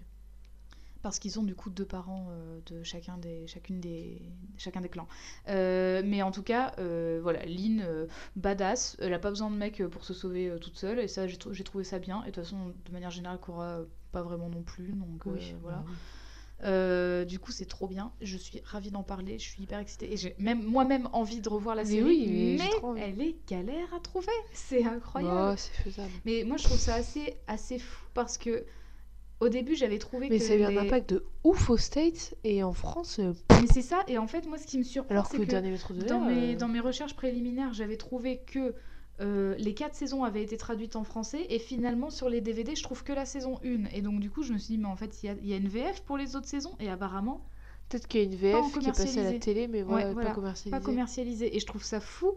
Parce 1.03 1.19
qu'ils 1.19 1.39
ont 1.41 1.43
du 1.43 1.55
coup 1.55 1.71
deux 1.71 1.87
parents 1.87 2.27
euh, 2.31 2.61
de 2.67 2.83
chacun 2.83 3.17
des, 3.17 3.47
chacune 3.47 3.81
des, 3.81 4.21
chacun 4.59 4.83
des 4.83 4.91
clans. 4.91 5.09
Euh, 5.49 6.03
mais 6.05 6.21
en 6.23 6.31
tout 6.31 6.43
cas, 6.43 6.75
euh, 6.79 7.21
voilà, 7.23 7.45
Lynn, 7.47 7.81
euh, 7.83 8.07
badass, 8.37 8.97
elle 9.01 9.15
a 9.15 9.19
pas 9.19 9.31
besoin 9.31 9.51
de 9.51 9.57
mec 9.57 9.83
pour 9.89 10.05
se 10.05 10.13
sauver 10.13 10.55
toute 10.61 10.77
seule. 10.77 10.99
Et 10.99 11.09
ça, 11.09 11.27
j'ai 11.27 11.39
trou- 11.39 11.55
j'ai 11.55 11.65
trouvé 11.65 11.85
ça 11.85 11.99
bien. 11.99 12.23
Et 12.25 12.27
de 12.27 12.35
toute 12.35 12.45
façon, 12.45 12.75
de 12.85 12.93
manière 12.93 13.11
générale, 13.11 13.39
Cora, 13.41 13.81
pas 14.13 14.23
vraiment 14.23 14.51
non 14.51 14.63
plus. 14.63 14.93
Donc 14.93 15.23
Oui, 15.25 15.55
voilà. 15.63 15.79
bah 15.79 15.85
oui. 15.89 15.95
Euh, 16.63 17.25
du 17.25 17.39
coup, 17.39 17.53
c'est 17.53 17.65
trop 17.65 17.89
bien. 17.89 18.13
Je 18.21 18.37
suis 18.37 18.61
ravie 18.67 18.91
d'en 18.91 19.03
parler. 19.03 19.39
Je 19.39 19.49
suis 19.49 19.63
hyper 19.63 19.79
excitée. 19.79 20.13
Et 20.13 20.19
j'ai 20.19 20.35
même 20.39 20.63
moi-même 20.63 21.09
envie 21.15 21.41
de 21.41 21.49
revoir 21.49 21.75
la 21.75 21.85
Mais 21.85 21.89
série. 21.89 22.05
oui, 22.05 22.27
mais 22.29 22.59
j'ai 22.59 22.65
mais 22.65 22.71
trop 22.77 22.95
elle 22.97 23.21
est 23.23 23.37
galère 23.49 23.95
à 23.95 24.01
trouver. 24.01 24.27
C'est 24.53 24.85
incroyable. 24.85 25.35
Bah, 25.35 25.55
c'est 25.57 25.73
faisable. 25.83 26.11
Mais 26.27 26.45
moi, 26.45 26.59
je 26.59 26.65
trouve 26.65 26.77
ça 26.79 26.97
assez, 26.97 27.39
assez 27.47 27.79
fou 27.79 28.05
parce 28.13 28.37
que 28.37 28.67
au 29.41 29.49
début, 29.49 29.75
j'avais 29.75 29.99
trouvé 29.99 30.29
Mais 30.29 30.39
que 30.39 30.45
ça 30.45 30.53
a 30.53 30.57
eu 30.57 30.63
un 30.63 30.71
les- 30.71 30.79
impact 30.79 31.11
de 31.11 31.25
ouf 31.45 31.71
aux 31.71 31.77
States 31.77 32.35
et 32.45 32.63
en 32.63 32.73
France, 32.73 33.19
euh, 33.19 33.33
Mais 33.61 33.67
c'est 33.67 33.83
ça. 33.83 34.03
Et 34.07 34.19
en 34.19 34.27
fait, 34.27 34.47
moi, 34.47 34.59
ce 34.59 34.67
qui 34.67 34.79
me 34.79 34.83
surprend, 34.83 35.13
alors 35.15 35.29
que 35.29 35.37
le 35.39 35.45
que 35.45 35.51
dernier 35.51 35.71
maître 35.71 35.93
de 35.95 36.03
dans 36.03 36.21
mes, 36.21 36.55
euh, 36.55 36.57
dans 36.57 36.69
mes 36.69 36.81
recherches 36.81 37.15
préliminaires, 37.15 37.73
j'avais 37.73 37.97
trouvé 37.97 38.39
que 38.39 38.75
euh, 39.21 39.55
les 39.59 39.75
quatre 39.75 39.95
saisons 39.95 40.25
avaient 40.25 40.43
été 40.43 40.57
traduites 40.57 40.97
en 40.97 41.05
français 41.05 41.47
et 41.51 41.59
finalement 41.59 42.11
sur 42.11 42.29
les 42.29 42.41
DVD, 42.41 42.75
je 42.75 42.83
trouve 42.83 43.03
que 43.03 43.13
la 43.13 43.27
saison 43.27 43.59
1. 43.65 43.87
Et 43.95 44.03
donc, 44.03 44.21
du 44.21 44.31
coup, 44.31 44.43
je 44.43 44.53
me 44.53 44.59
suis 44.59 44.75
dit, 44.77 44.79
mais 44.79 44.89
en 44.89 44.97
fait, 44.97 45.23
il 45.23 45.27
y 45.27 45.29
a, 45.29 45.35
il 45.43 45.49
y 45.49 45.53
a 45.53 45.57
une 45.57 45.69
VF 45.69 46.03
pour 46.03 46.17
les 46.17 46.37
autres 46.37 46.49
saisons 46.49 46.75
et 46.81 46.89
apparemment 46.89 47.45
Peut-être 47.89 48.07
qu'il 48.07 48.21
y 48.21 48.23
a 48.23 48.27
une 48.27 48.37
VF 48.37 48.79
qui 48.79 48.87
est 48.89 48.93
passée 48.93 49.19
à 49.19 49.33
la 49.33 49.39
télé, 49.39 49.67
mais 49.67 49.83
ouais, 49.83 50.13
voilà, 50.13 50.29
pas 50.29 50.35
commercialisée. 50.35 50.71
pas 50.71 50.81
commercialisée. 50.85 51.57
Et 51.57 51.59
je 51.61 51.67
trouve 51.67 51.83
ça 51.83 52.01
fou 52.01 52.35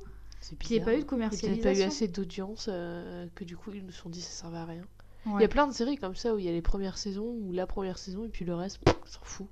qu'il 0.60 0.76
n'y 0.78 0.82
ait 0.82 0.86
pas 0.86 0.96
eu 0.96 1.04
de 1.04 1.06
bizarre. 1.06 1.30
Il 1.44 1.52
n'y 1.52 1.60
a 1.60 1.64
pas 1.64 1.74
eu 1.74 1.76
commercialisation. 1.76 1.88
assez 1.88 2.08
d'audience 2.08 2.66
euh, 2.70 3.28
que 3.36 3.44
du 3.44 3.56
coup 3.56 3.72
ils 3.74 3.84
se 3.94 4.02
sont 4.02 4.10
dit 4.10 4.20
ça 4.22 4.32
servait 4.32 4.58
à 4.58 4.66
rien. 4.66 4.84
Il 5.26 5.42
y 5.42 5.46
a 5.46 5.48
plein 5.48 5.68
de 5.68 5.74
séries 5.74 5.98
comme 5.98 6.16
ça 6.16 6.34
où 6.36 6.40
il 6.40 6.46
y 6.46 6.50
a 6.50 6.52
les 6.52 6.62
premières 6.62 6.98
saisons 6.98 7.26
ou 7.42 7.52
la 7.54 7.66
première 7.68 7.98
saison 7.98 8.26
et 8.26 8.30
puis 8.30 8.44
le 8.46 8.56
reste, 8.56 8.80
s'en 9.06 9.20
fout. 9.24 9.48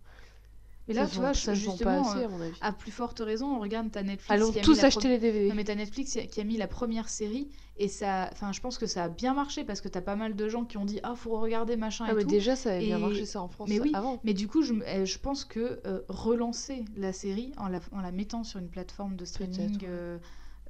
Mais 0.87 0.95
là, 0.95 1.05
Ça 1.05 1.11
tu 1.13 1.19
vois, 1.19 1.33
ça 1.33 1.51
pas 1.51 1.55
justement, 1.55 2.09
assez 2.09 2.19
euh, 2.19 2.25
à 2.25 2.27
mon 2.27 2.41
avis. 2.41 2.57
à 2.59 2.73
plus 2.73 2.91
forte 2.91 3.19
raison, 3.19 3.55
on 3.55 3.59
regarde 3.59 3.91
ta 3.91 4.01
Netflix. 4.01 4.31
Allons 4.31 4.51
qui 4.51 4.57
a 4.57 4.61
mis 4.61 4.65
tous 4.65 4.83
acheter 4.83 5.07
les 5.09 5.19
DVD. 5.19 5.47
Non 5.47 5.55
mais 5.55 5.63
t'as 5.63 5.75
Netflix 5.75 6.17
qui 6.29 6.41
a 6.41 6.43
mis 6.43 6.57
la 6.57 6.67
première 6.67 7.07
série 7.07 7.49
et 7.77 7.87
ça, 7.87 8.29
enfin 8.33 8.51
je 8.51 8.59
pense 8.61 8.77
que 8.79 8.87
ça 8.87 9.03
a 9.03 9.09
bien 9.09 9.33
marché 9.35 9.63
parce 9.63 9.79
que 9.79 9.87
t'as 9.87 10.01
pas 10.01 10.15
mal 10.15 10.35
de 10.35 10.49
gens 10.49 10.65
qui 10.65 10.77
ont 10.77 10.85
dit 10.85 10.99
ah 11.03 11.13
faut 11.15 11.39
regarder 11.39 11.77
machin 11.77 12.05
Ah, 12.07 12.11
et 12.11 12.15
mais 12.15 12.23
tout. 12.23 12.29
déjà 12.29 12.55
ça 12.55 12.71
avait 12.71 12.85
bien 12.87 12.97
marché 12.97 13.25
ça 13.25 13.41
en 13.41 13.47
France 13.47 13.69
mais 13.69 13.79
oui, 13.79 13.91
avant. 13.93 14.19
Mais 14.23 14.33
du 14.33 14.47
coup 14.47 14.63
je, 14.63 14.73
je 15.05 15.17
pense 15.19 15.45
que 15.45 15.79
euh, 15.85 16.01
relancer 16.09 16.83
la 16.97 17.13
série 17.13 17.53
en 17.57 17.67
la, 17.67 17.79
en 17.91 18.01
la 18.01 18.11
mettant 18.11 18.43
sur 18.43 18.59
une 18.59 18.69
plateforme 18.69 19.15
de 19.15 19.23
streaming 19.23 19.79
euh, 19.83 20.17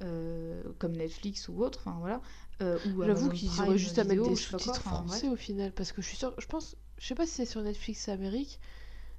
euh, 0.02 0.62
comme 0.78 0.92
Netflix 0.92 1.48
ou 1.48 1.62
autre, 1.62 1.80
enfin 1.84 1.96
voilà, 2.00 2.20
euh, 2.62 2.78
ou 2.86 3.04
J'avoue 3.04 3.30
qu'ils 3.30 3.60
auraient 3.60 3.78
juste 3.78 3.98
à 3.98 4.04
mettre 4.04 4.28
des 4.28 4.36
sous-titres 4.36 4.80
français 4.80 5.28
au 5.28 5.36
final 5.36 5.72
parce 5.72 5.92
que 5.92 6.02
je 6.02 6.08
suis 6.08 6.16
sûre, 6.16 6.34
je 6.38 6.46
pense, 6.46 6.76
je 6.98 7.06
sais 7.06 7.14
pas 7.14 7.26
si 7.26 7.32
c'est 7.32 7.46
sur 7.46 7.62
Netflix 7.62 8.08
Amérique, 8.08 8.60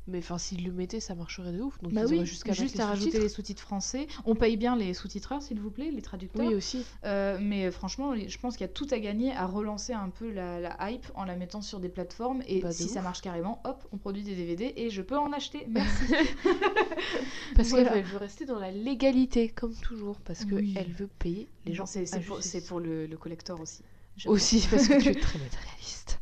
mais 0.08 0.20
enfin 0.20 0.38
s'ils 0.38 0.66
le 0.66 0.72
mettaient 0.72 1.00
ça 1.00 1.16
marcherait 1.16 1.52
de 1.54 1.62
ouf. 1.62 1.82
Donc 1.82 1.94
Bah 1.94 2.02
ils 2.02 2.08
oui, 2.12 2.16
auraient 2.18 2.26
juste 2.26 2.80
à 2.80 2.86
rajouter 2.88 3.20
les 3.20 3.30
sous-titres 3.30 3.62
français. 3.62 4.08
On 4.26 4.36
paye 4.36 4.58
bien 4.58 4.76
les 4.76 4.94
sous-titreurs, 4.94 5.42
s'il 5.42 5.60
vous 5.60 5.72
plaît, 5.72 5.92
les 5.92 6.02
traducteurs. 6.02 6.46
Oui 6.46 6.56
aussi. 6.56 6.86
Euh, 7.06 7.38
mais 7.42 7.72
franchement, 7.72 8.14
je 8.16 8.38
pense 8.38 8.58
qu'il 8.58 8.66
y 8.66 8.70
a 8.70 8.74
tout 8.74 8.88
à 8.92 9.00
gagner 9.00 9.32
à 9.34 9.46
relancer 9.46 9.94
un 9.94 10.10
peu 10.10 10.30
la, 10.32 10.60
la 10.60 10.92
hype 10.92 11.06
en 11.16 11.24
la 11.26 11.36
mettant 11.36 11.62
sur 11.62 11.80
des 11.80 11.90
plateformes. 11.90 12.44
Et 12.48 12.62
Bah, 12.62 12.72
si 12.72 12.88
ça 12.90 13.02
marche 13.02 13.22
carrément, 13.22 13.62
hop, 13.64 13.88
on 13.92 13.98
produit 13.98 14.24
des 14.24 14.36
DVD 14.36 14.74
et 14.76 14.90
je 14.90 15.02
peux 15.02 15.18
en 15.18 15.32
acheter. 15.32 15.66
Merci. 15.70 16.14
Parce 17.56 17.70
Voilà. 17.70 17.92
qu'elle 17.92 18.04
veut 18.06 18.18
rester 18.18 18.46
dans 18.46 18.60
la 18.60 18.72
légalité 18.72 19.50
comme 19.50 19.76
toujours 19.76 20.20
parce 20.22 20.44
Oui. 20.52 20.74
elle 20.78 20.92
veut 20.92 21.08
payer 21.20 21.48
les 21.66 21.74
gens. 21.74 21.86
c'est 21.86 22.06
pour, 22.26 22.40
pour 22.68 22.80
le, 22.80 23.06
le 23.06 23.18
collector 23.18 23.60
aussi. 23.60 23.84
Aussi 24.26 24.68
parce 24.70 24.88
que 24.88 25.02
tu 25.02 25.10
es 25.10 25.16
très 25.16 25.40
matérialiste. 25.44 26.20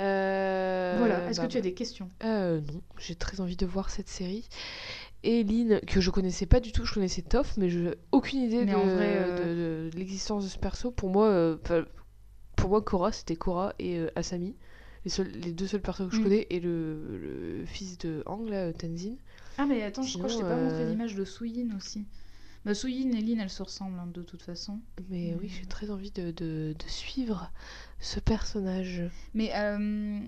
Euh, 0.00 0.94
Euh, 0.94 0.98
voilà, 0.98 1.28
est-ce 1.28 1.40
bah, 1.40 1.46
que 1.46 1.52
tu 1.52 1.58
as 1.58 1.60
des 1.60 1.74
questions? 1.74 2.10
Euh, 2.24 2.60
non, 2.60 2.82
j'ai 2.98 3.14
très 3.14 3.40
envie 3.40 3.56
de 3.56 3.66
voir 3.66 3.90
cette 3.90 4.08
série. 4.08 4.48
Et 5.22 5.42
Lynn, 5.44 5.80
que 5.86 6.00
je 6.00 6.10
connaissais 6.10 6.46
pas 6.46 6.60
du 6.60 6.72
tout, 6.72 6.84
je 6.84 6.92
connaissais 6.94 7.22
Toph, 7.22 7.56
mais 7.56 7.70
je 7.70 7.94
aucune 8.12 8.40
idée 8.42 8.64
Mais 8.64 8.72
de, 8.72 8.76
en 8.76 8.86
vrai, 8.86 9.26
de- 9.32 9.32
de- 9.32 9.90
de 9.92 9.98
l'existence 9.98 10.44
de 10.44 10.48
ce 10.48 10.58
perso. 10.58 10.90
Pour 10.90 11.10
moi, 11.10 11.28
euh, 11.28 11.56
pour 12.56 12.70
moi 12.70 12.82
Korra, 12.82 13.12
c'était 13.12 13.36
Korra 13.36 13.74
et 13.78 13.98
euh, 13.98 14.10
Asami. 14.16 14.54
Les, 15.04 15.10
seuls, 15.10 15.28
les 15.28 15.52
deux 15.52 15.66
seuls 15.66 15.82
persos 15.82 16.08
que 16.08 16.14
je 16.14 16.20
Mm. 16.20 16.22
connais, 16.24 16.46
et 16.50 16.60
le, 16.60 17.18
le 17.60 17.66
fils 17.66 17.98
de 17.98 18.22
Aang, 18.26 18.48
là, 18.48 18.72
Tenzin. 18.72 19.16
Ah, 19.58 19.66
mais 19.66 19.82
attends, 19.82 20.02
je 20.02 20.16
crois 20.16 20.28
que 20.28 20.32
je 20.32 20.38
t'ai 20.38 20.44
pas 20.44 20.56
montré 20.56 20.82
euh, 20.82 20.86
l'image 20.86 21.14
de 21.14 21.24
Suyin 21.24 21.76
aussi. 21.76 22.06
Bah, 22.64 22.74
Suyin 22.74 23.12
et 23.12 23.20
Lin, 23.20 23.40
elles 23.40 23.50
se 23.50 23.62
ressemblent 23.62 23.98
hein, 23.98 24.06
de 24.06 24.22
toute 24.22 24.42
façon. 24.42 24.80
Mais 25.10 25.34
oui, 25.40 25.48
j'ai 25.48 25.66
très 25.66 25.90
envie 25.90 26.10
de, 26.10 26.30
de- 26.30 26.74
de 26.78 26.88
suivre 26.88 27.50
ce 28.00 28.20
personnage. 28.20 29.02
Mais 29.34 29.50
euh, 29.54 30.20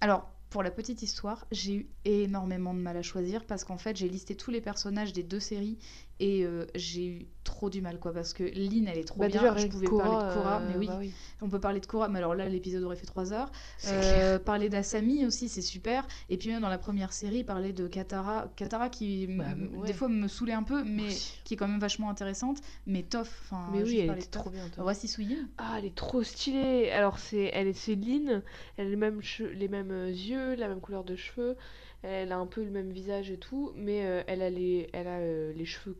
alors, 0.00 0.30
pour 0.50 0.62
la 0.62 0.70
petite 0.70 1.02
histoire, 1.02 1.46
j'ai 1.52 1.74
eu 1.74 1.88
énormément 2.04 2.74
de 2.74 2.80
mal 2.80 2.96
à 2.96 3.02
choisir 3.02 3.46
parce 3.46 3.64
qu'en 3.64 3.78
fait, 3.78 3.96
j'ai 3.96 4.08
listé 4.08 4.34
tous 4.36 4.50
les 4.50 4.60
personnages 4.60 5.12
des 5.12 5.22
deux 5.22 5.40
séries 5.40 5.78
et 6.20 6.44
euh, 6.44 6.66
j'ai 6.74 7.06
eu 7.06 7.26
trop 7.42 7.70
du 7.70 7.80
mal 7.80 7.98
quoi 7.98 8.12
parce 8.12 8.32
que 8.34 8.44
Lynn 8.44 8.86
elle 8.86 8.98
est 8.98 9.04
trop 9.04 9.18
Bah, 9.18 9.26
bien. 9.28 9.40
déjà, 9.40 9.56
je 9.56 9.66
pouvais 9.66 9.86
parler 9.88 10.26
de 10.28 10.34
Korra, 10.34 10.60
euh, 10.60 10.68
mais 10.68 10.76
oui, 10.76 10.86
bah 10.86 10.96
oui, 11.00 11.12
on 11.40 11.48
peut 11.48 11.58
parler 11.58 11.80
de 11.80 11.86
Korra, 11.86 12.08
mais 12.08 12.18
alors 12.18 12.34
là 12.34 12.48
l'épisode 12.48 12.82
aurait 12.84 12.96
fait 12.96 13.06
3 13.06 13.32
heures. 13.32 13.50
Euh, 13.88 14.38
parler 14.38 14.68
d'Asami 14.68 15.24
aussi, 15.26 15.48
c'est 15.48 15.62
super. 15.62 16.06
Et 16.28 16.36
puis 16.36 16.50
même 16.50 16.60
dans 16.60 16.68
la 16.68 16.78
première 16.78 17.12
série, 17.12 17.42
parler 17.42 17.72
de 17.72 17.88
Katara, 17.88 18.52
Katara 18.56 18.88
qui 18.90 19.26
Bah, 19.26 19.44
ouais. 19.78 19.86
des 19.86 19.92
fois 19.94 20.08
me 20.08 20.28
saoulait 20.28 20.52
un 20.52 20.62
peu, 20.62 20.84
mais 20.84 21.04
Oui. 21.08 21.32
qui 21.44 21.54
est 21.54 21.56
quand 21.56 21.66
même 21.68 21.80
vachement 21.80 22.10
intéressante. 22.10 22.58
Mais 22.86 23.02
Toph, 23.02 23.40
enfin, 23.50 23.68
Mais 23.72 23.82
oui, 23.82 23.98
elle 24.00 24.14
Toph. 24.18 24.30
trop 24.30 24.50
bien. 24.50 24.68
toi. 24.68 24.82
Voici 24.84 25.08
Suyin. 25.08 25.48
Ah, 25.58 25.76
elle 25.78 25.86
est 25.86 25.94
trop 25.96 26.22
stylée. 26.22 26.90
Alors 26.90 27.18
c'est, 27.18 27.50
elle 27.54 27.66
est, 27.68 27.72
c'est 27.72 27.94
Lynn. 27.94 28.42
Elle 28.76 28.86
a 28.86 28.90
les 28.90 28.96
mêmes, 28.96 29.20
les 29.54 29.68
mêmes 29.68 30.06
yeux, 30.08 30.54
la 30.56 30.68
même 30.68 30.80
couleur 30.80 31.04
de 31.04 31.16
cheveux. 31.16 31.56
Elle 32.02 32.32
a 32.32 32.36
un 32.38 32.46
peu 32.46 32.62
le 32.64 32.70
même 32.70 32.90
visage 32.90 33.30
et 33.30 33.38
tout, 33.38 33.72
mais 33.76 34.06
euh, 34.06 34.22
elle 34.26 34.40
a 34.42 34.48
les, 34.50 34.88
elle 34.92 35.06
a 35.06 35.20
les 35.52 35.64
cheveux 35.66 35.98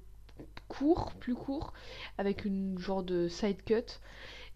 courts, 0.70 1.12
plus 1.20 1.34
courts, 1.34 1.72
avec 2.16 2.44
une 2.46 2.78
genre 2.78 3.02
de 3.02 3.28
side 3.28 3.62
cut 3.64 3.98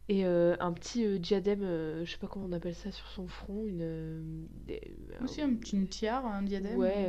et 0.08 0.24
euh, 0.26 0.54
un 0.60 0.72
petit 0.72 1.04
euh, 1.06 1.18
diadème, 1.18 1.62
euh, 1.62 2.04
je 2.04 2.12
sais 2.12 2.18
pas 2.18 2.26
comment 2.26 2.46
on 2.46 2.52
appelle 2.52 2.74
ça 2.74 2.90
sur 2.92 3.06
son 3.08 3.26
front, 3.26 3.64
une. 3.66 3.82
euh, 3.82 4.44
Aussi 5.22 5.42
un 5.42 5.54
petit 5.54 5.76
une 5.76 5.88
tiare, 5.88 6.24
un 6.26 6.42
diadème. 6.42 6.76
Ouais, 6.78 7.08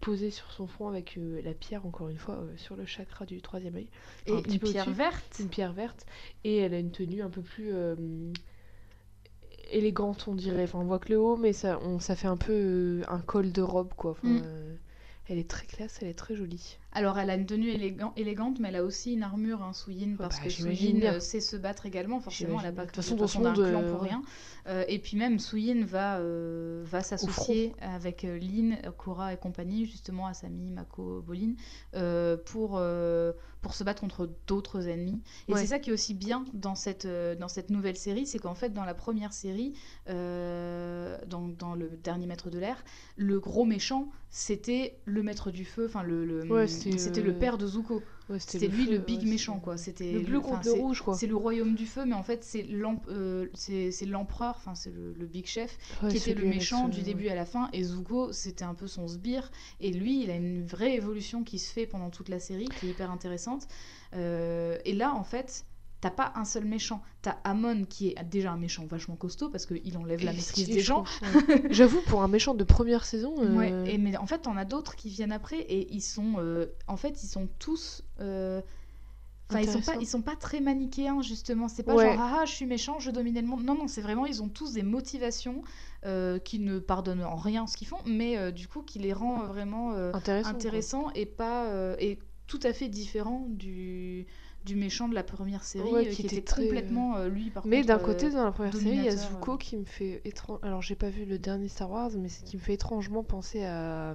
posé 0.00 0.30
sur 0.30 0.50
son 0.52 0.66
front 0.66 0.88
avec 0.88 1.18
la 1.18 1.54
pierre 1.54 1.86
encore 1.86 2.08
une 2.10 2.18
fois 2.18 2.44
sur 2.56 2.76
le 2.76 2.84
chakra 2.84 3.24
du 3.24 3.40
troisième 3.40 3.76
œil. 3.76 3.88
Et 4.26 4.32
un 4.32 4.42
petit 4.42 4.56
une 4.56 4.60
pierre 4.60 4.90
verte. 4.90 5.36
une 5.40 5.48
pierre 5.48 5.72
verte 5.72 6.04
et 6.44 6.58
elle 6.58 6.74
a 6.74 6.78
une 6.78 6.90
tenue 6.90 7.22
un 7.22 7.30
peu 7.30 7.40
plus 7.40 7.72
élégante 9.70 10.26
on 10.28 10.34
dirait 10.34 10.64
enfin 10.64 10.78
on 10.80 10.84
voit 10.84 10.98
que 10.98 11.08
le 11.10 11.18
haut 11.18 11.36
mais 11.36 11.52
ça 11.52 11.78
on 11.82 11.98
ça 11.98 12.14
fait 12.16 12.26
un 12.28 12.36
peu 12.36 13.02
un 13.08 13.18
col 13.20 13.50
de 13.50 13.62
robe 13.62 13.94
quoi 13.96 14.10
Enfin, 14.12 14.28
Mm. 14.28 14.42
elle 15.28 15.38
est 15.38 15.48
très 15.48 15.66
classe 15.66 15.98
elle 16.02 16.08
est 16.08 16.18
très 16.18 16.34
jolie 16.36 16.76
Alors, 16.94 17.18
elle 17.18 17.28
a 17.30 17.34
une 17.34 17.46
tenue 17.46 17.70
élégan- 17.70 18.12
élégante, 18.16 18.60
mais 18.60 18.68
elle 18.68 18.76
a 18.76 18.84
aussi 18.84 19.14
une 19.14 19.24
armure, 19.24 19.62
un 19.62 19.72
parce 20.16 20.38
bah, 20.38 20.44
que 20.44 20.50
bien. 21.00 21.14
euh, 21.14 21.20
sait 21.20 21.40
se 21.40 21.56
battre 21.56 21.86
également. 21.86 22.20
Forcément, 22.20 22.60
elle 22.60 22.66
n'a 22.66 22.72
pas 22.72 22.82
De 22.82 22.86
toute 22.86 22.96
façon, 22.96 23.18
façon 23.18 23.40
d'un 23.40 23.52
clan 23.52 23.82
pour 23.90 24.00
rien. 24.02 24.22
Euh, 24.66 24.84
et 24.88 24.98
puis 24.98 25.16
même, 25.16 25.38
Suyin 25.40 25.84
va, 25.84 26.18
euh, 26.18 26.82
va 26.86 27.02
s'associer 27.02 27.74
avec 27.82 28.22
Lin, 28.22 28.76
euh, 28.84 28.90
Korra 28.92 29.34
et 29.34 29.36
compagnie, 29.36 29.84
justement 29.86 30.26
Asami, 30.26 30.70
Mako, 30.70 31.20
Bolin, 31.26 31.54
euh, 31.96 32.36
pour, 32.36 32.80
pour 33.60 33.74
se 33.74 33.82
battre 33.84 34.00
contre 34.00 34.30
d'autres 34.46 34.88
ennemis. 34.88 35.20
Et 35.48 35.52
Ouais. 35.54 35.60
c'est 35.60 35.66
ça 35.66 35.78
qui 35.80 35.90
est 35.90 35.92
aussi 35.92 36.14
bien 36.14 36.44
dans 36.54 36.74
cette, 36.76 37.06
dans 37.06 37.48
cette 37.48 37.70
nouvelle 37.70 37.96
série, 37.96 38.26
c'est 38.26 38.38
qu'en 38.38 38.54
fait, 38.54 38.70
dans 38.72 38.84
la 38.84 38.94
première 38.94 39.32
série, 39.32 39.74
dans, 40.06 41.48
dans 41.48 41.74
le 41.74 41.90
dernier 42.02 42.26
maître 42.26 42.50
de 42.50 42.58
l'air, 42.58 42.82
le 43.16 43.40
gros 43.40 43.64
méchant, 43.64 44.08
c'était 44.30 44.98
le 45.04 45.22
maître 45.22 45.50
du 45.50 45.64
feu, 45.64 45.86
enfin 45.88 46.02
le, 46.02 46.24
le- 46.24 46.50
Ouais, 46.50 46.66
c'était, 46.84 46.98
c'était 46.98 47.20
euh, 47.20 47.24
le 47.24 47.38
père 47.38 47.58
de 47.58 47.66
Zuko. 47.66 48.02
Ouais, 48.28 48.38
C'était 48.38 48.68
lui 48.68 48.86
feu, 48.86 48.92
le 48.92 48.98
big 48.98 49.20
ouais, 49.20 49.26
méchant, 49.26 49.60
quoi. 49.60 49.76
C'était 49.76 50.12
le 50.12 50.20
bleu 50.20 50.40
contre 50.40 50.66
le 50.66 50.72
rouge 50.72 51.02
quoi 51.02 51.14
C'est 51.14 51.26
le 51.26 51.36
royaume 51.36 51.74
du 51.74 51.86
feu, 51.86 52.04
mais 52.06 52.14
en 52.14 52.22
fait, 52.22 52.42
c'est 52.42 52.66
euh, 52.70 53.46
l'empereur, 54.06 54.54
enfin, 54.56 54.74
c'est 54.74 54.90
le, 54.90 55.12
le 55.12 55.26
big 55.26 55.46
chef, 55.46 55.76
Ouais, 56.02 56.10
qui 56.10 56.16
était 56.16 56.34
le 56.34 56.46
méchant 56.46 56.88
du 56.88 57.02
début 57.02 57.28
à 57.28 57.34
la 57.34 57.44
fin. 57.44 57.68
Et 57.72 57.82
Zuko, 57.82 58.32
c'était 58.32 58.64
un 58.64 58.74
peu 58.74 58.86
son 58.86 59.08
sbire. 59.08 59.50
Et 59.80 59.92
lui, 59.92 60.22
il 60.22 60.30
a 60.30 60.36
une 60.36 60.64
vraie 60.64 60.94
évolution 60.94 61.44
qui 61.44 61.58
se 61.58 61.72
fait 61.72 61.86
pendant 61.86 62.10
toute 62.10 62.28
la 62.28 62.40
série, 62.40 62.66
qui 62.66 62.86
est 62.86 62.90
hyper 62.90 63.10
intéressante. 63.10 63.66
Euh, 64.14 64.78
et 64.84 64.94
là, 64.94 65.14
en 65.14 65.24
fait. 65.24 65.66
T'as 66.04 66.10
pas 66.10 66.32
un 66.36 66.44
seul 66.44 66.66
méchant. 66.66 67.00
T'as 67.22 67.38
Amon 67.44 67.86
qui 67.86 68.08
est 68.08 68.24
déjà 68.24 68.52
un 68.52 68.58
méchant 68.58 68.84
vachement 68.84 69.16
costaud 69.16 69.48
parce 69.48 69.64
qu'il 69.64 69.96
enlève 69.96 70.22
la 70.22 70.34
maîtrise 70.34 70.66
des 70.68 70.80
gens. 70.80 71.04
J'avoue, 71.70 72.02
pour 72.02 72.22
un 72.22 72.28
méchant 72.28 72.52
de 72.54 72.62
première 72.62 73.06
saison. 73.06 73.34
euh, 73.38 73.56
Ouais, 73.56 73.90
et 73.90 73.96
mais 73.96 74.14
en 74.18 74.26
fait, 74.26 74.40
t'en 74.40 74.54
as 74.58 74.66
d'autres 74.66 74.96
qui 74.96 75.08
viennent 75.08 75.32
après 75.32 75.60
et 75.60 75.90
ils 75.94 76.02
sont, 76.02 76.34
euh, 76.36 76.66
en 76.88 76.98
fait, 76.98 77.22
ils 77.22 77.26
sont 77.26 77.48
tous. 77.58 78.02
euh, 78.20 78.60
Enfin, 79.48 79.60
ils 79.60 79.70
sont 79.70 79.80
pas, 79.80 79.96
ils 80.00 80.06
sont 80.06 80.20
pas 80.22 80.36
très 80.36 80.60
manichéens 80.60 81.22
justement. 81.22 81.68
C'est 81.68 81.82
pas 81.84 81.94
Ouais. 81.94 82.04
genre 82.04 82.16
ah, 82.18 82.38
ah, 82.40 82.44
je 82.44 82.52
suis 82.52 82.66
méchant, 82.66 82.98
je 82.98 83.10
domine 83.10 83.34
le 83.36 83.46
monde. 83.46 83.64
Non 83.64 83.74
non, 83.74 83.88
c'est 83.88 84.02
vraiment 84.02 84.26
ils 84.26 84.42
ont 84.42 84.48
tous 84.50 84.72
des 84.74 84.82
motivations 84.82 85.62
euh, 86.04 86.38
qui 86.38 86.58
ne 86.58 86.78
pardonnent 86.80 87.24
en 87.24 87.36
rien 87.36 87.66
ce 87.66 87.76
qu'ils 87.78 87.86
font, 87.88 87.98
mais 88.04 88.36
euh, 88.36 88.50
du 88.50 88.68
coup 88.68 88.82
qui 88.82 88.98
les 88.98 89.14
rend 89.14 89.42
euh, 89.42 89.46
vraiment 89.46 89.92
euh, 89.92 90.12
intéressant. 90.12 90.48
intéressants 90.50 91.10
et 91.14 91.24
pas 91.26 91.66
euh, 91.68 91.96
et 91.98 92.18
tout 92.46 92.60
à 92.62 92.74
fait 92.74 92.88
différents 92.88 93.46
du 93.48 94.26
du 94.64 94.76
méchant 94.76 95.08
de 95.08 95.14
la 95.14 95.22
première 95.22 95.62
série 95.62 95.90
Ouais, 95.92 96.06
euh, 96.06 96.10
qui 96.10 96.16
qui, 96.16 96.26
était 96.26 96.36
était 96.36 96.44
très, 96.44 96.62
complètement 96.64 97.16
euh, 97.16 97.28
lui 97.28 97.50
par 97.50 97.66
Mais 97.66 97.82
d'un 97.84 97.96
euh, 97.96 98.02
côté, 98.02 98.30
dans 98.30 98.44
la 98.44 98.52
première 98.52 98.74
série, 98.74 98.96
il 98.96 99.04
y 99.04 99.08
a 99.08 99.16
Zuko 99.16 99.54
euh. 99.54 99.56
qui 99.58 99.76
me 99.76 99.84
fait 99.84 100.22
étrange. 100.24 100.58
Alors, 100.62 100.80
j'ai 100.82 100.94
pas 100.94 101.10
vu 101.10 101.24
le 101.26 101.38
dernier 101.38 101.68
Star 101.68 101.90
Wars, 101.90 102.10
mais 102.18 102.28
c'est 102.28 102.44
qui 102.44 102.56
me 102.56 102.62
fait 102.62 102.74
étrangement 102.74 103.22
penser 103.22 103.64
à. 103.64 104.14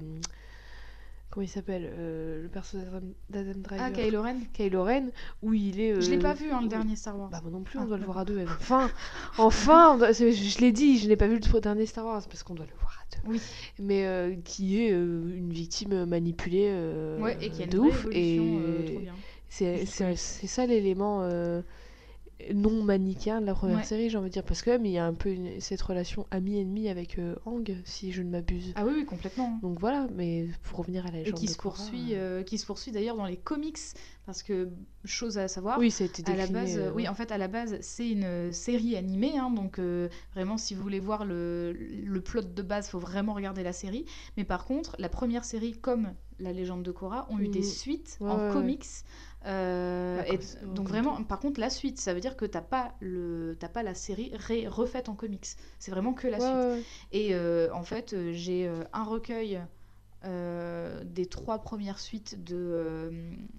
Comment 1.32 1.44
il 1.44 1.48
s'appelle 1.50 1.92
Euh, 1.96 2.42
Le 2.42 2.50
perso 2.50 2.80
d'Adam 2.80 3.02
d'Adam 3.30 3.60
Driver. 3.60 3.86
ah 3.86 3.92
Kylo 3.92 4.24
Ren. 4.24 4.38
Kylo 4.52 4.84
Ren, 4.84 5.10
où 5.44 5.54
il 5.54 5.80
est. 5.80 6.02
Je 6.02 6.10
l'ai 6.10 6.18
euh, 6.18 6.22
pas 6.22 6.34
vu 6.34 6.50
hein, 6.50 6.58
le 6.62 6.66
où- 6.66 6.70
dernier 6.70 6.96
Star 6.96 7.20
Wars. 7.20 7.30
Bah, 7.30 7.40
moi 7.44 7.52
non 7.52 7.62
plus, 7.62 7.78
Ah, 7.78 7.84
on 7.84 7.88
doit 7.88 8.00
le 8.00 8.06
voir 8.06 8.18
à 8.18 8.26
deux. 8.26 8.44
Enfin, 8.60 8.90
enfin, 9.38 9.98
doit- 10.00 10.12
je 10.12 10.60
l'ai 10.60 10.72
dit, 10.72 10.98
je 10.98 11.08
n'ai 11.08 11.16
pas 11.16 11.28
vu 11.28 11.36
le 11.40 11.60
dernier 11.62 11.86
Star 11.86 12.04
Wars 12.06 12.28
parce 12.28 12.42
qu'on 12.42 12.56
doit 12.56 12.66
le 12.66 12.74
voir 12.80 13.00
à 13.04 13.16
deux. 13.16 13.32
Oui. 13.32 13.40
Mais 13.78 14.08
euh, 14.08 14.36
qui 14.44 14.82
est 14.84 14.92
euh, 14.92 15.32
une 15.36 15.54
victime 15.54 16.06
manipulée 16.06 16.70
euh, 16.72 17.20
Ouais, 17.22 17.38
et 17.40 17.52
qui 17.52 17.62
a 17.62 17.66
une 17.66 17.72
de 17.72 17.78
ouf. 17.78 18.08
euh, 18.08 18.10
et 18.12 18.86
trop 18.88 19.00
bien. 19.00 19.14
C'est 19.50 19.86
ça 20.48 20.66
l'élément 20.66 21.22
euh, 21.24 21.62
non 22.54 22.84
manichéen 22.84 23.42
de 23.42 23.46
la 23.46 23.54
première 23.54 23.80
Ouais. 23.80 23.84
série, 23.84 24.10
j'ai 24.10 24.18
envie 24.18 24.30
de 24.30 24.34
dire. 24.34 24.46
Parce 24.46 24.62
que 24.62 24.70
même, 24.70 24.86
il 24.86 24.94
y 24.94 24.98
a 24.98 25.06
un 25.06 25.14
peu 25.14 25.30
une- 25.30 25.60
cette 25.60 25.82
relation 25.82 26.26
ami-ennemi 26.32 26.88
avec 26.88 27.20
euh, 27.20 27.36
Aang, 27.46 27.66
si 27.84 28.14
je 28.14 28.22
ne 28.22 28.30
m'abuse. 28.30 28.72
Ah 28.78 28.86
oui, 28.86 28.94
oui, 29.00 29.06
complètement. 29.06 29.60
Donc 29.62 29.78
voilà, 29.78 30.08
mais 30.16 30.48
pour 30.64 30.80
revenir 30.80 31.06
à 31.06 31.12
la 31.12 31.20
Et 31.20 31.24
légende 31.26 31.38
qui 31.40 31.48
de 31.48 31.52
se 31.52 31.58
Korra, 31.58 31.76
poursuit, 31.76 32.16
euh, 32.16 32.42
qui 32.44 32.58
se 32.58 32.66
poursuit 32.66 32.94
d'ailleurs 32.94 33.18
dans 33.18 33.26
les 33.26 33.36
comics, 33.36 33.78
parce 34.26 34.42
que 34.42 34.70
chose 35.04 35.38
à 35.38 35.50
savoir. 35.50 35.80
Oui, 35.80 35.88
été 36.00 36.24
À 36.32 36.36
la 36.38 36.48
base, 36.48 36.80
oui, 36.96 37.10
en 37.10 37.14
fait, 37.14 37.34
à 37.34 37.38
la 37.38 37.50
base, 37.50 37.78
c'est 37.82 38.10
une 38.10 38.54
série 38.54 38.96
animée, 38.96 39.38
hein, 39.38 39.50
donc 39.52 39.82
vraiment, 40.34 40.58
si 40.58 40.74
vous 40.76 40.82
voulez 40.82 41.02
voir 41.02 41.26
le, 41.26 41.74
le 41.74 42.22
plot 42.22 42.44
de 42.44 42.62
base, 42.62 42.88
faut 42.88 43.00
vraiment 43.00 43.34
regarder 43.34 43.64
la 43.64 43.74
série. 43.74 44.06
Mais 44.38 44.46
par 44.46 44.64
contre, 44.64 44.96
la 44.98 45.10
première 45.10 45.44
série, 45.44 45.74
comme 45.74 46.14
la 46.40 46.54
légende 46.54 46.84
de 46.84 46.92
Korra, 46.92 47.28
ont 47.30 47.40
eu 47.40 47.48
des 47.50 47.62
Mhm. 47.62 47.64
suites 47.64 48.20
Ouais, 48.20 48.28
en 48.28 48.38
ouais, 48.38 48.48
comics. 48.48 48.86
euh, 49.46 50.24
et 50.28 50.40
donc 50.66 50.88
vraiment, 50.88 51.24
par 51.24 51.40
contre, 51.40 51.60
la 51.60 51.70
suite, 51.70 52.00
ça 52.00 52.14
veut 52.14 52.20
dire 52.20 52.36
que 52.38 52.46
t'as 52.46 52.62
pas 52.62 52.96
le, 53.00 53.58
pas 53.74 53.84
la 53.84 53.94
série 53.94 54.32
ré- 54.36 54.68
refaite 54.68 55.10
en 55.10 55.16
comics. 55.16 55.48
C'est 55.80 55.92
vraiment 55.92 56.14
que 56.14 56.28
la 56.28 56.40
Ouais, 56.40 56.46
suite. 56.46 56.68
Et 57.12 57.34
euh, 57.34 57.70
en 57.74 57.84
fait, 57.84 58.14
euh, 58.14 58.32
j'ai 58.34 58.70
un 58.94 59.04
recueil 59.04 59.62
euh, 60.26 61.02
des 61.06 61.28
trois 61.28 61.60
premières 61.60 62.00
suites 62.00 62.44
de 62.44 63.12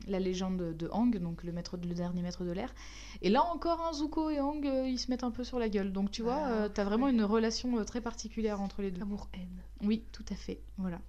la 0.07 0.21
légende 0.21 0.77
de, 0.77 0.89
Hang, 0.93 1.17
donc 1.19 1.43
le, 1.43 1.53
maître, 1.53 1.79
le 1.79 1.95
dernier 1.95 2.23
maître 2.23 2.45
de 2.45 2.53
l'air. 2.53 2.75
Et 3.23 3.31
là 3.31 3.43
encore, 3.45 3.81
un 3.87 3.93
Zuko 3.95 4.31
et 4.31 4.41
Hang, 4.41 4.65
ils 4.87 4.99
se 4.99 5.11
mettent 5.11 5.25
un 5.25 5.31
peu 5.31 5.45
sur 5.45 5.59
la 5.59 5.69
gueule. 5.71 5.93
Donc 5.93 6.11
tu 6.11 6.23
vois, 6.23 6.43
Ah, 6.45 6.51
euh, 6.51 6.69
t'as 6.69 6.85
vraiment 6.85 7.09
une 7.09 7.23
relation 7.25 7.83
très 7.85 8.01
particulière 8.03 8.61
entre 8.61 8.83
les 8.83 8.91
deux. 8.91 9.03
Amour-haine. 9.03 9.63
Oui, 9.83 10.05
tout 10.13 10.25
à 10.31 10.35
fait. 10.37 10.63
Voilà. 10.79 11.01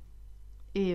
Et 0.76 0.94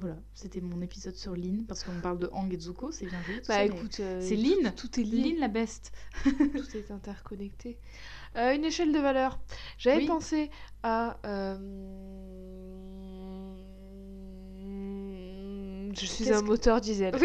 voilà, 0.00 0.16
c'était 0.34 0.60
mon 0.60 0.80
épisode 0.82 1.14
sur 1.14 1.34
Lynn, 1.36 1.64
parce 1.66 1.84
qu'on 1.84 1.98
parle 2.00 2.18
de 2.18 2.28
Hang 2.32 2.52
et 2.52 2.58
Zuko, 2.58 2.90
c'est 2.90 3.06
bien 3.06 3.20
vu. 3.20 3.36
Bah 3.36 3.42
ça, 3.54 3.64
écoute, 3.64 4.00
euh, 4.00 4.20
c'est 4.20 4.34
Lynn. 4.36 4.72
Tout, 4.76 5.00
est 5.00 5.04
lié. 5.04 5.30
Lynn 5.30 5.38
la 5.40 5.48
best. 5.48 5.92
tout 6.24 6.76
est 6.76 6.90
interconnecté. 6.90 7.78
Euh, 8.36 8.54
une 8.54 8.64
échelle 8.64 8.92
de 8.92 8.98
valeur. 8.98 9.38
J'avais 9.78 9.98
Oui. 9.98 10.06
pensé 10.06 10.50
à. 10.82 11.16
euh, 11.24 11.56
Je 15.96 16.06
suis 16.06 16.32
un 16.32 16.40
que- 16.40 16.46
moteur 16.46 16.80
diesel. 16.80 17.14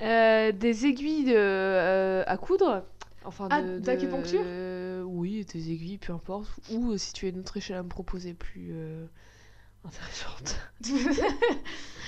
Des 0.00 0.86
aiguilles 0.86 1.24
de, 1.24 2.22
à 2.26 2.36
coudre. 2.36 2.84
Enfin, 3.24 3.48
Ah, 3.50 3.60
de- 3.62 3.78
d'acupuncture? 3.80 4.40
Oui, 5.06 5.44
des 5.52 5.72
aiguilles, 5.72 5.98
peu 5.98 6.12
importe. 6.12 6.48
Ou 6.70 6.96
si 6.96 7.12
tu 7.12 7.26
as 7.26 7.30
une 7.30 7.40
autre 7.40 7.56
échelle 7.56 7.76
à 7.76 7.82
me 7.82 7.88
proposer 7.88 8.32
plus 8.34 8.72
intéressante. 9.84 10.56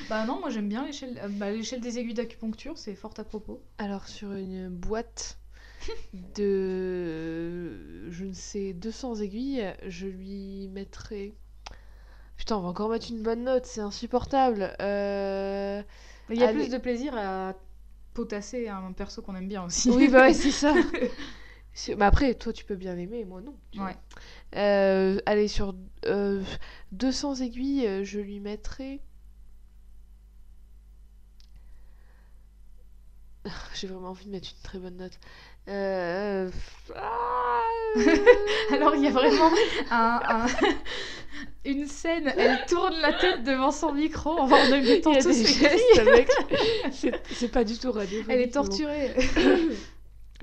bah 0.08 0.24
non, 0.26 0.40
moi 0.40 0.50
j'aime 0.50 0.68
bien 0.68 0.84
l'échelle 0.84 1.18
euh, 1.22 1.28
bah, 1.28 1.50
l'échelle 1.50 1.80
des 1.80 1.98
aiguilles 1.98 2.14
d'acupuncture, 2.14 2.78
c'est 2.78 2.94
fort 2.94 3.14
à 3.16 3.24
propos. 3.24 3.62
Alors, 3.78 4.08
sur 4.08 4.32
une 4.32 4.68
boîte 4.68 5.38
de, 6.34 8.10
je 8.10 8.24
ne 8.24 8.32
sais, 8.32 8.72
200 8.72 9.16
aiguilles, 9.16 9.72
je 9.86 10.06
lui 10.06 10.68
mettrais... 10.68 11.34
Putain, 12.36 12.56
on 12.56 12.62
va 12.62 12.68
encore 12.68 12.88
mettre 12.88 13.10
une 13.10 13.22
bonne 13.22 13.44
note, 13.44 13.66
c'est 13.66 13.80
insupportable. 13.80 14.74
Euh, 14.80 15.82
Il 16.30 16.38
y 16.38 16.44
a 16.44 16.48
Allez. 16.48 16.60
plus 16.60 16.70
de 16.70 16.78
plaisir 16.78 17.14
à 17.16 17.54
potasser 18.14 18.68
un 18.68 18.92
perso 18.92 19.22
qu'on 19.22 19.36
aime 19.36 19.48
bien 19.48 19.64
aussi. 19.64 19.90
Oui, 19.90 20.08
bah 20.08 20.22
ouais, 20.22 20.34
c'est 20.34 20.50
ça. 20.50 20.74
Mais 21.96 22.04
après, 22.04 22.34
toi, 22.34 22.52
tu 22.52 22.64
peux 22.64 22.74
bien 22.76 22.94
l'aimer, 22.94 23.24
moi 23.24 23.40
non. 23.40 23.54
Ouais. 23.82 23.96
Euh, 24.56 25.18
allez, 25.26 25.48
sur 25.48 25.74
euh, 26.06 26.42
200 26.92 27.36
aiguilles, 27.36 27.86
euh, 27.86 28.04
je 28.04 28.20
lui 28.20 28.40
mettrais... 28.40 29.00
J'ai 33.74 33.86
vraiment 33.86 34.10
envie 34.10 34.26
de 34.26 34.30
mettre 34.30 34.48
une 34.54 34.62
très 34.62 34.78
bonne 34.78 34.96
note. 34.96 35.18
Euh... 35.68 36.50
ah, 36.96 37.60
Alors 38.72 38.94
il 38.94 39.02
y 39.02 39.06
a 39.06 39.10
vraiment 39.10 39.50
un, 39.90 40.20
un- 40.28 40.46
une 41.64 41.86
scène, 41.86 42.32
elle 42.36 42.64
tourne 42.66 42.94
la 43.00 43.12
tête 43.12 43.44
devant 43.44 43.70
son 43.70 43.92
micro 43.92 44.30
en 44.30 44.46
en 44.50 44.52
a 44.52 45.22
tous 45.22 45.32
ses 45.32 45.46
gestes, 45.46 46.02
C'est 47.30 47.48
pas 47.48 47.64
du 47.64 47.78
tout 47.78 47.92
radio. 47.92 48.20
Elle 48.28 48.40
est 48.40 48.50
torturée. 48.54 49.12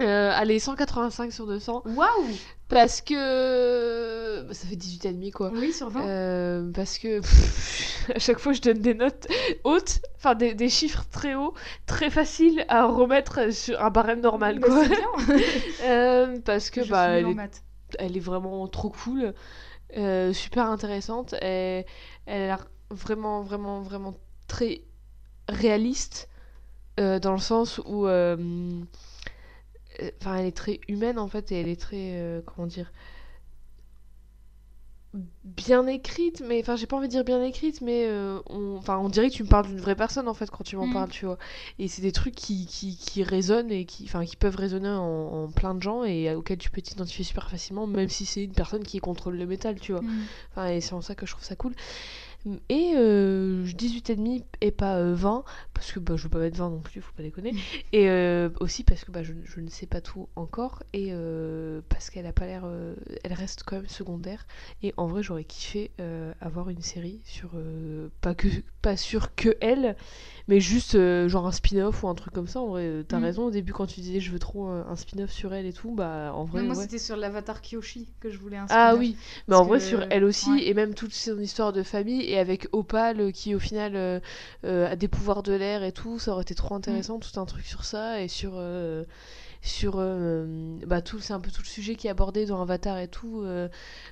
Euh, 0.02 0.32
allez, 0.34 0.60
185 0.60 1.32
sur 1.32 1.45
200. 1.47 1.84
Waouh 1.86 2.08
Parce 2.68 3.02
que... 3.02 4.43
bah, 4.47 4.54
ça 4.54 4.68
fait 4.68 4.76
18,5 4.76 5.32
quoi. 5.32 5.52
Oui, 5.54 5.74
sur 5.74 5.89
20. 5.89 6.06
Euh, 6.08 6.72
parce 6.74 6.97
que 6.97 7.20
pff, 7.20 8.12
à 8.16 8.20
chaque 8.20 8.39
fois 8.39 8.54
je 8.54 8.62
donne 8.62 8.80
des 8.80 8.93
notes 8.93 9.28
hautes, 9.64 10.00
enfin 10.18 10.36
des, 10.36 10.54
des 10.54 10.70
chiffres 10.70 11.06
très 11.12 11.36
hauts, 11.36 11.54
très 11.86 12.10
faciles 12.10 12.66
à 12.70 12.86
remettre 12.86 13.52
sur 13.54 13.84
un 13.84 13.89
barème 13.89 14.22
normal 14.22 14.60
quoi. 14.60 14.84
c'est 14.84 14.89
bien. 14.89 15.38
Euh, 15.84 16.38
parce 16.45 16.70
que 16.70 16.84
Je 16.84 16.91
bah 16.91 17.08
elle 17.10 17.28
est, 17.28 17.34
maths. 17.34 17.64
elle 17.97 18.16
est 18.16 18.22
vraiment 18.22 18.68
trop 18.68 18.89
cool, 18.89 19.34
euh, 19.97 20.34
super 20.34 20.66
intéressante, 20.70 21.34
et 21.41 21.86
elle 22.26 22.41
a 22.43 22.45
l'air 22.47 22.68
vraiment 22.91 23.41
vraiment 23.41 23.82
vraiment 23.82 24.14
très 24.47 24.82
réaliste 25.47 26.28
dans 26.97 27.32
le 27.32 27.39
sens 27.39 27.80
où 27.86 28.08
enfin 30.22 30.36
elle 30.38 30.45
est 30.47 30.56
très 30.56 30.80
humaine 30.88 31.20
en 31.20 31.28
fait 31.28 31.52
et 31.52 31.60
elle 31.62 31.68
est 31.68 31.80
très 31.80 32.14
euh, 32.18 32.41
comment 32.45 32.68
dire 32.68 32.91
bien 35.43 35.88
écrite 35.88 36.43
mais 36.47 36.60
enfin 36.62 36.76
j'ai 36.76 36.86
pas 36.86 36.95
envie 36.95 37.08
de 37.08 37.12
dire 37.12 37.24
bien 37.24 37.41
écrite 37.43 37.82
mais 37.82 38.06
euh, 38.08 38.39
on 38.45 38.76
enfin 38.78 39.00
on 39.00 39.10
dirait 39.10 39.32
que 39.32 39.34
tu 39.34 39.43
me 39.43 39.47
parles 39.50 39.66
d'une 39.66 39.80
vraie 39.80 39.95
personne 39.95 40.28
en 40.28 40.36
fait 40.36 40.52
quand 40.52 40.64
tu 40.64 40.76
m'en 40.78 40.86
Mm. 40.86 40.93
parles 40.93 41.10
tu 41.10 41.26
vois 41.26 41.39
et 41.80 41.88
c'est 41.88 42.04
des 42.04 42.12
trucs 42.12 42.36
qui, 42.36 42.68
qui, 42.68 42.95
qui 42.95 43.24
résonnent 43.24 43.72
et 43.72 43.86
qui 43.86 44.04
enfin 44.04 44.24
qui 44.24 44.36
peuvent 44.36 44.56
résonner 44.56 44.88
en, 44.89 45.45
en 45.45 45.47
plein 45.47 45.74
de 45.74 45.82
gens 45.82 46.04
et 46.04 46.36
auxquels 46.36 46.60
tu 46.60 46.70
peux 46.70 46.82
t'identifier 46.82 47.26
super 47.26 47.50
facilement 47.50 47.88
même 47.88 48.08
si 48.08 48.28
c'est 48.28 48.43
une 48.43 48.52
personne 48.54 48.84
qui 48.84 49.00
contrôle 49.00 49.36
le 49.36 49.47
métal 49.47 49.80
tu 49.80 49.93
vois 49.93 50.02
Mm. 50.02 50.22
Enfin, 50.52 50.68
et 50.68 50.80
c'est 50.80 50.93
en 50.93 51.02
ça 51.02 51.16
que 51.16 51.26
je 51.26 51.32
trouve 51.32 51.43
ça 51.43 51.56
cool. 51.56 51.74
Et 52.70 52.94
euh, 52.96 53.66
18,5 53.66 54.44
et 54.62 54.72
pas 54.72 54.96
euh, 54.98 55.14
20, 55.14 55.44
parce 55.74 55.92
que 55.92 56.00
bah, 56.00 56.16
je 56.16 56.24
veux 56.24 56.30
pas 56.30 56.40
mettre 56.40 56.58
20 56.58 56.70
non 56.70 56.80
plus, 56.80 57.02
faut 57.02 57.12
pas 57.16 57.24
déconner. 57.24 57.54
Et 57.92 58.10
euh, 58.10 58.50
aussi 58.62 58.84
parce 58.84 59.04
que 59.04 59.12
bah, 59.12 59.24
je, 59.24 59.34
je 59.44 59.60
ne 59.60 59.70
sais 59.70 59.86
pas 59.88 60.00
tout 60.00 60.30
encore, 60.38 60.84
et 60.94 61.10
euh, 61.12 61.82
parce 61.90 62.10
qu'elle 62.10 62.26
a 62.26 62.32
pas 62.34 62.46
l'air. 62.46 62.64
euh, 62.66 62.96
elle 63.24 63.34
reste 63.34 63.64
quand 63.66 63.76
même 63.76 63.88
secondaire. 63.88 64.48
Et 64.82 64.94
en 64.98 65.08
vrai, 65.08 65.22
j'aurais 65.22 65.44
kiffé 65.44 65.92
euh, 66.00 66.34
avoir 66.40 66.70
une 66.70 66.82
série 66.82 67.20
sur. 67.26 67.52
euh, 67.56 68.08
pas, 68.22 68.36
que, 68.36 68.48
pas 68.82 68.96
sur 68.96 69.36
que 69.36 69.58
elle, 69.60 69.98
mais 70.50 70.60
juste 70.60 70.95
euh, 70.95 71.30
genre 71.30 71.47
un 71.47 71.54
spin-off 71.54 72.04
ou 72.04 72.10
un 72.10 72.16
truc 72.16 72.34
comme 72.34 72.47
ça. 72.47 72.60
En 72.60 72.68
vrai, 72.68 72.82
euh, 72.84 73.04
t'as 73.08 73.20
Mm. 73.20 73.24
raison 73.24 73.45
au 73.45 73.52
début 73.52 73.72
quand 73.72 73.86
tu 73.86 74.02
disais 74.02 74.20
je 74.20 74.32
veux 74.32 74.39
trop 74.39 74.66
un 74.68 74.95
spin-off 74.97 75.32
sur 75.32 75.54
elle 75.54 75.66
et 75.66 75.72
tout, 75.74 75.91
bah 75.95 76.34
en 76.36 76.43
vrai. 76.43 76.62
Non, 76.62 76.68
moi, 76.70 76.76
ouais. 76.76 76.82
c'était 76.84 76.97
sur 76.97 77.16
l'avatar 77.16 77.62
Kyoshi 77.62 78.08
que 78.20 78.30
je 78.30 78.38
voulais 78.38 78.58
un 78.58 78.66
Ah 78.70 78.95
oui, 78.97 79.16
mais 79.47 79.56
en 79.56 79.64
vrai 79.64 79.78
que- 79.78 79.86
sur 79.86 80.06
elle 80.10 80.26
aussi, 80.26 80.50
ouais. 80.52 80.68
et 80.68 80.74
même 80.74 80.93
toute 80.95 81.14
son 81.14 81.39
histoire 81.39 81.72
de 81.72 81.84
famille, 81.84 82.24
et 82.24 82.38
avec 82.38 82.68
Opal 82.74 83.22
euh, 83.22 83.32
qui 83.32 83.56
au 83.56 83.60
final 83.60 83.95
euh, 83.95 84.20
euh, 84.66 84.91
a 84.91 84.95
des 84.97 85.08
pouvoirs 85.08 85.43
de 85.43 85.54
l'air 85.54 85.84
et 85.84 85.91
tout, 85.93 86.20
ça 86.20 86.32
aurait 86.34 86.41
été 86.41 86.56
trop 86.56 86.76
intéressant, 86.76 87.18
Mm. 87.18 87.22
tout 87.22 87.39
un 87.39 87.45
truc 87.45 87.66
sur 87.66 87.86
ça, 87.86 88.22
et 88.22 88.28
sur... 88.28 88.54
sur 89.62 89.95
euh, 89.97 90.78
bah 90.88 91.01
tout 91.01 91.20
c'est 91.20 91.34
un 91.34 91.39
peu 91.39 91.51
tout 91.51 91.62
le 91.62 91.68
sujet 91.68 91.95
qui 91.95 92.07
est 92.07 92.10
abordé 92.10 92.45
dans 92.45 92.62
Avatar 92.62 92.97
et 92.97 93.07
tout 93.07 93.41
euh, 93.41 93.68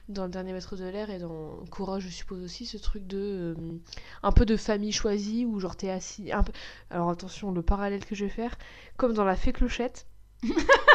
dans 0.09 0.25
le 0.25 0.29
dernier 0.29 0.51
maître 0.51 0.75
de 0.75 0.85
l'air 0.85 1.09
et 1.09 1.19
dans 1.19 1.57
Korra 1.69 1.99
je 1.99 2.09
suppose 2.09 2.43
aussi 2.43 2.65
ce 2.65 2.77
truc 2.77 3.07
de 3.07 3.17
euh, 3.17 3.55
un 4.23 4.31
peu 4.31 4.45
de 4.45 4.57
famille 4.57 4.91
choisie 4.91 5.45
où 5.45 5.59
genre 5.59 5.75
t'es 5.75 5.89
assis 5.89 6.31
un 6.31 6.43
peu 6.43 6.51
alors 6.89 7.09
attention 7.09 7.51
le 7.51 7.61
parallèle 7.61 8.03
que 8.05 8.13
je 8.13 8.25
vais 8.25 8.31
faire 8.31 8.57
comme 8.97 9.13
dans 9.13 9.25
la 9.25 9.35
fée 9.35 9.53
clochette 9.53 10.07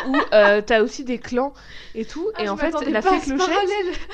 où 0.08 0.16
euh, 0.32 0.60
t'as 0.62 0.82
aussi 0.82 1.04
des 1.04 1.18
clans 1.18 1.52
et 1.94 2.04
tout 2.04 2.28
Ah, 2.36 2.44
et 2.44 2.48
en 2.48 2.56
fait 2.56 2.70
la 2.92 3.02
fée 3.02 3.08
clochette 3.36 3.48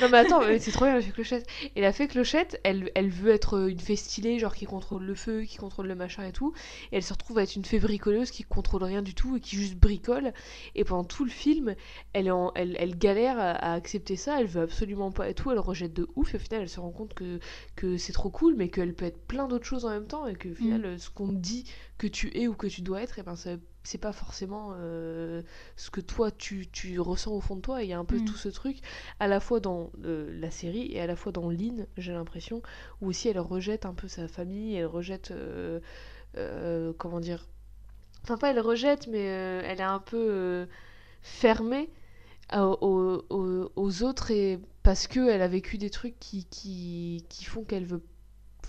non 0.01 0.09
mais 0.09 0.18
attends, 0.18 0.41
mais 0.41 0.59
c'est 0.59 0.70
trop 0.72 0.84
bien 0.86 0.95
la 0.95 1.01
fée 1.03 1.11
clochette. 1.12 1.47
Et 1.76 1.80
la 1.80 1.93
fée 1.93 2.09
clochette, 2.09 2.61
elle, 2.64 2.91
elle 2.95 3.11
veut 3.11 3.30
être 3.32 3.57
euh, 3.57 3.68
une 3.68 3.80
fée 3.80 3.97
stylée, 3.97 4.39
genre 4.39 4.55
qui 4.55 4.64
contrôle 4.66 5.05
le 5.05 5.14
feu, 5.14 5.43
qui 5.43 5.57
contrôle 5.57 5.86
le 5.86 5.95
machin 5.95 6.24
et 6.26 6.32
tout. 6.32 6.53
Et 6.93 6.97
elle 6.97 7.03
se 7.03 7.12
retrouve 7.12 7.39
à 7.39 7.43
être 7.43 7.57
une 7.57 7.64
fée 7.64 7.78
bricoleuse 7.78 8.30
qui 8.30 8.43
contrôle 8.43 8.82
rien 8.84 9.03
du 9.03 9.14
tout 9.14 9.36
et 9.36 9.41
qui 9.41 9.57
juste 9.57 9.76
bricole. 9.76 10.32
Et 10.74 10.84
pendant 10.84 11.05
tout 11.05 11.24
le 11.24 11.30
film, 11.30 11.74
elle, 12.12 12.30
en- 12.32 12.53
elle, 12.55 12.76
elle 12.78 12.97
galère 12.99 13.39
à, 13.39 13.51
à 13.53 13.74
accepter 13.74 14.16
ça, 14.16 14.41
elle 14.41 14.47
veut 14.47 14.62
absolument 14.62 15.11
pas 15.12 15.28
et 15.28 15.34
tout, 15.34 15.51
elle 15.51 15.59
rejette 15.59 15.93
de 15.95 16.09
ouf. 16.16 16.34
Et 16.34 16.36
au 16.36 16.41
final, 16.41 16.62
elle 16.62 16.68
se 16.68 16.80
rend 16.80 16.91
compte 16.91 17.14
que, 17.14 17.39
que 17.76 17.97
c'est 17.97 18.12
trop 18.12 18.30
cool, 18.30 18.55
mais 18.57 18.68
qu'elle 18.68 18.95
peut 18.95 19.05
être 19.07 19.20
plein 19.26 19.47
d'autres 19.49 19.66
choses 19.66 19.84
en 19.84 19.91
même 19.91 20.07
temps. 20.07 20.26
Et 20.26 20.34
que 20.34 20.49
au 20.49 20.55
final, 20.55 20.84
euh, 20.84 20.99
ce 20.99 21.11
qu'on 21.11 21.28
dit 21.32 21.64
que 21.99 22.07
tu 22.07 22.30
es 22.36 22.47
ou 22.49 22.55
que 22.55 22.66
tu 22.66 22.82
dois 22.82 23.03
être, 23.03 23.18
et 23.18 23.22
ben 23.22 23.36
ça- 23.36 23.51
c'est 23.84 23.99
pas 23.99 24.12
forcément 24.12 24.72
euh, 24.76 25.41
ce 25.79 25.91
que 25.91 26.03
toi 26.03 26.31
tu, 26.33 26.68
tu 26.70 27.01
ressens 27.01 27.33
au 27.33 27.41
fond 27.41 27.57
de 27.57 27.62
toi. 27.62 27.83
Et 27.83 27.87
il 27.87 27.91
y 27.91 27.95
a 27.95 28.01
un 28.01 28.05
peu 28.07 28.20
Mm. 28.20 28.20
tout 28.20 28.37
ce 28.37 28.51
truc 28.51 28.79
à 29.20 29.29
la 29.29 29.41
fois 29.41 29.61
dans 29.61 29.91
euh, 30.05 30.29
la 30.41 30.51
série 30.53 30.93
et 30.93 31.01
à 31.01 31.07
la 31.09 31.16
fois 31.16 31.33
dans 31.33 31.51
Lynn, 31.51 31.87
j'ai 31.99 32.12
l'impression, 32.12 32.62
où 33.03 33.09
aussi 33.09 33.29
elle 33.31 33.41
rejette 33.41 33.87
un 33.87 33.95
peu 33.95 34.09
sa 34.09 34.29
famille, 34.29 34.76
elle 34.76 34.87
rejette, 34.87 35.33
euh, 35.33 35.81
euh, 36.39 36.93
comment 36.99 37.20
dire, 37.20 37.49
enfin 38.24 38.39
pas 38.39 38.51
elle 38.53 38.61
rejette, 38.61 39.09
mais 39.09 39.20
elle 39.24 39.81
est 39.81 39.83
un 39.83 40.01
peu 40.01 40.68
fermée 41.22 41.91
aux, 42.55 43.24
aux- 43.31 43.72
aux 43.76 44.03
autres 44.05 44.31
et 44.31 44.61
parce 44.83 45.07
que 45.09 45.29
elle 45.31 45.43
a 45.43 45.49
vécu 45.49 45.79
des 45.79 45.91
trucs 45.91 46.18
qui, 46.20 46.47
qui, 46.47 47.24
qui 47.29 47.45
font 47.47 47.64
qu'elle 47.64 47.87
veut 47.87 48.03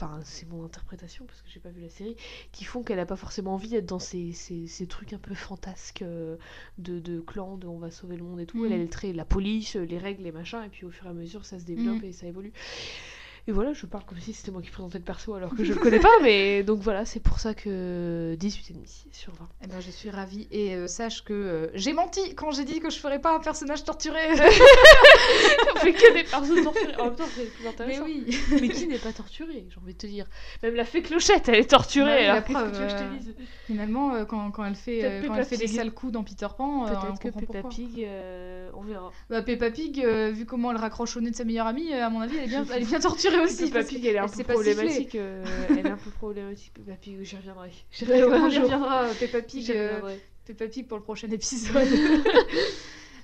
Enfin, 0.02 0.22
c'est 0.24 0.48
mon 0.48 0.64
interprétation 0.64 1.26
parce 1.26 1.42
que 1.42 1.50
j'ai 1.50 1.60
pas 1.60 1.72
vu 1.72 1.82
la 1.82 1.90
série, 1.90 2.16
qui 2.54 2.64
font 2.64 2.84
qu'elle 2.84 3.00
a 3.00 3.06
pas 3.06 3.18
forcément 3.18 3.54
envie 3.56 3.68
d'être 3.68 3.86
dans 3.86 4.00
ces, 4.00 4.32
ces, 4.32 4.66
ces 4.66 4.88
trucs 4.88 5.12
un 5.12 5.18
peu 5.18 5.36
fantasques 5.36 6.04
euh, 6.04 6.38
de, 6.78 7.00
de 7.00 7.20
clan, 7.20 7.58
de 7.58 7.68
on 7.68 7.80
va 7.80 7.92
sauver 7.92 8.16
le 8.16 8.24
monde 8.24 8.40
et 8.40 8.46
tout. 8.46 8.64
Elle, 8.64 8.72
Mhm. 8.72 8.76
elle 8.80 8.82
est 8.86 8.92
très 8.92 9.12
la 9.12 9.26
police, 9.26 9.76
les 9.76 9.98
règles, 9.98 10.24
les 10.24 10.32
machins, 10.32 10.64
et 10.66 10.70
puis 10.70 10.86
au 10.86 10.90
fur 10.90 11.06
et 11.06 11.10
à 11.10 11.14
mesure 11.14 11.44
ça 11.44 11.60
se 11.60 11.66
développe 11.66 11.98
Mhm. 12.02 12.06
et 12.06 12.14
ça 12.14 12.28
évolue. 12.28 12.54
Et 13.50 13.52
voilà, 13.52 13.74
je 13.74 13.88
parle 13.88 14.04
comme 14.06 14.20
si 14.20 14.32
c'était 14.32 14.52
moi 14.52 14.62
qui 14.62 14.70
présentais 14.70 15.00
le 15.00 15.04
perso 15.04 15.34
alors 15.34 15.56
que 15.56 15.64
je 15.64 15.74
le 15.74 15.80
connais 15.80 15.98
pas, 15.98 16.08
mais 16.22 16.62
donc 16.62 16.82
voilà, 16.82 17.04
c'est 17.04 17.20
pour 17.20 17.40
ça 17.40 17.56
que 17.56 18.36
18,5 18.40 19.08
sur 19.12 19.34
20. 19.34 19.50
Eh 19.64 19.68
ben, 19.68 19.80
je 19.80 19.90
suis 19.90 20.12
ravie. 20.12 20.48
Et 20.52 20.76
euh, 20.76 20.86
sache 20.86 21.24
que 21.24 21.34
euh, 21.34 21.68
j'ai 21.74 21.94
menti 21.94 22.36
quand 22.36 22.52
j'ai 22.52 22.64
dit 22.64 22.80
que 22.80 22.92
je 22.92 23.00
ferais 23.00 23.18
pas 23.18 23.36
un 23.36 23.40
personnage 23.40 23.84
torturé. 23.84 24.20
On 24.34 25.80
fait 25.80 25.94
que 25.94 26.14
des 26.14 26.26
personnes 26.26 26.64
torturées. 26.64 26.96
En 27.00 27.06
même 27.06 27.16
temps, 27.16 27.24
c'est 27.34 27.46
le 27.46 27.50
plus 27.50 27.86
Mais 27.88 28.00
oui. 28.02 28.38
Mais 28.62 28.70
qui 28.70 28.86
n'est 28.86 29.00
pas 29.00 29.14
torturé, 29.14 29.66
j'ai 29.68 29.80
envie 29.82 29.94
de 29.94 29.98
te 29.98 30.06
dire? 30.06 30.28
Même 30.62 30.76
la 30.76 30.86
fée 30.86 31.02
clochette, 31.02 31.50
elle 31.50 31.56
est 31.56 31.72
torturée. 31.72 32.12
Ouais, 32.12 32.28
la 32.28 32.34
alors 32.34 32.44
qu'est-ce 32.44 32.60
que 32.60 32.70
preuve, 32.70 32.72
tu 32.72 32.82
veux 32.82 32.86
que 32.86 32.92
je 32.92 32.96
euh, 32.98 33.18
te 33.18 33.24
dise 33.24 33.36
Finalement, 33.66 34.26
quand, 34.26 34.52
quand 34.52 34.66
elle 34.66 34.76
fait, 34.76 35.24
quand 35.26 35.34
elle 35.34 35.46
fait 35.46 35.58
des 35.58 35.66
sales 35.66 35.92
coups 35.92 36.14
dans 36.14 36.24
Peter 36.24 36.48
Pan, 36.56 36.84
on 36.84 36.86
Peut-être 36.86 37.20
que 37.20 37.30
comprend 37.30 37.40
Peppa 37.40 37.62
pourquoi. 37.62 37.70
Pig, 37.72 38.08
on 38.76 38.82
verra. 38.82 39.12
Bah, 39.32 39.42
Peppa 39.42 39.72
Pig, 39.72 40.06
vu 40.06 40.46
comment 40.46 40.70
elle 40.70 40.78
raccroche 40.78 41.18
au 41.18 41.22
nez 41.22 41.32
de 41.32 41.36
sa 41.36 41.46
meilleure 41.46 41.66
amie, 41.66 41.92
à 41.94 42.12
mon 42.12 42.22
avis, 42.22 42.38
elle 42.38 42.44
est 42.44 42.48
bien, 42.48 42.66
elle 42.72 42.84
est 42.84 42.86
bien 42.86 43.00
torturée 43.00 43.39
aussi. 43.44 43.66
Peppa 43.66 43.80
parce 43.80 43.88
Pig, 43.90 44.02
que 44.04 44.08
elle 44.10 44.16
est 44.16 44.20
un 44.20 44.28
peu 44.28 44.44
problématique. 44.44 45.16
euh, 45.16 45.44
elle 45.70 45.80
est 45.80 45.90
un 45.90 45.98
peu 45.98 46.10
problématique, 46.12 46.74
Peppa 46.74 46.94
Pig, 46.98 47.18
j'y 47.24 47.36
reviendrai. 47.38 47.72
J'y 47.92 48.06
reviendrai 48.06 49.10
euh, 49.10 49.14
Peppa 49.20 49.42
Pig, 49.42 49.72
euh. 49.72 50.16
Peppa 50.46 50.68
Pig 50.68 50.88
pour 50.88 50.98
le 50.98 51.04
prochain 51.04 51.30
épisode. 51.30 51.88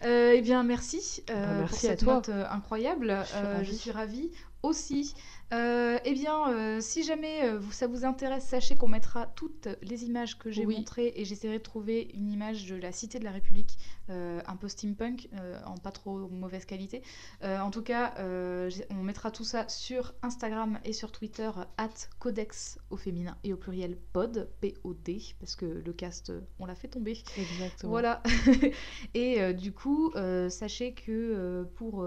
Euh, 0.04 0.34
eh 0.36 0.42
bien, 0.42 0.64
merci, 0.64 1.24
euh, 1.30 1.34
Bah, 1.34 1.56
merci 1.62 1.80
pour 1.80 1.90
à 1.90 1.92
cette 1.92 2.00
toi. 2.04 2.14
note 2.16 2.30
euh, 2.30 2.46
incroyable. 2.52 3.18
Je 3.24 3.28
suis 3.28 3.38
Euh, 3.38 3.54
ravie. 3.56 3.66
je 3.66 3.72
suis 3.74 3.92
ravie 3.92 4.32
aussi. 4.62 5.16
Euh, 5.54 6.00
eh 6.04 6.14
bien, 6.14 6.50
euh, 6.50 6.82
si 6.82 7.04
jamais 7.04 7.44
euh, 7.44 7.62
ça 7.72 7.86
vous 7.86 8.04
intéresse, 8.04 8.46
sachez 8.46 8.76
qu'on 8.76 8.88
mettra 8.88 9.28
toutes 9.28 9.68
les 9.84 10.04
images 10.06 10.40
que 10.40 10.50
j'ai 10.50 10.66
Oui. 10.66 10.78
montrées 10.78 11.14
et 11.16 11.24
j'essaierai 11.24 11.60
de 11.60 11.64
trouver 11.64 12.10
une 12.16 12.32
image 12.32 12.66
de 12.66 12.76
la 12.76 12.92
Cité 12.92 13.20
de 13.20 13.24
la 13.24 13.32
République, 13.32 13.78
un 14.08 14.56
peu 14.56 14.68
steampunk, 14.68 15.30
en 15.66 15.76
pas 15.78 15.92
trop 15.92 16.28
mauvaise 16.30 16.66
qualité. 16.66 17.02
En 17.42 17.72
tout 17.72 17.82
cas, 17.82 18.14
on 18.20 19.04
mettra 19.04 19.32
tout 19.32 19.44
ça 19.44 19.68
sur 19.68 20.14
Instagram 20.22 20.80
et 20.84 20.94
sur 20.94 21.12
Twitter, 21.12 21.50
at 21.78 21.90
codex 22.20 22.80
au 22.90 22.98
féminin 22.98 23.38
et 23.44 23.54
au 23.54 23.58
pluriel 23.58 23.98
pod, 24.14 24.50
P-O-D, 24.62 25.22
parce 25.40 25.56
que 25.56 25.66
le 25.66 25.94
cast, 25.94 26.32
on 26.60 26.66
l'a 26.66 26.76
fait 26.76 26.88
tomber. 26.88 27.24
Exactement. 27.38 27.92
Voilà. 27.92 28.22
et 29.14 29.54
du 29.54 29.72
coup, 29.72 30.12
sachez 30.50 30.94
que 30.94 31.64
pour, 31.76 32.06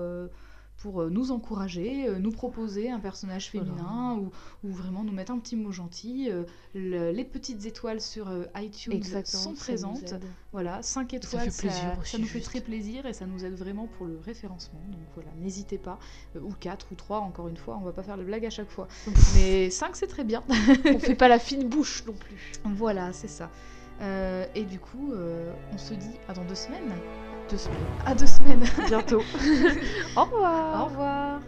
pour 0.83 1.03
euh, 1.03 1.11
nous 1.11 1.33
encourager, 1.33 2.09
euh, 2.09 2.18
nous 2.18 2.31
proposer 2.31 2.91
un 2.91 3.01
personnage 3.01 3.51
Voilà. 3.53 3.66
féminin 3.66 4.14
ou, 4.20 4.31
ou 4.66 4.72
vraiment 4.72 5.03
nous 5.05 5.12
mettre 5.12 5.33
un 5.33 5.39
petit 5.39 5.57
mot 5.57 5.72
gentil. 5.72 6.29
Euh, 6.31 6.45
le- 6.74 7.11
les 7.11 7.24
petites 7.24 7.66
étoiles 7.66 8.01
sur 8.01 8.31
iTunes 8.57 8.93
Exactement. 8.93 9.43
sont 9.43 9.55
présentes. 9.55 10.14
Voilà, 10.53 10.83
5 10.83 11.12
étoiles, 11.14 11.51
plaisir 11.51 11.72
ça, 11.72 12.05
ça 12.05 12.18
nous 12.18 12.26
fait 12.26 12.41
très 12.41 12.61
plaisir 12.61 13.07
et 13.07 13.12
ça 13.12 13.26
nous 13.26 13.45
aide 13.45 13.55
vraiment 13.55 13.87
pour 13.99 14.07
le 14.07 14.18
référencement. 14.24 14.81
Donc 14.91 15.01
voilà, 15.14 15.31
n'hésitez 15.41 15.79
pas. 15.79 15.99
Ou 16.41 16.53
4 16.59 16.87
ou 16.93 16.95
3, 16.95 17.18
encore 17.18 17.49
une 17.49 17.57
fois, 17.57 17.76
on 17.81 17.85
va 17.85 17.93
pas 17.93 18.03
faire 18.03 18.16
de 18.16 18.24
blague 18.24 18.47
à 18.47 18.51
chaque 18.51 18.70
fois. 18.70 18.87
Mais 19.35 19.70
5 19.70 19.97
c'est 19.97 20.07
très 20.07 20.24
bien. 20.24 20.43
On 20.85 20.99
fait 20.99 21.14
pas 21.16 21.29
la 21.29 21.39
fine 21.39 21.68
bouche 21.68 22.05
non 22.07 22.12
plus. 22.14 22.53
voilà, 22.64 23.12
c'est 23.12 23.29
ça. 23.29 23.51
Euh, 24.01 24.47
et 24.55 24.62
du 24.64 24.79
coup, 24.79 25.12
euh, 25.12 25.53
on 25.74 25.79
se 25.79 25.93
dit 25.93 26.11
à 26.29 26.33
dans 26.33 26.45
deux 26.45 26.55
semaines. 26.55 26.93
Deux 27.51 27.57
semaines. 27.57 27.79
À 28.05 28.15
deux 28.15 28.27
semaines. 28.27 28.65
Bientôt. 28.87 29.23
Au 30.17 30.25
revoir. 30.25 30.83
Au 30.83 30.85
revoir. 30.87 31.41